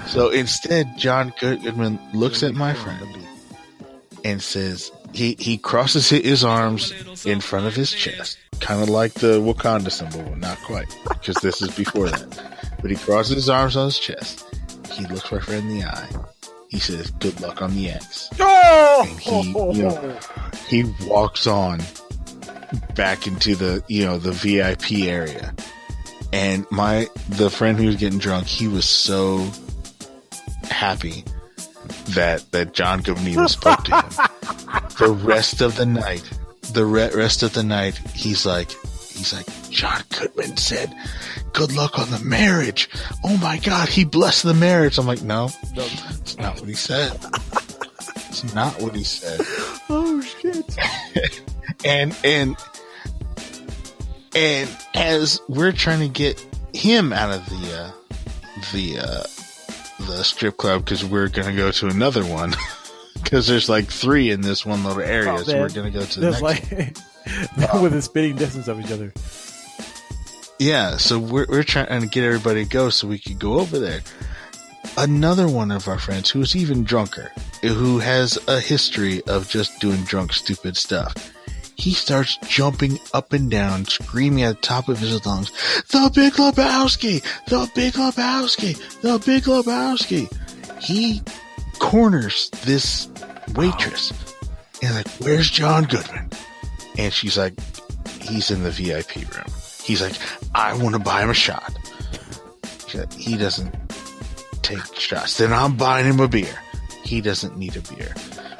So 0.06 0.30
instead, 0.30 0.96
John 0.98 1.32
Goodman 1.40 1.98
looks 2.12 2.42
at 2.42 2.54
my 2.54 2.74
friend 2.74 3.08
and 4.24 4.42
says, 4.42 4.90
he, 5.12 5.36
he 5.38 5.58
crosses 5.58 6.08
his 6.08 6.44
arms 6.44 6.92
in 7.24 7.40
front 7.40 7.66
of 7.66 7.74
his 7.74 7.92
chest, 7.92 8.38
kind 8.60 8.82
of 8.82 8.88
like 8.88 9.14
the 9.14 9.40
Wakanda 9.40 9.90
symbol, 9.90 10.36
not 10.36 10.58
quite, 10.62 10.88
because 11.08 11.36
this 11.36 11.62
is 11.62 11.74
before 11.76 12.10
that. 12.10 12.76
But 12.82 12.90
he 12.90 12.96
crosses 12.96 13.36
his 13.36 13.48
arms 13.48 13.76
on 13.76 13.86
his 13.86 13.98
chest. 13.98 14.44
He 14.90 15.06
looks 15.06 15.30
my 15.30 15.38
friend 15.38 15.70
in 15.70 15.78
the 15.78 15.84
eye. 15.86 16.08
He 16.68 16.80
says, 16.80 17.10
"Good 17.12 17.40
luck 17.40 17.62
on 17.62 17.74
the 17.76 17.90
X." 17.90 18.28
And 18.40 19.20
he, 19.20 19.42
you 19.48 19.82
know, 19.84 20.18
he 20.66 20.84
walks 21.06 21.46
on 21.46 21.80
back 22.96 23.26
into 23.26 23.54
the, 23.54 23.82
you 23.88 24.04
know, 24.04 24.18
the 24.18 24.32
VIP 24.32 25.06
area. 25.06 25.54
And 26.32 26.66
my 26.70 27.08
the 27.28 27.50
friend 27.50 27.78
who 27.78 27.86
was 27.86 27.96
getting 27.96 28.18
drunk, 28.18 28.46
he 28.46 28.66
was 28.66 28.84
so 28.88 29.48
happy 30.74 31.24
that 32.10 32.50
that 32.52 32.74
John 32.74 33.00
Goodman 33.00 33.28
even 33.28 33.48
spoke 33.48 33.84
to 33.84 34.00
him. 34.00 34.10
the 34.98 35.12
rest 35.22 35.60
of 35.60 35.76
the 35.76 35.86
night, 35.86 36.28
the 36.72 36.84
re- 36.84 37.10
rest 37.14 37.42
of 37.42 37.54
the 37.54 37.62
night, 37.62 37.96
he's 38.14 38.44
like, 38.44 38.70
he's 38.70 39.32
like, 39.32 39.46
John 39.70 40.02
Goodman 40.18 40.56
said, 40.56 40.94
"Good 41.52 41.74
luck 41.74 41.98
on 41.98 42.10
the 42.10 42.18
marriage." 42.20 42.88
Oh 43.24 43.36
my 43.38 43.58
God, 43.58 43.88
he 43.88 44.04
blessed 44.04 44.42
the 44.44 44.54
marriage. 44.54 44.98
I'm 44.98 45.06
like, 45.06 45.22
no, 45.22 45.50
no, 45.74 45.86
it's 46.10 46.36
not 46.38 46.60
what 46.60 46.68
he 46.68 46.74
said. 46.74 47.12
It's 48.28 48.54
not 48.54 48.80
what 48.80 48.94
he 48.94 49.04
said. 49.04 49.40
Oh 49.90 50.22
shit! 50.22 50.78
and 51.84 52.16
and 52.24 52.56
and 54.34 54.70
as 54.94 55.38
we're 55.46 55.72
trying 55.72 56.00
to 56.00 56.08
get 56.08 56.40
him 56.72 57.12
out 57.12 57.30
of 57.30 57.44
the 57.50 57.78
uh, 57.78 57.90
the 58.72 58.98
uh, 58.98 59.24
the 60.00 60.22
strip 60.22 60.56
club 60.56 60.84
because 60.84 61.04
we're 61.04 61.28
gonna 61.28 61.54
go 61.56 61.70
to 61.70 61.86
another 61.88 62.24
one 62.24 62.54
because 63.22 63.46
there's 63.46 63.68
like 63.68 63.86
three 63.86 64.30
in 64.30 64.40
this 64.40 64.64
one 64.66 64.84
little 64.84 65.02
area, 65.02 65.32
Oh, 65.32 65.42
so 65.42 65.58
we're 65.58 65.68
gonna 65.68 65.90
go 65.90 66.04
to 66.04 66.20
the 66.20 66.30
next. 66.30 66.42
like 66.42 66.70
within 67.82 68.02
spitting 68.02 68.36
distance 68.36 68.68
of 68.68 68.80
each 68.80 68.90
other. 68.90 69.12
Yeah, 70.58 70.96
so 70.98 71.18
we're 71.18 71.46
we're 71.48 71.62
trying 71.64 72.00
to 72.02 72.06
get 72.06 72.24
everybody 72.24 72.64
to 72.64 72.70
go 72.70 72.88
so 72.90 73.08
we 73.08 73.18
could 73.18 73.38
go 73.38 73.54
over 73.60 73.78
there. 73.78 74.00
Another 74.96 75.48
one 75.48 75.70
of 75.72 75.88
our 75.88 75.98
friends 75.98 76.30
who 76.30 76.40
is 76.42 76.54
even 76.54 76.84
drunker, 76.84 77.32
who 77.62 77.98
has 77.98 78.38
a 78.46 78.60
history 78.60 79.22
of 79.24 79.48
just 79.48 79.80
doing 79.80 80.02
drunk, 80.04 80.32
stupid 80.32 80.76
stuff. 80.76 81.33
He 81.76 81.92
starts 81.92 82.38
jumping 82.48 82.98
up 83.12 83.32
and 83.32 83.50
down, 83.50 83.84
screaming 83.86 84.44
at 84.44 84.56
the 84.56 84.62
top 84.62 84.88
of 84.88 84.98
his 84.98 85.24
lungs, 85.26 85.50
"The 85.90 86.10
Big 86.14 86.34
Lebowski! 86.34 87.22
The 87.48 87.70
Big 87.74 87.94
Lebowski! 87.94 88.78
The 89.00 89.18
Big 89.18 89.44
Lebowski!" 89.44 90.30
he 90.80 91.22
corners 91.78 92.50
this 92.64 93.08
waitress 93.54 94.12
and 94.82 94.94
like, 94.94 95.08
"Where's 95.18 95.50
John 95.50 95.84
Goodman?" 95.84 96.30
And 96.96 97.12
she's 97.12 97.36
like, 97.36 97.54
"He's 98.20 98.50
in 98.50 98.62
the 98.62 98.70
VIP 98.70 99.16
room." 99.34 99.46
He's 99.82 100.00
like, 100.00 100.14
"I 100.54 100.74
want 100.74 100.94
to 100.94 100.98
buy 100.98 101.22
him 101.22 101.30
a 101.30 101.34
shot." 101.34 101.72
He 103.18 103.36
doesn't 103.36 103.74
take 104.62 104.94
shots. 104.94 105.36
Then 105.36 105.52
I'm 105.52 105.76
buying 105.76 106.06
him 106.06 106.20
a 106.20 106.28
beer. 106.28 106.56
He 107.02 107.20
doesn't 107.20 107.56
need 107.58 107.76
a 107.76 107.80
beer. 107.80 108.14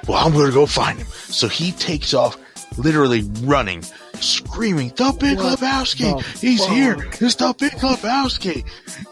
Well, 0.09 0.19
I'm 0.19 0.33
going 0.33 0.49
to 0.49 0.53
go 0.53 0.67
find 0.67 0.99
him. 0.99 1.07
So 1.07 1.47
he 1.49 1.73
takes 1.73 2.13
off, 2.13 2.37
literally 2.77 3.23
running, 3.43 3.83
screaming, 4.21 4.93
"The 4.97 5.17
Big 5.19 5.39
What 5.39 5.59
Lebowski! 5.59 6.19
the 6.19 6.39
He's 6.39 6.65
here! 6.67 6.97
fuck? 6.99 7.23
It's 7.23 7.35
the 7.37 7.55
Big 7.59 7.73
Lebowski!" 7.73 8.65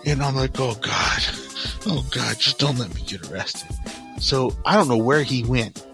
And 0.07 0.23
I'm 0.23 0.35
like, 0.37 0.59
"Oh 0.61 0.75
God, 0.75 1.23
oh 1.87 2.05
God, 2.11 2.39
just 2.39 2.59
don't 2.59 2.79
let 2.79 2.95
me 2.95 3.03
get 3.07 3.31
arrested." 3.31 3.69
So 4.21 4.57
I 4.65 4.77
don't 4.77 4.89
know 4.89 4.97
where 4.97 5.23
he 5.23 5.45
went 5.45 5.85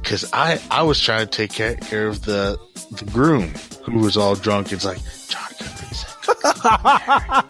because 0.00 0.30
I 0.32 0.60
I 0.70 0.82
was 0.82 1.00
trying 1.00 1.26
to 1.26 1.30
take 1.30 1.52
care, 1.52 1.76
care 1.76 2.08
of 2.08 2.24
the 2.24 2.58
the 2.92 3.04
groom 3.06 3.52
who 3.84 3.98
was 4.00 4.16
all 4.16 4.34
drunk. 4.34 4.72
It's 4.72 4.84
like 4.84 4.98
John. 5.28 5.48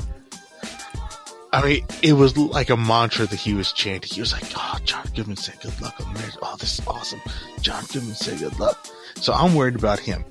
I 1.52 1.62
mean, 1.62 1.86
it 2.02 2.14
was 2.14 2.36
like 2.36 2.70
a 2.70 2.76
mantra 2.76 3.26
that 3.26 3.38
he 3.38 3.52
was 3.52 3.72
chanting. 3.72 4.10
He 4.10 4.20
was 4.20 4.32
like, 4.32 4.44
"Oh, 4.56 4.78
John 4.84 5.06
Goodman 5.14 5.36
said 5.36 5.60
good 5.60 5.78
luck 5.82 5.94
on 6.00 6.12
marriage. 6.14 6.36
Oh, 6.40 6.56
this 6.58 6.78
is 6.78 6.86
awesome. 6.86 7.20
John 7.60 7.84
Goodman 7.92 8.14
said 8.14 8.38
good 8.38 8.58
luck." 8.58 8.86
So 9.16 9.34
I'm 9.34 9.54
worried 9.54 9.74
about 9.74 9.98
him. 9.98 10.24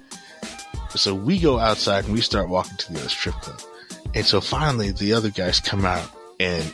So 0.95 1.13
we 1.13 1.39
go 1.39 1.59
outside 1.59 2.05
and 2.05 2.13
we 2.13 2.21
start 2.21 2.49
walking 2.49 2.75
to 2.77 2.93
the 2.93 2.99
other 2.99 3.09
strip 3.09 3.35
club. 3.35 3.61
And 4.15 4.25
so 4.25 4.41
finally, 4.41 4.91
the 4.91 5.13
other 5.13 5.29
guys 5.29 5.59
come 5.59 5.85
out 5.85 6.09
and 6.39 6.73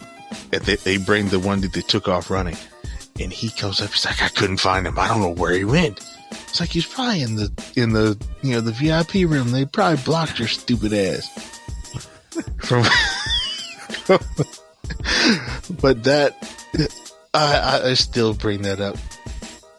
they, 0.49 0.75
they 0.77 0.97
bring 0.97 1.27
the 1.27 1.39
one 1.39 1.61
that 1.61 1.73
they 1.73 1.81
took 1.81 2.07
off 2.07 2.31
running. 2.31 2.57
And 3.19 3.31
he 3.33 3.49
comes 3.49 3.81
up. 3.81 3.91
He's 3.91 4.05
like, 4.05 4.21
"I 4.23 4.29
couldn't 4.29 4.57
find 4.57 4.87
him. 4.87 4.97
I 4.97 5.07
don't 5.09 5.21
know 5.21 5.29
where 5.29 5.53
he 5.53 5.65
went." 5.65 5.99
It's 6.31 6.59
like 6.61 6.69
he's 6.69 6.85
probably 6.85 7.21
in 7.21 7.35
the 7.35 7.51
in 7.75 7.91
the 7.91 8.17
you 8.41 8.53
know 8.53 8.61
the 8.61 8.71
VIP 8.71 9.29
room. 9.29 9.51
They 9.51 9.65
probably 9.65 10.01
blocked 10.03 10.39
your 10.39 10.47
stupid 10.47 10.93
ass 10.93 11.27
from. 12.59 12.85
but 15.81 16.03
that 16.03 16.35
I, 17.33 17.57
I 17.83 17.89
I 17.89 17.93
still 17.93 18.33
bring 18.33 18.61
that 18.63 18.79
up. 18.79 18.97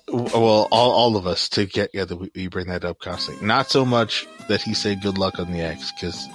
Well, 0.09 0.69
all 0.71 0.91
all 0.91 1.17
of 1.17 1.27
us 1.27 1.49
to 1.51 1.67
get 1.67 1.93
together 1.93 2.17
we, 2.17 2.31
we 2.35 2.49
bring 2.49 2.67
that 2.67 2.85
up 2.85 2.99
constantly. 2.99 3.47
Not 3.47 3.71
so 3.71 3.85
much 3.85 4.27
that 4.49 4.63
he 4.63 4.75
said 4.75 5.03
good 5.03 5.19
luck 5.19 5.39
on 5.39 5.53
the 5.53 5.61
X 5.61 5.93
because 5.93 6.27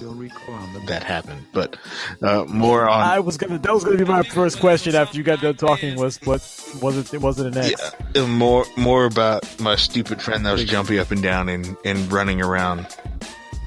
Don't 0.00 0.18
recall 0.18 0.58
them. 0.72 0.86
that 0.86 1.02
happened, 1.02 1.44
but 1.52 1.76
uh, 2.22 2.44
more 2.48 2.88
on 2.88 3.02
I 3.02 3.20
was 3.20 3.36
gonna. 3.36 3.58
That 3.58 3.72
was 3.74 3.84
gonna 3.84 3.98
be 3.98 4.04
my 4.04 4.22
first 4.22 4.60
question 4.60 4.94
after 4.94 5.18
you 5.18 5.24
got 5.24 5.40
done 5.40 5.56
talking. 5.56 5.96
Was 5.96 6.18
what 6.22 6.40
was 6.80 7.12
it? 7.12 7.20
Was 7.20 7.38
it 7.38 7.46
an 7.46 7.58
X? 7.58 7.92
Yeah, 8.14 8.26
more 8.26 8.64
more 8.76 9.04
about 9.04 9.44
my 9.60 9.76
stupid 9.76 10.22
friend 10.22 10.44
that 10.46 10.52
was 10.52 10.64
jumping 10.64 10.98
up 10.98 11.10
and 11.10 11.22
down 11.22 11.48
and, 11.50 11.76
and 11.84 12.10
running 12.10 12.40
around 12.40 12.86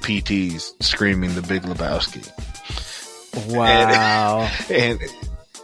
PTs 0.02 0.82
screaming 0.84 1.36
the 1.36 1.42
Big 1.44 1.62
Lebowski. 1.64 2.28
Wow. 3.50 4.50
And 4.70 5.00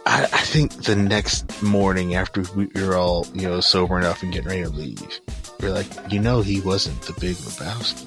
I, 0.06 0.24
I 0.24 0.26
think 0.26 0.72
the 0.84 0.96
next 0.96 1.62
morning 1.62 2.14
after 2.14 2.42
we 2.54 2.66
were 2.74 2.96
all, 2.96 3.26
you 3.34 3.48
know, 3.48 3.60
sober 3.60 3.98
enough 3.98 4.22
and 4.22 4.32
getting 4.32 4.48
ready 4.48 4.62
to 4.62 4.68
leave, 4.68 5.20
we're 5.60 5.70
like, 5.70 5.86
you 6.12 6.20
know, 6.20 6.42
he 6.42 6.60
wasn't 6.60 7.00
the 7.02 7.12
Big 7.14 7.36
Lebowski, 7.36 8.06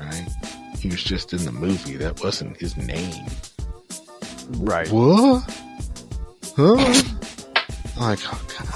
right? 0.00 0.28
He 0.78 0.88
was 0.88 1.02
just 1.02 1.32
in 1.32 1.44
the 1.44 1.52
movie. 1.52 1.96
That 1.96 2.22
wasn't 2.22 2.56
his 2.58 2.76
name. 2.76 3.26
right. 4.58 4.88
What? 4.90 5.42
Huh? 6.56 7.02
Like, 7.98 8.20
oh 8.26 8.40
god. 8.56 8.68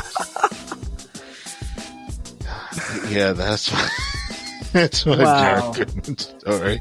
yeah, 3.09 3.33
that's 3.33 3.73
my, 3.73 3.89
that's 4.73 5.07
my 5.07 5.17
Wow. 5.23 5.73
John 5.75 6.19
story. 6.19 6.81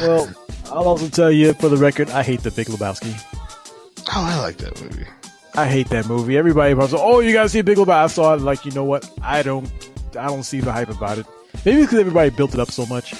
Well, 0.00 0.28
I'll 0.72 0.88
also 0.88 1.08
tell 1.08 1.30
you 1.30 1.52
for 1.54 1.68
the 1.68 1.76
record, 1.76 2.08
I 2.10 2.22
hate 2.22 2.40
the 2.42 2.50
Big 2.50 2.66
Lebowski. 2.68 3.12
Oh, 4.14 4.24
I 4.24 4.40
like 4.40 4.56
that 4.58 4.80
movie. 4.80 5.06
I 5.54 5.66
hate 5.66 5.88
that 5.90 6.06
movie. 6.08 6.36
Everybody 6.38 6.72
was 6.74 6.92
like, 6.92 7.02
"Oh, 7.04 7.20
you 7.20 7.32
gotta 7.32 7.48
see 7.48 7.60
Big 7.62 7.76
Lebowski." 7.76 8.04
I 8.04 8.06
saw 8.06 8.34
it. 8.34 8.40
Like, 8.40 8.64
you 8.64 8.72
know 8.72 8.84
what? 8.84 9.08
I 9.22 9.42
don't. 9.42 9.70
I 10.18 10.26
don't 10.26 10.42
see 10.42 10.60
the 10.60 10.72
hype 10.72 10.88
about 10.90 11.18
it. 11.18 11.26
Maybe 11.64 11.82
because 11.82 11.98
everybody 11.98 12.30
built 12.30 12.54
it 12.54 12.60
up 12.60 12.70
so 12.70 12.86
much. 12.86 13.14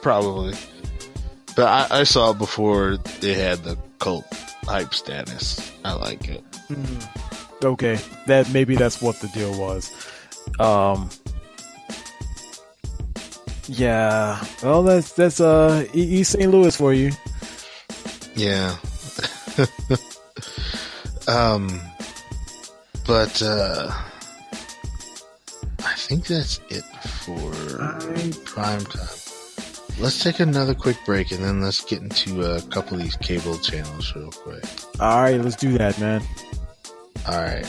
Probably. 0.00 0.54
But 1.56 1.66
I, 1.90 2.00
I 2.00 2.02
saw 2.04 2.30
it 2.30 2.38
before 2.38 2.98
they 3.20 3.34
had 3.34 3.58
the 3.64 3.76
cult 3.98 4.26
hype 4.64 4.94
status. 4.94 5.72
I 5.84 5.94
like 5.94 6.28
it. 6.28 6.44
Okay, 7.64 7.98
that 8.26 8.50
maybe 8.52 8.76
that's 8.76 9.00
what 9.02 9.16
the 9.20 9.28
deal 9.28 9.58
was. 9.58 9.90
Um. 10.60 11.10
Yeah. 13.68 14.42
Well, 14.62 14.82
that's 14.82 15.12
that's 15.12 15.40
uh 15.40 15.86
E- 15.94 16.20
East 16.20 16.32
St. 16.32 16.50
Louis 16.50 16.74
for 16.74 16.92
you. 16.92 17.12
Yeah. 18.34 18.76
um, 21.28 21.80
but 23.06 23.40
uh, 23.42 23.90
I 25.84 25.94
think 25.94 26.26
that's 26.26 26.60
it 26.68 26.84
for 27.24 27.50
prime 28.44 28.84
time. 28.84 29.08
Let's 29.98 30.22
take 30.22 30.40
another 30.40 30.74
quick 30.74 30.98
break 31.06 31.30
and 31.30 31.42
then 31.42 31.62
let's 31.62 31.82
get 31.82 32.02
into 32.02 32.42
a 32.42 32.60
couple 32.62 32.98
of 32.98 33.02
these 33.02 33.16
cable 33.16 33.56
channels 33.58 34.14
real 34.14 34.30
quick. 34.30 34.64
All 35.00 35.22
right, 35.22 35.40
let's 35.40 35.56
do 35.56 35.78
that, 35.78 35.98
man. 35.98 36.22
All 37.26 37.40
right. 37.40 37.66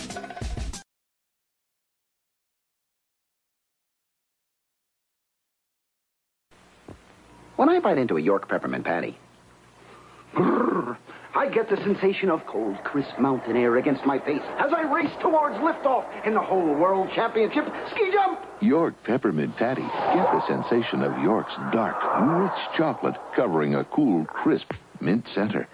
When 7.57 7.69
I 7.69 7.79
bite 7.79 7.97
into 7.97 8.17
a 8.17 8.21
York 8.21 8.47
peppermint 8.47 8.85
patty, 8.85 9.17
brrr, 10.35 10.95
I 11.33 11.49
get 11.49 11.67
the 11.67 11.77
sensation 11.77 12.29
of 12.29 12.45
cold, 12.45 12.77
crisp 12.83 13.17
mountain 13.17 13.57
air 13.57 13.77
against 13.77 14.05
my 14.05 14.19
face 14.19 14.43
as 14.59 14.71
I 14.71 14.83
race 14.83 15.11
towards 15.21 15.55
liftoff 15.55 16.05
in 16.27 16.35
the 16.35 16.39
whole 16.39 16.75
world 16.75 17.09
championship 17.15 17.65
ski 17.91 18.11
jump. 18.13 18.41
York 18.61 18.93
Peppermint 19.03 19.57
Patty. 19.57 19.81
Get 19.81 20.31
the 20.31 20.47
sensation 20.47 21.01
of 21.01 21.19
York's 21.23 21.53
dark, 21.73 21.97
rich 22.43 22.77
chocolate 22.77 23.15
covering 23.35 23.73
a 23.73 23.83
cool, 23.85 24.23
crisp 24.25 24.71
mint 25.01 25.25
center. 25.33 25.67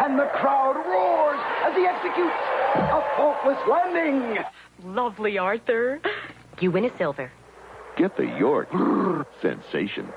And 0.00 0.18
the 0.18 0.28
crowd 0.34 0.82
roars 0.84 1.40
as 1.64 1.76
he 1.76 1.86
executes 1.86 2.34
a 2.74 3.04
faultless 3.16 3.58
landing. 3.68 4.42
Lovely, 4.82 5.38
Arthur. 5.38 6.00
You 6.60 6.72
win 6.72 6.86
a 6.86 6.98
silver. 6.98 7.30
Get 7.96 8.16
the 8.16 8.26
York 8.36 8.68
sensation. 9.40 10.08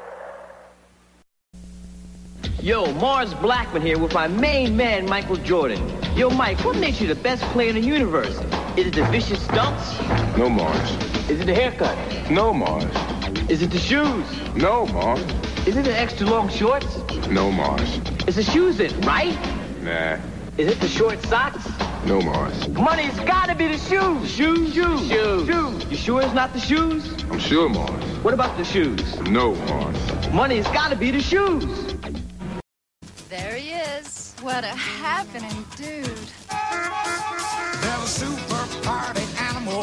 Yo, 2.62 2.92
Mars 2.94 3.34
Blackman 3.36 3.82
here 3.82 4.00
with 4.00 4.14
my 4.14 4.28
main 4.28 4.78
man, 4.78 5.06
Michael 5.06 5.36
Jordan. 5.36 5.82
Yo, 6.16 6.30
Mike, 6.30 6.64
what 6.64 6.78
makes 6.78 7.02
you 7.02 7.08
the 7.08 7.16
best 7.16 7.44
player 7.52 7.70
in 7.70 7.76
the 7.76 7.82
universe? 7.82 8.40
Is 8.78 8.88
it 8.88 8.96
the 8.96 9.06
vicious 9.06 9.44
stunts? 9.44 10.00
No, 10.38 10.50
Mars. 10.50 10.92
Is 11.30 11.42
it 11.42 11.46
the 11.46 11.54
haircut? 11.54 11.98
No, 12.32 12.54
Mars. 12.54 12.86
Is 13.50 13.62
it 13.62 13.72
the 13.72 13.80
shoes? 13.80 14.26
No, 14.56 14.86
Mars. 14.88 15.22
Is 15.68 15.76
it 15.76 15.84
the 15.84 15.98
extra 15.98 16.26
long 16.26 16.48
shorts? 16.50 16.98
No, 17.28 17.52
Mars. 17.52 18.00
Is 18.28 18.36
the 18.36 18.44
shoes 18.44 18.80
it, 18.80 18.94
right? 19.06 19.38
Nah. 19.82 20.18
Is 20.58 20.70
it 20.70 20.80
the 20.80 20.88
short 20.88 21.22
socks? 21.24 21.68
No, 22.06 22.22
Mars. 22.22 22.70
Money's 22.70 23.20
gotta 23.22 23.56
be 23.56 23.68
the 23.68 23.78
shoes. 23.78 24.30
Shoes, 24.30 24.74
shoes, 24.74 25.08
shoes. 25.08 25.48
shoes. 25.48 25.86
You 25.90 25.98
sure 25.98 26.22
it's 26.22 26.34
not 26.34 26.54
the 26.54 26.60
shoes? 26.60 27.24
I'm 27.24 27.40
sure, 27.40 27.68
Mars. 27.68 28.04
What 28.24 28.34
about 28.34 28.56
the 28.58 28.64
shoes? 28.64 29.20
No, 29.22 29.56
Mars. 29.56 29.98
Money's 30.32 30.68
gotta 30.68 30.96
be 30.96 31.12
the 31.12 31.22
shoes. 31.22 31.66
There 33.34 33.56
he 33.56 33.72
is. 33.72 34.36
What 34.42 34.64
a 34.64 34.68
happening 34.68 35.66
dude. 35.76 36.06
There's 37.82 38.04
a 38.04 38.06
super 38.06 38.66
party 38.86 39.26
animal. 39.50 39.82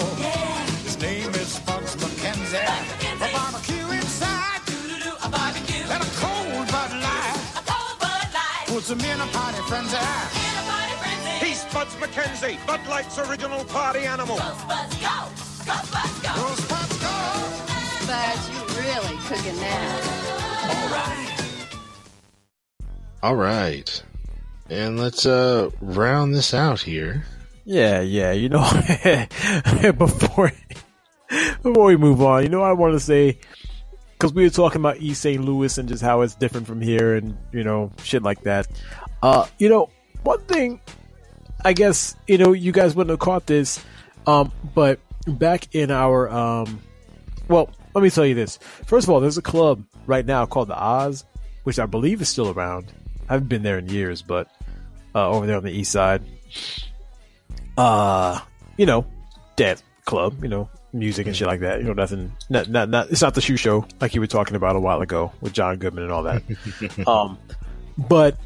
His 0.87 0.97
name 1.03 1.35
is 1.35 1.59
Spuds 1.59 1.97
MacKenzie. 1.97 2.63
A 2.63 3.33
barbecue 3.35 3.91
inside. 3.91 4.63
A 5.25 5.29
barbecue. 5.29 5.83
And 5.83 6.01
a 6.01 6.11
cold 6.23 6.69
Bud 6.71 6.93
Light. 7.03 7.43
A 7.59 7.63
cold 7.67 7.99
Bud 7.99 8.29
Light. 8.33 8.67
Puts 8.69 8.89
him 8.89 9.01
in 9.01 9.21
a 9.21 9.27
party 9.35 9.59
frenzy. 9.67 9.97
In 9.99 10.55
a 10.55 10.65
party 10.71 10.95
frenzy. 11.03 11.45
He's 11.45 11.61
Spuds 11.63 11.97
MacKenzie, 11.97 12.65
Bud 12.69 12.87
Light's 12.89 13.19
original 13.19 13.65
party 13.65 14.07
animal. 14.07 14.39
Go, 14.39 14.55
Spuds, 14.63 14.95
go. 15.03 15.27
Go, 15.67 15.75
Spuds, 15.91 16.19
go. 16.23 16.31
Go, 16.39 16.55
Spuds, 16.55 16.97
go. 17.03 17.17
Spuds, 17.99 18.47
you 18.47 18.63
really 18.79 19.17
cooking 19.27 19.59
now. 19.59 20.71
All 20.71 20.89
right. 20.95 21.40
All 23.23 23.37
right. 23.37 24.03
And 24.69 24.99
let's 24.99 25.27
uh 25.27 25.71
round 25.81 26.35
this 26.35 26.55
out 26.55 26.81
here. 26.81 27.25
Yeah, 27.65 28.01
yeah. 28.01 28.33
You 28.33 28.49
know, 28.49 28.61
before 29.99 30.53
before 31.63 31.85
we 31.85 31.97
move 31.97 32.23
on, 32.23 32.43
you 32.43 32.49
know, 32.49 32.63
I 32.63 32.73
want 32.73 32.95
to 32.95 33.01
say 33.01 33.39
because 34.13 34.33
we 34.33 34.45
were 34.45 34.51
talking 34.51 34.81
about 34.81 34.99
East 34.99 35.23
St. 35.23 35.43
Louis 35.43 35.77
and 35.79 35.89
just 35.89 36.03
how 36.03 36.21
it's 36.23 36.35
different 36.35 36.67
from 36.67 36.81
here, 36.81 37.15
and 37.15 37.37
you 37.53 37.65
know, 37.65 37.91
shit 38.03 38.23
like 38.23 38.43
that. 38.43 38.69
Uh, 39.23 39.47
you 39.59 39.69
know, 39.69 39.91
one 40.23 40.41
thing 40.43 40.81
I 41.65 41.73
guess 41.73 42.17
you 42.27 42.39
know 42.39 42.53
you 42.53 42.73
guys 42.73 42.95
wouldn't 42.95 43.11
have 43.11 43.19
caught 43.19 43.47
this, 43.47 43.85
um, 44.27 44.53
but 44.75 45.01
back 45.27 45.75
in 45.75 45.91
our 45.91 46.31
um, 46.31 46.81
well, 47.49 47.71
let 47.95 48.03
me 48.03 48.11
tell 48.11 48.27
you 48.27 48.35
this. 48.35 48.59
First 48.87 49.07
of 49.07 49.11
all, 49.11 49.21
there's 49.21 49.39
a 49.39 49.43
club 49.43 49.85
right 50.07 50.25
now 50.25 50.47
called 50.47 50.69
the 50.69 50.81
Oz, 50.81 51.25
which 51.65 51.79
I 51.79 51.87
believe 51.87 52.23
is 52.23 52.29
still 52.29 52.51
around. 52.51 52.93
I 53.31 53.35
haven't 53.35 53.49
been 53.49 53.63
there 53.63 53.79
in 53.79 53.89
years, 53.89 54.23
but 54.23 54.49
uh, 55.15 55.29
over 55.31 55.47
there 55.47 55.57
on 55.57 55.63
the 55.63 55.71
east 55.71 55.93
side, 55.93 56.21
uh, 57.79 58.41
you 58.77 58.87
know, 58.87 59.07
dance 59.55 59.85
club, 60.05 60.43
you 60.43 60.49
know, 60.49 60.69
music 60.93 61.29
and 61.29 61.37
shit 61.37 61.47
like 61.47 61.61
that. 61.61 61.79
You 61.79 61.85
know, 61.85 61.93
nothing, 61.93 62.33
not, 62.49 62.69
not, 62.69 62.89
not, 62.89 63.11
it's 63.11 63.23
not 63.23 63.35
the 63.35 63.41
shoe 63.41 63.57
show 63.57 63.87
like 64.01 64.17
you 64.17 64.21
were 64.21 64.27
talking 64.27 64.57
about 64.57 64.75
a 64.75 64.81
while 64.81 65.01
ago 65.01 65.31
with 65.41 65.53
John 65.53 65.77
Goodman 65.77 66.03
and 66.03 66.13
all 66.13 66.25
that. 66.25 66.43
um, 67.07 67.39
but 67.97 68.37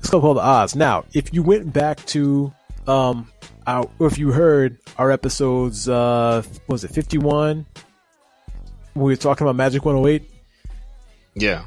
it's 0.00 0.10
called 0.10 0.36
the 0.36 0.42
Odds. 0.42 0.76
Now, 0.76 1.06
if 1.14 1.32
you 1.32 1.42
went 1.42 1.72
back 1.72 2.04
to, 2.08 2.52
um, 2.86 3.30
our, 3.66 3.88
or 3.98 4.06
if 4.06 4.18
you 4.18 4.32
heard 4.32 4.76
our 4.98 5.10
episodes, 5.10 5.88
uh, 5.88 6.42
what 6.66 6.74
was 6.74 6.84
it 6.84 6.90
51? 6.90 7.64
We 8.94 9.02
were 9.02 9.16
talking 9.16 9.46
about 9.46 9.56
Magic 9.56 9.82
108. 9.82 10.30
Yeah. 11.36 11.64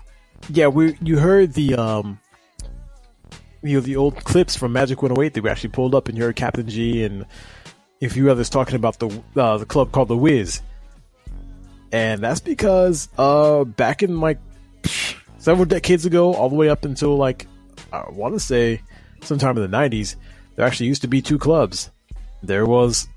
Yeah, 0.50 0.68
we 0.68 0.96
you 1.02 1.18
heard 1.18 1.54
the 1.54 1.74
um 1.76 2.20
you 3.62 3.76
know 3.76 3.80
the 3.82 3.96
old 3.96 4.24
clips 4.24 4.56
from 4.56 4.74
Magic 4.74 5.02
108 5.02 5.34
that 5.34 5.44
we 5.44 5.50
actually 5.50 5.70
pulled 5.70 5.96
up 5.96 6.08
and 6.08 6.18
you 6.18 6.24
heard 6.24 6.36
Captain 6.36 6.68
G 6.68 7.04
and 7.04 7.26
a 8.02 8.08
few 8.10 8.30
others 8.30 8.50
talking 8.50 8.76
about 8.76 9.00
the 9.00 9.24
uh, 9.36 9.58
the 9.58 9.66
club 9.66 9.92
called 9.92 10.08
the 10.08 10.18
Wiz. 10.18 10.62
And 11.92 12.22
that's 12.22 12.40
because 12.40 13.10
uh 13.18 13.64
back 13.64 14.04
in 14.04 14.20
like 14.20 14.40
several 15.38 15.66
decades 15.66 16.06
ago, 16.06 16.34
all 16.34 16.50
the 16.50 16.56
way 16.56 16.70
up 16.70 16.86
until 16.86 17.16
like 17.16 17.48
I 17.92 18.10
want 18.10 18.34
to 18.34 18.40
say 18.40 18.82
sometime 19.24 19.58
in 19.58 19.70
the 19.70 19.78
90s, 19.78 20.16
there 20.56 20.66
actually 20.66 20.88
used 20.88 21.02
to 21.04 21.08
be 21.08 21.22
two 21.22 21.38
clubs. 21.38 21.90
There 22.44 22.66
was 22.66 23.08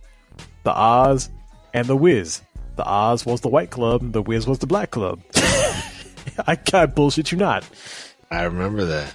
the 0.62 0.72
Oz 0.72 1.30
and 1.74 1.86
the 1.86 1.96
Wiz. 1.96 2.40
The 2.76 2.84
Oz 2.84 3.26
was 3.26 3.40
the 3.40 3.48
white 3.48 3.70
club, 3.70 4.12
the 4.12 4.22
Wiz 4.22 4.46
was 4.46 4.60
the 4.60 4.66
black 4.66 4.90
club. 4.90 5.20
I 6.46 6.56
can't 6.56 6.94
bullshit 6.94 7.32
you 7.32 7.38
not. 7.38 7.68
I 8.30 8.44
remember 8.44 8.84
that. 8.86 9.14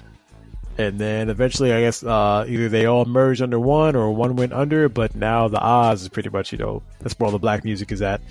And 0.78 1.00
then 1.00 1.30
eventually, 1.30 1.72
I 1.72 1.82
guess 1.82 2.04
uh, 2.04 2.46
either 2.48 2.68
they 2.68 2.86
all 2.86 3.06
merged 3.06 3.42
under 3.42 3.60
one 3.60 3.96
or 3.96 4.12
one 4.12 4.36
went 4.36 4.52
under. 4.52 4.90
But 4.90 5.16
now 5.16 5.48
the 5.48 5.64
Oz 5.64 6.02
is 6.02 6.10
pretty 6.10 6.30
much 6.30 6.52
you 6.52 6.58
know 6.58 6.84
that's 7.00 7.18
where 7.18 7.26
all 7.26 7.32
the 7.32 7.40
black 7.40 7.64
music 7.64 7.92
is 7.92 8.02
at. 8.02 8.22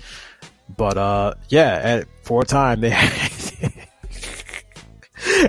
But 0.75 0.97
uh, 0.97 1.33
yeah, 1.49 1.79
at, 1.83 2.07
for 2.23 2.43
a 2.43 2.45
time 2.45 2.81
they, 2.81 2.91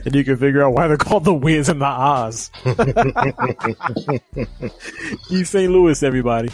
and 0.04 0.14
you 0.14 0.24
can 0.24 0.36
figure 0.36 0.62
out 0.62 0.72
why 0.72 0.88
they're 0.88 0.96
called 0.96 1.24
the 1.24 1.34
Wiz 1.34 1.68
and 1.68 1.80
the 1.80 1.86
Oz. 1.86 2.50
East 5.30 5.52
St. 5.52 5.70
Louis, 5.70 6.02
everybody. 6.02 6.50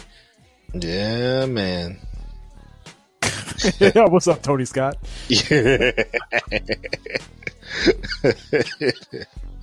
Yeah, 0.73 1.45
man. 1.45 1.99
yeah, 3.79 3.91
What's 4.07 4.27
up, 4.27 4.41
Tony 4.41 4.65
Scott? 4.65 4.97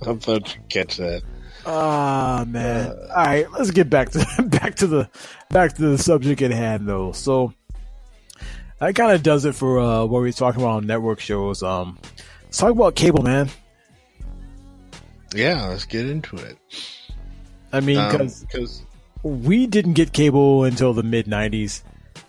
I 0.05 0.13
thought 0.15 0.55
you'd 0.55 0.69
catch 0.69 0.97
that. 0.97 1.21
Ah 1.65 2.43
man. 2.47 2.89
All 3.09 3.15
right, 3.15 3.51
let's 3.51 3.71
get 3.71 3.89
back 3.89 4.09
to 4.11 4.43
back 4.47 4.75
to 4.75 4.87
the 4.87 5.09
back 5.49 5.73
to 5.75 5.81
the 5.81 5.97
subject 5.97 6.41
at 6.41 6.51
hand 6.51 6.87
though. 6.87 7.11
So 7.11 7.53
that 8.79 8.95
kind 8.95 9.11
of 9.11 9.21
does 9.21 9.45
it 9.45 9.53
for 9.53 9.79
uh, 9.79 10.05
what 10.05 10.21
we're 10.21 10.31
talking 10.31 10.61
about 10.61 10.77
on 10.77 10.87
network 10.87 11.19
shows. 11.19 11.61
Um, 11.61 11.99
let's 12.45 12.57
talk 12.57 12.71
about 12.71 12.95
cable, 12.95 13.21
man. 13.23 13.49
Yeah, 15.35 15.67
let's 15.67 15.85
get 15.85 16.07
into 16.07 16.35
it. 16.37 16.57
I 17.71 17.79
mean, 17.79 17.99
Um, 17.99 18.29
because 18.41 18.81
we 19.23 19.67
didn't 19.67 19.93
get 19.93 20.11
cable 20.13 20.63
until 20.63 20.93
the 20.93 21.03
mid 21.03 21.27
'90s. 21.27 21.83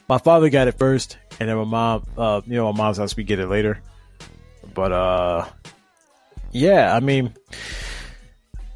My 0.08 0.18
father 0.18 0.50
got 0.50 0.68
it 0.68 0.78
first, 0.78 1.16
and 1.40 1.48
then 1.48 1.56
my 1.56 1.64
mom, 1.64 2.06
uh, 2.18 2.42
you 2.46 2.54
know, 2.54 2.70
my 2.72 2.76
mom's 2.76 2.98
house 2.98 3.16
we 3.16 3.24
get 3.24 3.38
it 3.38 3.48
later. 3.48 3.80
But 4.74 4.92
uh, 4.92 5.46
yeah, 6.52 6.94
I 6.94 7.00
mean, 7.00 7.34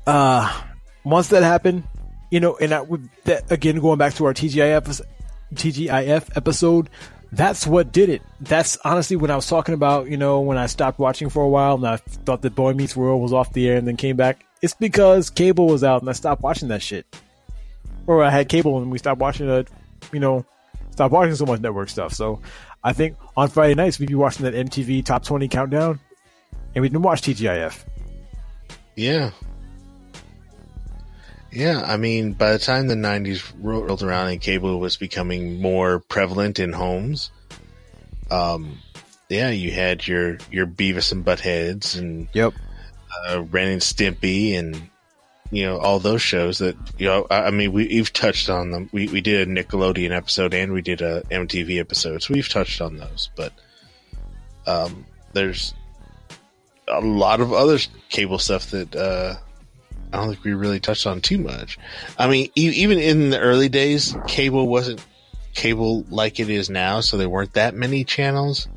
uh, 0.06 0.62
once 1.04 1.28
that 1.28 1.42
happened, 1.42 1.84
you 2.30 2.40
know, 2.40 2.56
and 2.56 2.72
I 2.72 2.84
that 3.24 3.50
again 3.52 3.80
going 3.80 3.98
back 3.98 4.14
to 4.14 4.24
our 4.24 4.34
TGIF 4.34 5.00
TGIF 5.54 6.36
episode, 6.36 6.90
that's 7.32 7.66
what 7.66 7.92
did 7.92 8.08
it. 8.08 8.22
That's 8.40 8.76
honestly 8.84 9.16
when 9.16 9.30
I 9.30 9.36
was 9.36 9.46
talking 9.46 9.74
about, 9.74 10.08
you 10.08 10.16
know, 10.16 10.40
when 10.40 10.58
I 10.58 10.66
stopped 10.66 10.98
watching 10.98 11.28
for 11.28 11.42
a 11.42 11.48
while 11.48 11.74
and 11.74 11.86
I 11.86 11.96
thought 11.96 12.42
that 12.42 12.54
Boy 12.54 12.72
Meets 12.72 12.96
World 12.96 13.22
was 13.22 13.32
off 13.32 13.52
the 13.52 13.68
air 13.68 13.76
and 13.76 13.86
then 13.86 13.96
came 13.96 14.16
back. 14.16 14.44
It's 14.62 14.74
because 14.74 15.30
cable 15.30 15.66
was 15.66 15.84
out 15.84 16.00
and 16.00 16.08
I 16.08 16.12
stopped 16.12 16.42
watching 16.42 16.68
that 16.68 16.82
shit. 16.82 17.06
Or 18.06 18.22
I 18.22 18.30
had 18.30 18.48
cable 18.48 18.78
and 18.78 18.90
we 18.90 18.98
stopped 18.98 19.20
watching 19.20 19.48
it, 19.48 19.68
you 20.12 20.20
know, 20.20 20.46
stopped 20.92 21.12
watching 21.12 21.34
so 21.34 21.46
much 21.46 21.60
network 21.60 21.90
stuff. 21.90 22.12
So 22.14 22.40
I 22.82 22.92
think 22.92 23.16
on 23.36 23.48
Friday 23.48 23.74
nights 23.74 23.98
we'd 23.98 24.08
be 24.08 24.14
watching 24.14 24.44
that 24.44 24.54
MTV 24.54 25.04
Top 25.04 25.24
20 25.24 25.48
countdown 25.48 26.00
and 26.76 26.82
we 26.82 26.90
didn't 26.90 27.02
watch 27.02 27.22
TGIF. 27.22 27.84
Yeah. 28.96 29.30
Yeah, 31.50 31.82
I 31.86 31.96
mean, 31.96 32.34
by 32.34 32.52
the 32.52 32.58
time 32.58 32.86
the 32.86 32.94
90s 32.94 33.50
rolled 33.58 34.02
around 34.02 34.28
and 34.28 34.40
cable 34.42 34.78
was 34.78 34.98
becoming 34.98 35.58
more 35.62 36.00
prevalent 36.00 36.58
in 36.58 36.74
homes, 36.74 37.30
um, 38.30 38.78
yeah, 39.30 39.48
you 39.48 39.70
had 39.70 40.06
your, 40.06 40.36
your 40.50 40.66
Beavis 40.66 41.12
and 41.12 41.24
Buttheads 41.24 41.98
and 41.98 42.28
yep. 42.34 42.52
uh, 43.26 43.42
Ren 43.44 43.68
and 43.68 43.80
Stimpy 43.80 44.58
and, 44.58 44.90
you 45.50 45.64
know, 45.64 45.78
all 45.78 45.98
those 45.98 46.20
shows 46.20 46.58
that, 46.58 46.76
you 46.98 47.06
know, 47.06 47.26
I, 47.30 47.44
I 47.44 47.50
mean, 47.52 47.72
we, 47.72 47.86
we've 47.86 48.12
touched 48.12 48.50
on 48.50 48.70
them. 48.70 48.90
We, 48.92 49.08
we 49.08 49.22
did 49.22 49.48
a 49.48 49.50
Nickelodeon 49.50 50.14
episode 50.14 50.52
and 50.52 50.74
we 50.74 50.82
did 50.82 51.00
a 51.00 51.22
MTV 51.30 51.80
episode, 51.80 52.22
so 52.22 52.34
we've 52.34 52.50
touched 52.50 52.82
on 52.82 52.98
those, 52.98 53.30
but, 53.34 53.54
um, 54.66 55.06
there's 55.32 55.72
a 56.88 57.00
lot 57.00 57.40
of 57.40 57.52
other 57.52 57.78
cable 58.08 58.38
stuff 58.38 58.70
that, 58.70 58.94
uh, 58.94 59.34
I 60.12 60.16
don't 60.18 60.30
think 60.30 60.44
we 60.44 60.54
really 60.54 60.80
touched 60.80 61.06
on 61.06 61.20
too 61.20 61.38
much. 61.38 61.78
I 62.18 62.28
mean, 62.28 62.50
e- 62.54 62.70
even 62.76 62.98
in 62.98 63.30
the 63.30 63.40
early 63.40 63.68
days, 63.68 64.16
cable 64.26 64.68
wasn't 64.68 65.04
cable 65.54 66.04
like 66.10 66.38
it 66.38 66.48
is 66.48 66.70
now, 66.70 67.00
so 67.00 67.16
there 67.16 67.28
weren't 67.28 67.54
that 67.54 67.74
many 67.74 68.04
channels, 68.04 68.68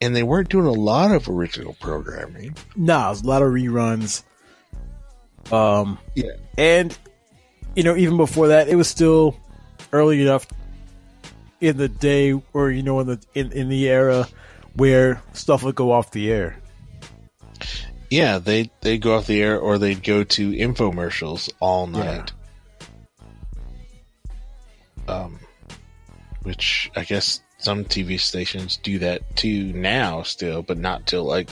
and 0.00 0.16
they 0.16 0.24
weren't 0.24 0.48
doing 0.48 0.66
a 0.66 0.72
lot 0.72 1.12
of 1.12 1.28
original 1.28 1.76
programming. 1.80 2.56
Nah, 2.74 3.06
it 3.06 3.10
was 3.10 3.22
a 3.22 3.26
lot 3.26 3.42
of 3.42 3.50
reruns. 3.50 4.24
Um, 5.52 5.98
yeah, 6.14 6.32
and 6.58 6.96
you 7.76 7.84
know, 7.84 7.96
even 7.96 8.16
before 8.16 8.48
that, 8.48 8.68
it 8.68 8.76
was 8.76 8.88
still 8.88 9.36
early 9.92 10.20
enough 10.22 10.46
in 11.60 11.76
the 11.76 11.88
day, 11.88 12.32
or 12.52 12.70
you 12.70 12.82
know, 12.82 13.00
in 13.00 13.06
the 13.06 13.20
in, 13.34 13.52
in 13.52 13.68
the 13.68 13.88
era 13.88 14.26
where 14.74 15.22
stuff 15.34 15.62
would 15.62 15.74
go 15.74 15.92
off 15.92 16.10
the 16.10 16.32
air. 16.32 16.56
Yeah, 18.12 18.36
they 18.36 18.70
they 18.82 18.98
go 18.98 19.16
off 19.16 19.26
the 19.26 19.40
air, 19.40 19.58
or 19.58 19.78
they'd 19.78 20.02
go 20.02 20.22
to 20.22 20.50
infomercials 20.50 21.50
all 21.60 21.86
night. 21.86 22.30
Um, 25.08 25.38
which 26.42 26.90
I 26.94 27.04
guess 27.04 27.40
some 27.56 27.86
TV 27.86 28.20
stations 28.20 28.76
do 28.82 28.98
that 28.98 29.34
too 29.36 29.72
now, 29.72 30.24
still, 30.24 30.60
but 30.60 30.76
not 30.76 31.06
till 31.06 31.24
like 31.24 31.48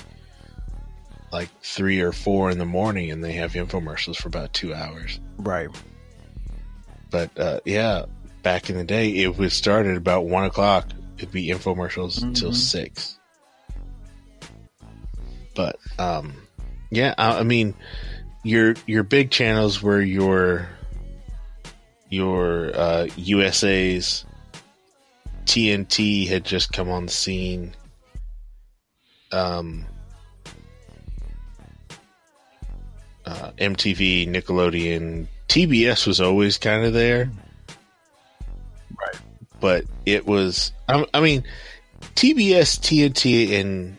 like 1.33 1.49
three 1.63 2.03
or 2.03 2.13
four 2.13 2.51
in 2.51 2.59
the 2.59 2.67
morning, 2.67 3.11
and 3.11 3.25
they 3.25 3.33
have 3.33 3.55
infomercials 3.55 4.17
for 4.17 4.29
about 4.29 4.53
two 4.53 4.75
hours. 4.75 5.19
Right. 5.39 5.71
But 7.11 7.31
uh, 7.41 7.61
yeah, 7.65 8.05
back 8.43 8.69
in 8.69 8.77
the 8.77 8.85
day, 8.85 9.09
it 9.17 9.39
was 9.39 9.55
started 9.55 9.97
about 9.97 10.27
one 10.27 10.45
o'clock. 10.45 10.89
It'd 11.17 11.33
be 11.33 11.49
infomercials 11.49 12.23
until 12.23 12.51
Mhm. 12.51 12.55
six. 12.55 13.17
But 15.55 15.77
um, 15.99 16.35
yeah, 16.91 17.15
I, 17.17 17.43
mean, 17.45 17.75
your 18.43 18.75
your 18.87 19.03
big 19.03 19.31
channels 19.31 19.83
were 19.83 20.01
your 20.01 20.69
your 22.09 22.73
uh, 22.75 23.07
USA's 23.17 24.25
TNT 25.45 26.29
had 26.29 26.45
just 26.45 26.73
come 26.73 26.91
on 26.91 27.07
the 27.07 27.13
scene. 27.13 27.75
Um, 29.33 29.87
uh, 33.25 33.53
MTV, 33.59 34.29
Nickelodeon, 34.29 35.29
TBS 35.49 36.07
was 36.07 36.21
always 36.21 36.59
kind 36.59 36.85
of 36.85 36.93
there, 36.93 37.31
right? 38.99 39.21
But 39.61 39.85
it 40.05 40.27
was, 40.27 40.73
I, 40.89 41.07
I 41.15 41.21
mean, 41.21 41.45
TBS, 42.17 42.81
TNT, 42.81 43.61
and 43.61 43.99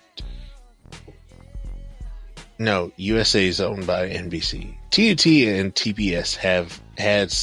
no, 2.61 2.91
USA 2.97 3.47
is 3.47 3.59
owned 3.59 3.87
by 3.87 4.07
NBC. 4.09 4.75
TNT 4.91 5.59
and 5.59 5.73
TBS 5.73 6.35
have 6.35 6.79
had 6.97 7.33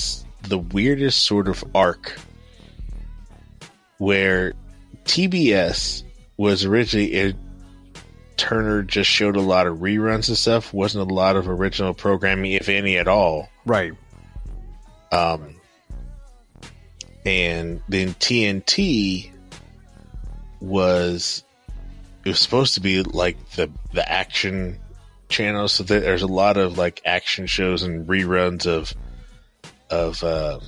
the 0.43 0.59
weirdest 0.59 1.25
sort 1.25 1.49
of 1.49 1.65
arc 1.75 2.17
where 3.99 4.53
TBS 5.05 6.05
was 6.37 6.65
originally 6.65 7.13
it, 7.13 7.37
Turner 8.37 8.85
just 8.85 9.11
showed 9.11 9.35
a 9.35 9.41
lot 9.41 9.67
of 9.67 9.79
reruns 9.79 10.29
and 10.29 10.39
stuff. 10.39 10.73
wasn't 10.73 11.11
a 11.11 11.13
lot 11.13 11.35
of 11.35 11.49
original 11.49 11.95
programming, 11.95 12.53
if 12.53 12.69
any 12.69 12.97
at 12.97 13.09
all. 13.09 13.49
Right. 13.67 13.93
Um, 15.11 15.57
and 17.27 17.83
then 17.89 18.15
TNT 18.15 19.33
was 20.61 21.43
it 22.25 22.29
was 22.29 22.39
supposed 22.39 22.75
to 22.75 22.81
be 22.81 23.03
like 23.03 23.37
the 23.51 23.69
the 23.93 24.09
action 24.11 24.79
channel. 25.29 25.69
So 25.69 25.83
there- 25.85 26.01
there's 26.01 26.23
a 26.23 26.27
lot 26.27 26.57
of 26.57 26.79
like 26.79 27.01
action 27.05 27.47
shows 27.47 27.83
and 27.83 28.07
reruns 28.07 28.67
of 28.67 28.93
of 29.91 30.23
uh, 30.23 30.61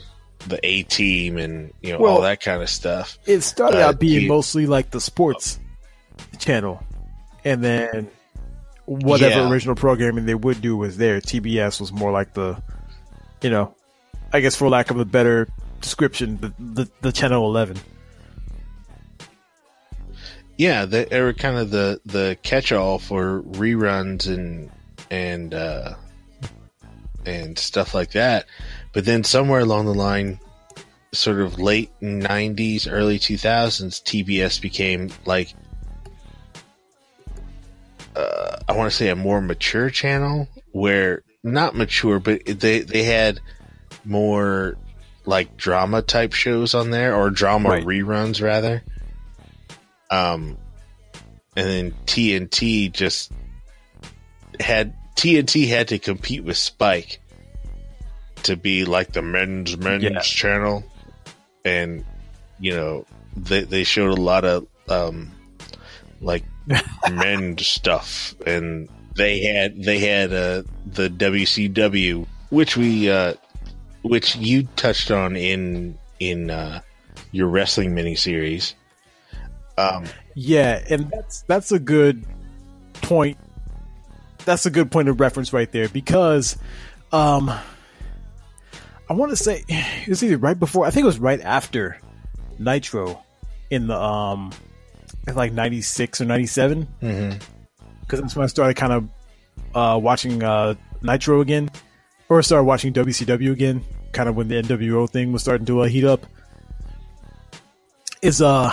the 0.49 0.59
A 0.63 0.83
Team 0.85 1.37
and 1.37 1.73
you 1.83 1.93
know 1.93 2.05
all 2.07 2.21
that 2.23 2.41
kind 2.41 2.63
of 2.63 2.69
stuff. 2.71 3.19
It 3.27 3.41
started 3.43 3.81
Uh, 3.83 3.89
out 3.89 4.01
being 4.01 4.21
T- 4.21 4.29
mostly 4.29 4.67
like 4.67 4.91
the 4.91 5.01
sports 5.01 5.59
channel, 6.39 6.83
and 7.45 7.63
then 7.63 8.09
whatever 8.87 9.41
Yeah. 9.43 9.51
original 9.51 9.75
programming 9.75 10.27
they 10.27 10.35
would 10.35 10.61
do 10.61 10.77
was 10.77 10.97
there. 10.97 11.21
TBS 11.21 11.81
was 11.81 11.93
more 11.93 12.11
like 12.11 12.35
the, 12.35 12.61
you 13.43 13.51
know, 13.51 13.75
I 14.33 14.41
guess 14.41 14.57
for 14.57 14.69
lack 14.69 14.91
of 14.91 14.99
a 14.99 15.05
better 15.05 15.49
description, 15.81 16.39
the 16.41 16.53
the, 16.59 16.91
the 17.03 17.13
channel 17.13 17.45
eleven. 17.47 17.77
Yeah, 20.61 20.85
they, 20.85 21.23
were 21.23 21.33
kind 21.33 21.57
of 21.57 21.71
the 21.71 22.03
the 22.05 22.37
catch 22.43 22.71
all 22.71 22.99
for 22.99 23.41
reruns 23.41 24.27
and 24.27 24.71
and 25.11 25.55
uh, 25.55 25.95
and 27.25 27.59
stuff 27.59 27.95
like 27.95 28.13
that. 28.13 28.45
But 28.93 29.07
then 29.07 29.25
somewhere 29.25 29.61
along 29.61 29.87
the 29.87 29.95
line, 29.95 30.39
sort 31.13 31.41
of 31.41 31.59
late 31.59 31.91
'90s, 32.03 32.87
early 32.93 33.19
2000s, 33.19 34.03
TBS 34.03 34.61
became 34.61 35.09
like 35.25 35.55
uh, 38.15 38.59
I 38.69 38.77
want 38.77 38.91
to 38.91 38.95
say 38.95 39.09
a 39.09 39.17
more 39.17 39.41
mature 39.41 39.89
channel 39.89 40.47
where 40.73 41.23
not 41.43 41.75
mature, 41.75 42.21
but 42.21 42.45
they 42.45 42.81
they 42.81 43.05
had 43.05 43.41
more 44.05 44.77
like 45.25 45.57
drama 45.57 46.03
type 46.03 46.35
shows 46.35 46.75
on 46.75 46.91
there 46.91 47.15
or 47.15 47.31
drama 47.31 47.71
Right. 47.71 47.87
reruns 47.87 48.43
rather. 48.43 48.83
Um, 50.11 50.57
and 51.57 51.67
then 51.67 51.95
TNT 52.07 52.93
just 52.93 53.33
had 54.59 54.95
TNT 55.17 55.69
had 55.69 55.89
to 55.89 55.99
compete 55.99 56.45
with 56.45 56.57
Spike 56.57 57.21
to 58.45 58.57
be 58.57 58.85
like 58.85 59.13
the 59.13 59.23
men's 59.23 59.77
men's 59.77 60.05
Yeah. 60.05 60.21
channel, 60.21 60.85
and 61.65 62.05
you 62.59 62.73
know 62.75 63.05
they 63.37 63.63
they 63.65 63.85
showed 63.85 64.17
a 64.17 64.21
lot 64.21 64.45
of 64.45 64.67
um 64.89 65.31
like 66.21 66.45
men's 67.11 67.67
stuff, 67.67 68.35
and 68.47 68.89
they 69.17 69.41
had 69.41 69.83
they 69.83 69.99
had 69.99 70.33
uh 70.33 70.63
the 70.87 71.09
WCW, 71.11 72.27
which 72.51 72.77
we 72.77 73.11
uh 73.11 73.35
which 74.03 74.37
you 74.37 74.63
touched 74.77 75.11
on 75.11 75.37
in 75.37 75.99
in 76.21 76.51
uh 76.51 76.81
your 77.33 77.49
wrestling 77.49 77.95
miniseries. 77.95 78.75
Um, 79.81 80.05
Yeah, 80.35 80.83
and 80.89 81.11
that's 81.11 81.43
that's 81.43 81.73
a 81.73 81.79
good 81.79 82.25
point. 83.03 83.39
That's 84.45 84.67
a 84.67 84.71
good 84.71 84.91
point 84.91 85.09
of 85.09 85.21
reference 85.21 85.53
right 85.53 85.71
there 85.71 85.89
because, 85.89 86.57
um, 87.13 87.51
I 89.09 89.13
want 89.13 89.31
to 89.31 89.37
say 89.37 89.65
it 89.69 90.09
was 90.09 90.23
either 90.23 90.39
right 90.39 90.59
before. 90.59 90.87
I 90.87 90.91
think 90.91 91.05
it 91.05 91.07
was 91.07 91.19
right 91.19 91.41
after 91.41 91.99
Nitro 92.59 93.23
in 93.71 93.87
the 93.87 93.97
um, 94.01 94.53
in 95.27 95.35
like 95.35 95.53
ninety 95.53 95.83
six 95.83 96.21
or 96.21 96.25
ninety 96.25 96.47
seven. 96.47 96.87
Mhm. 97.03 97.41
Because 98.03 98.21
that's 98.21 98.35
when 98.37 98.45
I 98.45 98.49
started 98.49 98.75
kind 98.77 98.93
of 98.93 99.09
uh, 99.75 99.99
watching 99.99 100.43
uh, 100.43 100.75
Nitro 101.03 101.41
again, 101.41 101.71
or 102.29 102.43
started 102.43 102.65
watching 102.65 102.93
WCW 102.93 103.53
again. 103.53 103.85
Kind 104.13 104.29
of 104.29 104.35
when 104.35 104.49
the 104.49 104.61
NWO 104.63 105.09
thing 105.09 105.31
was 105.33 105.43
starting 105.43 105.67
to 105.67 105.83
uh, 105.83 105.85
heat 105.87 106.05
up. 106.05 106.27
Is 108.23 108.43
uh 108.43 108.71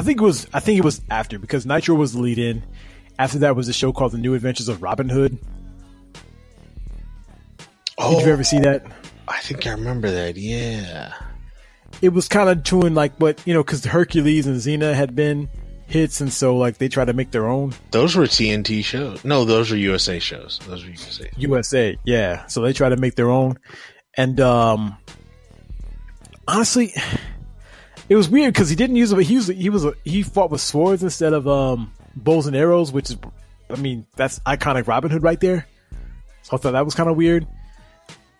I 0.00 0.02
think 0.02 0.18
it 0.18 0.24
was 0.24 0.46
I 0.54 0.60
think 0.60 0.78
it 0.78 0.84
was 0.84 1.02
after 1.10 1.38
because 1.38 1.66
Nitro 1.66 1.94
was 1.94 2.14
the 2.14 2.20
lead 2.20 2.38
in. 2.38 2.64
After 3.18 3.40
that 3.40 3.54
was 3.54 3.68
a 3.68 3.72
show 3.74 3.92
called 3.92 4.12
The 4.12 4.18
New 4.18 4.32
Adventures 4.32 4.70
of 4.70 4.82
Robin 4.82 5.10
Hood. 5.10 5.36
Oh, 7.98 8.16
Did 8.16 8.26
you 8.26 8.32
ever 8.32 8.42
see 8.42 8.60
that? 8.60 8.82
I 9.28 9.40
think 9.40 9.66
I 9.66 9.72
remember 9.72 10.10
that. 10.10 10.38
Yeah. 10.38 11.12
It 12.00 12.14
was 12.14 12.28
kind 12.28 12.48
of 12.48 12.62
doing 12.62 12.94
like 12.94 13.14
what 13.18 13.46
you 13.46 13.52
know 13.52 13.62
because 13.62 13.84
Hercules 13.84 14.46
and 14.46 14.56
Xena 14.56 14.94
had 14.94 15.14
been 15.14 15.50
hits, 15.86 16.22
and 16.22 16.32
so 16.32 16.56
like 16.56 16.78
they 16.78 16.88
tried 16.88 17.08
to 17.08 17.12
make 17.12 17.30
their 17.30 17.46
own 17.46 17.74
Those 17.90 18.16
were 18.16 18.24
TNT 18.24 18.82
shows. 18.82 19.22
No, 19.22 19.44
those 19.44 19.70
were 19.70 19.76
USA 19.76 20.18
shows. 20.18 20.60
Those 20.66 20.82
were 20.82 20.88
USA. 20.92 21.30
USA. 21.36 21.98
Yeah, 22.04 22.46
so 22.46 22.62
they 22.62 22.72
tried 22.72 22.90
to 22.90 22.96
make 22.96 23.16
their 23.16 23.28
own, 23.28 23.58
and 24.16 24.40
um, 24.40 24.96
honestly, 26.48 26.94
it 28.10 28.16
was 28.16 28.28
weird 28.28 28.52
because 28.52 28.68
he 28.68 28.76
didn't 28.76 28.96
use 28.96 29.12
it. 29.12 29.14
but 29.14 29.24
He 29.24 29.36
was 29.36 29.46
he 29.46 29.70
was 29.70 29.86
he 30.04 30.22
fought 30.22 30.50
with 30.50 30.60
swords 30.60 31.02
instead 31.02 31.32
of 31.32 31.48
um 31.48 31.92
bows 32.16 32.48
and 32.48 32.56
arrows, 32.56 32.92
which 32.92 33.10
is, 33.10 33.16
I 33.70 33.76
mean, 33.76 34.04
that's 34.16 34.40
iconic 34.40 34.88
Robin 34.88 35.10
Hood 35.10 35.22
right 35.22 35.40
there. 35.40 35.66
So 36.42 36.56
I 36.56 36.60
thought 36.60 36.72
that 36.72 36.84
was 36.84 36.94
kind 36.96 37.08
of 37.08 37.16
weird. 37.16 37.46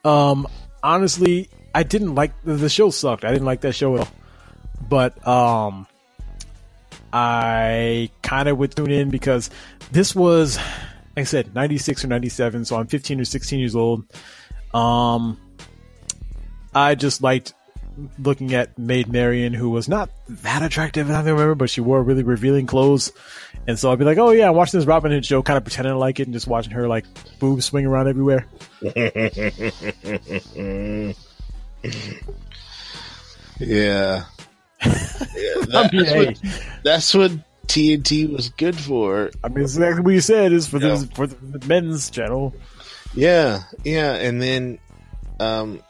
Um, 0.04 0.48
honestly, 0.82 1.48
I 1.72 1.84
didn't 1.84 2.16
like 2.16 2.32
the, 2.42 2.54
the 2.54 2.68
show. 2.68 2.90
Sucked. 2.90 3.24
I 3.24 3.30
didn't 3.30 3.46
like 3.46 3.60
that 3.60 3.74
show 3.74 3.94
at 3.94 4.00
all. 4.00 4.08
But 4.88 5.26
um, 5.28 5.86
I 7.12 8.10
kind 8.22 8.48
of 8.48 8.58
would 8.58 8.74
tune 8.74 8.90
in 8.90 9.10
because 9.10 9.50
this 9.92 10.16
was, 10.16 10.56
like 10.56 11.18
I 11.18 11.22
said, 11.24 11.54
ninety 11.54 11.78
six 11.78 12.04
or 12.04 12.08
ninety 12.08 12.28
seven. 12.28 12.64
So 12.64 12.76
I'm 12.76 12.88
fifteen 12.88 13.20
or 13.20 13.24
sixteen 13.24 13.60
years 13.60 13.76
old. 13.76 14.04
Um, 14.74 15.38
I 16.74 16.96
just 16.96 17.22
liked 17.22 17.54
looking 18.18 18.54
at 18.54 18.78
Maid 18.78 19.08
Marian, 19.08 19.52
who 19.52 19.70
was 19.70 19.88
not 19.88 20.10
that 20.28 20.62
attractive, 20.62 21.10
I 21.10 21.14
don't 21.14 21.24
remember, 21.26 21.54
but 21.54 21.70
she 21.70 21.80
wore 21.80 22.02
really 22.02 22.22
revealing 22.22 22.66
clothes. 22.66 23.12
And 23.66 23.78
so 23.78 23.90
I'd 23.92 23.98
be 23.98 24.04
like, 24.04 24.18
oh 24.18 24.30
yeah, 24.30 24.48
I'm 24.48 24.54
watching 24.54 24.78
this 24.80 24.86
Robin 24.86 25.10
Hood 25.12 25.24
show, 25.26 25.42
kind 25.42 25.56
of 25.56 25.64
pretending 25.64 25.92
to 25.92 25.98
like 25.98 26.20
it 26.20 26.24
and 26.26 26.32
just 26.32 26.46
watching 26.46 26.72
her 26.72 26.88
like 26.88 27.04
boobs 27.38 27.64
swing 27.66 27.86
around 27.86 28.08
everywhere. 28.08 28.46
yeah. 33.58 34.24
Yeah, 35.36 35.54
I 35.74 35.90
mean, 35.92 36.04
that's, 36.04 36.14
what, 36.14 36.40
that's 36.84 37.14
what 37.14 37.32
TNT 37.66 38.32
was 38.32 38.48
good 38.50 38.76
for. 38.76 39.30
I 39.44 39.48
mean, 39.48 39.60
exactly 39.60 40.02
what 40.02 40.14
you 40.14 40.20
said 40.20 40.52
is 40.52 40.66
for 40.66 40.78
Yeah. 40.78 40.96
the 40.96 41.06
for 41.14 41.26
the 41.26 41.66
men's 41.66 42.10
channel. 42.10 42.54
Yeah, 43.14 43.62
yeah, 43.84 44.14
and 44.14 44.40
then, 44.40 44.78
um, 45.38 45.80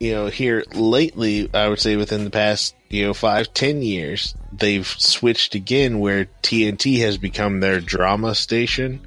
you 0.00 0.12
know, 0.12 0.26
here 0.26 0.64
lately, 0.74 1.48
I 1.54 1.68
would 1.68 1.80
say 1.80 1.96
within 1.96 2.24
the 2.24 2.30
past, 2.30 2.74
you 2.90 3.04
know, 3.06 3.14
five, 3.14 3.52
ten 3.54 3.82
years, 3.82 4.34
they've 4.52 4.86
switched 4.86 5.54
again 5.54 5.98
where 6.00 6.26
TNT 6.42 6.98
has 7.00 7.16
become 7.18 7.60
their 7.60 7.80
drama 7.80 8.34
station, 8.34 9.00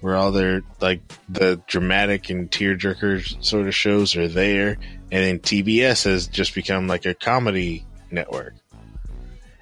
where 0.00 0.16
all 0.16 0.32
their 0.32 0.62
like 0.80 1.00
the 1.28 1.60
dramatic 1.66 2.30
and 2.30 2.50
tearjerker 2.50 3.44
sort 3.44 3.66
of 3.66 3.74
shows 3.74 4.16
are 4.16 4.28
there, 4.28 4.78
and 5.10 5.24
then 5.24 5.38
TBS 5.38 6.04
has 6.04 6.26
just 6.26 6.54
become 6.54 6.86
like 6.86 7.06
a 7.06 7.14
comedy 7.14 7.84
network. 8.10 8.54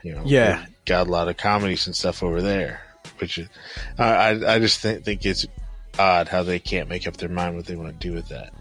You 0.03 0.15
know, 0.15 0.23
Yeah. 0.25 0.65
got 0.85 1.07
a 1.07 1.11
lot 1.11 1.29
of 1.29 1.37
comedies 1.37 1.87
and 1.87 1.97
stuff 1.97 2.23
over 2.23 2.41
there, 2.43 2.81
which 3.19 3.39
is, 3.39 3.49
I 3.99 4.05
I, 4.05 4.55
I 4.55 4.59
just 4.59 4.81
think, 4.81 5.05
think 5.05 5.25
it's 5.27 5.47
odd 5.99 6.29
how 6.29 6.43
they 6.43 6.59
can't 6.59 6.89
make 6.89 7.07
up 7.07 7.17
their 7.17 7.29
mind 7.29 7.57
what 7.57 7.67
they 7.67 7.75
want 7.77 7.99
to 8.01 8.09
do 8.09 8.15
with 8.15 8.29
that. 8.29 8.53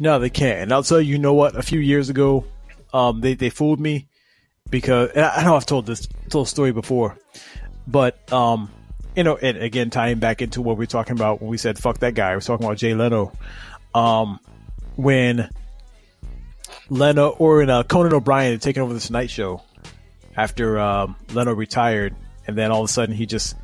No, 0.00 0.18
they 0.18 0.30
can't. 0.30 0.60
And 0.60 0.72
I'll 0.72 0.82
tell 0.82 1.00
you, 1.00 1.12
you 1.12 1.18
know 1.18 1.34
what? 1.34 1.54
A 1.54 1.62
few 1.62 1.78
years 1.78 2.08
ago, 2.08 2.46
um, 2.92 3.20
they 3.20 3.34
they 3.34 3.50
fooled 3.50 3.78
me 3.78 4.08
because 4.70 5.10
I 5.14 5.28
I 5.28 5.44
know 5.44 5.54
I've 5.54 5.66
told 5.66 5.86
this 5.86 6.08
told 6.30 6.48
story 6.48 6.72
before, 6.72 7.18
but 7.86 8.32
um, 8.32 8.70
you 9.14 9.22
know, 9.22 9.36
and 9.36 9.58
again 9.58 9.90
tying 9.90 10.18
back 10.18 10.40
into 10.40 10.62
what 10.62 10.78
we 10.78 10.84
are 10.84 10.88
talking 10.88 11.12
about 11.12 11.42
when 11.42 11.50
we 11.50 11.58
said 11.58 11.78
"fuck 11.78 11.98
that 11.98 12.14
guy," 12.14 12.30
we 12.30 12.36
were 12.36 12.40
talking 12.40 12.64
about 12.64 12.78
Jay 12.78 12.94
Leno. 12.94 13.32
Um, 13.94 14.40
when 14.96 15.50
Leno 16.88 17.28
or 17.28 17.62
in 17.62 17.68
uh, 17.68 17.82
Conan 17.82 18.14
O'Brien 18.14 18.52
had 18.52 18.62
taken 18.62 18.82
over 18.82 18.94
the 18.94 19.00
Tonight 19.00 19.28
Show 19.28 19.62
after 20.34 20.78
um, 20.78 21.16
Leno 21.34 21.52
retired, 21.52 22.16
and 22.46 22.56
then 22.56 22.70
all 22.70 22.80
of 22.82 22.88
a 22.88 22.92
sudden 22.92 23.14
he 23.14 23.26
just 23.26 23.54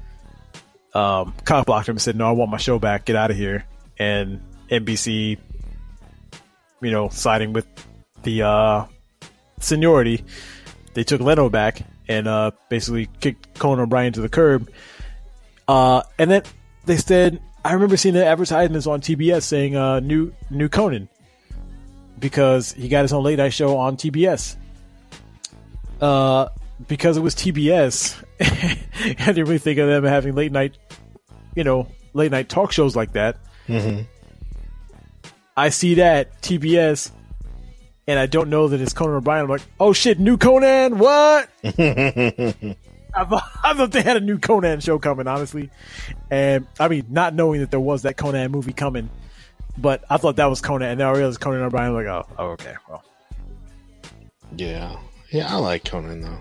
um, 0.92 1.32
cock 1.46 1.64
blocked 1.64 1.88
him 1.88 1.94
and 1.94 2.02
said, 2.02 2.14
"No, 2.14 2.28
I 2.28 2.32
want 2.32 2.50
my 2.50 2.58
show 2.58 2.78
back. 2.78 3.06
Get 3.06 3.16
out 3.16 3.30
of 3.30 3.38
here." 3.38 3.64
And 3.98 4.42
NBC, 4.70 5.38
you 6.80 6.90
know, 6.90 7.08
siding 7.08 7.52
with 7.52 7.66
the 8.22 8.42
uh, 8.42 8.84
seniority, 9.60 10.24
they 10.94 11.04
took 11.04 11.20
Leno 11.20 11.48
back 11.48 11.82
and 12.08 12.28
uh, 12.28 12.52
basically 12.68 13.08
kicked 13.20 13.58
Conan 13.58 13.84
O'Brien 13.84 14.12
to 14.12 14.20
the 14.20 14.28
curb. 14.28 14.70
Uh, 15.68 16.02
and 16.18 16.30
then 16.30 16.42
they 16.84 16.96
said, 16.96 17.40
I 17.64 17.72
remember 17.72 17.96
seeing 17.96 18.14
the 18.14 18.24
advertisements 18.24 18.86
on 18.86 19.00
TBS 19.00 19.42
saying 19.42 19.74
uh, 19.74 19.98
"new 19.98 20.32
new 20.50 20.68
Conan" 20.68 21.08
because 22.18 22.72
he 22.72 22.88
got 22.88 23.02
his 23.02 23.12
own 23.12 23.24
late 23.24 23.38
night 23.38 23.52
show 23.52 23.76
on 23.76 23.96
TBS. 23.96 24.56
Uh, 26.00 26.48
because 26.86 27.16
it 27.16 27.20
was 27.20 27.34
TBS, 27.34 28.22
I 28.40 29.14
didn't 29.26 29.44
really 29.44 29.58
think 29.58 29.78
of 29.78 29.88
them 29.88 30.04
having 30.04 30.34
late 30.34 30.52
night, 30.52 30.76
you 31.54 31.64
know, 31.64 31.88
late 32.12 32.30
night 32.30 32.48
talk 32.48 32.70
shows 32.70 32.94
like 32.94 33.12
that. 33.12 33.38
Mm-hmm. 33.66 34.02
I 35.56 35.70
see 35.70 35.94
that 35.94 36.42
TBS, 36.42 37.10
and 38.06 38.18
I 38.18 38.26
don't 38.26 38.50
know 38.50 38.68
that 38.68 38.80
it's 38.80 38.92
Conan 38.92 39.16
O'Brien. 39.16 39.44
I'm 39.44 39.50
like, 39.50 39.62
oh 39.80 39.92
shit, 39.92 40.18
new 40.18 40.36
Conan, 40.36 40.98
what? 40.98 41.48
I 41.64 43.24
thought, 43.24 43.50
I 43.64 43.72
thought 43.74 43.92
they 43.92 44.02
had 44.02 44.18
a 44.18 44.20
new 44.20 44.38
Conan 44.38 44.80
show 44.80 44.98
coming, 44.98 45.26
honestly. 45.26 45.70
And 46.30 46.66
I 46.78 46.88
mean, 46.88 47.06
not 47.08 47.34
knowing 47.34 47.60
that 47.60 47.70
there 47.70 47.80
was 47.80 48.02
that 48.02 48.16
Conan 48.18 48.50
movie 48.50 48.74
coming, 48.74 49.08
but 49.78 50.04
I 50.10 50.18
thought 50.18 50.36
that 50.36 50.46
was 50.46 50.60
Conan, 50.60 50.90
and 50.90 50.98
now 50.98 51.12
I 51.12 51.16
realized 51.16 51.40
Conan 51.40 51.62
O'Brien. 51.62 51.88
I'm 51.88 51.94
like, 51.94 52.06
oh, 52.06 52.26
oh, 52.38 52.46
okay, 52.50 52.74
well, 52.88 53.02
Yeah, 54.56 54.96
yeah, 55.30 55.52
I 55.54 55.56
like 55.58 55.84
Conan 55.84 56.20
though. 56.20 56.38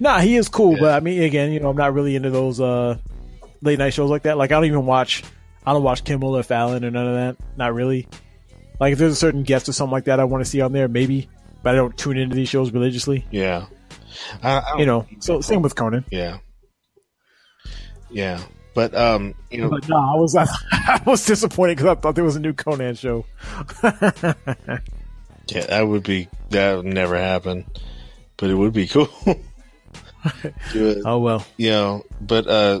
nah, 0.00 0.20
he 0.20 0.36
is 0.36 0.48
cool, 0.48 0.76
but 0.80 0.94
I 0.94 1.00
mean, 1.00 1.22
again, 1.22 1.52
you 1.52 1.60
know, 1.60 1.68
I'm 1.68 1.76
not 1.76 1.92
really 1.92 2.16
into 2.16 2.30
those 2.30 2.60
uh 2.60 2.96
late 3.60 3.78
night 3.78 3.90
shows 3.90 4.08
like 4.10 4.22
that. 4.22 4.38
Like, 4.38 4.50
I 4.50 4.54
don't 4.54 4.64
even 4.64 4.86
watch, 4.86 5.22
I 5.68 5.74
don't 5.74 5.82
watch 5.82 6.02
Kimmel 6.02 6.34
or 6.34 6.42
Fallon 6.42 6.82
or 6.82 6.90
none 6.90 7.06
of 7.06 7.14
that. 7.14 7.36
Not 7.58 7.74
really. 7.74 8.08
Like, 8.80 8.94
if 8.94 8.98
there's 8.98 9.12
a 9.12 9.16
certain 9.16 9.42
guest 9.42 9.68
or 9.68 9.74
something 9.74 9.92
like 9.92 10.04
that 10.04 10.18
I 10.18 10.24
want 10.24 10.42
to 10.42 10.50
see 10.50 10.62
on 10.62 10.72
there, 10.72 10.88
maybe, 10.88 11.28
but 11.62 11.74
I 11.74 11.76
don't 11.76 11.94
tune 11.94 12.16
into 12.16 12.34
these 12.34 12.48
shows 12.48 12.70
religiously. 12.70 13.26
Yeah, 13.30 13.66
I, 14.42 14.60
I 14.60 14.78
You 14.78 14.86
know, 14.86 15.06
so 15.18 15.42
same 15.42 15.60
with 15.60 15.74
Conan. 15.74 16.06
Yeah, 16.10 16.38
yeah, 18.08 18.40
but 18.74 18.94
um, 18.94 19.34
you 19.50 19.60
know, 19.60 19.68
But 19.68 19.86
no, 19.90 19.96
I 19.96 20.14
was 20.14 20.34
I, 20.72 21.02
was 21.04 21.26
disappointed 21.26 21.76
because 21.76 21.98
I 21.98 22.00
thought 22.00 22.14
there 22.14 22.24
was 22.24 22.36
a 22.36 22.40
new 22.40 22.54
Conan 22.54 22.94
show. 22.94 23.26
yeah, 23.82 23.90
that 25.48 25.82
would 25.86 26.02
be 26.02 26.28
that 26.48 26.76
would 26.76 26.86
never 26.86 27.18
happen, 27.18 27.66
but 28.38 28.48
it 28.48 28.54
would 28.54 28.72
be 28.72 28.86
cool. 28.86 29.10
Do 30.72 30.88
it. 30.88 31.02
Oh 31.04 31.18
well, 31.18 31.44
you 31.58 31.70
know, 31.70 32.04
but 32.22 32.46
uh, 32.46 32.80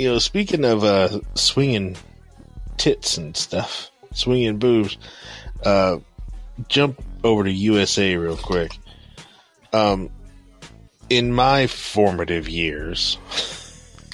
you 0.00 0.08
know, 0.08 0.18
speaking 0.18 0.64
of 0.64 0.82
uh, 0.82 1.20
swinging 1.34 1.94
tits 2.78 3.18
and 3.18 3.36
stuff, 3.36 3.90
swinging 4.14 4.56
boobs, 4.56 4.96
uh, 5.62 5.98
jump 6.68 7.02
over 7.22 7.44
to 7.44 7.52
USA 7.52 8.16
real 8.16 8.38
quick. 8.38 8.78
Um, 9.74 10.08
in 11.10 11.34
my 11.34 11.66
formative 11.66 12.48
years, 12.48 13.18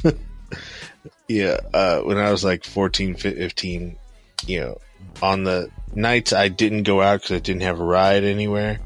yeah, 1.29 1.61
uh, 1.73 2.01
when 2.01 2.19
I 2.19 2.33
was 2.33 2.43
like 2.43 2.65
14, 2.65 3.15
15, 3.15 3.97
you 4.45 4.61
know, 4.61 4.79
on 5.23 5.45
the 5.45 5.71
nights 5.95 6.33
I 6.33 6.49
didn't 6.49 6.83
go 6.83 7.01
out 7.01 7.21
because 7.21 7.37
I 7.37 7.39
didn't 7.39 7.63
have 7.63 7.79
a 7.79 7.85
ride 7.85 8.25
anywhere, 8.25 8.81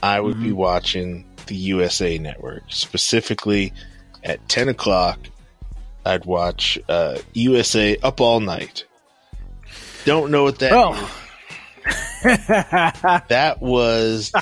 I 0.00 0.20
would 0.20 0.40
be 0.40 0.52
watching 0.52 1.28
the 1.46 1.56
USA 1.56 2.18
Network. 2.18 2.62
Specifically, 2.68 3.72
at 4.22 4.48
10 4.48 4.68
o'clock, 4.68 5.18
I'd 6.04 6.24
watch 6.24 6.78
uh, 6.88 7.18
USA 7.34 7.96
Up 7.98 8.20
All 8.20 8.40
Night. 8.40 8.84
Don't 10.04 10.30
know 10.30 10.44
what 10.44 10.58
that 10.60 10.72
Oh. 10.72 11.16
that 13.28 13.56
was 13.60 14.32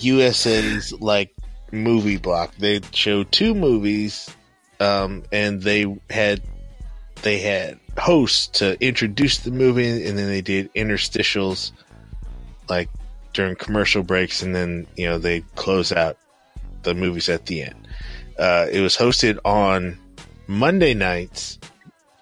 USA's 0.00 0.92
like 1.00 1.34
movie 1.72 2.16
block. 2.16 2.54
They 2.56 2.80
showed 2.92 3.30
two 3.32 3.54
movies, 3.54 4.34
um, 4.78 5.24
and 5.32 5.62
they 5.62 5.86
had 6.08 6.42
they 7.22 7.38
had 7.38 7.78
hosts 7.98 8.46
to 8.58 8.80
introduce 8.84 9.38
the 9.38 9.50
movie, 9.50 10.06
and 10.06 10.16
then 10.16 10.28
they 10.28 10.40
did 10.40 10.72
interstitials, 10.74 11.72
like 12.68 12.88
during 13.32 13.56
commercial 13.56 14.02
breaks, 14.02 14.42
and 14.42 14.54
then 14.54 14.86
you 14.96 15.06
know 15.06 15.18
they 15.18 15.40
close 15.54 15.92
out 15.92 16.16
the 16.82 16.94
movies 16.94 17.28
at 17.28 17.46
the 17.46 17.62
end. 17.62 17.79
Uh, 18.40 18.66
it 18.72 18.80
was 18.80 18.96
hosted 18.96 19.38
on 19.44 19.98
Monday 20.46 20.94
nights, 20.94 21.58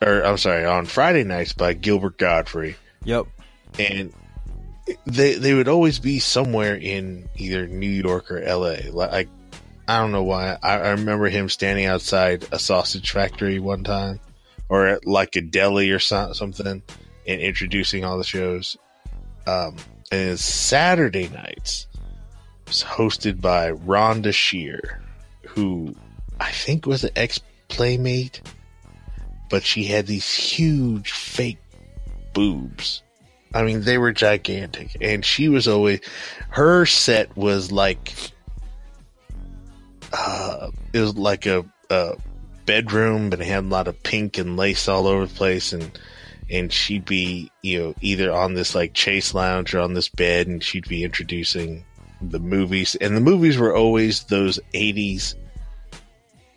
or 0.02 0.22
I'm 0.24 0.36
sorry, 0.36 0.64
on 0.64 0.84
Friday 0.84 1.22
nights 1.24 1.52
by 1.52 1.72
Gilbert 1.74 2.18
Gottfried 2.18 2.76
Yep. 3.04 3.26
and 3.78 4.12
they 5.06 5.34
they 5.34 5.54
would 5.54 5.68
always 5.68 5.98
be 5.98 6.18
somewhere 6.18 6.74
in 6.74 7.28
either 7.36 7.66
New 7.68 7.88
York 7.88 8.30
or 8.30 8.40
L.A. 8.40 8.90
Like 8.90 9.28
I 9.86 9.98
don't 10.00 10.12
know 10.12 10.24
why. 10.24 10.58
I, 10.62 10.78
I 10.78 10.90
remember 10.90 11.28
him 11.28 11.48
standing 11.48 11.86
outside 11.86 12.46
a 12.52 12.58
sausage 12.58 13.12
factory 13.12 13.58
one 13.60 13.84
time, 13.84 14.18
or 14.68 14.86
at 14.86 15.06
like 15.06 15.36
a 15.36 15.40
deli 15.40 15.90
or 15.90 15.98
so, 15.98 16.32
something, 16.32 16.66
and 17.26 17.40
introducing 17.40 18.04
all 18.04 18.18
the 18.18 18.24
shows. 18.24 18.76
Um, 19.46 19.76
and 20.10 20.38
Saturday 20.38 21.28
nights. 21.28 21.86
It's 22.66 22.82
hosted 22.84 23.40
by 23.40 23.72
Rhonda 23.72 24.34
Shear, 24.34 25.00
who 25.46 25.94
I 26.40 26.50
think 26.50 26.86
was 26.86 27.04
an 27.04 27.10
ex 27.16 27.40
playmate, 27.68 28.40
but 29.50 29.64
she 29.64 29.84
had 29.84 30.06
these 30.06 30.32
huge 30.32 31.12
fake 31.12 31.58
boobs. 32.32 33.02
I 33.54 33.62
mean, 33.62 33.82
they 33.82 33.98
were 33.98 34.12
gigantic, 34.12 34.96
and 35.00 35.24
she 35.24 35.48
was 35.48 35.66
always 35.66 36.00
her 36.50 36.84
set 36.84 37.34
was 37.36 37.72
like, 37.72 38.12
uh, 40.12 40.70
it 40.92 41.00
was 41.00 41.16
like 41.16 41.46
a, 41.46 41.64
a 41.88 42.16
bedroom, 42.66 43.30
but 43.30 43.40
it 43.40 43.46
had 43.46 43.64
a 43.64 43.68
lot 43.68 43.88
of 43.88 44.02
pink 44.02 44.36
and 44.36 44.56
lace 44.56 44.86
all 44.86 45.06
over 45.06 45.26
the 45.26 45.34
place, 45.34 45.72
and 45.72 45.98
and 46.50 46.72
she'd 46.72 47.06
be 47.06 47.50
you 47.62 47.78
know 47.78 47.94
either 48.00 48.32
on 48.32 48.54
this 48.54 48.74
like 48.74 48.92
chase 48.92 49.34
lounge 49.34 49.74
or 49.74 49.80
on 49.80 49.94
this 49.94 50.08
bed, 50.08 50.46
and 50.46 50.62
she'd 50.62 50.88
be 50.88 51.02
introducing 51.02 51.84
the 52.20 52.40
movies, 52.40 52.94
and 52.96 53.16
the 53.16 53.20
movies 53.20 53.56
were 53.56 53.74
always 53.74 54.24
those 54.24 54.60
eighties, 54.74 55.34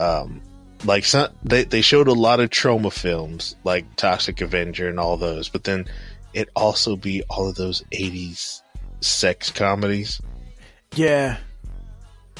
um, 0.01 0.41
like 0.85 1.05
some 1.05 1.29
they 1.43 1.63
they 1.63 1.81
showed 1.81 2.07
a 2.07 2.13
lot 2.13 2.39
of 2.39 2.49
Troma 2.49 2.91
films 2.91 3.55
like 3.63 3.95
Toxic 3.95 4.41
Avenger 4.41 4.89
and 4.89 4.99
all 4.99 5.15
those, 5.17 5.47
but 5.49 5.63
then 5.63 5.85
it 6.33 6.49
also 6.55 6.95
be 6.95 7.21
all 7.29 7.47
of 7.49 7.55
those 7.55 7.83
80s 7.91 8.61
sex 9.01 9.51
comedies 9.51 10.21
Yeah. 10.95 11.37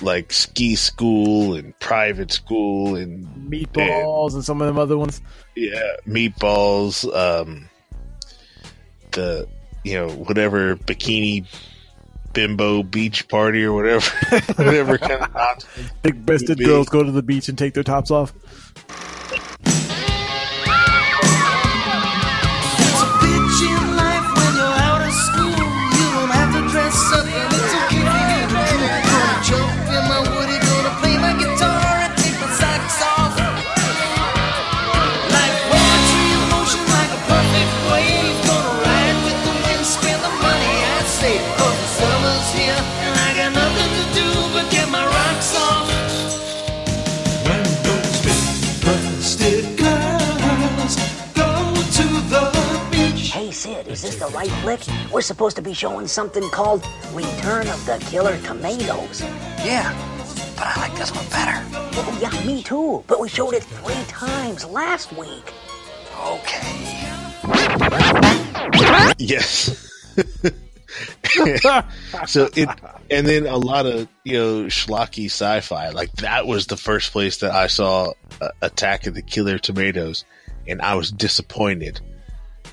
like 0.01 0.31
Ski 0.33 0.75
School 0.75 1.55
and 1.55 1.77
Private 1.79 2.31
School 2.31 2.95
and 2.95 3.27
Meatballs 3.51 4.33
and 4.33 4.43
some 4.43 4.61
of 4.61 4.67
them 4.67 4.77
other 4.79 4.97
ones. 4.97 5.21
yeah, 5.55 5.97
Meatballs, 6.07 7.05
um 7.15 7.69
the 9.11 9.47
you 9.83 9.93
know, 9.95 10.09
whatever 10.09 10.75
bikini 10.75 11.45
bimbo 12.33 12.83
beach 12.83 13.27
party 13.27 13.63
or 13.63 13.73
whatever 13.73 14.09
whatever 14.55 14.97
kind 14.97 15.23
of 15.23 15.33
nonsense. 15.33 15.91
Big 16.01 16.25
breasted 16.25 16.59
girls 16.59 16.89
go 16.89 17.03
to 17.03 17.11
the 17.11 17.23
beach 17.23 17.49
and 17.49 17.57
take 17.57 17.73
their 17.73 17.83
tops 17.83 18.11
off. 18.11 18.33
The 54.21 54.27
right 54.27 54.51
flick? 54.61 54.81
We're 55.11 55.21
supposed 55.21 55.55
to 55.55 55.61
be 55.61 55.73
showing 55.73 56.07
something 56.07 56.47
called 56.49 56.85
Return 57.13 57.67
of 57.67 57.85
the 57.85 57.97
Killer 58.09 58.39
Tomatoes. 58.41 59.21
Yeah, 59.65 59.91
but 60.55 60.67
I 60.67 60.81
like 60.81 60.95
this 60.95 61.13
one 61.13 61.27
better. 61.29 61.65
Oh 61.73 62.19
yeah, 62.21 62.45
me 62.45 62.61
too. 62.61 63.03
But 63.07 63.19
we 63.19 63.27
showed 63.27 63.55
it 63.55 63.63
three 63.63 64.03
times 64.07 64.63
last 64.65 65.11
week. 65.13 65.53
Okay. 66.19 67.07
Yes. 69.17 69.89
so 72.27 72.49
it 72.55 72.69
and 73.09 73.25
then 73.25 73.47
a 73.47 73.57
lot 73.57 73.85
of 73.85 74.07
you 74.23 74.33
know 74.33 74.63
schlocky 74.65 75.25
sci-fi 75.25 75.89
like 75.89 76.11
that 76.13 76.45
was 76.45 76.67
the 76.67 76.77
first 76.77 77.11
place 77.11 77.37
that 77.37 77.51
I 77.51 77.67
saw 77.67 78.13
uh, 78.41 78.49
Attack 78.61 79.07
of 79.07 79.13
the 79.13 79.21
Killer 79.21 79.57
Tomatoes 79.57 80.25
and 80.67 80.81
I 80.81 80.95
was 80.95 81.11
disappointed 81.11 82.01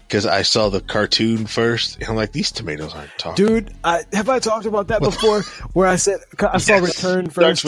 because 0.09 0.25
I 0.25 0.41
saw 0.43 0.71
the 0.71 0.81
cartoon 0.81 1.47
first 1.47 1.97
and 1.97 2.09
I'm 2.09 2.17
like 2.17 2.33
these 2.33 2.51
tomatoes 2.51 2.95
aren't 2.95 3.11
talking 3.19 3.47
Dude, 3.47 3.75
I, 3.85 4.05
have 4.15 4.29
I 4.31 4.39
talked 4.39 4.65
about 4.65 4.89
that 4.89 5.03
before? 5.03 5.43
Where 5.75 5.87
I 5.87 5.97
said 5.97 6.21
I 6.41 6.57
saw 6.59 6.77
Return 6.79 7.29
first, 7.31 7.65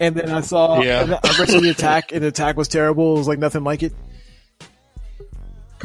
and 0.00 0.16
then 0.16 0.28
I 0.30 0.40
saw 0.40 0.80
Yeah. 0.82 1.18
I 1.22 1.36
read 1.38 1.48
the 1.48 1.70
attack, 1.70 2.10
and 2.12 2.22
the 2.22 2.28
attack 2.28 2.56
was 2.56 2.66
terrible. 2.68 3.14
It 3.14 3.18
was 3.18 3.28
like 3.28 3.38
nothing 3.38 3.62
like 3.62 3.82
it. 3.84 3.94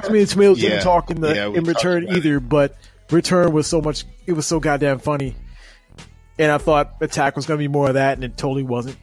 I 0.04 0.10
mean, 0.10 0.22
the 0.22 0.28
tomatoes 0.28 0.62
Yeah. 0.62 0.70
didn't 0.72 0.84
talk 0.84 1.12
in 1.12 1.22
the 1.22 1.34
Yeah, 1.36 1.48
in 1.48 1.64
Return 1.64 2.04
about 2.04 2.16
it. 2.16 2.18
either, 2.18 2.40
but 2.40 2.76
Return 3.12 3.52
was 3.54 3.68
so 3.68 3.80
much. 3.82 4.04
It 4.26 4.34
was 4.34 4.46
so 4.46 4.60
goddamn 4.60 5.00
funny, 5.00 5.36
and 6.40 6.52
I 6.52 6.58
thought 6.58 6.96
Attack 7.02 7.36
was 7.36 7.46
going 7.46 7.58
to 7.60 7.64
be 7.64 7.68
more 7.68 7.88
of 7.88 7.94
that, 7.94 8.14
and 8.18 8.24
it 8.24 8.36
totally 8.38 8.64
wasn't. 8.64 8.98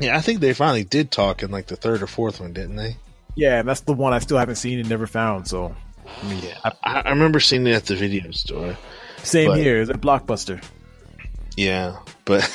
Yeah 0.00 0.16
I 0.16 0.20
think 0.20 0.40
they 0.40 0.54
finally 0.54 0.84
did 0.84 1.10
talk 1.10 1.42
in 1.42 1.50
like 1.50 1.66
the 1.66 1.76
third 1.76 2.02
or 2.02 2.06
fourth 2.06 2.40
one 2.40 2.52
didn't 2.52 2.76
they 2.76 2.96
Yeah, 3.36 3.60
and 3.60 3.68
that's 3.68 3.80
the 3.80 3.92
one 3.92 4.14
I 4.14 4.18
still 4.18 4.38
haven't 4.38 4.56
seen 4.56 4.80
and 4.80 4.88
never 4.88 5.06
found. 5.06 5.46
So, 5.46 5.76
I 6.22 6.28
mean, 6.28 6.42
yeah, 6.42 6.70
I, 6.82 7.02
I 7.02 7.10
remember 7.10 7.38
seeing 7.38 7.66
it 7.66 7.74
at 7.74 7.84
the 7.84 7.94
video 7.94 8.30
store. 8.30 8.76
Same 9.22 9.50
but, 9.50 9.58
here. 9.58 9.80
It's 9.82 9.90
a 9.90 9.94
blockbuster. 9.94 10.64
Yeah, 11.54 11.98
but 12.24 12.50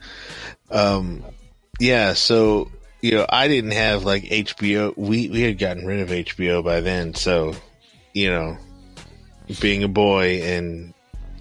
um, 0.70 1.24
yeah. 1.80 2.12
So 2.12 2.70
you 3.00 3.12
know, 3.12 3.26
I 3.28 3.48
didn't 3.48 3.72
have 3.72 4.04
like 4.04 4.22
HBO. 4.22 4.96
We 4.96 5.28
we 5.28 5.42
had 5.42 5.58
gotten 5.58 5.84
rid 5.84 6.00
of 6.00 6.10
HBO 6.10 6.64
by 6.64 6.80
then, 6.80 7.14
so 7.14 7.54
you 8.12 8.30
know, 8.30 8.56
being 9.60 9.82
a 9.82 9.88
boy 9.88 10.42
and 10.42 10.93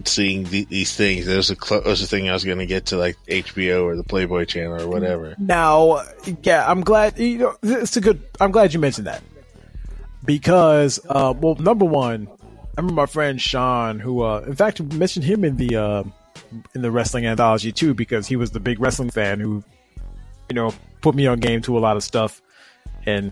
seeing 0.06 0.44
the, 0.46 0.66
these 0.66 0.96
things, 0.96 1.26
there's 1.26 1.50
a 1.50 1.56
cl- 1.56 1.84
was 1.84 2.02
a 2.02 2.08
thing 2.08 2.30
I 2.30 2.34
was 2.34 2.44
going 2.44 2.60
to 2.60 2.66
get 2.66 2.88
to 2.88 2.98
like 2.98 3.18
HBO 3.28 3.84
or 3.84 3.96
the 3.96 4.04
Playboy 4.04 4.46
Channel 4.46 4.82
or 4.82 4.88
whatever. 4.88 5.36
Now, 5.38 6.04
yeah, 6.44 6.70
I'm 6.70 6.82
glad. 6.82 7.18
You 7.20 7.38
know, 7.38 7.58
it's 7.64 7.98
a 7.98 8.02
good. 8.02 8.22
I'm 8.40 8.52
glad 8.52 8.74
you 8.74 8.80
mentioned 8.80 9.08
that 9.08 9.24
because, 10.26 11.00
uh, 11.10 11.34
well, 11.38 11.56
number 11.56 11.86
one, 11.86 12.28
I 12.78 12.82
remember 12.82 13.02
my 13.02 13.06
friend 13.06 13.40
Sean, 13.40 14.00
who, 14.00 14.24
uh, 14.24 14.44
in 14.48 14.56
fact, 14.56 14.82
mentioned 14.82 15.26
him 15.26 15.44
in 15.44 15.58
the 15.58 15.76
uh, 15.76 16.04
in 16.74 16.82
the 16.82 16.92
wrestling 16.92 17.26
anthology 17.26 17.72
too, 17.72 17.94
because 17.94 18.28
he 18.28 18.36
was 18.36 18.52
the 18.52 18.60
big 18.60 18.80
wrestling 18.80 19.10
fan 19.10 19.40
who, 19.40 19.64
you 20.50 20.56
know, 20.56 20.74
put 21.02 21.16
me 21.16 21.28
on 21.28 21.40
game 21.40 21.62
to 21.64 21.78
a 21.78 21.80
lot 21.80 21.98
of 21.98 22.04
stuff 22.04 22.42
and 23.06 23.32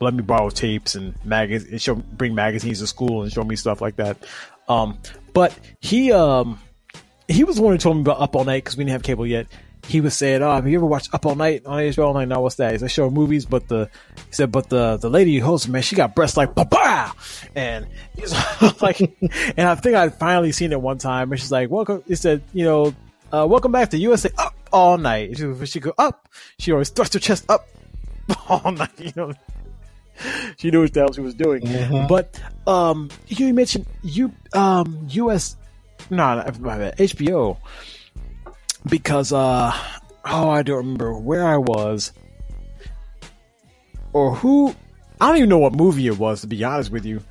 let 0.00 0.14
me 0.14 0.22
borrow 0.22 0.50
tapes 0.50 0.94
and 0.94 1.14
magazines, 1.24 1.82
show 1.82 1.94
bring 1.94 2.34
magazines 2.34 2.80
to 2.80 2.86
school 2.86 3.22
and 3.22 3.32
show 3.32 3.42
me 3.42 3.56
stuff 3.56 3.80
like 3.80 3.96
that. 3.96 4.16
Um, 4.68 4.98
but 5.32 5.58
he 5.80 6.12
um 6.12 6.58
he 7.28 7.44
was 7.44 7.56
the 7.56 7.62
one 7.62 7.72
who 7.72 7.78
told 7.78 7.96
me 7.96 8.02
about 8.02 8.20
Up 8.20 8.36
All 8.36 8.44
Night 8.44 8.64
because 8.64 8.76
we 8.76 8.84
didn't 8.84 8.92
have 8.92 9.02
cable 9.02 9.26
yet. 9.26 9.46
He 9.86 10.00
was 10.00 10.14
saying, 10.14 10.42
"Oh, 10.42 10.52
have 10.52 10.66
you 10.66 10.76
ever 10.78 10.86
watched 10.86 11.14
Up 11.14 11.26
All 11.26 11.36
Night 11.36 11.64
on 11.64 11.78
HBO 11.78 12.06
All 12.06 12.14
Night?" 12.14 12.28
Now 12.28 12.40
what's 12.40 12.56
that? 12.56 12.90
"Show 12.90 13.08
movies," 13.10 13.46
but 13.46 13.68
the 13.68 13.88
he 14.16 14.32
said, 14.32 14.50
"But 14.50 14.68
the 14.68 14.96
the 14.96 15.08
lady 15.08 15.38
who 15.38 15.44
hosts, 15.46 15.68
man, 15.68 15.82
she 15.82 15.94
got 15.94 16.14
breasts 16.14 16.36
like 16.36 16.54
papa," 16.54 17.14
and 17.54 17.86
he's 18.16 18.32
like, 18.82 19.00
and 19.00 19.68
I 19.68 19.74
think 19.76 19.94
I'd 19.94 20.14
finally 20.14 20.52
seen 20.52 20.72
it 20.72 20.80
one 20.80 20.98
time, 20.98 21.30
and 21.30 21.40
she's 21.40 21.52
like, 21.52 21.70
"Welcome," 21.70 22.02
he 22.06 22.16
said, 22.16 22.42
"You 22.52 22.64
know, 22.64 22.94
uh, 23.32 23.46
welcome 23.48 23.70
back 23.70 23.90
to 23.90 23.98
USA 23.98 24.30
Up 24.38 24.54
All 24.72 24.98
Night." 24.98 25.36
She, 25.38 25.66
she 25.66 25.80
go 25.80 25.92
up, 25.98 26.28
she 26.58 26.72
always 26.72 26.88
thrust 26.88 27.14
her 27.14 27.20
chest 27.20 27.44
up 27.48 27.68
all 28.48 28.72
night, 28.72 28.90
you 28.98 29.12
know 29.14 29.32
she 30.56 30.70
knew 30.70 30.82
what 30.82 30.92
the 30.92 31.00
hell 31.00 31.12
she 31.12 31.20
was 31.20 31.34
doing. 31.34 31.62
Mm-hmm. 31.62 32.06
But 32.06 32.40
um, 32.66 33.10
you 33.28 33.52
mentioned 33.52 33.86
you 34.02 34.32
um 34.52 35.06
U.S. 35.10 35.56
No, 36.10 36.42
bad, 36.60 36.96
HBO 36.98 37.58
because 38.88 39.32
uh 39.32 39.72
oh 40.24 40.50
I 40.50 40.62
don't 40.62 40.78
remember 40.78 41.14
where 41.14 41.46
I 41.46 41.56
was 41.56 42.12
or 44.12 44.34
who. 44.34 44.74
I 45.18 45.28
don't 45.28 45.38
even 45.38 45.48
know 45.48 45.58
what 45.58 45.72
movie 45.72 46.06
it 46.06 46.18
was 46.18 46.42
to 46.42 46.46
be 46.46 46.62
honest 46.62 46.90
with 46.90 47.06
you. 47.06 47.22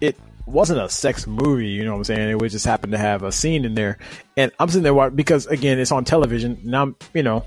It 0.00 0.18
wasn't 0.46 0.80
a 0.80 0.88
sex 0.88 1.26
movie, 1.26 1.68
you 1.68 1.84
know 1.84 1.92
what 1.92 1.98
I'm 1.98 2.04
saying? 2.04 2.30
It 2.30 2.40
would 2.40 2.50
just 2.50 2.66
happened 2.66 2.92
to 2.92 2.98
have 2.98 3.22
a 3.22 3.30
scene 3.30 3.64
in 3.64 3.74
there, 3.74 3.98
and 4.36 4.50
I'm 4.58 4.68
sitting 4.68 4.82
there 4.82 4.94
watching, 4.94 5.16
because 5.16 5.46
again 5.46 5.78
it's 5.78 5.92
on 5.92 6.04
television. 6.04 6.58
Now 6.64 6.82
I'm 6.82 6.96
you 7.14 7.22
know 7.22 7.44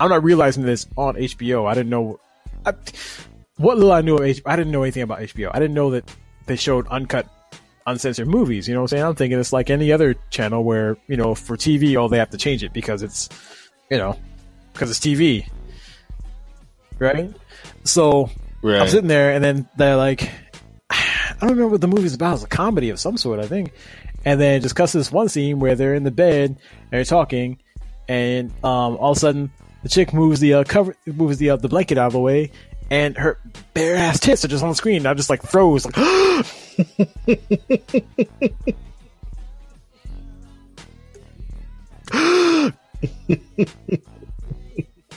I'm 0.00 0.08
not 0.08 0.24
realizing 0.24 0.64
this 0.64 0.86
on 0.96 1.14
HBO. 1.14 1.70
I 1.70 1.74
didn't 1.74 1.90
know. 1.90 2.18
I, 2.66 2.72
what 3.62 3.76
little 3.76 3.92
I 3.92 4.00
knew 4.02 4.16
of 4.16 4.20
HBO, 4.20 4.42
I 4.46 4.56
didn't 4.56 4.72
know 4.72 4.82
anything 4.82 5.02
about 5.02 5.20
HBO. 5.20 5.50
I 5.52 5.58
didn't 5.58 5.74
know 5.74 5.90
that 5.90 6.04
they 6.46 6.56
showed 6.56 6.86
uncut, 6.88 7.26
uncensored 7.86 8.28
movies. 8.28 8.68
You 8.68 8.74
know 8.74 8.80
what 8.80 8.92
I'm 8.92 8.96
saying? 8.98 9.04
I'm 9.04 9.14
thinking 9.14 9.38
it's 9.38 9.52
like 9.52 9.70
any 9.70 9.92
other 9.92 10.14
channel 10.30 10.64
where, 10.64 10.96
you 11.06 11.16
know, 11.16 11.34
for 11.34 11.56
TV, 11.56 11.96
oh, 11.96 12.08
they 12.08 12.18
have 12.18 12.30
to 12.30 12.38
change 12.38 12.62
it 12.62 12.72
because 12.72 13.02
it's, 13.02 13.28
you 13.90 13.98
know, 13.98 14.18
because 14.72 14.90
it's 14.90 15.00
TV. 15.00 15.48
Right? 16.98 17.32
So 17.84 18.30
Right. 18.62 18.80
I'm 18.80 18.88
sitting 18.88 19.08
there 19.08 19.32
and 19.32 19.42
then 19.42 19.68
they're 19.76 19.96
like, 19.96 20.30
I 20.90 21.34
don't 21.40 21.50
remember 21.50 21.72
what 21.72 21.80
the 21.80 21.88
movie's 21.88 22.14
about. 22.14 22.34
It's 22.34 22.44
a 22.44 22.48
comedy 22.48 22.90
of 22.90 23.00
some 23.00 23.16
sort, 23.16 23.40
I 23.40 23.46
think. 23.46 23.72
And 24.24 24.40
then 24.40 24.54
it 24.54 24.60
just 24.60 24.76
cuts 24.76 24.92
to 24.92 24.98
this 24.98 25.10
one 25.10 25.28
scene 25.28 25.58
where 25.58 25.74
they're 25.74 25.94
in 25.94 26.04
the 26.04 26.12
bed 26.12 26.50
and 26.50 26.58
they're 26.90 27.04
talking, 27.04 27.58
and 28.08 28.50
um, 28.62 28.96
all 28.96 29.10
of 29.10 29.16
a 29.16 29.20
sudden 29.20 29.50
the 29.82 29.88
chick 29.88 30.12
moves 30.12 30.38
the 30.38 30.54
uh, 30.54 30.64
cover, 30.64 30.94
moves 31.06 31.38
the 31.38 31.50
uh, 31.50 31.56
the 31.56 31.68
blanket 31.68 31.98
out 31.98 32.06
of 32.06 32.12
the 32.12 32.20
way, 32.20 32.52
and 32.90 33.16
her 33.16 33.38
bare 33.74 33.96
ass 33.96 34.20
tits 34.20 34.44
are 34.44 34.48
just 34.48 34.62
on 34.62 34.70
the 34.70 34.74
screen. 34.74 34.98
And 34.98 35.06
I 35.08 35.14
just 35.14 35.30
like 35.30 35.42
froze, 35.42 35.84
like, 35.84 35.96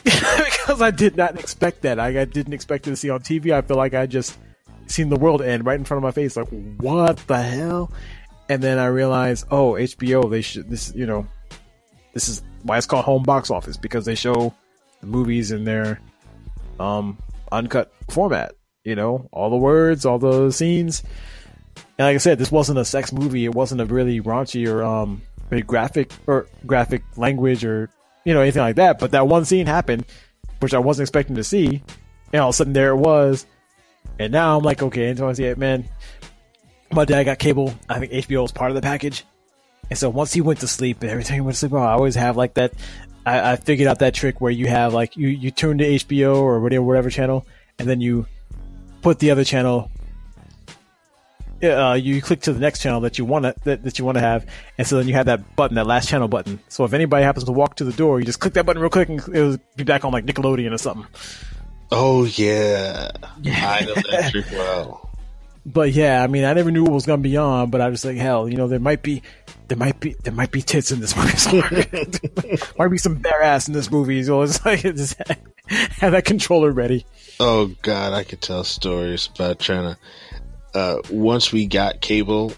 because 0.06 0.82
I 0.82 0.92
did 0.92 1.16
not 1.18 1.40
expect 1.40 1.82
that. 1.82 2.00
I, 2.00 2.22
I 2.22 2.26
didn't 2.26 2.54
expect 2.54 2.86
to 2.86 2.96
see 2.96 3.10
on 3.10 3.22
TV. 3.22 3.52
I 3.52 3.62
feel 3.62 3.78
like 3.78 3.94
I 3.94 4.06
just 4.06 4.38
seen 4.88 5.10
the 5.10 5.16
world 5.16 5.42
end 5.42 5.66
right 5.66 5.78
in 5.78 5.86
front 5.86 6.00
of 6.00 6.04
my 6.04 6.12
face. 6.12 6.36
Like, 6.36 6.50
what 6.78 7.18
the 7.28 7.42
hell? 7.42 7.92
And 8.50 8.62
then 8.62 8.78
I 8.78 8.88
realized, 8.88 9.48
oh, 9.52 9.72
HBO. 9.74 10.30
They 10.30 10.42
should 10.42 10.70
this. 10.70 10.94
You 10.96 11.06
know, 11.06 11.28
this 12.14 12.30
is 12.30 12.44
why 12.64 12.78
it's 12.78 12.88
called 12.88 13.06
home 13.06 13.24
box 13.24 13.50
office 13.50 13.78
because 13.78 14.06
they 14.06 14.16
show 14.16 14.54
the 15.02 15.08
movies 15.08 15.52
in 15.52 15.66
their 15.66 16.00
um 16.80 17.18
uncut 17.52 17.92
format. 18.10 18.54
You 18.84 18.96
know, 18.96 19.30
all 19.32 19.50
the 19.50 19.56
words, 19.56 20.06
all 20.06 20.20
the 20.20 20.52
scenes. 20.52 21.04
And 21.98 22.06
like 22.06 22.16
I 22.16 22.18
said, 22.18 22.38
this 22.38 22.52
wasn't 22.52 22.80
a 22.80 22.86
sex 22.86 23.12
movie. 23.12 23.46
It 23.46 23.56
wasn't 23.56 23.82
a 23.82 23.86
really 23.86 24.22
raunchy 24.22 24.68
or 24.68 24.84
um 24.84 25.22
graphic 25.66 26.12
or 26.28 26.48
graphic 26.66 27.04
language 27.18 27.64
or 27.64 27.90
you 28.26 28.34
know 28.34 28.42
anything 28.42 28.62
like 28.62 28.76
that. 28.76 29.00
But 29.00 29.12
that 29.12 29.28
one 29.28 29.46
scene 29.46 29.66
happened, 29.66 30.06
which 30.60 30.74
I 30.74 30.80
wasn't 30.80 31.04
expecting 31.04 31.36
to 31.38 31.44
see, 31.44 31.84
and 32.34 32.42
all 32.42 32.50
of 32.50 32.54
a 32.54 32.58
sudden 32.58 32.74
there 32.74 32.92
it 32.92 32.98
was. 32.98 33.46
And 34.20 34.32
now 34.32 34.58
I'm 34.58 34.64
like, 34.64 34.84
okay, 34.84 35.14
so 35.16 35.28
I 35.28 35.34
see 35.34 35.46
it, 35.46 35.58
man. 35.58 35.86
My 36.92 37.06
dad 37.06 37.24
got 37.24 37.40
cable. 37.40 37.74
I 37.90 38.00
think 38.00 38.12
HBO 38.12 38.44
was 38.44 38.52
part 38.52 38.72
of 38.72 38.76
the 38.76 38.82
package. 38.82 39.26
And 39.90 40.00
so 40.00 40.10
once 40.10 40.34
he 40.34 40.42
went 40.42 40.60
to 40.62 40.68
sleep, 40.68 41.04
every 41.04 41.24
time 41.24 41.36
he 41.36 41.42
went 41.42 41.56
to 41.56 41.60
sleep, 41.60 41.74
I 41.74 41.92
always 41.92 42.16
have 42.16 42.38
like 42.38 42.56
that. 42.56 42.74
I, 43.26 43.54
I 43.54 43.56
figured 43.56 43.88
out 43.88 44.00
that 44.00 44.14
trick 44.14 44.40
where 44.40 44.52
you 44.52 44.68
have 44.68 44.94
like 44.94 45.18
you 45.18 45.28
you 45.28 45.52
tune 45.52 45.78
to 45.80 45.86
HBO 45.86 46.38
or 46.38 46.60
whatever 46.60 46.84
whatever 46.84 47.10
channel, 47.10 47.46
and 47.80 47.88
then 47.88 48.02
you 48.02 48.28
put 49.02 49.20
the 49.20 49.32
other 49.32 49.44
channel. 49.44 49.92
Uh, 51.64 51.94
you 51.94 52.22
click 52.22 52.42
to 52.42 52.54
the 52.54 52.60
next 52.60 52.82
channel 52.82 53.00
that 53.02 53.18
you 53.18 53.26
want 53.26 53.44
to 53.44 53.56
that, 53.64 53.82
that 53.84 53.98
you 53.98 54.06
want 54.06 54.16
to 54.16 54.22
have, 54.22 54.46
and 54.78 54.86
so 54.86 54.98
then 54.98 55.08
you 55.08 55.14
have 55.14 55.26
that 55.26 55.56
button, 55.56 55.76
that 55.76 55.88
last 55.88 56.08
channel 56.10 56.28
button. 56.28 56.60
So 56.68 56.84
if 56.84 56.94
anybody 56.94 57.24
happens 57.24 57.46
to 57.46 57.52
walk 57.52 57.78
to 57.78 57.84
the 57.86 57.94
door, 57.94 58.20
you 58.20 58.26
just 58.26 58.40
click 58.40 58.54
that 58.56 58.66
button 58.66 58.82
real 58.82 58.92
quick, 58.92 59.10
and 59.10 59.20
it'll 59.20 59.58
be 59.76 59.84
back 59.84 60.06
on 60.06 60.12
like 60.12 60.26
Nickelodeon 60.26 60.74
or 60.74 60.78
something. 60.78 61.08
Oh 61.92 62.26
yeah, 62.26 63.12
I 63.46 63.86
know 63.86 63.94
that 63.96 64.32
trick 64.32 64.46
well. 64.52 65.10
But 65.66 65.94
yeah, 65.94 66.22
I 66.22 66.28
mean, 66.28 66.44
I 66.44 66.54
never 66.54 66.70
knew 66.70 66.84
what 66.84 66.92
was 66.92 67.06
gonna 67.08 67.22
be 67.22 67.38
on, 67.38 67.72
but 67.72 67.82
I 67.82 67.90
was 67.90 68.06
like, 68.06 68.18
hell, 68.18 68.48
you 68.48 68.58
know, 68.58 68.68
there 68.68 68.80
might 68.80 69.02
be, 69.02 69.24
there 69.68 69.78
might 69.78 70.00
be, 70.00 70.16
there 70.24 70.34
might 70.34 70.52
be 70.52 70.62
tits 70.62 70.92
in 70.92 71.00
this 71.00 71.16
movie. 71.16 71.38
somewhere. 71.38 71.88
might 72.78 72.88
be 72.88 72.98
some 72.98 73.16
bare 73.16 73.42
ass 73.42 73.68
in 73.68 73.74
this 73.74 73.92
movie. 73.92 74.24
So 74.24 74.42
it's 74.42 74.64
like, 74.66 74.82
just 74.82 75.18
have 75.68 76.12
that 76.12 76.26
controller 76.26 76.72
ready. 76.72 77.06
Oh 77.40 77.68
god, 77.82 78.14
I 78.14 78.24
could 78.24 78.42
tell 78.42 78.64
stories 78.64 79.30
about 79.34 79.60
trying 79.60 79.96
to. 79.96 79.98
Uh, 80.78 81.02
once 81.10 81.54
we 81.54 81.68
got 81.68 82.02
cable, 82.02 82.54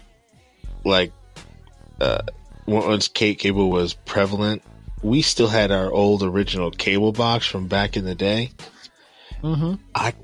like, 0.84 1.12
uh, 2.00 2.22
once 2.66 3.08
Kate 3.08 3.38
cable 3.38 3.70
was 3.70 3.94
prevalent, 3.94 4.62
we 5.02 5.22
still 5.22 5.46
had 5.46 5.70
our 5.70 5.92
old 5.92 6.22
original 6.22 6.70
cable 6.70 7.12
box 7.12 7.46
from 7.46 7.68
back 7.68 7.96
in 7.96 8.04
the 8.04 8.14
day. 8.14 8.50
Mm-hmm. 9.42 9.74
I 9.94 10.14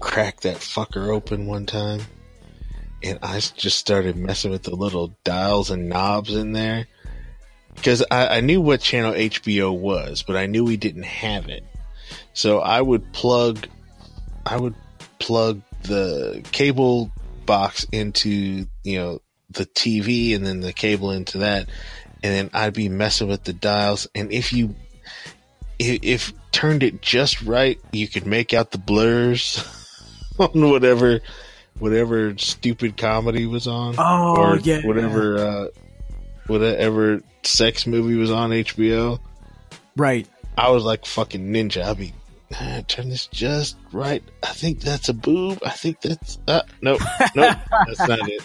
cracked 0.00 0.42
that 0.42 0.58
fucker 0.58 1.08
open 1.08 1.46
one 1.46 1.64
time, 1.66 2.02
and 3.04 3.18
I 3.22 3.38
just 3.38 3.78
started 3.78 4.16
messing 4.16 4.50
with 4.50 4.62
the 4.62 4.74
little 4.74 5.14
dials 5.24 5.70
and 5.70 5.90
knobs 5.90 6.34
in 6.34 6.52
there. 6.52 6.86
Because 7.74 8.02
I, 8.10 8.38
I 8.38 8.40
knew 8.40 8.60
what 8.60 8.80
channel 8.80 9.12
HBO 9.12 9.76
was, 9.76 10.22
but 10.22 10.36
I 10.36 10.46
knew 10.46 10.64
we 10.64 10.78
didn't 10.78 11.04
have 11.04 11.48
it. 11.48 11.64
So 12.32 12.60
I 12.60 12.80
would 12.80 13.12
plug, 13.12 13.68
I 14.46 14.56
would 14.56 14.74
plug 15.18 15.60
the 15.82 16.42
cable 16.52 17.10
box 17.44 17.84
into, 17.92 18.66
you 18.84 18.98
know, 18.98 19.20
the 19.50 19.66
TV 19.66 20.34
and 20.34 20.46
then 20.46 20.60
the 20.60 20.72
cable 20.72 21.10
into 21.10 21.38
that. 21.38 21.68
And 22.22 22.32
then 22.32 22.50
I'd 22.54 22.72
be 22.72 22.88
messing 22.88 23.28
with 23.28 23.44
the 23.44 23.52
dials. 23.52 24.08
And 24.14 24.32
if 24.32 24.52
you, 24.52 24.74
if, 25.78 26.02
if 26.02 26.32
turned 26.52 26.82
it 26.82 27.02
just 27.02 27.42
right, 27.42 27.78
you 27.92 28.08
could 28.08 28.26
make 28.26 28.54
out 28.54 28.70
the 28.70 28.78
blurs 28.78 29.62
on 30.38 30.70
whatever, 30.70 31.20
whatever 31.78 32.36
stupid 32.38 32.96
comedy 32.96 33.46
was 33.46 33.66
on. 33.66 33.94
Oh, 33.98 34.36
or 34.36 34.58
yeah. 34.58 34.82
Whatever, 34.84 35.38
uh, 35.38 35.66
whatever 36.46 37.20
sex 37.42 37.86
movie 37.86 38.16
was 38.16 38.30
on 38.30 38.50
HBO. 38.50 39.20
Right. 39.96 40.28
I 40.56 40.70
was 40.70 40.84
like 40.84 41.06
fucking 41.06 41.52
ninja. 41.52 41.82
I'd 41.84 41.98
be 41.98 42.12
"Ah, 42.54 42.82
turn 42.86 43.08
this 43.08 43.26
just 43.26 43.76
right. 43.92 44.22
I 44.42 44.48
think 44.48 44.80
that's 44.80 45.08
a 45.08 45.14
boob. 45.14 45.58
I 45.64 45.70
think 45.70 46.00
that's 46.00 46.38
uh, 46.46 46.62
nope, 46.80 47.00
nope, 47.34 47.56
that's 47.86 48.08
not 48.08 48.28
it. 48.28 48.42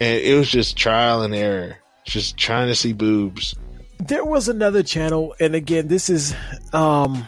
And 0.00 0.18
it 0.20 0.36
was 0.36 0.50
just 0.50 0.76
trial 0.76 1.22
and 1.22 1.34
error, 1.34 1.78
just 2.04 2.36
trying 2.36 2.68
to 2.68 2.74
see 2.74 2.92
boobs. 2.92 3.54
There 3.98 4.24
was 4.24 4.48
another 4.48 4.82
channel, 4.82 5.34
and 5.38 5.54
again, 5.54 5.88
this 5.88 6.08
is 6.10 6.34
um, 6.72 7.26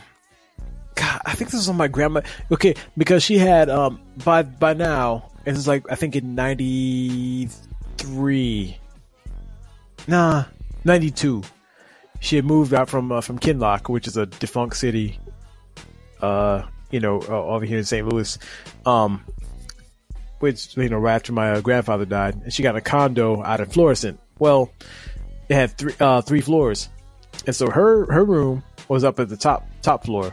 I 1.34 1.36
think 1.36 1.50
this 1.50 1.58
was 1.58 1.68
on 1.68 1.76
my 1.76 1.88
grandma. 1.88 2.20
Okay, 2.52 2.76
because 2.96 3.24
she 3.24 3.38
had 3.38 3.68
um 3.68 4.00
by 4.24 4.44
by 4.44 4.72
now 4.72 5.32
it 5.44 5.50
was 5.50 5.66
like 5.66 5.84
I 5.90 5.96
think 5.96 6.14
in 6.14 6.36
ninety 6.36 7.48
three, 7.98 8.78
nah, 10.06 10.44
ninety 10.84 11.10
two. 11.10 11.42
She 12.20 12.36
had 12.36 12.44
moved 12.44 12.72
out 12.72 12.88
from 12.88 13.10
uh, 13.10 13.20
from 13.20 13.40
Kinloch, 13.40 13.88
which 13.88 14.06
is 14.06 14.16
a 14.16 14.26
defunct 14.26 14.76
city, 14.76 15.18
uh, 16.22 16.62
you 16.92 17.00
know, 17.00 17.20
uh, 17.22 17.46
over 17.46 17.64
here 17.64 17.78
in 17.78 17.84
St. 17.84 18.06
Louis, 18.06 18.38
um, 18.86 19.24
which 20.38 20.76
you 20.76 20.88
know 20.88 20.98
right 20.98 21.16
after 21.16 21.32
my 21.32 21.54
uh, 21.54 21.60
grandfather 21.60 22.04
died, 22.04 22.36
and 22.44 22.52
she 22.52 22.62
got 22.62 22.76
a 22.76 22.80
condo 22.80 23.42
out 23.42 23.58
in 23.58 23.66
Florissant. 23.66 24.20
Well, 24.38 24.70
it 25.48 25.54
had 25.54 25.76
three 25.76 25.94
uh, 25.98 26.20
three 26.20 26.42
floors, 26.42 26.90
and 27.44 27.56
so 27.56 27.68
her 27.70 28.06
her 28.12 28.24
room 28.24 28.62
was 28.86 29.02
up 29.02 29.18
at 29.18 29.28
the 29.28 29.36
top 29.36 29.66
top 29.82 30.04
floor, 30.04 30.32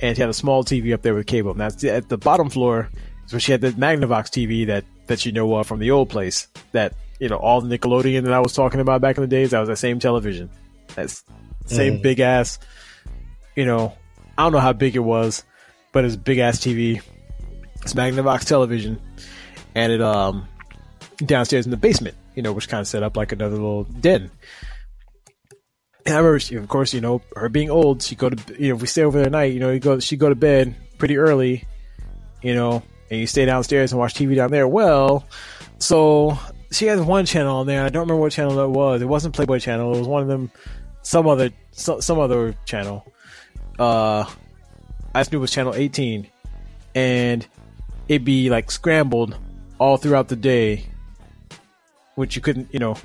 and 0.00 0.16
she 0.16 0.20
had 0.20 0.30
a 0.30 0.34
small 0.34 0.64
TV 0.64 0.92
up 0.94 1.02
there 1.02 1.14
with 1.14 1.26
cable. 1.26 1.54
Now 1.54 1.66
at 1.66 2.08
the 2.08 2.18
bottom 2.18 2.50
floor 2.50 2.90
is 3.26 3.32
where 3.32 3.40
she 3.40 3.52
had 3.52 3.60
the 3.60 3.70
Magnavox 3.72 4.28
TV 4.30 4.66
that 4.66 4.84
that 5.06 5.24
you 5.26 5.32
know 5.32 5.52
uh, 5.54 5.62
from 5.62 5.80
the 5.80 5.90
old 5.90 6.08
place. 6.10 6.48
That 6.72 6.94
you 7.20 7.28
know 7.28 7.36
all 7.36 7.60
the 7.60 7.78
Nickelodeon 7.78 8.24
that 8.24 8.32
I 8.32 8.40
was 8.40 8.52
talking 8.52 8.80
about 8.80 9.00
back 9.00 9.16
in 9.16 9.22
the 9.22 9.28
days. 9.28 9.50
That 9.50 9.60
was 9.60 9.68
the 9.68 9.76
same 9.76 9.98
television. 9.98 10.50
That's 10.94 11.22
same 11.66 11.98
Mhm. 11.98 12.02
big 12.02 12.20
ass. 12.20 12.58
You 13.56 13.64
know, 13.66 13.94
I 14.36 14.42
don't 14.42 14.52
know 14.52 14.58
how 14.60 14.72
big 14.72 14.96
it 14.96 15.00
was, 15.00 15.44
but 15.92 16.04
it's 16.04 16.16
big 16.16 16.38
ass 16.38 16.58
TV. 16.58 17.00
It's 17.82 17.94
Magnavox 17.94 18.44
television, 18.44 19.00
and 19.74 19.92
it 19.92 20.00
um 20.02 20.46
downstairs 21.18 21.64
in 21.66 21.70
the 21.70 21.76
basement. 21.76 22.16
You 22.34 22.42
know, 22.42 22.52
which 22.52 22.68
kind 22.68 22.80
of 22.80 22.88
set 22.88 23.02
up 23.04 23.16
like 23.16 23.30
another 23.32 23.54
little 23.54 23.84
den. 23.84 24.30
And 26.06 26.14
I 26.14 26.18
remember, 26.18 26.38
she, 26.38 26.56
of 26.56 26.68
course, 26.68 26.92
you 26.92 27.00
know, 27.00 27.22
her 27.34 27.48
being 27.48 27.70
old, 27.70 28.02
she 28.02 28.14
go 28.14 28.28
to, 28.28 28.62
you 28.62 28.68
know, 28.68 28.76
if 28.76 28.82
we 28.82 28.86
stay 28.86 29.04
over 29.04 29.18
there 29.18 29.26
at 29.26 29.32
night, 29.32 29.52
you 29.52 29.60
know, 29.60 29.70
you 29.70 29.80
go, 29.80 29.98
she 30.00 30.16
go 30.16 30.28
to 30.28 30.34
bed 30.34 30.74
pretty 30.98 31.16
early, 31.16 31.64
you 32.42 32.54
know, 32.54 32.82
and 33.10 33.20
you 33.20 33.26
stay 33.26 33.46
downstairs 33.46 33.92
and 33.92 33.98
watch 33.98 34.14
TV 34.14 34.36
down 34.36 34.50
there. 34.50 34.68
Well, 34.68 35.26
so 35.78 36.38
she 36.70 36.86
has 36.86 37.00
one 37.00 37.24
channel 37.24 37.56
on 37.56 37.66
there. 37.66 37.84
I 37.84 37.88
don't 37.88 38.02
remember 38.02 38.20
what 38.20 38.32
channel 38.32 38.56
that 38.56 38.68
was. 38.68 39.00
It 39.00 39.06
wasn't 39.06 39.34
Playboy 39.34 39.60
channel. 39.60 39.94
It 39.94 39.98
was 39.98 40.08
one 40.08 40.22
of 40.22 40.28
them, 40.28 40.50
some 41.02 41.26
other, 41.26 41.50
some, 41.72 42.02
some 42.02 42.18
other 42.18 42.54
channel. 42.66 43.06
Uh, 43.78 44.24
I 45.14 45.20
just 45.20 45.32
knew 45.32 45.38
it 45.38 45.40
was 45.40 45.52
channel 45.52 45.74
18 45.74 46.26
and 46.94 47.46
it'd 48.08 48.24
be 48.24 48.50
like 48.50 48.70
scrambled 48.70 49.36
all 49.78 49.96
throughout 49.96 50.28
the 50.28 50.36
day, 50.36 50.86
which 52.14 52.36
you 52.36 52.42
couldn't, 52.42 52.68
you 52.72 52.78
know, 52.78 52.96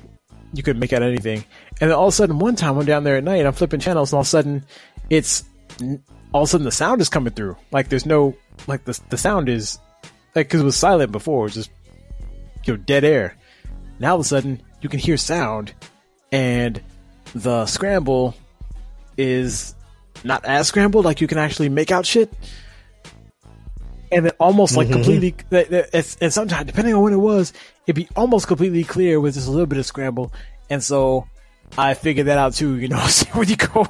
you 0.52 0.62
couldn't 0.62 0.80
make 0.80 0.92
out 0.92 1.02
anything. 1.02 1.44
And 1.80 1.90
then 1.90 1.96
all 1.96 2.08
of 2.08 2.12
a 2.12 2.16
sudden, 2.16 2.38
one 2.38 2.56
time 2.56 2.76
I'm 2.78 2.84
down 2.84 3.04
there 3.04 3.16
at 3.16 3.24
night, 3.24 3.46
I'm 3.46 3.52
flipping 3.54 3.80
channels, 3.80 4.12
and 4.12 4.16
all 4.18 4.20
of 4.20 4.26
a 4.26 4.30
sudden, 4.30 4.64
it's 5.08 5.44
all 6.32 6.42
of 6.42 6.48
a 6.48 6.50
sudden 6.50 6.64
the 6.66 6.72
sound 6.72 7.00
is 7.00 7.08
coming 7.08 7.32
through. 7.32 7.56
Like 7.72 7.88
there's 7.88 8.04
no 8.06 8.34
like 8.66 8.84
the 8.84 8.98
the 9.08 9.16
sound 9.16 9.48
is 9.48 9.78
like 10.34 10.46
because 10.48 10.60
it 10.60 10.64
was 10.64 10.76
silent 10.76 11.10
before, 11.10 11.40
it 11.40 11.44
was 11.44 11.54
just 11.54 11.70
you 12.64 12.74
know 12.74 12.76
dead 12.76 13.04
air. 13.04 13.36
Now 13.98 14.10
all 14.12 14.16
of 14.20 14.26
a 14.26 14.28
sudden 14.28 14.60
you 14.82 14.88
can 14.88 15.00
hear 15.00 15.16
sound, 15.16 15.72
and 16.30 16.80
the 17.34 17.64
scramble 17.66 18.34
is 19.16 19.74
not 20.22 20.44
as 20.44 20.68
scrambled. 20.68 21.04
Like 21.06 21.20
you 21.22 21.26
can 21.26 21.38
actually 21.38 21.70
make 21.70 21.90
out 21.90 22.04
shit. 22.04 22.30
And 24.12 24.24
then 24.26 24.32
almost 24.40 24.76
like 24.76 24.88
Mhm. 24.88 24.92
completely, 24.92 25.34
that- 25.50 25.70
that- 25.70 25.90
it's, 25.92 26.16
and 26.20 26.32
sometimes 26.32 26.66
depending 26.66 26.94
on 26.94 27.02
when 27.02 27.12
it 27.12 27.18
was, 27.20 27.52
it'd 27.86 27.94
be 27.94 28.08
almost 28.16 28.48
completely 28.48 28.82
clear 28.82 29.20
with 29.20 29.34
just 29.34 29.46
a 29.46 29.50
little 29.50 29.66
bit 29.66 29.78
of 29.78 29.86
scramble. 29.86 30.32
And 30.68 30.82
so 30.82 31.26
I 31.78 31.94
figured 31.94 32.26
that 32.26 32.38
out 32.38 32.54
too. 32.54 32.76
You 32.78 32.88
know, 32.88 33.06
when 33.32 33.48
you 33.48 33.56
go, 33.56 33.86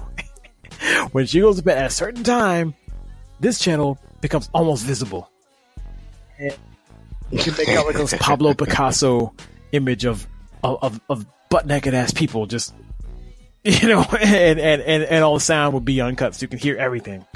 when 1.13 1.27
she 1.27 1.41
goes 1.41 1.57
to 1.57 1.63
bed 1.63 1.79
at 1.79 1.87
a 1.87 1.91
certain 1.91 2.25
time, 2.25 2.75
this 3.41 3.59
channel 3.59 3.99
becomes 4.21 4.49
almost 4.53 4.85
visible. 4.85 5.31
And 6.39 6.57
you 7.31 7.39
can 7.39 7.55
make 7.57 7.69
out 7.71 7.87
like 7.87 7.97
this 7.97 8.15
Pablo 8.19 8.55
Picasso 8.55 9.35
image 9.73 10.05
of 10.05 10.27
of, 10.63 10.79
of, 10.83 11.01
of 11.09 11.27
butt 11.49 11.67
naked 11.67 11.95
ass 11.95 12.13
people 12.13 12.47
just 12.47 12.75
you 13.63 13.89
know, 13.89 14.03
and, 14.19 14.59
and, 14.59 14.81
and, 14.81 15.03
and 15.03 15.25
all 15.25 15.35
the 15.35 15.41
sound 15.41 15.75
would 15.75 15.85
be 15.85 16.01
uncut, 16.01 16.35
so 16.35 16.45
you 16.45 16.49
can 16.49 16.59
hear 16.59 16.77
everything. 16.77 17.27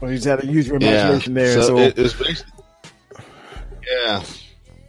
Well, 0.00 0.10
you 0.10 0.18
just 0.18 0.26
had 0.26 0.40
to 0.40 0.46
use 0.46 0.66
your 0.66 0.76
imagination 0.76 1.32
there. 1.32 1.62
So, 1.62 1.78
it, 1.78 1.98
it 1.98 2.02
was 2.02 2.12
basically, 2.12 2.52
yeah. 3.88 4.22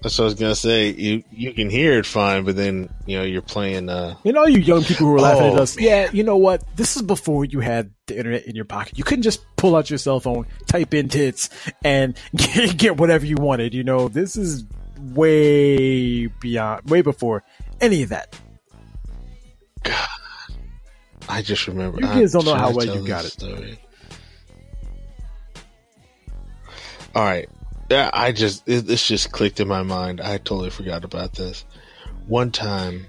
That's 0.06 0.20
what 0.20 0.26
I 0.26 0.28
was 0.28 0.34
gonna 0.36 0.54
say. 0.54 0.92
You 0.92 1.24
you 1.32 1.52
can 1.52 1.68
hear 1.68 1.98
it 1.98 2.06
fine, 2.06 2.44
but 2.46 2.56
then 2.56 2.94
you 3.08 3.18
know 3.18 3.24
you're 3.24 3.42
playing. 3.42 3.90
uh 3.90 4.14
you 4.24 4.34
know, 4.34 4.46
you 4.46 4.60
young 4.60 4.84
people 4.84 5.08
who 5.08 5.16
are 5.16 5.20
laughing 5.20 5.48
at 5.48 5.54
Oh, 5.58 5.64
us. 5.64 5.80
Yeah, 5.80 6.12
you 6.14 6.22
know 6.24 6.38
what? 6.38 6.64
This 6.76 6.96
is 6.96 7.02
before 7.02 7.44
you 7.44 7.60
had 7.60 7.90
the 8.06 8.16
internet 8.16 8.46
in 8.46 8.56
your 8.56 8.66
pocket. 8.66 9.00
You 9.00 9.04
couldn't 9.04 9.24
just 9.24 9.44
pull 9.56 9.76
out 9.76 9.90
your 9.90 9.98
cell 9.98 10.20
phone, 10.20 10.46
type 10.68 10.94
in 10.94 11.10
tits, 11.10 11.50
and 11.84 12.16
get, 12.36 12.78
get 12.78 12.98
whatever 12.98 13.26
you 13.26 13.36
wanted. 13.38 13.74
You 13.74 13.84
know, 13.84 14.08
this 14.08 14.36
is 14.36 14.64
way 15.00 16.28
beyond, 16.28 16.88
way 16.88 17.02
before 17.02 17.44
any 17.82 18.04
of 18.04 18.10
that. 18.10 18.40
God, 19.82 20.08
I 21.28 21.42
just 21.42 21.68
remember. 21.68 22.00
You 22.00 22.14
kids 22.14 22.34
don't 22.34 22.46
know 22.46 22.54
how 22.54 22.70
well 22.70 22.86
you 22.86 23.08
got 23.08 23.26
it. 23.26 23.32
story. 23.32 23.80
All 27.16 27.24
right. 27.24 27.50
Yeah, 27.90 28.10
I 28.14 28.32
just 28.32 28.68
it, 28.68 28.82
this 28.88 29.08
just 29.08 29.32
clicked 29.32 29.60
in 29.60 29.68
my 29.68 29.84
mind. 29.84 30.20
I 30.22 30.38
totally 30.38 30.70
forgot 30.72 31.04
about 31.04 31.34
this. 31.34 31.66
One 32.28 32.52
time, 32.52 33.06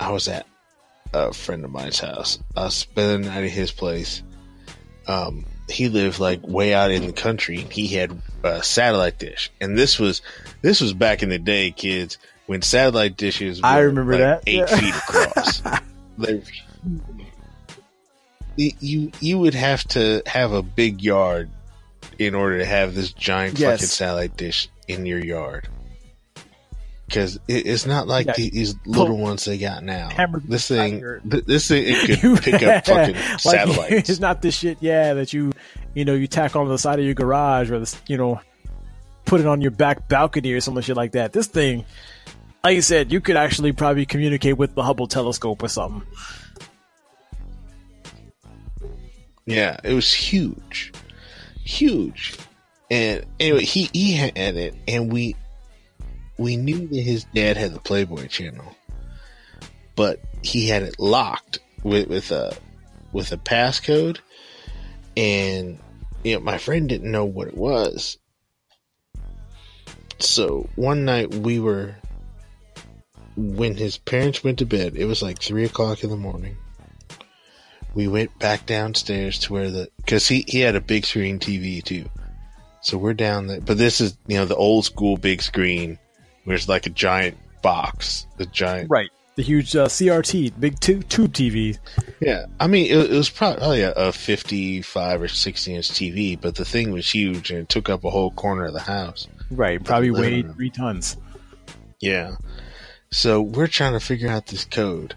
I 0.00 0.10
was 0.10 0.28
at 0.28 0.46
a 1.14 1.32
friend 1.32 1.64
of 1.64 1.70
mine's 1.70 1.98
house. 2.00 2.38
I 2.56 2.64
was 2.64 2.74
spending 2.74 3.22
the 3.22 3.28
night 3.34 3.44
at 3.44 3.50
his 3.50 3.72
place. 3.72 4.22
Um, 5.06 5.46
he 5.68 5.88
lived 5.88 6.18
like 6.20 6.46
way 6.46 6.74
out 6.74 6.90
in 6.90 7.06
the 7.06 7.12
country. 7.12 7.56
He 7.58 7.86
had 7.88 8.20
a 8.44 8.62
satellite 8.62 9.18
dish, 9.18 9.50
and 9.60 9.78
this 9.78 9.98
was 9.98 10.20
this 10.62 10.80
was 10.80 10.92
back 10.92 11.22
in 11.22 11.28
the 11.30 11.38
day, 11.38 11.70
kids, 11.70 12.18
when 12.46 12.60
satellite 12.62 13.16
dishes. 13.16 13.62
Were 13.62 13.66
I 13.68 13.78
remember 13.78 14.12
like 14.12 14.20
that. 14.20 14.42
eight 14.46 14.56
Yeah. 14.58 14.66
feet 14.66 14.94
across. 14.94 15.62
they 16.18 16.42
you 18.56 19.10
you 19.20 19.38
would 19.38 19.54
have 19.54 19.84
to 19.84 20.22
have 20.26 20.52
a 20.52 20.62
big 20.62 21.02
yard 21.02 21.50
in 22.18 22.34
order 22.34 22.58
to 22.58 22.64
have 22.64 22.94
this 22.94 23.12
giant 23.12 23.58
Yes. 23.58 23.72
fucking 23.72 23.86
satellite 23.86 24.36
dish 24.36 24.68
in 24.88 25.06
your 25.06 25.18
yard. 25.24 25.68
Because 27.06 27.36
it, 27.46 27.66
it's 27.66 27.86
not 27.86 28.08
like 28.08 28.26
Yeah. 28.26 28.32
the- 28.36 28.50
these 28.50 28.74
little 28.84 29.16
ones 29.16 29.44
they 29.44 29.58
got 29.58 29.84
now. 29.84 30.08
Hammer 30.10 30.40
This 30.44 30.66
thing, 30.66 31.00
th- 31.30 31.44
this 31.44 31.68
thing, 31.68 31.84
it 31.86 32.20
could 32.20 32.42
pick 32.42 32.62
up 32.62 32.84
fucking 32.86 33.14
Like, 33.30 33.40
satellites. 33.40 34.10
It's 34.10 34.18
not 34.20 34.42
the 34.42 34.50
shit, 34.50 34.78
yeah, 34.80 35.14
that 35.14 35.32
you, 35.32 35.52
you 35.94 36.04
know, 36.04 36.14
you 36.14 36.26
tack 36.26 36.56
on 36.56 36.68
the 36.68 36.78
side 36.78 36.98
of 36.98 37.04
your 37.04 37.14
garage 37.14 37.70
or, 37.70 37.78
the, 37.78 37.96
you 38.08 38.16
know, 38.16 38.40
put 39.24 39.40
it 39.40 39.46
on 39.46 39.60
your 39.60 39.70
back 39.70 40.08
balcony 40.08 40.52
or 40.52 40.60
some 40.60 40.80
shit 40.80 40.96
like 40.96 41.12
that. 41.12 41.32
This 41.32 41.46
thing, 41.46 41.84
like 42.64 42.74
you 42.74 42.82
said, 42.82 43.12
you 43.12 43.20
could 43.20 43.36
actually 43.36 43.70
probably 43.72 44.04
communicate 44.06 44.56
with 44.56 44.74
the 44.74 44.82
Hubble 44.82 45.06
telescope 45.06 45.62
or 45.62 45.68
something. 45.68 46.02
Yeah, 49.46 49.76
it 49.84 49.92
was 49.94 50.12
huge, 50.12 50.92
huge. 51.66 52.36
And 52.90 53.24
anyway, 53.40 53.64
he 53.64 53.90
he 53.92 54.12
had 54.12 54.36
it, 54.36 54.74
and 54.86 55.12
we 55.12 55.34
we 56.38 56.56
knew 56.56 56.86
that 56.86 57.00
his 57.00 57.24
dad 57.34 57.56
had 57.56 57.74
the 57.74 57.80
Playboy 57.80 58.28
channel, 58.28 58.76
but 59.96 60.20
he 60.42 60.68
had 60.68 60.82
it 60.82 60.98
locked 60.98 61.58
with 61.82 62.08
with 62.08 62.30
a 62.30 62.56
with 63.12 63.32
a 63.32 63.36
passcode, 63.36 64.18
and 65.16 65.78
you 66.22 66.34
know 66.34 66.40
my 66.40 66.58
friend 66.58 66.88
didn't 66.88 67.10
know 67.10 67.24
what 67.24 67.48
it 67.48 67.56
was. 67.56 68.18
So 70.18 70.68
one 70.76 71.04
night 71.04 71.34
we 71.34 71.58
were 71.58 71.96
when 73.36 73.74
his 73.74 73.98
parents 73.98 74.44
went 74.44 74.60
to 74.60 74.66
bed. 74.66 74.94
It 74.96 75.06
was 75.06 75.22
like 75.22 75.40
three 75.40 75.64
o'clock 75.64 76.04
in 76.04 76.10
the 76.10 76.16
morning 76.16 76.56
we 77.96 78.06
went 78.06 78.38
back 78.38 78.66
downstairs 78.66 79.38
to 79.38 79.52
where 79.54 79.70
the 79.70 79.88
because 79.96 80.28
he 80.28 80.44
he 80.46 80.60
had 80.60 80.76
a 80.76 80.80
big 80.80 81.06
screen 81.06 81.40
TV 81.40 81.82
too. 81.82 82.04
So 82.82 82.98
we're 82.98 83.14
down 83.14 83.46
there, 83.46 83.60
but 83.60 83.78
this 83.78 84.00
is 84.02 84.16
you 84.28 84.36
know 84.36 84.44
the 84.44 84.54
old 84.54 84.84
school 84.84 85.16
big 85.16 85.40
screen, 85.42 85.98
where 86.44 86.54
it's 86.54 86.68
like 86.68 86.86
a 86.86 86.90
giant 86.90 87.38
box, 87.62 88.26
the 88.36 88.46
giant. 88.46 88.90
Right. 88.90 89.10
The 89.36 89.42
huge 89.42 89.74
uh, 89.76 89.86
CRT, 89.86 90.58
big 90.58 90.80
tu- 90.80 91.02
tube 91.02 91.32
TV. 91.32 91.78
Yeah, 92.20 92.46
I 92.60 92.66
mean 92.66 92.86
it, 92.86 93.10
it 93.10 93.16
was 93.16 93.30
probably 93.30 93.80
a, 93.80 93.92
a 93.92 94.12
fifty-five 94.12 95.20
or 95.20 95.28
sixty 95.28 95.74
inch 95.74 95.88
TV, 95.88 96.38
but 96.38 96.54
the 96.54 96.64
thing 96.66 96.92
was 96.92 97.10
huge 97.10 97.50
and 97.50 97.60
it 97.60 97.68
took 97.70 97.88
up 97.88 98.04
a 98.04 98.10
whole 98.10 98.30
corner 98.30 98.66
of 98.66 98.74
the 98.74 98.80
house. 98.80 99.26
Right. 99.50 99.82
Probably 99.82 100.10
weighed 100.10 100.54
three 100.54 100.70
tons. 100.70 101.16
Yeah. 102.00 102.36
So 103.10 103.40
we're 103.40 103.68
trying 103.68 103.94
to 103.94 104.00
figure 104.00 104.28
out 104.28 104.46
this 104.46 104.66
code, 104.66 105.14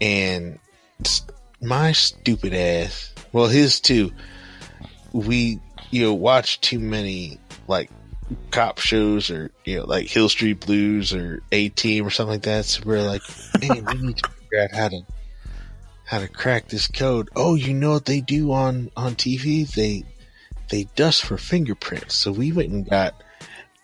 and 0.00 0.58
my 1.62 1.92
stupid 1.92 2.54
ass, 2.54 3.12
well, 3.32 3.46
his 3.46 3.80
too. 3.80 4.12
We 5.12 5.60
you 5.90 6.02
know 6.02 6.14
watch 6.14 6.60
too 6.60 6.78
many 6.78 7.38
like 7.68 7.90
cop 8.50 8.78
shows 8.78 9.30
or 9.30 9.50
you 9.64 9.78
know 9.78 9.84
like 9.84 10.08
Hill 10.08 10.28
Street 10.28 10.64
Blues 10.64 11.14
or 11.14 11.42
A 11.52 11.68
Team 11.70 12.06
or 12.06 12.10
something 12.10 12.32
like 12.32 12.42
that. 12.42 12.64
So 12.64 12.82
we're 12.84 13.02
like, 13.02 13.22
man, 13.60 13.84
we 13.84 14.06
need 14.06 14.18
to 14.18 14.30
figure 14.30 14.62
out 14.62 14.72
how 14.72 14.88
to 14.88 15.00
how 16.04 16.18
to 16.18 16.28
crack 16.28 16.68
this 16.68 16.88
code. 16.88 17.30
Oh, 17.36 17.54
you 17.54 17.72
know 17.72 17.92
what 17.92 18.06
they 18.06 18.20
do 18.20 18.52
on 18.52 18.90
on 18.96 19.14
TV? 19.14 19.70
They 19.72 20.04
they 20.70 20.84
dust 20.96 21.24
for 21.24 21.36
fingerprints. 21.36 22.14
So 22.14 22.32
we 22.32 22.52
went 22.52 22.70
and 22.70 22.88
got 22.88 23.22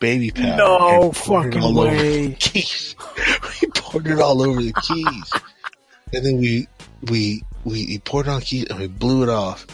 baby 0.00 0.30
powder. 0.30 0.56
No 0.56 1.02
and 1.04 1.14
poured 1.14 1.46
it 1.46 1.60
fucking 1.60 1.62
all 1.62 1.80
over 1.80 1.96
the 1.96 2.32
keys. 2.34 2.96
we 3.62 3.68
poured 3.68 4.06
it 4.06 4.20
all 4.20 4.42
over 4.42 4.62
the 4.62 4.72
keys, 4.82 5.32
and 6.12 6.24
then 6.24 6.38
we 6.38 6.66
we 7.10 7.42
we, 7.68 7.86
we 7.86 7.98
poured 7.98 8.28
on 8.28 8.40
keys 8.40 8.66
and 8.70 8.78
we 8.78 8.86
blew 8.88 9.22
it 9.22 9.28
off, 9.28 9.66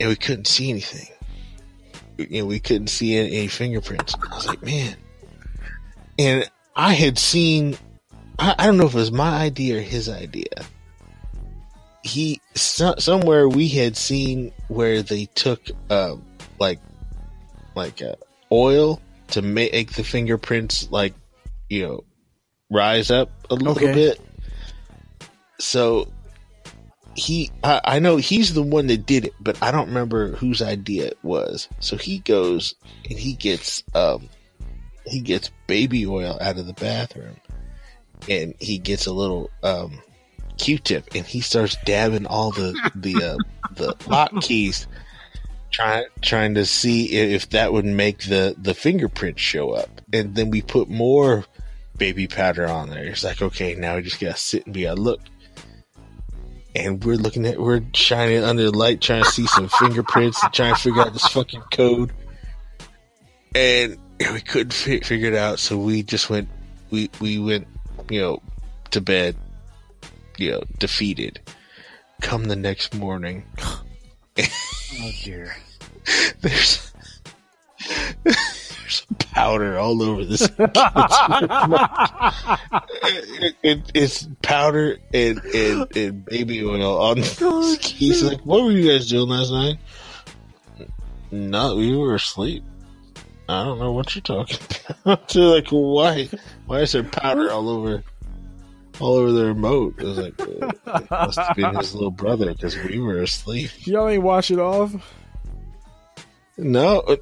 and 0.00 0.08
we 0.08 0.16
couldn't 0.16 0.46
see 0.46 0.70
anything. 0.70 1.08
You 2.16 2.42
know, 2.42 2.46
we 2.46 2.60
couldn't 2.60 2.88
see 2.88 3.16
any, 3.16 3.36
any 3.36 3.48
fingerprints. 3.48 4.14
I 4.30 4.34
was 4.36 4.46
like, 4.46 4.62
man. 4.62 4.96
And 6.18 6.48
I 6.76 6.92
had 6.92 7.18
seen, 7.18 7.76
I, 8.38 8.54
I 8.58 8.66
don't 8.66 8.76
know 8.76 8.86
if 8.86 8.94
it 8.94 8.98
was 8.98 9.10
my 9.12 9.42
idea 9.42 9.78
or 9.78 9.80
his 9.80 10.08
idea. 10.08 10.44
He 12.02 12.40
so, 12.54 12.94
somewhere 12.98 13.48
we 13.48 13.68
had 13.68 13.96
seen 13.96 14.52
where 14.68 15.02
they 15.02 15.24
took 15.24 15.60
um, 15.90 16.22
like 16.60 16.78
like 17.74 18.02
uh, 18.02 18.14
oil 18.52 19.00
to 19.28 19.40
make 19.40 19.92
the 19.94 20.04
fingerprints 20.04 20.90
like 20.90 21.14
you 21.70 21.82
know 21.82 22.04
rise 22.70 23.10
up 23.10 23.30
a 23.48 23.54
little 23.54 23.72
Okay. 23.72 23.94
bit. 23.94 24.20
So 25.58 26.08
he, 27.16 27.50
I, 27.62 27.80
I 27.84 27.98
know 27.98 28.16
he's 28.16 28.54
the 28.54 28.62
one 28.62 28.86
that 28.88 29.06
did 29.06 29.26
it, 29.26 29.34
but 29.40 29.62
I 29.62 29.70
don't 29.70 29.88
remember 29.88 30.32
whose 30.32 30.62
idea 30.62 31.06
it 31.06 31.18
was. 31.22 31.68
So 31.80 31.96
he 31.96 32.18
goes 32.18 32.74
and 33.08 33.18
he 33.18 33.34
gets 33.34 33.82
um 33.94 34.28
he 35.06 35.20
gets 35.20 35.50
baby 35.66 36.06
oil 36.06 36.38
out 36.40 36.58
of 36.58 36.66
the 36.66 36.72
bathroom 36.72 37.36
and 38.28 38.54
he 38.58 38.78
gets 38.78 39.06
a 39.06 39.12
little 39.12 39.50
um 39.62 40.00
q-tip 40.56 41.08
and 41.14 41.26
he 41.26 41.40
starts 41.40 41.76
dabbing 41.84 42.26
all 42.26 42.50
the 42.50 42.90
the 42.94 43.14
uh, 43.16 43.36
the 43.74 43.94
hotkeys 43.96 44.86
trying 45.70 46.06
trying 46.22 46.54
to 46.54 46.64
see 46.64 47.12
if 47.12 47.50
that 47.50 47.72
would 47.72 47.84
make 47.84 48.24
the 48.24 48.54
the 48.58 48.74
fingerprints 48.74 49.42
show 49.42 49.70
up. 49.70 50.00
And 50.12 50.34
then 50.34 50.50
we 50.50 50.62
put 50.62 50.88
more 50.88 51.44
baby 51.96 52.26
powder 52.26 52.66
on 52.66 52.90
there. 52.90 53.04
It's 53.04 53.24
like 53.24 53.42
okay 53.42 53.74
now 53.74 53.96
we 53.96 54.02
just 54.02 54.20
gotta 54.20 54.36
sit 54.36 54.64
and 54.64 54.74
be 54.74 54.84
gotta 54.84 55.00
look 55.00 55.20
and 56.74 57.04
we're 57.04 57.16
looking 57.16 57.46
at 57.46 57.58
we're 57.58 57.82
shining 57.94 58.42
under 58.42 58.64
the 58.64 58.76
light 58.76 59.00
trying 59.00 59.22
to 59.22 59.30
see 59.30 59.46
some 59.46 59.68
fingerprints 59.68 60.42
and 60.42 60.52
trying 60.52 60.74
to 60.74 60.80
figure 60.80 61.02
out 61.02 61.12
this 61.12 61.26
fucking 61.28 61.62
code. 61.72 62.12
And 63.54 63.96
we 64.32 64.40
couldn't 64.40 64.72
fi- 64.72 65.00
figure 65.00 65.28
it 65.28 65.34
out 65.34 65.58
so 65.58 65.76
we 65.78 66.02
just 66.02 66.30
went 66.30 66.48
we 66.90 67.10
we 67.20 67.38
went 67.38 67.66
you 68.10 68.20
know 68.20 68.42
to 68.90 69.00
bed 69.00 69.36
you 70.38 70.52
know 70.52 70.62
defeated. 70.78 71.40
Come 72.20 72.44
the 72.44 72.56
next 72.56 72.94
morning. 72.94 73.44
Oh 74.96 75.10
dear. 75.24 75.56
there's 76.40 76.92
there's 78.84 79.06
powder 79.32 79.78
all 79.78 80.02
over 80.02 80.24
this 80.24 80.42
it, 83.02 83.54
it- 83.62 83.90
it's 83.94 84.28
powder 84.42 84.98
and, 85.12 85.38
and, 85.44 85.96
and 85.96 86.24
baby 86.24 86.64
oil 86.64 86.98
on 87.00 87.20
the 87.20 87.78
keys. 87.80 88.22
Like, 88.22 88.40
what 88.44 88.62
were 88.64 88.70
you 88.70 88.90
guys 88.90 89.08
doing 89.08 89.28
last 89.28 89.50
night? 89.50 89.78
No, 91.30 91.76
we 91.76 91.96
were 91.96 92.14
asleep. 92.14 92.62
I 93.48 93.64
don't 93.64 93.78
know 93.78 93.92
what 93.92 94.14
you're 94.14 94.22
talking 94.22 94.58
about. 95.04 95.28
They're 95.32 95.42
like, 95.44 95.68
why? 95.68 96.28
Why 96.66 96.80
is 96.80 96.92
there 96.92 97.02
powder 97.04 97.50
all 97.50 97.68
over, 97.68 98.02
all 99.00 99.14
over 99.14 99.32
the 99.32 99.46
remote? 99.46 99.94
I 99.98 100.04
was 100.04 100.18
like, 100.18 100.34
it 100.38 101.10
must 101.10 101.38
have 101.38 101.56
been 101.56 101.74
his 101.76 101.94
little 101.94 102.10
brother 102.10 102.52
because 102.52 102.76
we 102.76 102.98
were 102.98 103.22
asleep. 103.22 103.70
Y'all 103.86 104.08
ain't 104.08 104.22
wash 104.22 104.50
it 104.50 104.58
off. 104.58 104.94
No, 106.56 107.00
uh, 107.00 107.16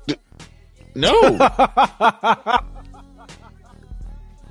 no. 0.94 2.58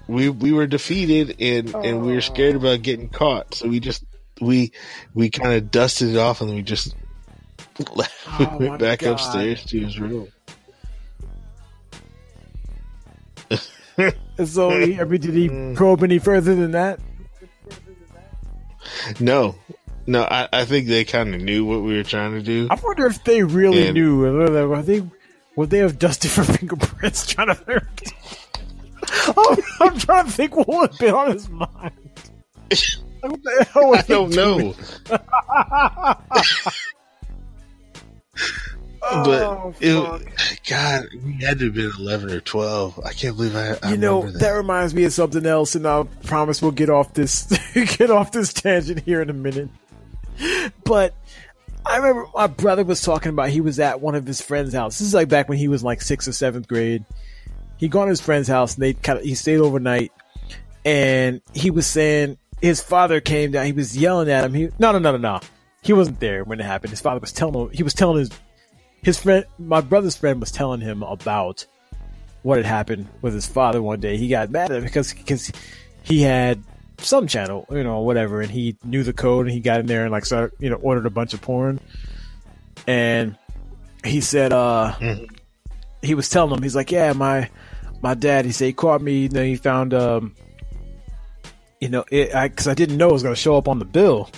we 0.07 0.29
we 0.29 0.51
were 0.51 0.67
defeated 0.67 1.35
and 1.39 1.73
and 1.75 2.05
we 2.05 2.13
were 2.13 2.21
scared 2.21 2.55
about 2.55 2.81
getting 2.81 3.09
caught, 3.09 3.53
so 3.55 3.67
we 3.67 3.79
just 3.79 4.03
we 4.39 4.71
we 5.13 5.29
kind 5.29 5.53
of 5.53 5.71
dusted 5.71 6.09
it 6.09 6.17
off 6.17 6.41
and 6.41 6.53
we 6.53 6.61
just 6.61 6.95
left. 7.95 8.13
Oh 8.27 8.57
we 8.59 8.65
Oh, 8.65 8.69
went 8.69 8.81
back 8.81 8.99
God. 8.99 9.11
upstairs 9.13 9.63
to 9.65 9.79
his 9.79 9.99
room. 9.99 10.27
So, 14.45 14.69
he, 14.79 14.99
I 14.99 15.03
mean, 15.03 15.21
did 15.21 15.35
he 15.35 15.49
mm. 15.49 15.75
probe 15.75 16.01
any 16.03 16.17
further 16.17 16.55
than 16.55 16.71
that? 16.71 16.99
No, 19.19 19.53
no, 20.07 20.23
I, 20.23 20.47
I 20.51 20.65
think 20.65 20.87
they 20.87 21.03
kind 21.05 21.35
of 21.35 21.41
knew 21.41 21.65
what 21.65 21.81
we 21.83 21.95
were 21.95 22.03
trying 22.03 22.31
to 22.33 22.41
do. 22.41 22.67
I 22.71 22.75
wonder 22.81 23.05
if 23.05 23.23
they 23.23 23.43
really 23.43 23.85
And- 23.87 23.93
knew. 23.93 24.23
Are 24.25 24.81
they, 24.81 25.03
would 25.61 25.69
they 25.69 25.77
have 25.79 25.97
dusted 25.99 26.31
for 26.31 26.43
fingerprints 26.57 27.25
trying 27.27 27.47
to. 27.55 27.81
I'm, 29.37 29.57
I'm 29.79 29.97
trying 29.99 30.25
to 30.25 30.31
think 30.31 30.55
what 30.55 30.67
would 30.67 30.89
have 30.91 30.99
been 30.99 31.13
on 31.13 31.31
his 31.31 31.49
mind. 31.49 31.91
What 33.21 33.43
the 33.43 33.67
hell 33.71 33.87
was 33.89 33.99
I 33.99 34.01
don't 34.07 34.31
he 34.31 34.35
know. 34.35 34.73
Oh, 39.03 39.23
but 39.25 39.41
Oh, 39.43 40.19
it, 40.19 40.59
God, 40.69 41.07
we 41.23 41.33
had 41.43 41.59
to 41.59 41.65
have 41.65 41.73
been 41.73 41.91
eleven 41.99 42.31
or 42.31 42.39
twelve. 42.39 42.99
I 43.03 43.13
can't 43.13 43.35
believe 43.35 43.55
I. 43.55 43.75
I 43.83 43.91
you 43.91 43.97
know 43.97 44.19
remember 44.19 44.39
that. 44.39 44.51
reminds 44.51 44.93
me 44.93 45.03
of 45.05 45.13
something 45.13 45.45
else, 45.45 45.75
and 45.75 45.87
I 45.87 46.03
promise 46.23 46.61
we'll 46.61 46.71
get 46.71 46.89
off 46.89 47.13
this 47.13 47.45
get 47.97 48.09
off 48.11 48.31
this 48.31 48.53
tangent 48.53 49.01
here 49.01 49.21
in 49.21 49.29
a 49.29 49.33
minute. 49.33 49.69
But 50.83 51.13
I 51.85 51.97
remember 51.97 52.27
my 52.33 52.47
brother 52.47 52.83
was 52.83 53.01
talking 53.01 53.29
about 53.29 53.49
he 53.49 53.61
was 53.61 53.79
at 53.79 54.01
one 54.01 54.15
of 54.15 54.25
his 54.25 54.41
friends' 54.41 54.73
house. 54.73 54.99
This 54.99 55.07
is 55.07 55.13
like 55.13 55.29
back 55.29 55.49
when 55.49 55.57
he 55.57 55.67
was 55.67 55.83
like 55.83 56.01
sixth 56.01 56.27
or 56.27 56.31
seventh 56.31 56.67
grade. 56.67 57.03
He 57.77 57.87
gone 57.87 58.05
to 58.05 58.11
his 58.11 58.21
friend's 58.21 58.47
house 58.47 58.75
and 58.75 58.83
they 58.83 58.93
kind 58.93 59.19
of 59.19 59.25
he 59.25 59.33
stayed 59.35 59.59
overnight, 59.59 60.11
and 60.85 61.41
he 61.53 61.71
was 61.71 61.87
saying 61.87 62.37
his 62.61 62.81
father 62.81 63.19
came 63.19 63.51
down. 63.51 63.65
He 63.65 63.71
was 63.71 63.97
yelling 63.97 64.29
at 64.29 64.45
him. 64.45 64.53
He 64.53 64.69
no 64.79 64.91
no 64.91 64.99
no 64.99 65.11
no 65.13 65.17
no. 65.17 65.39
He 65.81 65.93
wasn't 65.93 66.19
there 66.19 66.43
when 66.43 66.59
it 66.59 66.63
happened. 66.63 66.91
His 66.91 67.01
father 67.01 67.19
was 67.19 67.33
telling 67.33 67.55
him. 67.55 67.69
He 67.71 67.83
was 67.83 67.93
telling 67.93 68.19
his 68.19 68.29
his 69.03 69.17
friend, 69.19 69.45
my 69.57 69.81
brother's 69.81 70.15
friend, 70.15 70.39
was 70.39 70.51
telling 70.51 70.79
him 70.79 71.01
about 71.01 71.65
what 72.43 72.57
had 72.57 72.65
happened 72.65 73.07
with 73.21 73.33
his 73.33 73.47
father 73.47 73.81
one 73.81 73.99
day. 73.99 74.17
He 74.17 74.27
got 74.27 74.51
mad 74.51 74.71
at 74.71 74.77
him 74.77 74.83
because 74.83 75.13
because 75.13 75.51
he 76.03 76.21
had 76.21 76.63
some 77.03 77.27
channel, 77.27 77.65
you 77.71 77.83
know, 77.83 77.99
whatever, 77.99 78.41
and 78.41 78.51
he 78.51 78.77
knew 78.83 79.03
the 79.03 79.13
code 79.13 79.45
and 79.45 79.53
he 79.53 79.59
got 79.59 79.79
in 79.79 79.85
there 79.85 80.03
and 80.03 80.11
like 80.11 80.25
started, 80.25 80.55
you 80.59 80.69
know, 80.69 80.77
ordered 80.77 81.05
a 81.05 81.09
bunch 81.09 81.33
of 81.33 81.41
porn. 81.41 81.79
And 82.87 83.37
he 84.03 84.21
said, 84.21 84.53
uh, 84.53 84.93
he 86.01 86.15
was 86.15 86.29
telling 86.29 86.55
him, 86.55 86.63
he's 86.63 86.75
like, 86.75 86.91
yeah, 86.91 87.13
my 87.13 87.49
my 88.01 88.13
dad, 88.13 88.45
he 88.45 88.51
said 88.51 88.65
he 88.65 88.73
caught 88.73 89.01
me, 89.01 89.27
then 89.27 89.45
he 89.45 89.55
found, 89.55 89.93
um, 89.93 90.35
you 91.79 91.89
know, 91.89 92.05
it, 92.11 92.33
I 92.33 92.47
because 92.47 92.67
I 92.67 92.73
didn't 92.73 92.97
know 92.97 93.09
it 93.09 93.13
was 93.13 93.23
going 93.23 93.35
to 93.35 93.41
show 93.41 93.57
up 93.57 93.67
on 93.67 93.79
the 93.79 93.85
bill. 93.85 94.29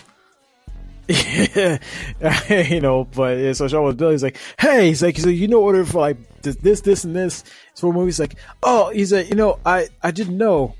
you 1.09 2.79
know, 2.79 3.03
but 3.03 3.37
yeah, 3.37 3.51
so 3.51 3.67
Sean 3.67 3.83
was 3.83 3.95
Bill. 3.95 4.11
He's 4.11 4.23
like, 4.23 4.37
"Hey," 4.57 4.87
he's 4.87 5.03
like, 5.03 5.17
"So 5.17 5.27
you 5.27 5.49
know, 5.49 5.59
order 5.59 5.83
for 5.83 5.99
like 5.99 6.41
this, 6.43 6.55
this, 6.55 6.79
this, 6.79 7.03
and 7.03 7.13
this." 7.13 7.43
So 7.73 7.89
a 7.89 7.93
movie's 7.93 8.21
like, 8.21 8.35
"Oh," 8.63 8.89
he's 8.89 9.11
like, 9.11 9.29
"You 9.29 9.35
know, 9.35 9.59
I, 9.65 9.89
I 10.01 10.11
didn't 10.11 10.37
know. 10.37 10.75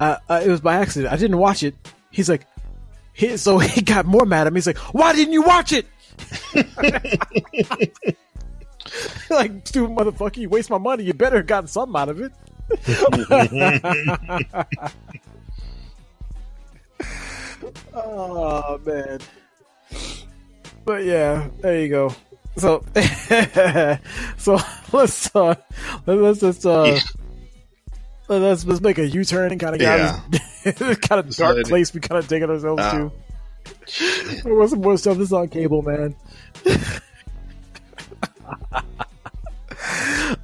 Uh, 0.00 0.16
uh, 0.28 0.42
it 0.44 0.48
was 0.48 0.60
by 0.60 0.76
accident. 0.76 1.12
I 1.12 1.16
didn't 1.16 1.38
watch 1.38 1.62
it." 1.62 1.74
He's 2.10 2.28
like, 2.28 2.46
he, 3.12 3.36
so 3.36 3.58
he 3.74 3.82
got 3.82 4.06
more 4.06 4.24
mad 4.24 4.46
at 4.46 4.52
me. 4.52 4.58
He's 4.58 4.66
like, 4.66 4.78
"Why 4.94 5.12
didn't 5.12 5.32
you 5.32 5.42
watch 5.42 5.72
it?" 5.72 5.86
like, 9.30 9.66
stupid 9.66 9.96
motherfucker, 9.96 10.38
you 10.38 10.48
waste 10.48 10.70
my 10.70 10.78
money. 10.78 11.04
You 11.04 11.14
better 11.14 11.36
have 11.38 11.46
gotten 11.46 11.68
something 11.68 12.00
out 12.00 12.08
of 12.08 12.20
it. 12.20 12.32
oh 17.94 18.78
man. 18.84 19.18
But 20.84 21.04
yeah, 21.04 21.48
there 21.60 21.80
you 21.80 21.88
go. 21.88 22.14
So, 22.56 22.84
so 24.36 24.58
let's 24.92 25.34
uh, 25.34 25.54
let's 26.06 26.40
just 26.40 26.66
uh, 26.66 26.98
let's 28.28 28.64
let's 28.64 28.80
make 28.80 28.98
a 28.98 29.06
U 29.06 29.24
turn 29.24 29.52
and 29.52 29.60
kind 29.60 29.74
of 29.74 29.80
Yeah. 29.80 30.20
kind 30.72 31.18
of 31.20 31.34
dark 31.36 31.64
place 31.64 31.92
we 31.94 32.00
kind 32.00 32.18
of 32.18 32.28
taking 32.28 32.50
ourselves 32.50 32.82
Oh. 32.84 33.10
to. 34.44 34.48
What's 34.54 34.70
some 34.72 34.80
more 34.80 34.96
stuff 34.96 35.18
that's 35.18 35.32
on 35.32 35.48
cable, 35.48 35.82
man? 35.82 36.14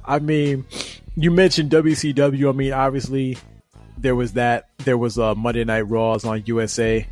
I 0.05 0.19
mean, 0.19 0.65
you 1.15 1.31
mentioned 1.31 1.71
WCW. 1.71 2.49
I 2.49 2.51
mean, 2.51 2.73
obviously, 2.73 3.37
there 3.97 4.15
was 4.15 4.33
that. 4.33 4.69
There 4.79 4.97
was 4.97 5.17
uh, 5.17 5.35
Monday 5.35 5.63
Night 5.63 5.81
Raws 5.87 6.25
on 6.25 6.43
USA, 6.45 7.07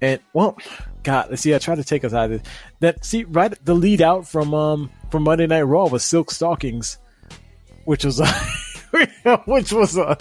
and 0.00 0.20
well, 0.32 0.56
God, 1.02 1.28
let's 1.30 1.42
see. 1.42 1.54
I 1.54 1.58
tried 1.58 1.76
to 1.76 1.84
take 1.84 2.04
us 2.04 2.12
out 2.12 2.30
of 2.30 2.42
this. 2.42 2.42
That 2.80 3.04
see, 3.04 3.24
right, 3.24 3.52
the 3.64 3.74
lead 3.74 4.02
out 4.02 4.26
from 4.28 4.52
um 4.54 4.90
from 5.10 5.22
Monday 5.24 5.46
Night 5.46 5.62
Raw 5.62 5.86
was 5.86 6.04
Silk 6.04 6.30
Stockings, 6.30 6.98
which 7.84 8.04
was 8.04 8.20
which 9.46 9.72
was 9.72 9.96
a 9.96 10.16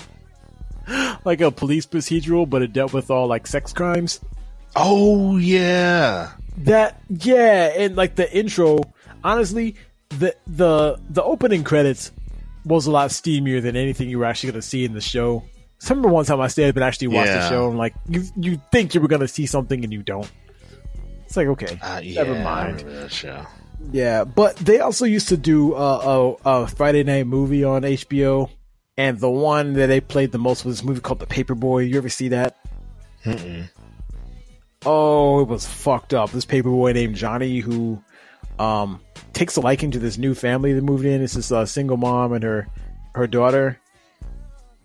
like 1.26 1.42
a 1.42 1.52
police 1.52 1.86
procedural, 1.86 2.50
but 2.50 2.62
it 2.62 2.74
dealt 2.74 2.94
with 2.94 3.10
all 3.12 3.28
like 3.28 3.48
sex 3.48 3.72
crimes. 3.74 4.20
Oh 4.76 5.38
yeah. 5.38 6.32
That 6.60 7.02
yeah, 7.10 7.74
and 7.78 7.96
like 7.96 8.16
the 8.16 8.32
intro, 8.36 8.80
honestly, 9.24 9.76
the 10.10 10.36
the 10.48 11.00
the 11.10 11.24
opening 11.24 11.64
credits 11.64 12.12
was 12.66 12.86
a 12.88 12.92
lot 12.92 13.10
steamier 13.10 13.62
than 13.62 13.76
anything 13.76 14.10
you 14.10 14.20
were 14.20 14.26
actually 14.26 14.52
going 14.52 14.62
to 14.62 14.68
see 14.68 14.86
in 14.86 14.94
the 14.94 15.02
show. 15.02 15.44
I 15.86 15.90
remember 15.90 16.10
one 16.10 16.24
time 16.26 16.40
I 16.40 16.48
stayed 16.48 16.70
up 16.70 16.76
and 16.78 16.84
actually 16.86 17.08
watched 17.08 17.34
the 17.34 17.50
show, 17.50 17.70
and 17.70 17.78
like 17.78 17.94
you 18.08 18.24
you 18.38 18.62
think 18.72 18.94
you 18.96 19.02
were 19.02 19.08
going 19.10 19.22
to 19.22 19.28
see 19.28 19.46
something 19.46 19.84
and 19.84 19.92
you 19.92 20.02
don't. 20.04 20.32
It's 21.26 21.36
like 21.36 21.48
okay, 21.48 21.78
Uh, 21.82 22.00
yeah, 22.04 22.24
never 22.24 22.36
mind. 22.44 22.82
remember 22.82 23.02
that 23.02 23.12
show. 23.12 23.46
Yeah, 23.92 24.24
but 24.24 24.56
they 24.58 24.80
also 24.80 25.04
used 25.06 25.28
to 25.30 25.36
do 25.38 25.74
a, 25.74 25.98
a, 26.00 26.36
a 26.46 26.68
Friday 26.68 27.04
night 27.04 27.28
movie 27.28 27.66
on 27.66 27.82
HBO, 27.82 28.50
and 28.98 29.20
the 29.20 29.30
one 29.30 29.74
that 29.74 29.88
they 29.88 30.02
played 30.02 30.32
the 30.32 30.38
most 30.38 30.66
was 30.66 30.78
this 30.78 30.86
movie 30.86 31.02
called 31.02 31.20
The 31.20 31.26
Paperboy. 31.26 31.90
You 31.90 31.98
ever 31.98 32.10
see 32.10 32.30
that? 32.30 32.58
Mm-mm. 33.26 33.70
Oh, 34.86 35.42
it 35.42 35.48
was 35.48 35.66
fucked 35.66 36.14
up. 36.14 36.32
This 36.32 36.46
paperboy 36.46 36.94
named 36.94 37.16
Johnny 37.16 37.60
who 37.60 38.04
um 38.60 39.00
takes 39.32 39.56
a 39.56 39.62
liking 39.62 39.92
to 39.92 40.00
this 40.00 40.18
new 40.18 40.36
family 40.36 40.74
that 40.74 40.84
moved 40.84 41.06
in. 41.06 41.22
It's 41.22 41.34
this 41.34 41.52
uh, 41.52 41.66
single 41.66 41.98
mom 41.98 42.34
and 42.34 42.44
her 42.44 42.68
her 43.16 43.28
daughter, 43.28 43.80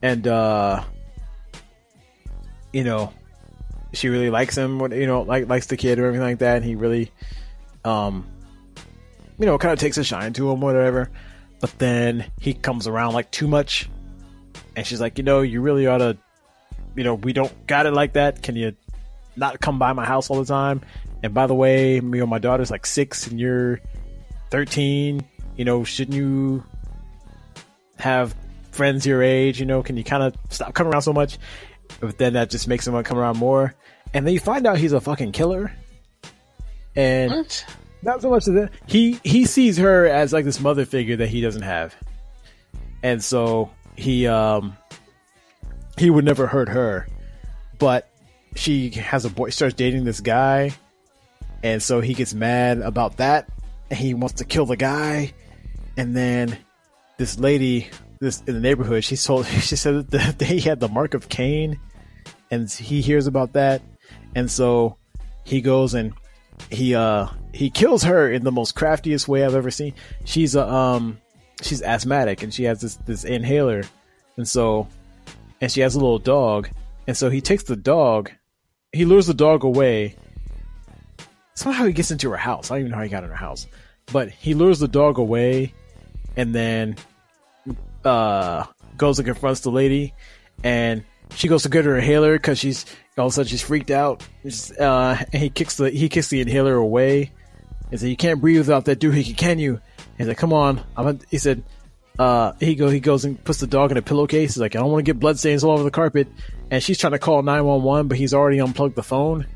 and 0.02 0.26
uh, 0.26 0.84
you 2.72 2.84
know, 2.84 3.12
she 3.92 4.08
really 4.08 4.30
likes 4.30 4.56
him. 4.56 4.80
You 4.92 5.06
know, 5.06 5.22
like 5.22 5.48
likes 5.48 5.66
the 5.66 5.76
kid 5.76 5.98
or 5.98 6.06
everything 6.06 6.26
like 6.26 6.38
that. 6.38 6.56
And 6.56 6.64
he 6.64 6.74
really, 6.76 7.10
um, 7.84 8.26
you 9.38 9.46
know, 9.46 9.58
kind 9.58 9.72
of 9.72 9.78
takes 9.78 9.98
a 9.98 10.04
shine 10.04 10.32
to 10.34 10.50
him, 10.50 10.62
or 10.62 10.72
whatever. 10.72 11.10
But 11.60 11.76
then 11.78 12.24
he 12.40 12.54
comes 12.54 12.86
around 12.86 13.14
like 13.14 13.30
too 13.32 13.48
much, 13.48 13.90
and 14.78 14.86
she's 14.86 15.00
like, 15.00 15.18
you 15.18 15.24
know, 15.24 15.40
you 15.40 15.60
really 15.60 15.88
ought 15.88 15.98
to, 15.98 16.16
you 16.94 17.02
know, 17.02 17.14
we 17.14 17.32
don't 17.32 17.66
got 17.66 17.86
it 17.86 17.92
like 17.92 18.12
that. 18.12 18.44
Can 18.44 18.54
you 18.54 18.76
not 19.34 19.60
come 19.60 19.80
by 19.80 19.92
my 19.92 20.04
house 20.04 20.30
all 20.30 20.38
the 20.38 20.46
time? 20.46 20.82
And 21.20 21.34
by 21.34 21.48
the 21.48 21.54
way, 21.54 21.98
me 21.98 22.20
and 22.20 22.30
my 22.30 22.38
daughter's 22.38 22.70
like 22.70 22.86
six, 22.86 23.26
and 23.26 23.40
you're 23.40 23.80
thirteen. 24.50 25.24
You 25.56 25.64
know, 25.64 25.82
shouldn't 25.82 26.16
you 26.16 26.62
have 27.98 28.36
friends 28.70 29.04
your 29.04 29.20
age? 29.20 29.58
You 29.58 29.66
know, 29.66 29.82
can 29.82 29.96
you 29.96 30.04
kind 30.04 30.22
of 30.22 30.36
stop 30.48 30.74
coming 30.74 30.92
around 30.92 31.02
so 31.02 31.12
much? 31.12 31.38
But 31.98 32.16
then 32.16 32.34
that 32.34 32.48
just 32.48 32.68
makes 32.68 32.86
him 32.86 32.92
want 32.92 33.04
to 33.04 33.08
come 33.08 33.18
around 33.18 33.36
more. 33.36 33.74
And 34.14 34.24
then 34.24 34.32
you 34.32 34.38
find 34.38 34.64
out 34.64 34.78
he's 34.78 34.92
a 34.92 35.00
fucking 35.00 35.32
killer. 35.32 35.72
And 36.94 37.64
not 38.02 38.22
so 38.22 38.30
much 38.30 38.46
of 38.46 38.54
that. 38.54 38.70
He 38.86 39.18
he 39.24 39.44
sees 39.44 39.76
her 39.78 40.06
as 40.06 40.32
like 40.32 40.44
this 40.44 40.60
mother 40.60 40.84
figure 40.84 41.16
that 41.16 41.30
he 41.30 41.40
doesn't 41.40 41.62
have. 41.62 41.96
And 43.02 43.22
so 43.24 43.70
he 43.98 44.28
um 44.28 44.76
he 45.98 46.08
would 46.08 46.24
never 46.24 46.46
hurt 46.46 46.68
her. 46.68 47.06
But 47.78 48.08
she 48.54 48.90
has 48.90 49.24
a 49.24 49.30
boy 49.30 49.50
starts 49.50 49.74
dating 49.74 50.04
this 50.04 50.20
guy 50.20 50.72
and 51.62 51.82
so 51.82 52.00
he 52.00 52.14
gets 52.14 52.34
mad 52.34 52.78
about 52.78 53.16
that 53.18 53.48
and 53.90 53.98
he 53.98 54.14
wants 54.14 54.36
to 54.36 54.44
kill 54.44 54.66
the 54.66 54.76
guy 54.76 55.32
and 55.96 56.16
then 56.16 56.56
this 57.18 57.38
lady 57.38 57.88
this 58.20 58.42
in 58.46 58.54
the 58.54 58.60
neighborhood 58.60 59.04
she 59.04 59.16
told 59.16 59.46
she 59.46 59.76
said 59.76 60.08
that 60.10 60.40
he 60.42 60.60
had 60.60 60.80
the 60.80 60.88
mark 60.88 61.14
of 61.14 61.28
cain 61.28 61.78
and 62.50 62.70
he 62.70 63.00
hears 63.00 63.26
about 63.26 63.52
that 63.52 63.80
and 64.34 64.50
so 64.50 64.96
he 65.44 65.60
goes 65.60 65.94
and 65.94 66.12
he 66.70 66.94
uh 66.94 67.28
he 67.52 67.70
kills 67.70 68.02
her 68.02 68.30
in 68.30 68.44
the 68.44 68.52
most 68.52 68.74
craftiest 68.74 69.28
way 69.28 69.44
I've 69.44 69.54
ever 69.54 69.70
seen. 69.70 69.94
She's 70.24 70.54
a 70.54 70.68
um 70.68 71.20
she's 71.62 71.82
asthmatic 71.82 72.42
and 72.42 72.52
she 72.52 72.64
has 72.64 72.80
this 72.80 72.96
this 73.06 73.24
inhaler 73.24 73.82
and 74.36 74.46
so 74.48 74.86
and 75.60 75.70
she 75.70 75.80
has 75.80 75.94
a 75.94 75.98
little 75.98 76.18
dog 76.18 76.68
and 77.06 77.16
so 77.16 77.30
he 77.30 77.40
takes 77.40 77.64
the 77.64 77.76
dog 77.76 78.30
he 78.92 79.04
lures 79.04 79.26
the 79.26 79.34
dog 79.34 79.64
away 79.64 80.16
somehow 81.58 81.84
he 81.84 81.92
gets 81.92 82.10
into 82.10 82.30
her 82.30 82.36
house. 82.36 82.70
I 82.70 82.74
don't 82.76 82.80
even 82.82 82.90
know 82.92 82.98
how 82.98 83.02
he 83.02 83.08
got 83.08 83.24
in 83.24 83.30
her 83.30 83.36
house. 83.36 83.66
But 84.12 84.30
he 84.30 84.54
lures 84.54 84.78
the 84.78 84.88
dog 84.88 85.18
away 85.18 85.74
and 86.36 86.54
then 86.54 86.96
uh 88.04 88.64
goes 88.96 89.18
and 89.18 89.26
confronts 89.26 89.60
the 89.60 89.70
lady 89.70 90.14
and 90.62 91.04
she 91.34 91.48
goes 91.48 91.64
to 91.64 91.68
get 91.68 91.84
her 91.84 91.96
inhaler 91.98 92.38
because 92.38 92.58
she's 92.58 92.86
all 93.18 93.26
of 93.26 93.32
a 93.32 93.34
sudden 93.34 93.48
she's 93.48 93.62
freaked 93.62 93.90
out. 93.90 94.26
Uh, 94.78 95.16
and 95.32 95.42
he 95.42 95.50
kicks 95.50 95.76
the 95.76 95.90
he 95.90 96.08
kicks 96.08 96.28
the 96.28 96.40
inhaler 96.40 96.74
away. 96.76 97.32
and 97.90 98.00
said, 98.00 98.08
"You 98.08 98.16
can't 98.16 98.40
breathe 98.40 98.58
without 98.58 98.84
that 98.86 99.00
doohickey, 99.00 99.36
can 99.36 99.58
you?" 99.58 99.80
He's 100.18 100.26
like, 100.26 100.36
"Come 100.36 100.52
on." 100.52 100.84
I'm. 100.96 101.20
He 101.30 101.38
said, 101.38 101.62
uh, 102.18 102.52
he 102.60 102.74
go 102.74 102.88
he 102.88 103.00
goes 103.00 103.24
and 103.24 103.42
puts 103.42 103.60
the 103.60 103.66
dog 103.66 103.90
in 103.92 103.96
a 103.96 104.02
pillowcase. 104.02 104.54
He's 104.54 104.60
like, 104.60 104.76
"I 104.76 104.80
don't 104.80 104.90
want 104.90 105.04
to 105.04 105.10
get 105.10 105.20
blood 105.20 105.38
stains 105.38 105.64
all 105.64 105.72
over 105.72 105.84
the 105.84 105.90
carpet." 105.90 106.28
And 106.70 106.82
she's 106.82 106.98
trying 106.98 107.12
to 107.12 107.18
call 107.18 107.42
nine 107.42 107.64
one 107.64 107.82
one, 107.82 108.08
but 108.08 108.18
he's 108.18 108.34
already 108.34 108.60
unplugged 108.60 108.96
the 108.96 109.02
phone, 109.02 109.46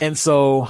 and 0.00 0.16
so 0.16 0.68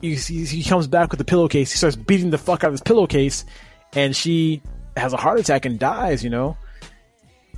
see 0.00 0.44
he 0.44 0.64
comes 0.64 0.86
back 0.86 1.10
with 1.10 1.18
the 1.18 1.24
pillowcase. 1.24 1.72
He 1.72 1.76
starts 1.76 1.96
beating 1.96 2.30
the 2.30 2.38
fuck 2.38 2.64
out 2.64 2.68
of 2.68 2.74
his 2.74 2.80
pillowcase, 2.80 3.44
and 3.92 4.14
she 4.14 4.62
has 4.96 5.12
a 5.12 5.16
heart 5.16 5.40
attack 5.40 5.66
and 5.66 5.78
dies. 5.78 6.22
You 6.22 6.30
know 6.30 6.56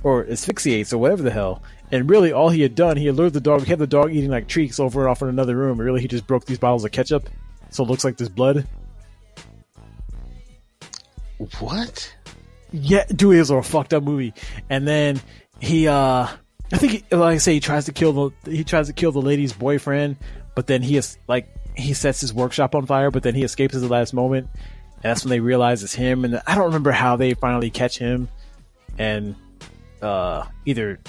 or 0.05 0.23
asphyxiates 0.27 0.93
or 0.93 0.99
whatever 0.99 1.23
the 1.23 1.31
hell. 1.31 1.63
And 1.91 2.07
really, 2.07 2.31
all 2.31 2.49
he 2.49 2.61
had 2.61 2.75
done, 2.75 2.95
he 2.95 3.07
had 3.07 3.15
lured 3.15 3.33
the 3.33 3.41
dog. 3.41 3.63
He 3.63 3.69
had 3.69 3.79
the 3.79 3.87
dog 3.87 4.13
eating 4.13 4.29
like 4.29 4.47
treats 4.47 4.79
over 4.79 5.01
and 5.01 5.09
off 5.09 5.23
in 5.23 5.29
another 5.29 5.57
room. 5.57 5.81
Really, 5.81 5.99
he 5.99 6.07
just 6.07 6.27
broke 6.27 6.45
these 6.45 6.59
bottles 6.59 6.85
of 6.85 6.91
ketchup, 6.91 7.27
so 7.71 7.83
it 7.83 7.89
looks 7.89 8.03
like 8.03 8.15
there's 8.15 8.29
blood. 8.29 8.67
What? 11.59 12.15
Yeah, 12.71 13.05
it 13.09 13.23
was 13.23 13.49
a 13.49 13.61
fucked 13.61 13.93
up 13.93 14.03
movie. 14.03 14.33
And 14.69 14.87
then 14.87 15.21
he, 15.59 15.87
uh, 15.87 16.27
I 16.71 16.77
think, 16.77 16.91
he, 16.91 17.15
like 17.15 17.35
I 17.35 17.37
say, 17.37 17.53
he 17.53 17.59
tries 17.59 17.85
to 17.85 17.93
kill 17.93 18.13
the 18.13 18.51
he 18.51 18.63
tries 18.63 18.87
to 18.87 18.93
kill 18.93 19.11
the 19.11 19.21
lady's 19.21 19.53
boyfriend, 19.53 20.17
but 20.55 20.67
then 20.67 20.81
he 20.81 20.97
is 20.97 21.17
like 21.27 21.47
he 21.75 21.93
sets 21.93 22.21
his 22.21 22.33
workshop 22.33 22.75
on 22.75 22.85
fire, 22.85 23.11
but 23.11 23.23
then 23.23 23.35
he 23.35 23.43
escapes 23.43 23.75
at 23.75 23.81
the 23.81 23.87
last 23.87 24.13
moment, 24.13 24.49
and 24.95 25.03
that's 25.03 25.23
when 25.23 25.29
they 25.29 25.39
realize 25.39 25.83
it's 25.83 25.93
him. 25.93 26.25
And 26.25 26.41
I 26.47 26.55
don't 26.55 26.65
remember 26.65 26.91
how 26.91 27.15
they 27.15 27.33
finally 27.33 27.69
catch 27.69 27.97
him, 27.97 28.29
and 28.97 29.35
uh, 30.01 30.45
either 30.65 30.99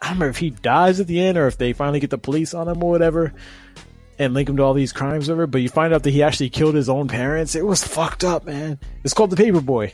I 0.00 0.06
don't 0.06 0.14
remember 0.14 0.30
if 0.30 0.38
he 0.38 0.50
dies 0.50 1.00
at 1.00 1.06
the 1.06 1.20
end 1.20 1.36
or 1.36 1.46
if 1.46 1.58
they 1.58 1.72
finally 1.72 2.00
get 2.00 2.10
the 2.10 2.18
police 2.18 2.54
on 2.54 2.68
him 2.68 2.82
or 2.82 2.90
whatever 2.90 3.32
and 4.18 4.34
link 4.34 4.48
him 4.48 4.56
to 4.56 4.62
all 4.62 4.74
these 4.74 4.92
crimes 4.92 5.28
over. 5.30 5.46
But 5.46 5.62
you 5.62 5.68
find 5.68 5.92
out 5.94 6.02
that 6.02 6.10
he 6.10 6.22
actually 6.22 6.50
killed 6.50 6.74
his 6.74 6.88
own 6.88 7.08
parents. 7.08 7.54
It 7.54 7.66
was 7.66 7.84
fucked 7.84 8.24
up, 8.24 8.44
man. 8.44 8.78
It's 9.04 9.14
called 9.14 9.30
The 9.30 9.36
Paperboy. 9.36 9.92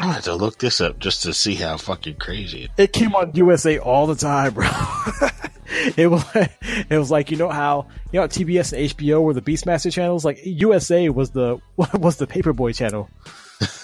I 0.00 0.12
have 0.12 0.24
to 0.24 0.34
look 0.34 0.58
this 0.58 0.80
up 0.80 0.98
just 0.98 1.22
to 1.22 1.32
see 1.32 1.54
how 1.54 1.76
fucking 1.76 2.16
crazy 2.16 2.64
it 2.64 2.70
It 2.76 2.92
came 2.92 3.14
on 3.14 3.30
USA 3.34 3.78
all 3.78 4.08
the 4.08 4.16
time, 4.16 4.54
bro. 4.54 4.66
it 5.96 6.08
was 6.08 6.24
it 6.34 6.98
was 6.98 7.12
like 7.12 7.30
you 7.30 7.36
know 7.36 7.48
how 7.48 7.86
you 8.10 8.18
know 8.20 8.26
TBS 8.26 8.72
and 8.72 8.90
HBO 8.90 9.22
were 9.22 9.34
the 9.34 9.40
Beastmaster 9.40 9.92
channels. 9.92 10.24
Like 10.24 10.40
USA 10.44 11.08
was 11.10 11.30
the 11.30 11.60
what 11.76 11.94
was 12.00 12.16
the 12.16 12.26
Paperboy 12.26 12.74
channel. 12.74 13.08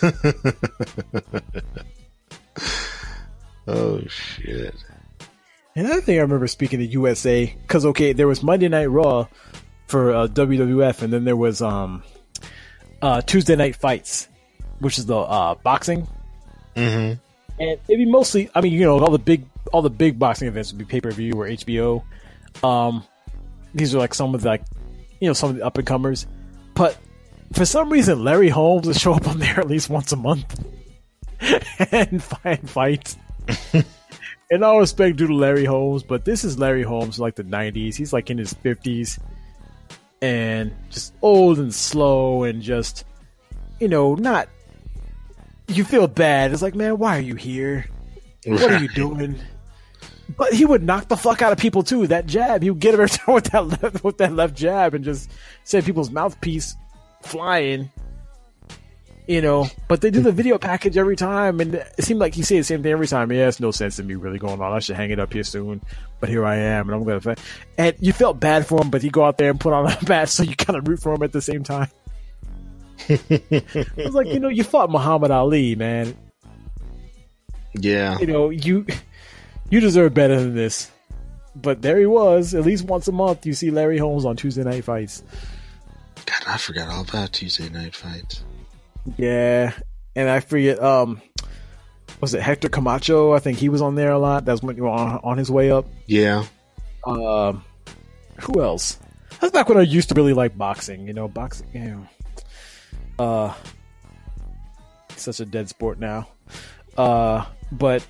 Oh 3.66 4.00
shit! 4.08 4.74
Another 5.80 6.02
thing 6.02 6.18
I 6.18 6.20
remember 6.22 6.46
speaking 6.46 6.80
to 6.80 6.86
USA 6.86 7.46
because 7.62 7.86
okay, 7.86 8.12
there 8.12 8.28
was 8.28 8.42
Monday 8.42 8.68
Night 8.68 8.86
Raw 8.86 9.26
for 9.86 10.12
uh, 10.14 10.26
WWF, 10.26 11.00
and 11.00 11.10
then 11.10 11.24
there 11.24 11.36
was 11.36 11.62
um 11.62 12.02
uh, 13.00 13.22
Tuesday 13.22 13.56
Night 13.56 13.76
Fights, 13.76 14.28
which 14.80 14.98
is 14.98 15.06
the 15.06 15.16
uh, 15.16 15.54
boxing, 15.54 16.06
Mm-hmm. 16.76 17.14
and 17.62 17.80
it'd 17.88 17.98
be 17.98 18.04
mostly. 18.04 18.50
I 18.54 18.60
mean, 18.60 18.74
you 18.74 18.80
know, 18.80 19.00
all 19.00 19.10
the 19.10 19.18
big 19.18 19.46
all 19.72 19.80
the 19.80 19.88
big 19.88 20.18
boxing 20.18 20.48
events 20.48 20.70
would 20.70 20.78
be 20.78 20.84
pay 20.84 21.00
per 21.00 21.10
view 21.12 21.32
or 21.34 21.46
HBO. 21.46 22.04
Um, 22.62 23.02
these 23.74 23.94
are 23.94 23.98
like 23.98 24.12
some 24.12 24.34
of 24.34 24.42
the, 24.42 24.48
like 24.50 24.64
you 25.18 25.28
know 25.28 25.32
some 25.32 25.48
of 25.48 25.56
the 25.56 25.64
up 25.64 25.78
and 25.78 25.86
comers, 25.86 26.26
but 26.74 26.98
for 27.54 27.64
some 27.64 27.90
reason 27.90 28.22
Larry 28.22 28.50
Holmes 28.50 28.86
would 28.86 28.96
show 28.96 29.14
up 29.14 29.26
on 29.26 29.38
there 29.38 29.58
at 29.58 29.66
least 29.66 29.88
once 29.88 30.12
a 30.12 30.16
month 30.16 30.62
and 31.90 32.22
fight 32.22 32.68
fight. 32.68 33.16
and 34.50 34.64
all 34.64 34.80
respect 34.80 35.16
due 35.16 35.28
to 35.28 35.34
Larry 35.34 35.64
Holmes, 35.64 36.02
but 36.02 36.24
this 36.24 36.44
is 36.44 36.58
Larry 36.58 36.82
Holmes 36.82 37.18
like 37.18 37.36
the 37.36 37.44
'90s. 37.44 37.94
He's 37.94 38.12
like 38.12 38.30
in 38.30 38.38
his 38.38 38.52
50s 38.52 39.18
and 40.22 40.72
just 40.90 41.14
old 41.22 41.58
and 41.58 41.74
slow 41.74 42.44
and 42.44 42.60
just 42.62 43.04
you 43.78 43.88
know 43.88 44.14
not. 44.14 44.48
You 45.68 45.84
feel 45.84 46.08
bad. 46.08 46.52
It's 46.52 46.62
like, 46.62 46.74
man, 46.74 46.98
why 46.98 47.16
are 47.16 47.22
you 47.22 47.36
here? 47.36 47.86
What 48.44 48.72
are 48.72 48.78
you 48.78 48.88
doing? 48.88 49.36
But 50.36 50.52
he 50.52 50.64
would 50.64 50.82
knock 50.82 51.08
the 51.08 51.16
fuck 51.16 51.42
out 51.42 51.52
of 51.52 51.58
people 51.58 51.82
too. 51.82 52.06
That 52.08 52.26
jab, 52.26 52.62
he 52.62 52.70
would 52.70 52.80
get 52.80 52.94
him 52.94 53.00
every 53.00 53.16
time 53.16 53.34
with 53.34 53.44
that 53.44 53.66
left, 53.66 54.04
with 54.04 54.18
that 54.18 54.32
left 54.32 54.56
jab 54.56 54.94
and 54.94 55.04
just 55.04 55.30
send 55.64 55.84
people's 55.84 56.10
mouthpiece 56.10 56.74
flying. 57.22 57.90
You 59.30 59.40
know, 59.40 59.68
but 59.86 60.00
they 60.00 60.10
do 60.10 60.22
the 60.22 60.32
video 60.32 60.58
package 60.58 60.96
every 60.96 61.14
time, 61.14 61.60
and 61.60 61.76
it 61.76 62.02
seemed 62.02 62.18
like 62.18 62.34
he 62.34 62.42
said 62.42 62.58
the 62.58 62.64
same 62.64 62.82
thing 62.82 62.90
every 62.90 63.06
time. 63.06 63.30
Yeah, 63.30 63.46
it's 63.46 63.60
no 63.60 63.70
sense 63.70 64.00
in 64.00 64.08
me 64.08 64.16
really 64.16 64.40
going 64.40 64.60
on. 64.60 64.72
I 64.72 64.80
should 64.80 64.96
hang 64.96 65.10
it 65.10 65.20
up 65.20 65.32
here 65.32 65.44
soon, 65.44 65.80
but 66.18 66.28
here 66.28 66.44
I 66.44 66.56
am, 66.56 66.88
and 66.88 66.96
I'm 66.96 67.04
gonna. 67.04 67.20
Fa-. 67.20 67.36
And 67.78 67.94
you 68.00 68.12
felt 68.12 68.40
bad 68.40 68.66
for 68.66 68.82
him, 68.82 68.90
but 68.90 69.02
he 69.02 69.08
go 69.08 69.24
out 69.24 69.38
there 69.38 69.50
and 69.50 69.60
put 69.60 69.72
on 69.72 69.86
a 69.86 69.96
match, 70.08 70.30
so 70.30 70.42
you 70.42 70.56
kind 70.56 70.76
of 70.76 70.88
root 70.88 71.00
for 71.00 71.14
him 71.14 71.22
at 71.22 71.30
the 71.30 71.40
same 71.40 71.62
time. 71.62 71.88
I 73.08 73.18
was 73.98 74.14
like, 74.14 74.26
you 74.26 74.40
know, 74.40 74.48
you 74.48 74.64
fought 74.64 74.90
Muhammad 74.90 75.30
Ali, 75.30 75.76
man. 75.76 76.16
Yeah. 77.74 78.18
You 78.18 78.26
know, 78.26 78.50
you 78.50 78.84
you 79.70 79.78
deserve 79.78 80.12
better 80.12 80.40
than 80.40 80.56
this. 80.56 80.90
but 81.54 81.82
there 81.82 82.00
he 82.00 82.06
was. 82.06 82.52
At 82.52 82.64
least 82.64 82.84
once 82.84 83.06
a 83.06 83.12
month, 83.12 83.46
you 83.46 83.54
see 83.54 83.70
Larry 83.70 83.98
Holmes 83.98 84.24
on 84.24 84.34
Tuesday 84.34 84.64
Night 84.64 84.82
Fights. 84.82 85.22
God, 86.26 86.42
I 86.48 86.56
forgot 86.58 86.88
all 86.88 87.02
about 87.02 87.32
Tuesday 87.32 87.68
Night 87.68 87.94
Fights. 87.94 88.42
Yeah, 89.16 89.72
and 90.14 90.28
I 90.28 90.40
forget. 90.40 90.82
Um, 90.82 91.20
was 92.20 92.34
it 92.34 92.42
Hector 92.42 92.68
Camacho? 92.68 93.32
I 93.32 93.38
think 93.38 93.58
he 93.58 93.68
was 93.68 93.80
on 93.80 93.94
there 93.94 94.10
a 94.10 94.18
lot. 94.18 94.44
That's 94.44 94.62
when 94.62 94.76
you 94.76 94.82
were 94.82 94.90
on, 94.90 95.20
on 95.24 95.38
his 95.38 95.50
way 95.50 95.70
up. 95.70 95.86
Yeah. 96.06 96.44
Um, 97.04 97.64
who 98.40 98.62
else? 98.62 98.98
That's 99.40 99.52
back 99.52 99.68
when 99.68 99.78
I 99.78 99.82
used 99.82 100.10
to 100.10 100.14
really 100.14 100.34
like 100.34 100.56
boxing. 100.56 101.06
You 101.06 101.14
know, 101.14 101.28
boxing. 101.28 101.68
You 101.72 101.80
know, 101.80 103.24
uh, 103.24 103.54
such 105.16 105.40
a 105.40 105.46
dead 105.46 105.68
sport 105.68 105.98
now. 105.98 106.28
Uh, 106.96 107.44
but 107.72 108.06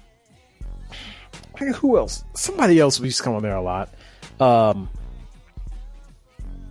who 1.76 1.96
else? 1.96 2.24
Somebody 2.34 2.80
else 2.80 3.00
used 3.00 3.18
to 3.18 3.24
come 3.24 3.34
on 3.34 3.42
there 3.42 3.56
a 3.56 3.62
lot. 3.62 3.94
Um, 4.40 4.88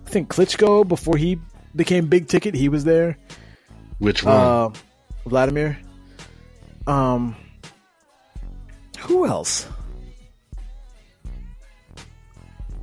I 0.06 0.10
think 0.10 0.30
Klitschko 0.30 0.88
before 0.88 1.18
he 1.18 1.40
became 1.76 2.08
big 2.08 2.28
ticket, 2.28 2.56
he 2.56 2.68
was 2.68 2.84
there. 2.84 3.18
Which 4.00 4.24
one? 4.24 4.34
Uh, 4.36 4.70
Vladimir. 5.26 5.78
Um, 6.88 7.36
who 9.00 9.26
else? 9.28 9.68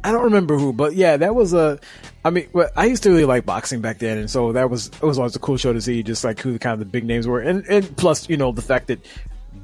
I 0.05 0.13
don't 0.13 0.25
remember 0.25 0.57
who, 0.57 0.73
but 0.73 0.95
yeah, 0.95 1.17
that 1.17 1.35
was 1.35 1.53
a. 1.53 1.81
I 2.25 2.31
mean, 2.31 2.49
I 2.77 2.87
used 2.87 3.03
to 3.05 3.11
really 3.11 3.25
like 3.25 3.45
boxing 3.45 3.81
back 3.81 3.99
then, 3.99 4.19
and 4.19 4.31
so 4.31 4.53
that 4.53 4.71
was 4.71 4.87
it 4.89 5.03
was 5.03 5.19
always 5.19 5.35
a 5.35 5.41
cool 5.41 5.57
show 5.57 5.73
to 5.73 5.81
see, 5.81 6.03
just 6.03 6.23
like 6.23 6.39
who 6.41 6.53
the 6.53 6.59
kind 6.59 6.75
of 6.75 6.79
the 6.81 6.85
big 6.85 7.05
names 7.05 7.27
were, 7.27 7.41
and 7.41 7.65
and 7.67 7.97
plus, 7.97 8.29
you 8.29 8.37
know, 8.37 8.53
the 8.53 8.63
fact 8.63 8.87
that 8.89 9.05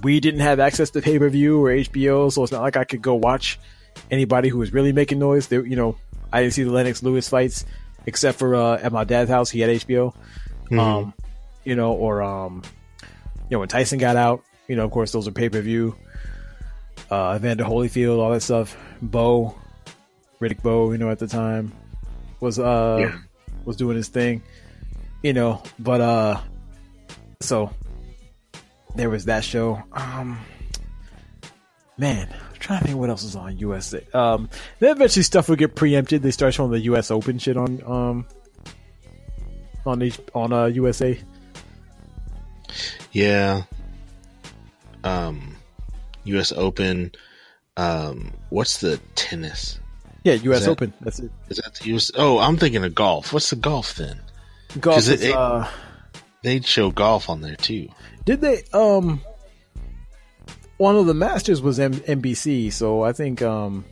we 0.03 0.19
didn't 0.19 0.41
have 0.41 0.59
access 0.59 0.91
to 0.91 1.01
pay 1.03 1.19
per 1.19 1.29
view 1.29 1.65
or 1.65 1.71
HBO, 1.71 2.33
so 2.33 2.43
it's 2.43 2.51
not 2.51 2.63
like 2.63 2.77
I 2.77 2.83
could 2.85 3.03
go 3.03 3.15
watch 3.15 3.59
anybody 4.11 4.49
who 4.49 4.59
was 4.59 4.73
really 4.73 4.93
making 4.93 5.21
noise. 5.21 5.47
They, 5.47 5.57
you 5.57 5.77
know, 5.77 5.97
I 6.33 6.41
didn't 6.43 6.55
see 6.55 6.65
the 6.65 6.73
Lennox 6.73 7.03
Lewis 7.05 7.29
fights 7.29 7.65
except 8.07 8.39
for 8.41 8.57
uh, 8.57 8.79
at 8.83 8.91
my 8.93 9.05
dad's 9.05 9.31
house. 9.31 9.49
He 9.51 9.61
had 9.61 9.71
HBO, 9.71 10.13
Mhm. 10.71 10.79
um, 10.81 11.15
you 11.65 11.75
know, 11.77 11.93
or 11.93 12.23
um, 12.23 12.63
you 13.49 13.57
know, 13.57 13.61
when 13.61 13.69
Tyson 13.69 13.99
got 13.99 14.17
out, 14.17 14.43
you 14.69 14.77
know, 14.77 14.85
of 14.85 14.91
course, 14.91 15.13
those 15.13 15.27
are 15.29 15.33
pay 15.33 15.49
per 15.49 15.61
view. 15.61 15.95
Uh, 17.11 17.35
Evander 17.37 17.65
Holyfield, 17.65 18.19
all 18.19 18.31
that 18.31 18.41
stuff. 18.43 18.77
Bowe, 19.03 19.55
Riddick 20.41 20.63
Bowe, 20.63 20.93
you 20.93 20.99
know, 20.99 21.11
at 21.11 21.19
the 21.19 21.27
time 21.27 21.73
was 22.41 22.59
uh 22.59 22.97
Yeah. 23.01 23.19
was 23.65 23.77
doing 23.77 23.97
his 23.97 24.09
thing, 24.09 24.43
you 25.23 25.33
know. 25.33 25.63
But 25.79 26.01
uh, 26.01 26.41
so 27.41 27.71
there 28.97 29.11
was 29.11 29.27
that 29.27 29.45
show. 29.45 29.83
Um, 29.93 30.39
man, 31.99 32.29
I'm 32.33 32.59
trying 32.59 32.81
to 32.81 32.87
think 32.87 32.99
what 32.99 33.11
else 33.11 33.25
is 33.25 33.37
on 33.37 33.59
USA. 33.59 34.05
Um, 34.15 34.49
then 34.79 34.93
eventually 34.97 35.23
stuff 35.23 35.49
would 35.49 35.59
get 35.59 35.75
preempted. 35.75 36.23
They 36.23 36.31
start 36.31 36.55
showing 36.55 36.71
the 36.71 36.81
U.S. 36.81 37.11
Open 37.11 37.39
shit 37.39 37.57
on 37.57 37.83
um 37.87 38.27
on 39.85 40.01
H- 40.03 40.21
on 40.35 40.53
uh 40.53 40.67
USA. 40.67 41.19
Yeah. 43.13 43.63
Um, 45.05 45.57
U.S. 46.25 46.53
Open. 46.53 47.13
Um, 47.77 48.33
what's 48.51 48.79
the 48.81 48.99
tennis? 49.15 49.79
Yeah, 50.25 50.35
U.S. 50.35 50.65
That- 50.65 50.71
Open. 50.71 50.93
That's 51.01 51.19
it. 51.21 51.31
Is 51.49 51.57
that 51.59 51.75
the 51.75 51.89
U.S.? 51.91 52.11
Oh, 52.15 52.39
I'm 52.39 52.57
thinking 52.57 52.85
of 52.85 52.95
golf. 52.95 53.33
What's 53.33 53.51
the 53.51 53.57
golf 53.57 53.95
then? 53.97 54.21
Golf. 54.81 54.99
is, 54.99 55.09
it- 55.09 55.35
uh, 55.35 55.69
They'd 56.43 56.65
show 56.67 56.91
golf 56.91 57.29
on 57.31 57.41
there 57.41 57.55
too. 57.57 57.89
Did 58.25 58.41
they? 58.41 58.63
Um, 58.73 59.21
one 60.79 60.97
of 60.97 61.07
the 61.07 61.15
Masters 61.15 61.63
was 61.63 61.79
M- 61.79 61.93
NBC, 61.95 62.73
so 62.73 63.03
I 63.05 63.13
think 63.13 63.43
um 63.43 63.85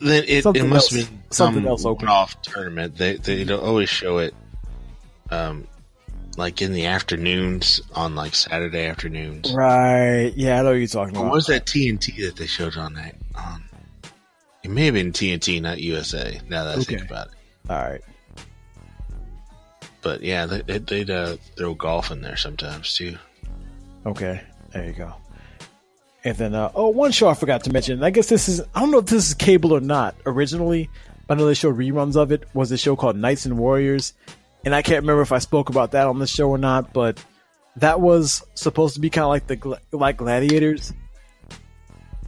Then 0.00 0.22
it, 0.28 0.46
it 0.46 0.64
must 0.64 0.92
else- 0.92 1.02
have 1.02 1.10
been 1.10 1.22
something 1.30 1.62
some 1.62 1.68
else 1.68 1.84
open. 1.84 2.06
off 2.08 2.40
tournament. 2.42 2.96
They 2.96 3.16
they 3.16 3.42
don't 3.42 3.62
always 3.64 3.88
show 3.88 4.18
it, 4.18 4.32
um, 5.30 5.66
like 6.38 6.62
in 6.62 6.72
the 6.72 6.86
afternoons 6.86 7.82
on 7.94 8.14
like 8.14 8.34
Saturday 8.34 8.86
afternoons. 8.86 9.52
right. 9.52 10.32
Yeah, 10.36 10.60
I 10.60 10.62
know 10.62 10.70
what 10.70 10.76
you're 10.76 10.86
talking 10.86 11.16
about. 11.16 11.32
was 11.32 11.46
that 11.46 11.66
TNT 11.66 12.24
that 12.24 12.36
they 12.36 12.46
showed 12.46 12.76
on 12.76 12.94
that? 12.94 13.16
On 13.34 13.62
it 14.62 14.70
may 14.70 14.86
have 14.86 14.94
been 14.94 15.12
TNT, 15.12 15.60
not 15.60 15.78
USA. 15.80 16.40
Now 16.48 16.64
that 16.64 16.78
I 16.78 16.82
think 16.82 17.02
about 17.02 17.28
it, 17.28 17.34
All 17.70 17.76
right. 17.76 18.00
but 20.02 20.22
yeah, 20.22 20.46
they, 20.46 20.62
they, 20.62 20.78
they'd 20.78 21.10
uh, 21.10 21.36
throw 21.56 21.74
golf 21.74 22.10
in 22.10 22.20
there 22.20 22.36
sometimes 22.36 22.94
too. 22.94 23.16
Okay, 24.06 24.40
there 24.72 24.86
you 24.86 24.92
go. 24.92 25.12
And 26.24 26.36
then, 26.36 26.54
uh, 26.54 26.70
oh, 26.74 26.88
one 26.88 27.12
show 27.12 27.28
I 27.28 27.34
forgot 27.34 27.64
to 27.64 27.72
mention. 27.72 28.02
I 28.02 28.10
guess 28.10 28.28
this 28.28 28.48
is, 28.48 28.60
I 28.74 28.80
don't 28.80 28.90
know 28.90 28.98
if 28.98 29.06
this 29.06 29.28
is 29.28 29.34
cable 29.34 29.72
or 29.72 29.80
not 29.80 30.14
originally, 30.26 30.90
but 31.26 31.36
I 31.36 31.40
know 31.40 31.46
they 31.46 31.54
showed 31.54 31.76
reruns 31.76 32.16
of 32.16 32.32
it, 32.32 32.44
was 32.54 32.70
a 32.72 32.78
show 32.78 32.96
called 32.96 33.16
Knights 33.16 33.46
and 33.46 33.58
Warriors. 33.58 34.12
And 34.64 34.74
I 34.74 34.82
can't 34.82 35.02
remember 35.02 35.22
if 35.22 35.32
I 35.32 35.38
spoke 35.38 35.70
about 35.70 35.92
that 35.92 36.06
on 36.06 36.18
the 36.18 36.26
show 36.26 36.48
or 36.48 36.58
not, 36.58 36.92
but 36.92 37.24
that 37.76 38.00
was 38.00 38.42
supposed 38.54 38.94
to 38.94 39.00
be 39.00 39.10
kind 39.10 39.24
of 39.24 39.28
like 39.28 39.46
the, 39.46 39.78
like 39.96 40.16
Gladiators. 40.16 40.92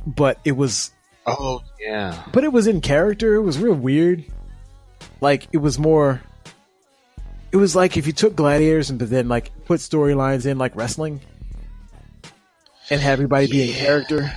But 0.06 0.38
it 0.44 0.52
was, 0.52 0.92
Oh 1.26 1.62
yeah, 1.78 2.22
but 2.32 2.44
it 2.44 2.52
was 2.52 2.66
in 2.66 2.80
character. 2.80 3.34
It 3.34 3.42
was 3.42 3.58
real 3.58 3.74
weird. 3.74 4.24
Like, 5.20 5.48
it 5.52 5.58
was 5.58 5.78
more, 5.78 6.22
it 7.52 7.56
was 7.56 7.76
like 7.76 7.96
if 7.96 8.06
you 8.06 8.12
took 8.12 8.34
Gladiators 8.34 8.90
and 8.90 8.98
but 8.98 9.10
then 9.10 9.28
like 9.28 9.50
put 9.66 9.80
storylines 9.80 10.46
in 10.46 10.56
like 10.56 10.74
wrestling 10.76 11.20
and 12.88 13.00
have 13.00 13.14
everybody 13.14 13.48
be 13.48 13.68
in 13.68 13.74
character. 13.74 14.32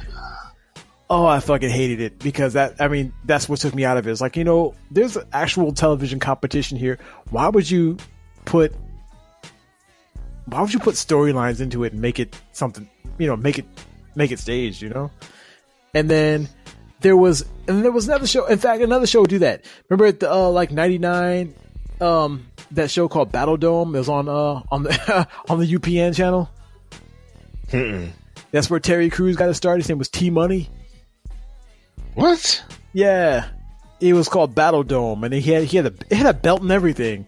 Oh, 1.09 1.25
I 1.25 1.39
fucking 1.41 1.69
hated 1.69 1.99
it 1.99 2.19
because 2.19 2.53
that, 2.53 2.75
I 2.79 2.87
mean, 2.87 3.13
that's 3.25 3.47
what 3.49 3.59
took 3.59 3.75
me 3.75 3.85
out 3.85 3.97
of 3.97 4.07
it. 4.07 4.11
It's 4.11 4.21
like, 4.21 4.37
you 4.37 4.43
know, 4.43 4.73
there's 4.89 5.17
actual 5.31 5.73
television 5.73 6.19
competition 6.19 6.77
here. 6.77 6.97
Why 7.29 7.49
would 7.49 7.69
you 7.69 7.97
put, 8.45 8.73
why 10.45 10.61
would 10.61 10.73
you 10.73 10.79
put 10.79 10.95
storylines 10.95 11.59
into 11.59 11.83
it 11.83 11.93
and 11.93 12.01
make 12.01 12.19
it 12.19 12.35
something, 12.53 12.89
you 13.17 13.27
know, 13.27 13.35
make 13.35 13.59
it, 13.59 13.65
make 14.15 14.31
it 14.31 14.39
staged, 14.39 14.81
you 14.81 14.89
know? 14.89 15.11
And 15.93 16.09
then 16.09 16.47
there 17.01 17.17
was, 17.17 17.45
and 17.67 17.83
there 17.83 17.91
was 17.91 18.07
another 18.07 18.25
show. 18.25 18.45
In 18.45 18.57
fact, 18.57 18.81
another 18.81 19.05
show 19.05 19.21
would 19.21 19.29
do 19.29 19.39
that. 19.39 19.65
Remember 19.89 20.05
at 20.05 20.21
the, 20.21 20.31
uh, 20.31 20.49
like 20.49 20.71
99, 20.71 21.53
um, 22.01 22.47
that 22.71 22.89
show 22.89 23.07
called 23.07 23.31
Battle 23.31 23.57
Dome? 23.57 23.91
Was 23.91 24.09
on, 24.09 24.29
uh, 24.29 24.61
on 24.71 24.83
the, 24.83 25.27
on 25.49 25.59
the 25.59 25.71
UPN 25.71 26.15
channel. 26.15 26.49
Mm-mm. 27.67 28.09
That's 28.51 28.69
where 28.69 28.79
Terry 28.79 29.09
Crews 29.09 29.35
got 29.35 29.47
to 29.47 29.53
start. 29.53 29.79
His 29.79 29.89
name 29.89 29.97
was 29.97 30.09
T 30.09 30.29
Money. 30.29 30.69
What? 32.15 32.63
Yeah, 32.93 33.47
it 33.99 34.13
was 34.13 34.29
called 34.29 34.53
Battle 34.55 34.83
Dome, 34.83 35.23
and 35.23 35.33
he 35.33 35.51
had 35.51 35.63
he 35.63 35.77
had 35.77 35.85
a 35.87 35.93
it 36.09 36.15
had 36.15 36.25
a 36.27 36.33
belt 36.33 36.61
and 36.61 36.71
everything. 36.71 37.27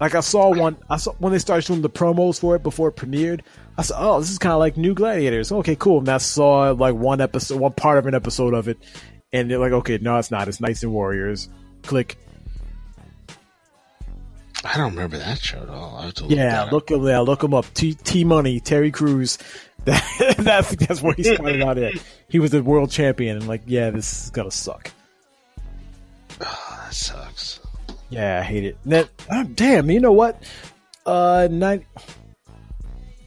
Like 0.00 0.14
I 0.14 0.20
saw 0.20 0.50
one, 0.50 0.76
I 0.90 0.96
saw 0.96 1.12
when 1.18 1.32
they 1.32 1.38
started 1.38 1.62
showing 1.62 1.82
the 1.82 1.90
promos 1.90 2.40
for 2.40 2.56
it 2.56 2.62
before 2.62 2.88
it 2.88 2.96
premiered. 2.96 3.42
I 3.78 3.82
said, 3.82 3.96
"Oh, 3.98 4.18
this 4.20 4.30
is 4.30 4.38
kind 4.38 4.52
of 4.52 4.58
like 4.58 4.76
New 4.76 4.94
Gladiators." 4.94 5.52
Okay, 5.52 5.76
cool. 5.76 5.98
And 5.98 6.08
I 6.08 6.18
saw 6.18 6.70
like 6.72 6.94
one 6.94 7.20
episode, 7.20 7.60
one 7.60 7.72
part 7.72 7.98
of 7.98 8.06
an 8.06 8.14
episode 8.14 8.54
of 8.54 8.66
it, 8.68 8.78
and 9.32 9.50
they're 9.50 9.58
like, 9.58 9.72
"Okay, 9.72 9.98
no, 10.00 10.16
it's 10.18 10.30
not. 10.30 10.48
It's 10.48 10.60
Knights 10.60 10.82
and 10.82 10.92
Warriors." 10.92 11.48
Click. 11.82 12.16
I 14.64 14.76
don't 14.76 14.90
remember 14.94 15.18
that 15.18 15.40
show 15.40 15.60
at 15.62 15.68
all. 15.68 15.96
I 15.96 16.04
have 16.06 16.14
to 16.14 16.22
look 16.24 16.32
Yeah, 16.32 16.62
up. 16.64 16.72
look 16.72 16.90
him. 16.90 17.02
Yeah, 17.04 17.18
look 17.20 17.42
him 17.42 17.52
up. 17.52 17.66
T 17.74 17.94
T 17.94 18.22
Money, 18.24 18.60
Terry 18.60 18.90
Crews. 18.92 19.38
That, 20.18 20.36
that's 20.38 20.76
that's 20.76 21.02
where 21.02 21.14
he 21.14 21.24
started 21.24 21.60
out 21.60 21.76
at. 21.76 21.94
He 22.28 22.38
was 22.38 22.52
the 22.52 22.62
world 22.62 22.90
champion, 22.92 23.36
and 23.36 23.48
like, 23.48 23.62
yeah, 23.66 23.90
this 23.90 24.24
is 24.24 24.30
gonna 24.30 24.50
suck. 24.50 24.92
that 26.38 26.92
sucks. 26.92 27.58
Yeah, 28.08 28.38
I 28.40 28.42
hate 28.42 28.64
it. 28.64 28.78
That, 28.84 29.08
oh, 29.30 29.42
damn, 29.42 29.90
you 29.90 29.98
know 29.98 30.12
what? 30.12 30.42
Uh, 31.06 31.48
nine. 31.50 31.84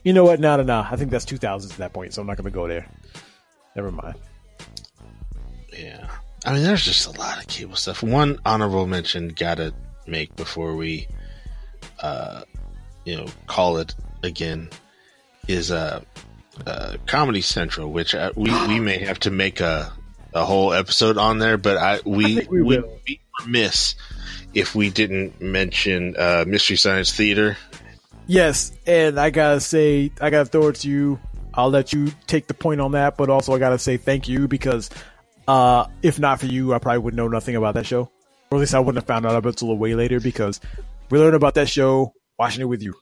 You 0.04 0.14
know 0.14 0.24
what? 0.24 0.40
No, 0.40 0.56
no, 0.58 0.64
no. 0.64 0.86
I 0.90 0.96
think 0.96 1.10
that's 1.10 1.26
2000s 1.26 1.72
at 1.72 1.78
that 1.78 1.92
point, 1.92 2.14
so 2.14 2.22
I'm 2.22 2.28
not 2.28 2.38
to 2.38 2.50
go 2.52 2.68
there. 2.68 2.86
Never 3.76 3.92
mind. 3.92 4.16
Yeah. 5.74 6.08
I 6.46 6.54
mean, 6.54 6.62
there's 6.64 6.86
just 6.86 7.08
a 7.08 7.20
lot 7.20 7.40
of 7.40 7.48
cable 7.48 7.76
stuff. 7.76 8.04
One 8.04 8.40
honorable 8.46 8.86
mention 8.86 9.30
gotta 9.30 9.74
make 10.06 10.36
before 10.36 10.76
we, 10.76 11.08
uh, 12.02 12.44
you 13.04 13.18
know, 13.18 13.26
call 13.48 13.78
it 13.78 13.96
again 14.22 14.70
is 15.48 15.72
uh, 15.72 16.02
uh, 16.66 16.98
Comedy 17.06 17.42
Central, 17.42 17.92
which 17.92 18.16
uh, 18.16 18.32
we 18.36 18.52
we 18.68 18.80
may 18.80 19.00
have 19.00 19.20
to 19.20 19.32
make 19.32 19.60
a 19.60 19.92
a 20.34 20.44
whole 20.44 20.74
episode 20.74 21.18
on 21.18 21.40
there, 21.40 21.58
but 21.58 21.78
I 21.78 22.00
we 22.06 22.36
we 22.36 22.48
we 22.50 22.62
would 22.62 23.04
be 23.06 23.22
remiss 23.42 23.96
if 24.54 24.76
we 24.76 24.90
didn't 24.90 25.42
mention 25.42 26.16
uh, 26.18 26.46
Mystery 26.48 26.78
Science 26.78 27.14
Theater. 27.14 27.58
Yes, 28.28 28.72
and 28.88 29.20
I 29.20 29.30
gotta 29.30 29.60
say, 29.60 30.12
I 30.20 30.30
gotta 30.30 30.46
throw 30.46 30.68
it 30.68 30.76
to 30.78 30.90
you. 30.90 31.20
I'll 31.54 31.70
let 31.70 31.94
you 31.94 32.12
take 32.28 32.48
the 32.48 32.54
point 32.54 32.82
on 32.82 32.94
that, 32.94 33.18
but 33.18 33.30
also 33.30 33.54
I 33.54 33.60
gotta 33.60 33.78
say 33.78 33.98
thank 33.98 34.28
you 34.28 34.48
because, 34.48 34.90
uh, 35.48 35.86
if 36.02 36.20
not 36.20 36.40
for 36.40 36.48
you, 36.48 36.74
I 36.74 36.80
probably 36.80 37.00
would 37.00 37.14
know 37.14 37.28
nothing 37.28 37.56
about 37.56 37.76
that 37.76 37.86
show. 37.86 38.10
Or 38.52 38.58
at 38.58 38.60
least 38.60 38.74
I 38.74 38.80
wouldn't 38.80 38.98
have 38.98 39.08
found 39.08 39.26
out 39.26 39.36
about 39.36 39.50
it 39.50 39.62
until 39.62 39.78
way 39.78 39.96
later 39.96 40.20
because 40.20 40.60
we 41.10 41.20
learned 41.20 41.36
about 41.36 41.54
that 41.56 41.70
show 41.70 42.14
watching 42.38 42.62
it 42.62 42.66
with 42.66 42.82
you. 42.82 42.96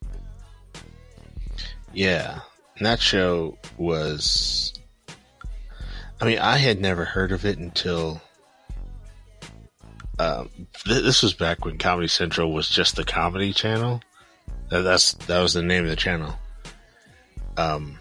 Yeah, 1.93 2.39
and 2.77 2.85
that 2.85 3.01
show 3.01 3.57
was. 3.77 4.73
I 6.21 6.25
mean, 6.25 6.39
I 6.39 6.57
had 6.57 6.79
never 6.79 7.05
heard 7.05 7.31
of 7.31 7.45
it 7.45 7.57
until. 7.57 8.21
Um, 10.19 10.49
th- 10.85 11.03
this 11.03 11.23
was 11.23 11.33
back 11.33 11.65
when 11.65 11.77
Comedy 11.77 12.07
Central 12.07 12.53
was 12.53 12.69
just 12.69 12.95
the 12.95 13.03
comedy 13.03 13.51
channel. 13.51 14.01
That, 14.69 14.81
that's 14.81 15.13
that 15.13 15.41
was 15.41 15.53
the 15.53 15.63
name 15.63 15.83
of 15.83 15.89
the 15.89 15.95
channel. 15.95 16.35
Um, 17.57 17.99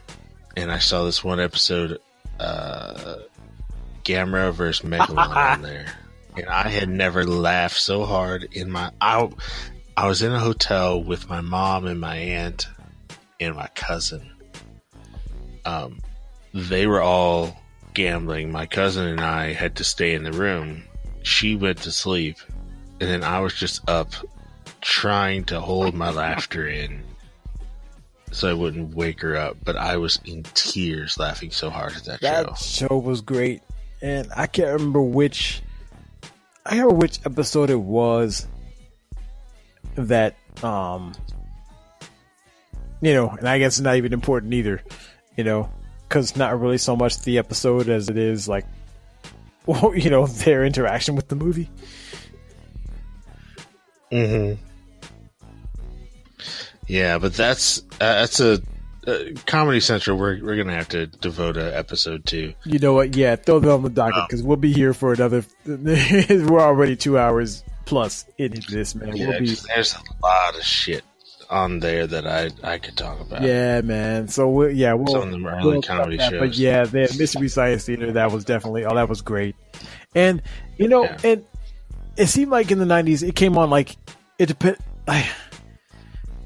and 0.57 0.71
I 0.71 0.79
saw 0.79 1.05
this 1.05 1.25
one 1.25 1.41
episode, 1.41 1.99
uh, 2.39 3.17
Gamera 4.05 4.53
versus 4.53 4.89
Megalon 4.89 5.35
on 5.35 5.63
there, 5.63 5.87
and 6.37 6.47
I 6.47 6.69
had 6.69 6.89
never 6.89 7.25
laughed 7.25 7.79
so 7.79 8.05
hard 8.05 8.49
in 8.53 8.71
my. 8.71 8.91
I, 9.01 9.29
I 9.97 10.07
was 10.07 10.23
in 10.23 10.33
a 10.33 10.39
hotel 10.39 11.03
with 11.03 11.29
my 11.29 11.41
mom 11.41 11.87
and 11.87 12.01
my 12.01 12.17
aunt 12.17 12.69
and 13.41 13.55
my 13.55 13.69
cousin. 13.75 14.32
Um, 15.65 16.01
they 16.55 16.87
were 16.87 17.01
all 17.03 17.57
gambling. 17.95 18.51
My 18.53 18.67
cousin 18.67 19.07
and 19.07 19.21
I 19.21 19.53
had 19.53 19.77
to 19.77 19.85
stay 19.85 20.15
in 20.15 20.23
the 20.23 20.33
room. 20.33 20.85
She 21.23 21.55
went 21.57 21.79
to 21.83 21.93
sleep, 21.93 22.37
and 23.01 23.09
then 23.09 23.23
I 23.25 23.41
was 23.41 23.55
just 23.55 23.89
up 23.89 24.13
trying 24.81 25.45
to 25.45 25.61
hold 25.61 25.95
my 25.95 26.11
laughter 26.11 26.67
in 26.67 27.03
so 28.33 28.49
I 28.49 28.55
wouldn't 28.55 28.95
wake 28.95 29.21
her 29.21 29.37
up. 29.37 29.59
But 29.63 29.77
I 29.77 29.99
was 29.99 30.19
in 30.25 30.43
tears 30.43 31.19
laughing 31.19 31.51
so 31.51 31.71
hard 31.71 31.95
at 31.95 32.05
that, 32.05 32.21
That 32.23 32.59
show. 32.59 32.89
show 32.89 32.97
was 32.99 33.21
great, 33.21 33.63
and 34.01 34.29
I 34.37 34.47
can't 34.47 34.73
remember 34.73 35.03
which. 35.03 35.63
I 36.65 36.71
can't 36.71 36.83
remember 36.85 37.01
which 37.03 37.19
episode 37.27 37.71
it 37.71 37.81
was 37.81 38.47
that 39.97 40.37
um 40.63 41.13
you 43.01 43.13
know, 43.15 43.29
and 43.31 43.49
I 43.49 43.59
guess 43.59 43.75
it's 43.75 43.81
not 43.81 43.97
even 43.97 44.13
important 44.13 44.55
either, 44.55 44.81
you 45.37 45.45
know, 45.45 45.71
because 46.09 46.37
not 46.37 46.61
really 46.61 46.79
so 46.79 46.97
much 46.97 47.21
the 47.23 47.39
episode 47.39 47.89
as 47.89 48.09
it 48.09 48.19
is 48.19 48.49
like, 48.49 48.67
well, 49.67 49.93
you 49.97 50.11
know, 50.11 50.27
their 50.27 50.65
interaction 50.65 51.17
with 51.17 51.29
the 51.29 51.37
movie. 51.37 51.71
hmm 54.11 54.53
Yeah, 56.87 57.19
but 57.19 57.35
that's 57.35 57.79
uh, 57.79 57.85
that's 57.99 58.41
a 58.41 58.61
uh, 59.07 59.19
Comedy 59.47 59.81
Central. 59.81 60.17
We're 60.17 60.43
we're 60.43 60.57
gonna 60.57 60.75
have 60.77 60.89
to 60.91 61.07
devote 61.07 61.57
an 61.57 61.73
episode 61.73 62.27
to. 62.27 62.53
You 62.65 62.79
know 62.79 62.93
what? 62.95 63.17
Yeah, 63.17 63.37
throw 63.37 63.59
them 63.59 63.71
on 63.71 63.83
the 63.83 63.91
docket 63.91 64.29
because 64.29 64.43
we'll 64.43 64.57
be 64.57 64.73
here 64.73 64.95
for 64.95 65.13
another. 65.13 65.45
we're 65.67 66.61
already 66.61 66.97
two 66.97 67.19
hours 67.19 67.65
plus 67.85 68.27
into 68.39 68.61
this, 68.71 68.95
man. 68.95 69.17
Yeah, 69.17 69.29
we'll 69.29 69.41
be 69.41 69.57
there's 69.75 69.95
a 69.95 70.01
lot 70.23 70.57
of 70.57 70.63
shit 70.63 71.05
on 71.53 71.81
there 71.81 72.07
that 72.07 72.27
I 72.27 72.51
I 72.63 72.79
could 72.79 72.97
talk 72.97 73.21
about. 73.21 73.43
Yeah, 73.43 73.81
man. 73.83 74.29
So 74.29 74.49
we 74.49 74.73
yeah, 74.73 74.95
we'll, 74.95 75.07
Some 75.07 75.23
of 75.23 75.31
them 75.31 75.47
early 75.47 75.73
we'll 75.73 75.83
comedy 75.83 76.17
that, 76.17 76.39
But 76.39 76.57
yeah, 76.57 76.85
the 76.85 77.15
Mystery 77.19 77.49
Science 77.49 77.85
Theater 77.85 78.11
that 78.13 78.33
was 78.33 78.45
definitely 78.45 78.85
oh 78.85 78.95
that 78.95 79.09
was 79.09 79.21
great, 79.21 79.55
and 80.15 80.43
you 80.79 80.89
know, 80.89 81.05
and 81.23 81.45
it 82.17 82.27
seemed 82.27 82.51
like 82.51 82.71
in 82.71 82.79
the 82.79 82.85
'90s 82.85 83.27
it 83.27 83.37
came 83.37 83.57
on 83.59 83.71
like 83.71 83.97
it 84.39 84.47
depend. 84.47 84.79
I 85.07 85.31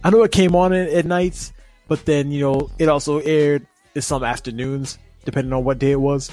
I 0.04 0.10
know 0.10 0.22
it 0.22 0.32
came 0.32 0.54
on 0.54 0.72
at, 0.72 0.88
at 0.88 1.06
nights, 1.06 1.52
but 1.88 2.04
then 2.04 2.30
you 2.30 2.40
know 2.40 2.70
it 2.78 2.88
also 2.88 3.20
aired 3.20 3.66
in 3.94 4.02
some 4.02 4.24
afternoons 4.24 4.98
depending 5.24 5.52
on 5.52 5.64
what 5.64 5.78
day 5.78 5.92
it 5.92 6.00
was. 6.00 6.30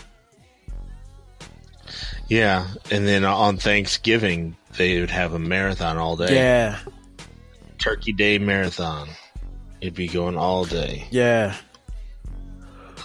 Yeah, 2.27 2.67
and 2.89 3.07
then 3.07 3.25
on 3.25 3.57
Thanksgiving 3.57 4.55
they 4.77 4.99
would 4.99 5.11
have 5.11 5.33
a 5.33 5.39
marathon 5.39 5.97
all 5.97 6.15
day. 6.15 6.33
Yeah, 6.33 6.79
Turkey 7.83 8.13
Day 8.13 8.37
marathon. 8.37 9.09
It'd 9.81 9.93
be 9.93 10.07
going 10.07 10.37
all 10.37 10.63
day. 10.63 11.05
yeah, 11.11 11.55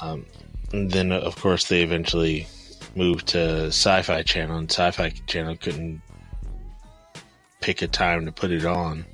Um, 0.01 0.25
and 0.73 0.89
then 0.91 1.11
of 1.11 1.35
course 1.35 1.65
they 1.65 1.83
eventually 1.83 2.47
moved 2.95 3.27
to 3.29 3.67
Sci-Fi 3.67 4.23
Channel, 4.23 4.57
and 4.59 4.71
Sci-Fi 4.71 5.11
Channel 5.27 5.57
couldn't 5.57 6.01
pick 7.61 7.83
a 7.83 7.89
time 7.89 8.25
to 8.27 8.33
put 8.33 8.53
it 8.53 8.65
on. 8.65 9.05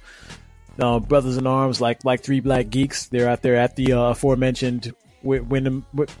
uh, 0.79 0.99
brothers 0.99 1.37
in 1.37 1.45
arms, 1.47 1.79
like 1.81 2.03
like 2.05 2.21
three 2.21 2.39
black 2.39 2.69
geeks. 2.69 3.07
They're 3.07 3.29
out 3.29 3.41
there 3.41 3.55
at 3.55 3.75
the 3.75 3.93
uh, 3.93 4.01
aforementioned 4.11 4.93
Wyndham. 5.21 5.85
Wi- 5.93 6.11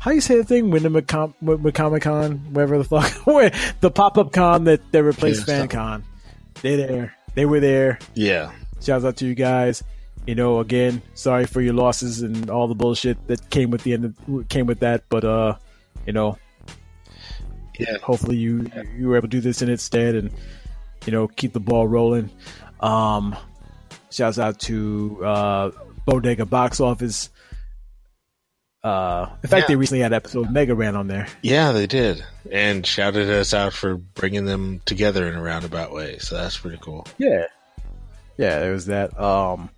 How 0.00 0.12
you 0.12 0.20
say 0.20 0.36
the 0.36 0.44
thing? 0.44 0.70
Wyndham 0.70 1.00
Com- 1.06 1.34
Wi- 1.42 1.72
Comic 1.72 2.02
Con, 2.02 2.38
whatever 2.52 2.78
the 2.78 2.84
fuck, 2.84 3.24
the 3.80 3.90
pop 3.90 4.16
up 4.18 4.32
con 4.32 4.64
that 4.64 4.92
that 4.92 5.02
replaced 5.02 5.48
Yeah, 5.48 5.66
FanCon. 5.66 6.02
They're 6.62 6.76
there. 6.76 7.14
They 7.38 7.46
were 7.46 7.60
there. 7.60 8.00
Yeah. 8.14 8.50
Shouts 8.82 9.04
out 9.04 9.16
to 9.18 9.24
you 9.24 9.36
guys. 9.36 9.84
You 10.26 10.34
know, 10.34 10.58
again, 10.58 11.00
sorry 11.14 11.46
for 11.46 11.60
your 11.60 11.72
losses 11.72 12.20
and 12.20 12.50
all 12.50 12.66
the 12.66 12.74
bullshit 12.74 13.28
that 13.28 13.48
came 13.48 13.70
with 13.70 13.84
the 13.84 13.92
end 13.92 14.06
of, 14.06 14.48
came 14.48 14.66
with 14.66 14.80
that, 14.80 15.04
but 15.08 15.24
uh, 15.24 15.54
you 16.04 16.12
know, 16.12 16.36
yeah. 17.78 17.96
Hopefully 18.02 18.36
you 18.36 18.68
you 18.96 19.06
were 19.06 19.16
able 19.16 19.28
to 19.28 19.36
do 19.36 19.40
this 19.40 19.62
in 19.62 19.70
its 19.70 19.84
stead 19.84 20.16
and 20.16 20.32
you 21.06 21.12
know 21.12 21.28
keep 21.28 21.52
the 21.52 21.60
ball 21.60 21.86
rolling. 21.86 22.28
Um, 22.80 23.36
shouts 24.10 24.40
out 24.40 24.58
to 24.62 25.24
uh, 25.24 25.70
Bodega 26.06 26.44
Box 26.44 26.80
Office. 26.80 27.30
Uh, 28.84 29.26
in 29.42 29.48
fact, 29.48 29.62
Yeah. 29.62 29.66
they 29.68 29.76
recently 29.76 30.00
had 30.02 30.12
an 30.12 30.16
episode 30.16 30.46
of 30.46 30.52
Mega 30.52 30.74
Ran 30.74 30.94
on 30.96 31.08
there. 31.08 31.26
Yeah, 31.42 31.72
they 31.72 31.86
did. 31.86 32.24
And 32.50 32.86
shouted 32.86 33.28
us 33.28 33.52
out 33.52 33.72
for 33.72 33.96
bringing 33.96 34.44
them 34.44 34.80
together 34.84 35.26
in 35.28 35.34
a 35.34 35.42
roundabout 35.42 35.92
way. 35.92 36.18
So 36.18 36.36
that's 36.36 36.56
pretty 36.56 36.78
cool. 36.80 37.06
Yeah. 37.18 37.46
Yeah, 38.36 38.60
there 38.60 38.72
was 38.72 38.86
that. 38.86 39.18
Um, 39.20 39.68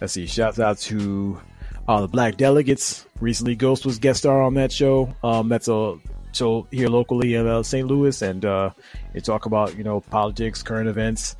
let's 0.00 0.12
see. 0.12 0.26
Shouts 0.26 0.60
out 0.60 0.78
to 0.78 1.40
uh, 1.88 2.02
the 2.02 2.08
Black 2.08 2.36
Delegates. 2.36 3.04
Recently, 3.20 3.56
Ghost 3.56 3.84
was 3.84 3.98
guest 3.98 4.20
star 4.20 4.40
on 4.40 4.54
that 4.54 4.70
show. 4.70 5.12
Um, 5.24 5.48
that's 5.48 5.66
a 5.66 5.96
show 6.32 6.68
here 6.70 6.88
locally 6.88 7.34
in 7.34 7.46
uh, 7.48 7.64
St. 7.64 7.88
Louis, 7.88 8.22
and 8.22 8.44
uh, 8.44 8.70
they 9.12 9.18
talk 9.20 9.46
about 9.46 9.76
you 9.76 9.82
know 9.82 10.00
politics, 10.00 10.62
current 10.62 10.88
events, 10.88 11.34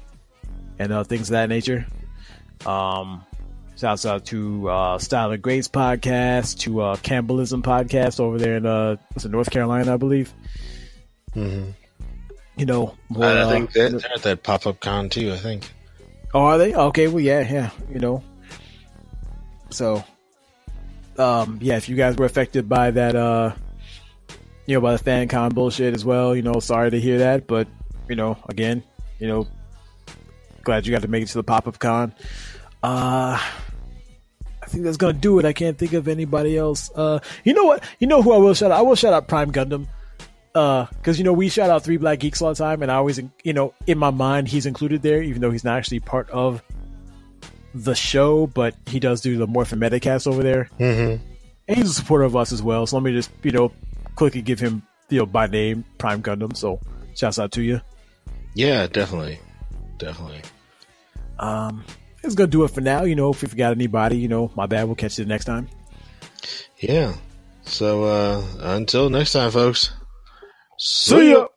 and 0.81 0.93
uh, 0.93 1.05
things 1.05 1.29
of 1.29 1.35
that 1.35 1.49
nature. 1.49 1.87
Um, 2.67 3.25
shouts 3.79 4.05
out 4.05 4.27
to 4.27 4.69
uh, 4.69 4.99
Style 4.99 5.33
of 5.33 5.41
Grace 5.41 5.69
podcast, 5.69 6.59
to 6.61 6.81
uh, 6.81 6.97
Campbellism 6.97 7.63
podcast 7.63 8.19
over 8.19 8.37
there 8.37 8.57
in 8.57 8.67
uh, 8.67 8.97
what's 9.13 9.25
it, 9.25 9.31
North 9.31 9.51
Carolina, 9.51 9.95
I 9.95 9.97
believe. 9.97 10.35
Mm-hmm. 11.35 11.71
You 12.57 12.67
know, 12.67 12.97
more, 13.09 13.25
I 13.25 13.41
uh, 13.43 13.51
think 13.51 13.73
that, 13.73 13.93
they're 13.93 14.13
at 14.13 14.23
that 14.23 14.43
pop 14.43 14.67
up 14.67 14.81
con 14.81 15.09
too. 15.09 15.33
I 15.33 15.37
think. 15.37 15.71
Oh, 16.35 16.41
are 16.41 16.59
they? 16.59 16.75
Okay, 16.75 17.07
well, 17.07 17.21
yeah, 17.21 17.41
yeah, 17.41 17.71
you 17.91 18.01
know. 18.01 18.23
So, 19.71 20.03
um, 21.17 21.59
yeah, 21.63 21.77
if 21.77 21.89
you 21.89 21.95
guys 21.95 22.17
were 22.17 22.27
affected 22.27 22.69
by 22.69 22.91
that, 22.91 23.15
uh, 23.15 23.53
you 24.67 24.75
know, 24.75 24.81
by 24.81 24.93
the 24.93 24.99
fan 24.99 25.29
con 25.29 25.55
bullshit 25.55 25.95
as 25.95 26.05
well, 26.05 26.35
you 26.35 26.43
know, 26.43 26.59
sorry 26.59 26.91
to 26.91 27.01
hear 27.01 27.19
that, 27.19 27.47
but, 27.47 27.69
you 28.09 28.17
know, 28.17 28.37
again, 28.49 28.83
you 29.21 29.29
know, 29.29 29.47
glad 30.63 30.87
you 30.87 30.93
got 30.93 31.03
to 31.03 31.09
make 31.09 31.23
it 31.23 31.29
to 31.29 31.35
the 31.35 31.45
pop 31.45 31.69
up 31.69 31.79
con. 31.79 32.13
Uh, 32.83 33.39
I 33.39 33.68
think 34.69 34.85
that's 34.85 34.97
gonna 34.97 35.13
do 35.13 35.39
it. 35.39 35.45
I 35.45 35.53
can't 35.53 35.77
think 35.77 35.93
of 35.93 36.09
anybody 36.09 36.57
else. 36.57 36.91
Uh, 36.95 37.19
you 37.45 37.55
know 37.55 37.65
what? 37.65 37.83
You 37.99 38.07
know 38.07 38.23
who 38.23 38.33
I 38.33 38.39
will 38.39 38.55
shout 38.55 38.71
out? 38.71 38.79
I 38.79 38.83
will 38.83 38.95
shout 38.95 39.13
out 39.13 39.29
Prime 39.29 39.51
Gundam. 39.53 39.89
Uh, 40.55 40.87
cause 41.03 41.19
you 41.19 41.25
know, 41.25 41.33
we 41.33 41.49
shout 41.49 41.71
out 41.71 41.85
Three 41.85 41.99
Black 41.99 42.21
Geeks 42.21 42.43
all 42.43 42.49
the 42.49 42.55
time, 42.55 42.83
and 42.83 42.91
I 42.91 42.97
always, 42.97 43.21
you 43.45 43.53
know, 43.53 43.75
in 43.87 43.99
my 43.99 44.11
mind, 44.11 44.49
he's 44.49 44.67
included 44.67 45.03
there, 45.03 45.23
even 45.23 45.41
though 45.41 45.51
he's 45.51 45.65
not 45.65 45.77
actually 45.77 46.01
part 46.01 46.29
of 46.31 46.63
the 47.75 47.95
show, 47.95 48.47
but 48.47 48.75
he 48.87 48.99
does 48.99 49.21
do 49.21 49.37
the 49.37 49.47
Morphin 49.47 49.79
Metacast 49.79 50.27
over 50.27 50.43
there. 50.43 50.69
Mm-hmm. 50.79 51.23
And 51.69 51.77
he's 51.77 51.91
a 51.91 51.95
supporter 51.95 52.25
of 52.25 52.35
us 52.35 52.53
as 52.53 52.63
well. 52.63 52.87
So 52.87 52.97
let 52.97 53.03
me 53.03 53.13
just, 53.13 53.31
you 53.43 53.53
know, 53.53 53.73
quickly 54.17 54.43
give 54.43 54.59
him, 54.59 54.83
you 55.11 55.19
know, 55.19 55.27
by 55.27 55.47
name, 55.47 55.85
Prime 55.99 56.23
Gundam. 56.23 56.57
So 56.57 56.81
shouts 57.15 57.39
out 57.39 57.53
to 57.53 57.63
you. 57.63 57.81
Yeah, 58.55 58.87
definitely, 58.87 59.39
definitely. 59.99 60.43
Um, 61.39 61.85
it's 62.29 62.37
gonna 62.37 62.49
do 62.49 62.65
it 62.65 62.71
for 62.71 62.81
now. 62.81 63.03
You 63.03 63.17
know, 63.17 63.31
if 63.31 63.43
we 63.43 63.49
forgot 63.49 63.73
anybody, 63.73 64.17
you 64.19 64.29
know, 64.29 64.51
my 64.55 64.67
bad. 64.67 64.85
We'll 64.85 64.95
catch 64.95 65.19
you 65.19 65.25
next 65.25 65.47
time. 65.47 65.69
Yeah. 66.79 67.15
So 67.65 68.05
uh 68.05 68.45
until 68.61 69.11
next 69.11 69.33
time, 69.33 69.51
folks. 69.51 69.93
See 70.79 71.31
ya. 71.31 71.41
I'll 71.41 71.51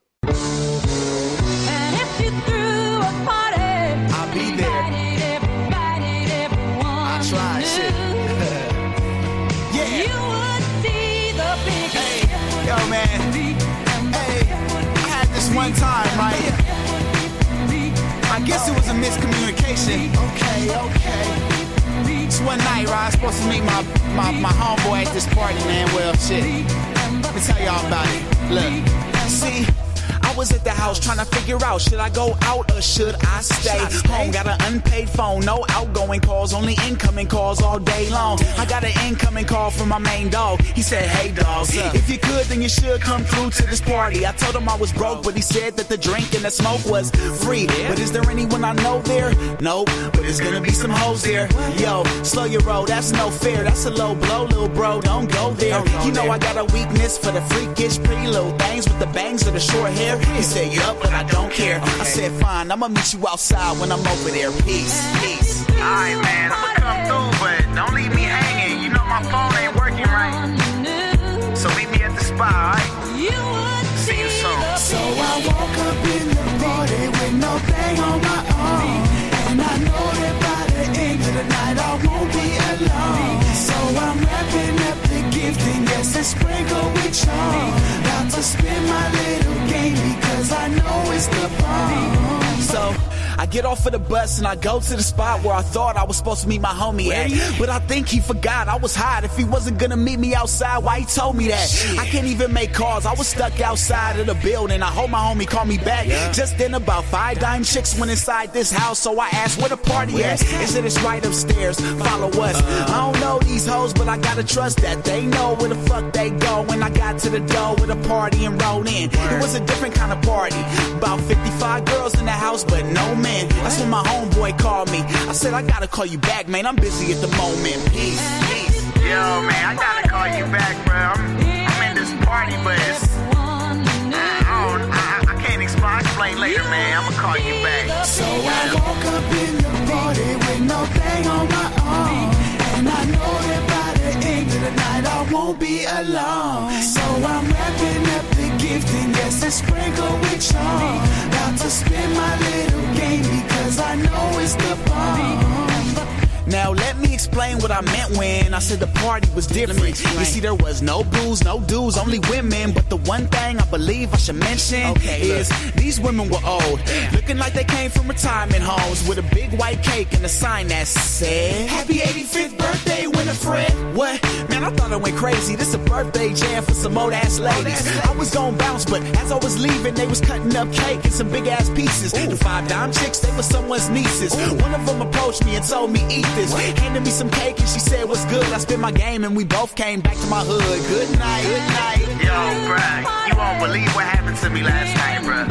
miscommunication. 19.01 20.13
Okay, 20.29 20.69
okay. 20.69 22.25
It's 22.25 22.39
one 22.41 22.59
night, 22.59 22.87
right? 22.87 23.01
I 23.01 23.05
was 23.05 23.13
supposed 23.15 23.41
to 23.41 23.49
meet 23.49 23.63
my, 23.63 23.81
my, 24.15 24.31
my 24.31 24.51
homeboy 24.51 25.05
at 25.05 25.13
this 25.13 25.27
party, 25.33 25.59
man. 25.65 25.87
Well, 25.95 26.13
shit. 26.15 26.43
Let 26.43 27.35
me 27.35 27.41
tell 27.41 27.59
y'all 27.59 27.85
about 27.87 28.07
it. 28.07 28.23
Look, 28.51 29.27
see. 29.27 29.90
I 30.31 30.33
was 30.35 30.53
at 30.53 30.63
the 30.63 30.71
house 30.71 30.97
trying 30.97 31.17
to 31.17 31.25
figure 31.25 31.57
out 31.61 31.81
should 31.81 31.99
I 31.99 32.09
go 32.09 32.37
out 32.43 32.71
or 32.71 32.81
should 32.81 33.15
I 33.15 33.41
stay 33.41 33.79
home? 34.07 34.31
Got 34.31 34.47
an 34.47 34.57
unpaid 34.61 35.09
phone, 35.09 35.41
no 35.41 35.65
outgoing 35.67 36.21
calls, 36.21 36.53
only 36.53 36.77
incoming 36.87 37.27
calls 37.27 37.61
all 37.61 37.79
day 37.79 38.09
long. 38.09 38.39
I 38.57 38.65
got 38.65 38.85
an 38.85 38.93
incoming 39.05 39.43
call 39.43 39.71
from 39.71 39.89
my 39.89 39.97
main 39.97 40.29
dog. 40.29 40.61
He 40.61 40.81
said, 40.81 41.03
Hey 41.09 41.33
dog, 41.33 41.67
if 41.69 42.09
you 42.09 42.17
could, 42.17 42.45
then 42.45 42.61
you 42.61 42.69
should 42.69 43.01
come 43.01 43.25
through 43.25 43.49
to 43.49 43.63
this 43.63 43.81
party. 43.81 44.25
I 44.25 44.31
told 44.31 44.55
him 44.55 44.69
I 44.69 44.77
was 44.77 44.93
broke, 44.93 45.23
but 45.23 45.35
he 45.35 45.41
said 45.41 45.75
that 45.75 45.89
the 45.89 45.97
drink 45.97 46.33
and 46.33 46.45
the 46.45 46.49
smoke 46.49 46.85
was 46.85 47.11
free. 47.43 47.67
But 47.67 47.99
is 47.99 48.13
there 48.13 48.27
anyone 48.29 48.63
I 48.63 48.71
know 48.71 49.01
there? 49.01 49.33
Nope, 49.59 49.89
but 50.13 50.21
there's 50.21 50.39
gonna 50.39 50.61
be 50.61 50.71
some 50.71 50.91
hoes 50.91 51.23
there. 51.23 51.49
Yo, 51.77 52.05
slow 52.23 52.45
your 52.45 52.61
roll, 52.61 52.85
that's 52.85 53.11
no 53.11 53.29
fair. 53.29 53.65
That's 53.65 53.83
a 53.83 53.91
low 53.91 54.15
blow, 54.15 54.45
little 54.45 54.69
bro. 54.69 55.01
Don't 55.01 55.29
go 55.29 55.51
there. 55.51 55.83
You 56.05 56.13
know 56.13 56.31
I 56.31 56.37
got 56.37 56.55
a 56.55 56.63
weakness 56.73 57.17
for 57.17 57.31
the 57.31 57.41
freakish, 57.41 57.97
pretty 58.01 58.27
little 58.27 58.57
things 58.59 58.87
with 58.87 58.99
the 58.99 59.07
bangs 59.07 59.45
or 59.45 59.51
the 59.51 59.59
short 59.59 59.91
hair. 59.91 60.20
He 60.35 60.41
said, 60.41 60.73
Yup, 60.73 60.97
but 61.01 61.13
I 61.13 61.23
don't 61.23 61.51
care. 61.51 61.79
I 61.81 62.03
said, 62.03 62.31
Fine, 62.41 62.71
I'ma 62.71 62.87
meet 62.87 63.13
you 63.13 63.27
outside 63.27 63.79
when 63.79 63.91
I'm 63.91 64.05
over 64.05 64.29
there. 64.29 64.51
Peace, 64.63 64.95
peace. 65.21 65.65
Alright, 65.71 66.17
man, 66.21 66.51
I'ma 66.51 66.73
come 66.81 66.99
through, 67.07 67.39
but 67.41 67.75
don't 67.75 67.93
leave 67.93 68.13
me 68.13 68.23
hanging. 68.23 68.83
You 68.83 68.89
know 68.89 69.05
my 69.05 69.21
phone 69.31 69.53
ain't 69.61 69.75
working 69.75 70.05
right. 70.05 71.57
So 71.57 71.69
meet 71.77 71.89
me 71.91 72.03
at 72.03 72.13
the 72.17 72.23
spot, 72.23 72.53
alright? 72.53 73.85
See 74.05 74.17
you 74.19 74.29
soon. 74.29 74.61
So 74.77 74.97
I 74.97 75.33
woke 75.45 75.77
up 75.87 75.99
in 76.15 76.27
the 76.29 76.45
party 76.63 77.01
with 77.17 77.33
no 77.45 77.53
thing 77.69 77.99
on 77.99 78.17
my 78.21 78.39
arm. 78.57 79.01
And 79.49 79.61
I 79.61 79.73
know 79.85 80.05
that 80.21 80.35
by 80.41 80.61
the 80.73 80.85
end 81.05 81.21
of 81.21 81.33
the 81.37 81.45
night 81.55 81.77
I 81.77 81.91
won't 82.05 82.29
be 82.33 82.47
alone. 82.71 83.41
So 83.53 83.77
I'm 84.05 84.17
wrapping 84.25 84.77
up 84.89 84.99
the 85.11 85.21
gift 85.37 85.61
and 85.61 85.85
yes, 85.85 86.15
a 86.17 86.23
sprinkle 86.23 86.87
with 86.93 87.13
charm. 87.13 88.00
To 88.31 88.41
spin 88.41 88.83
my 88.87 89.11
little 89.11 89.67
game 89.67 89.93
because 89.93 90.53
I 90.53 90.69
know 90.69 91.11
it's 91.11 91.27
the 91.27 91.49
bomb. 91.59 92.61
So 92.61 92.95
I 93.41 93.47
get 93.47 93.65
off 93.65 93.87
of 93.87 93.91
the 93.91 93.97
bus 93.97 94.37
and 94.37 94.45
I 94.45 94.55
go 94.55 94.79
to 94.79 94.95
the 94.95 95.01
spot 95.01 95.43
where 95.43 95.55
I 95.55 95.63
thought 95.63 95.97
I 95.97 96.03
was 96.03 96.15
supposed 96.15 96.43
to 96.43 96.47
meet 96.47 96.61
my 96.61 96.69
homie 96.69 97.09
at. 97.11 97.31
But 97.57 97.69
I 97.69 97.79
think 97.79 98.07
he 98.07 98.19
forgot 98.19 98.67
I 98.67 98.75
was 98.75 98.93
hot. 98.95 99.23
If 99.23 99.35
he 99.35 99.45
wasn't 99.45 99.79
gonna 99.79 99.97
meet 99.97 100.19
me 100.19 100.35
outside, 100.35 100.83
why 100.83 100.99
he 100.99 101.05
told 101.05 101.35
me 101.35 101.47
that? 101.47 101.95
I 101.97 102.05
can't 102.05 102.27
even 102.27 102.53
make 102.53 102.71
calls. 102.71 103.07
I 103.07 103.13
was 103.15 103.27
stuck 103.27 103.59
outside 103.59 104.19
of 104.19 104.27
the 104.27 104.35
building. 104.35 104.83
I 104.83 104.91
hope 104.91 105.09
my 105.09 105.17
homie 105.17 105.47
called 105.47 105.67
me 105.67 105.79
back. 105.79 106.05
Just 106.35 106.59
then 106.59 106.75
about 106.75 107.03
five 107.05 107.39
dime 107.39 107.63
chicks 107.63 107.97
went 107.97 108.11
inside 108.11 108.53
this 108.53 108.71
house. 108.71 108.99
So 108.99 109.19
I 109.19 109.29
asked 109.29 109.57
where 109.57 109.69
the 109.69 109.77
party 109.77 110.23
at. 110.23 110.37
They 110.37 110.67
said 110.67 110.85
it's 110.85 111.01
right 111.01 111.25
upstairs. 111.25 111.79
Follow 111.79 112.29
us. 112.43 112.61
I 112.91 113.11
don't 113.11 113.19
know 113.21 113.39
these 113.39 113.65
hoes, 113.65 113.91
but 113.91 114.07
I 114.07 114.19
gotta 114.19 114.43
trust 114.43 114.81
that 114.81 115.03
they 115.03 115.25
know 115.25 115.55
where 115.55 115.69
the 115.69 115.81
fuck 115.89 116.13
they 116.13 116.29
go. 116.29 116.61
When 116.61 116.83
I 116.83 116.91
got 116.91 117.17
to 117.21 117.29
the 117.31 117.39
door 117.39 117.73
with 117.81 117.89
a 117.89 118.07
party 118.07 118.45
and 118.45 118.61
rolled 118.61 118.87
in, 118.87 119.09
it 119.11 119.41
was 119.41 119.55
a 119.55 119.65
different 119.65 119.95
kind 119.95 120.11
of 120.13 120.21
party. 120.21 120.61
About 120.93 121.19
55 121.21 121.85
girls 121.85 122.19
in 122.19 122.25
the 122.25 122.31
house, 122.31 122.63
but 122.63 122.85
no 122.85 123.15
man. 123.15 123.30
That's 123.63 123.79
when 123.79 123.89
my 123.89 124.03
homeboy 124.03 124.59
called 124.59 124.91
me. 124.91 124.99
I 125.29 125.33
said, 125.33 125.53
I 125.53 125.61
gotta 125.61 125.87
call 125.87 126.05
you 126.05 126.17
back, 126.17 126.47
man. 126.47 126.65
I'm 126.65 126.75
busy 126.75 127.13
at 127.13 127.21
the 127.21 127.31
moment. 127.37 127.79
Peace, 127.91 128.21
peace. 128.49 128.81
Yo, 128.97 129.41
man, 129.47 129.63
I 129.65 129.75
gotta 129.75 130.07
call 130.07 130.27
you 130.27 130.45
back, 130.51 130.75
bro. 130.85 130.95
I'm, 130.95 131.21
I'm 131.67 131.89
in 131.89 131.95
this 131.95 132.13
party, 132.25 132.55
but 132.63 132.77
it's. 132.89 133.07
I, 133.33 134.77
don't, 134.77 134.91
I, 134.91 135.33
I 135.33 135.41
can't 135.43 135.61
explain, 135.61 135.99
explain 135.99 136.39
later, 136.39 136.63
man. 136.63 136.97
I'm 136.97 137.03
gonna 137.09 137.21
call 137.21 137.37
you 137.37 137.55
back. 137.63 138.05
So 138.05 138.25
I 138.25 138.73
woke 138.75 139.05
up 139.15 139.27
in 139.43 139.55
the 139.57 139.71
party 139.91 140.29
with 140.43 140.61
no 140.67 140.85
thing 140.97 141.27
on 141.27 141.47
my 141.49 141.67
arm. 141.81 142.31
And 142.75 142.89
I 142.89 143.05
know 143.05 143.33
that 143.49 143.63
by 143.71 143.89
the 143.99 144.27
end 144.27 144.47
of 144.47 144.61
the 144.61 144.71
night 144.71 145.05
I 145.05 145.31
won't 145.31 145.59
be 145.59 145.85
alone. 145.85 146.81
So 146.83 147.01
I'm 147.01 147.45
wrapping 147.47 148.07
up 148.15 148.30
and 148.73 149.15
yes, 149.15 149.43
a 149.43 149.51
sprinkle 149.51 150.15
with 150.21 150.51
charm. 150.51 151.03
About 151.27 151.57
to 151.59 151.69
spin 151.69 152.13
my 152.13 152.37
little 152.39 152.93
game 152.95 153.23
because 153.23 153.79
I 153.79 153.95
know 153.95 154.39
it's 154.39 154.55
the 154.55 154.77
bomb. 154.85 156.20
Now 156.47 156.71
let 156.71 156.97
me 156.97 157.13
explain 157.13 157.59
what 157.59 157.71
I 157.71 157.81
meant 157.81 158.17
when 158.17 158.53
I 158.53 158.59
said 158.59 158.79
the 158.79 158.87
party 158.87 159.29
was 159.33 159.47
different. 159.47 159.99
You 159.99 160.25
see, 160.25 160.39
there 160.39 160.55
was 160.55 160.81
no 160.81 161.03
booze, 161.03 161.43
no 161.43 161.59
dudes, 161.59 161.97
only 161.97 162.19
women. 162.29 162.73
But 162.73 162.89
the 162.89 162.97
one 162.97 163.27
thing 163.27 163.59
I 163.59 163.65
believe 163.65 164.13
I 164.13 164.17
should 164.17 164.35
mention 164.35 164.95
is 165.05 165.49
these 165.73 165.99
women 165.99 166.29
were 166.29 166.41
old, 166.45 166.79
looking 167.13 167.37
like 167.37 167.53
they 167.53 167.63
came 167.63 167.91
from 167.91 168.07
retirement 168.07 168.63
homes 168.63 169.07
with 169.07 169.17
a 169.19 169.35
big 169.35 169.53
white 169.59 169.81
cake 169.83 170.13
and 170.13 170.23
a 170.25 170.29
sign 170.29 170.67
that 170.69 170.87
said 170.87 171.69
"Happy 171.69 171.99
85th 171.99 172.57
birthday, 172.57 173.07
Winifred." 173.07 173.95
What? 173.95 174.21
Man, 174.49 174.63
I 174.63 174.71
thought 174.71 174.91
I 174.91 174.97
went 174.97 175.17
crazy. 175.17 175.55
This 175.55 175.73
a 175.73 175.77
birthday 175.77 176.33
jam 176.33 176.63
for 176.63 176.73
some 176.73 176.97
old 176.97 177.13
ass 177.13 177.39
ladies. 177.39 177.87
I 178.07 178.11
was 178.13 178.31
gonna 178.33 178.57
bounce, 178.57 178.85
but 178.85 179.01
as 179.17 179.31
I 179.31 179.37
was 179.37 179.59
leaving, 179.61 179.93
they 179.93 180.07
was 180.07 180.21
cutting 180.21 180.55
up 180.55 180.71
cake 180.73 181.03
in 181.05 181.11
some 181.11 181.29
big 181.29 181.47
ass 181.47 181.69
pieces. 181.69 182.11
The 182.13 182.35
five 182.35 182.67
dime 182.67 182.91
chicks, 182.91 183.19
they 183.19 183.35
were 183.35 183.43
someone's 183.43 183.89
nieces. 183.89 184.33
One 184.35 184.73
of 184.73 184.85
them 184.85 185.01
approached 185.01 185.45
me 185.45 185.55
and 185.55 185.65
told 185.65 185.91
me 185.91 186.01
eat 186.09 186.30
this. 186.35 186.53
Handed 186.79 187.03
me 187.03 187.11
some 187.11 187.29
cake 187.29 187.59
and 187.59 187.67
she 187.67 187.79
said, 187.79 188.07
What's 188.07 188.25
good? 188.25 188.43
I 188.53 188.57
spit 188.57 188.79
my 188.79 188.91
game 188.91 189.23
and 189.23 189.35
we 189.35 189.43
both 189.43 189.75
came 189.75 190.01
back 190.01 190.17
to 190.17 190.27
my 190.27 190.43
hood. 190.43 190.61
Good 190.61 191.19
night, 191.19 191.43
good 191.43 191.67
night. 191.79 192.05
Yo, 192.23 192.37
bruh, 192.67 193.27
you 193.27 193.35
won't 193.37 193.59
believe 193.59 193.93
what 193.95 194.05
happened 194.05 194.37
to 194.37 194.49
me 194.49 194.61
last 194.63 194.91
night, 194.97 195.21
bruh. 195.27 195.47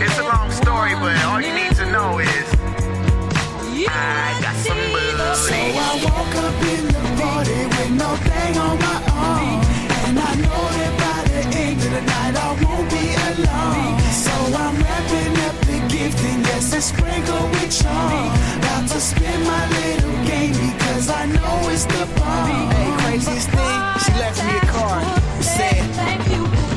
It's 0.00 0.18
a 0.18 0.24
long 0.24 0.50
story, 0.50 0.94
but 0.94 1.16
all 1.24 1.40
you 1.40 1.54
need 1.54 1.74
to 1.76 1.86
know 1.90 2.18
is 2.18 2.54
I 3.88 4.38
got 4.40 4.56
some 4.56 4.78
booze. 4.92 5.04
So 5.46 5.54
I 5.54 5.92
woke 6.04 6.34
up 6.44 6.56
in 6.72 6.86
the 6.86 7.02
party 7.20 7.60
with 7.72 7.90
no 7.98 8.10
thing 8.16 8.58
on 8.58 8.78
my 8.78 8.98
arm. 9.12 9.60
And 10.06 10.18
I 10.18 10.34
know 10.44 10.62
that 10.78 10.92
by 11.02 11.18
the 11.30 11.42
end 11.58 11.80
of 11.80 11.90
the 11.90 12.02
night 12.02 12.34
I 12.36 12.50
won't 12.62 12.90
be 12.90 13.04
alone. 13.42 14.03
I'm 14.52 14.76
wrapping 14.76 15.36
up 15.48 15.56
the 15.64 15.78
gift 15.88 16.18
and 16.20 16.42
yes, 16.44 16.74
a 16.74 16.80
sprinkle 16.80 17.48
with 17.48 17.72
charm. 17.80 18.28
About 18.58 18.88
to 18.88 19.00
spin 19.00 19.40
my 19.44 19.64
little 19.78 20.16
game 20.26 20.52
because 20.52 21.08
I 21.08 21.26
know 21.26 21.68
it's 21.70 21.86
the 21.86 22.04
bomb. 22.16 22.70
Hey, 22.70 22.90
craziest 22.98 23.48
thing, 23.48 23.80
she 24.04 24.12
left 24.20 24.44
me 24.44 24.56
a 24.56 24.66
card. 24.66 25.04
Said, 25.42 25.82
Thank 25.94 26.28
you 26.28 26.73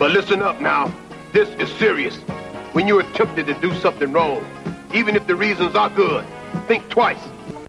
But 0.00 0.12
listen 0.12 0.40
up 0.40 0.62
now. 0.62 0.90
This 1.30 1.50
is 1.60 1.70
serious. 1.72 2.16
When 2.72 2.88
you're 2.88 3.02
tempted 3.12 3.46
to 3.48 3.54
do 3.60 3.74
something 3.74 4.10
wrong, 4.12 4.42
even 4.94 5.14
if 5.14 5.26
the 5.26 5.36
reasons 5.36 5.76
are 5.76 5.90
good, 5.90 6.24
think 6.66 6.88
twice. 6.88 7.20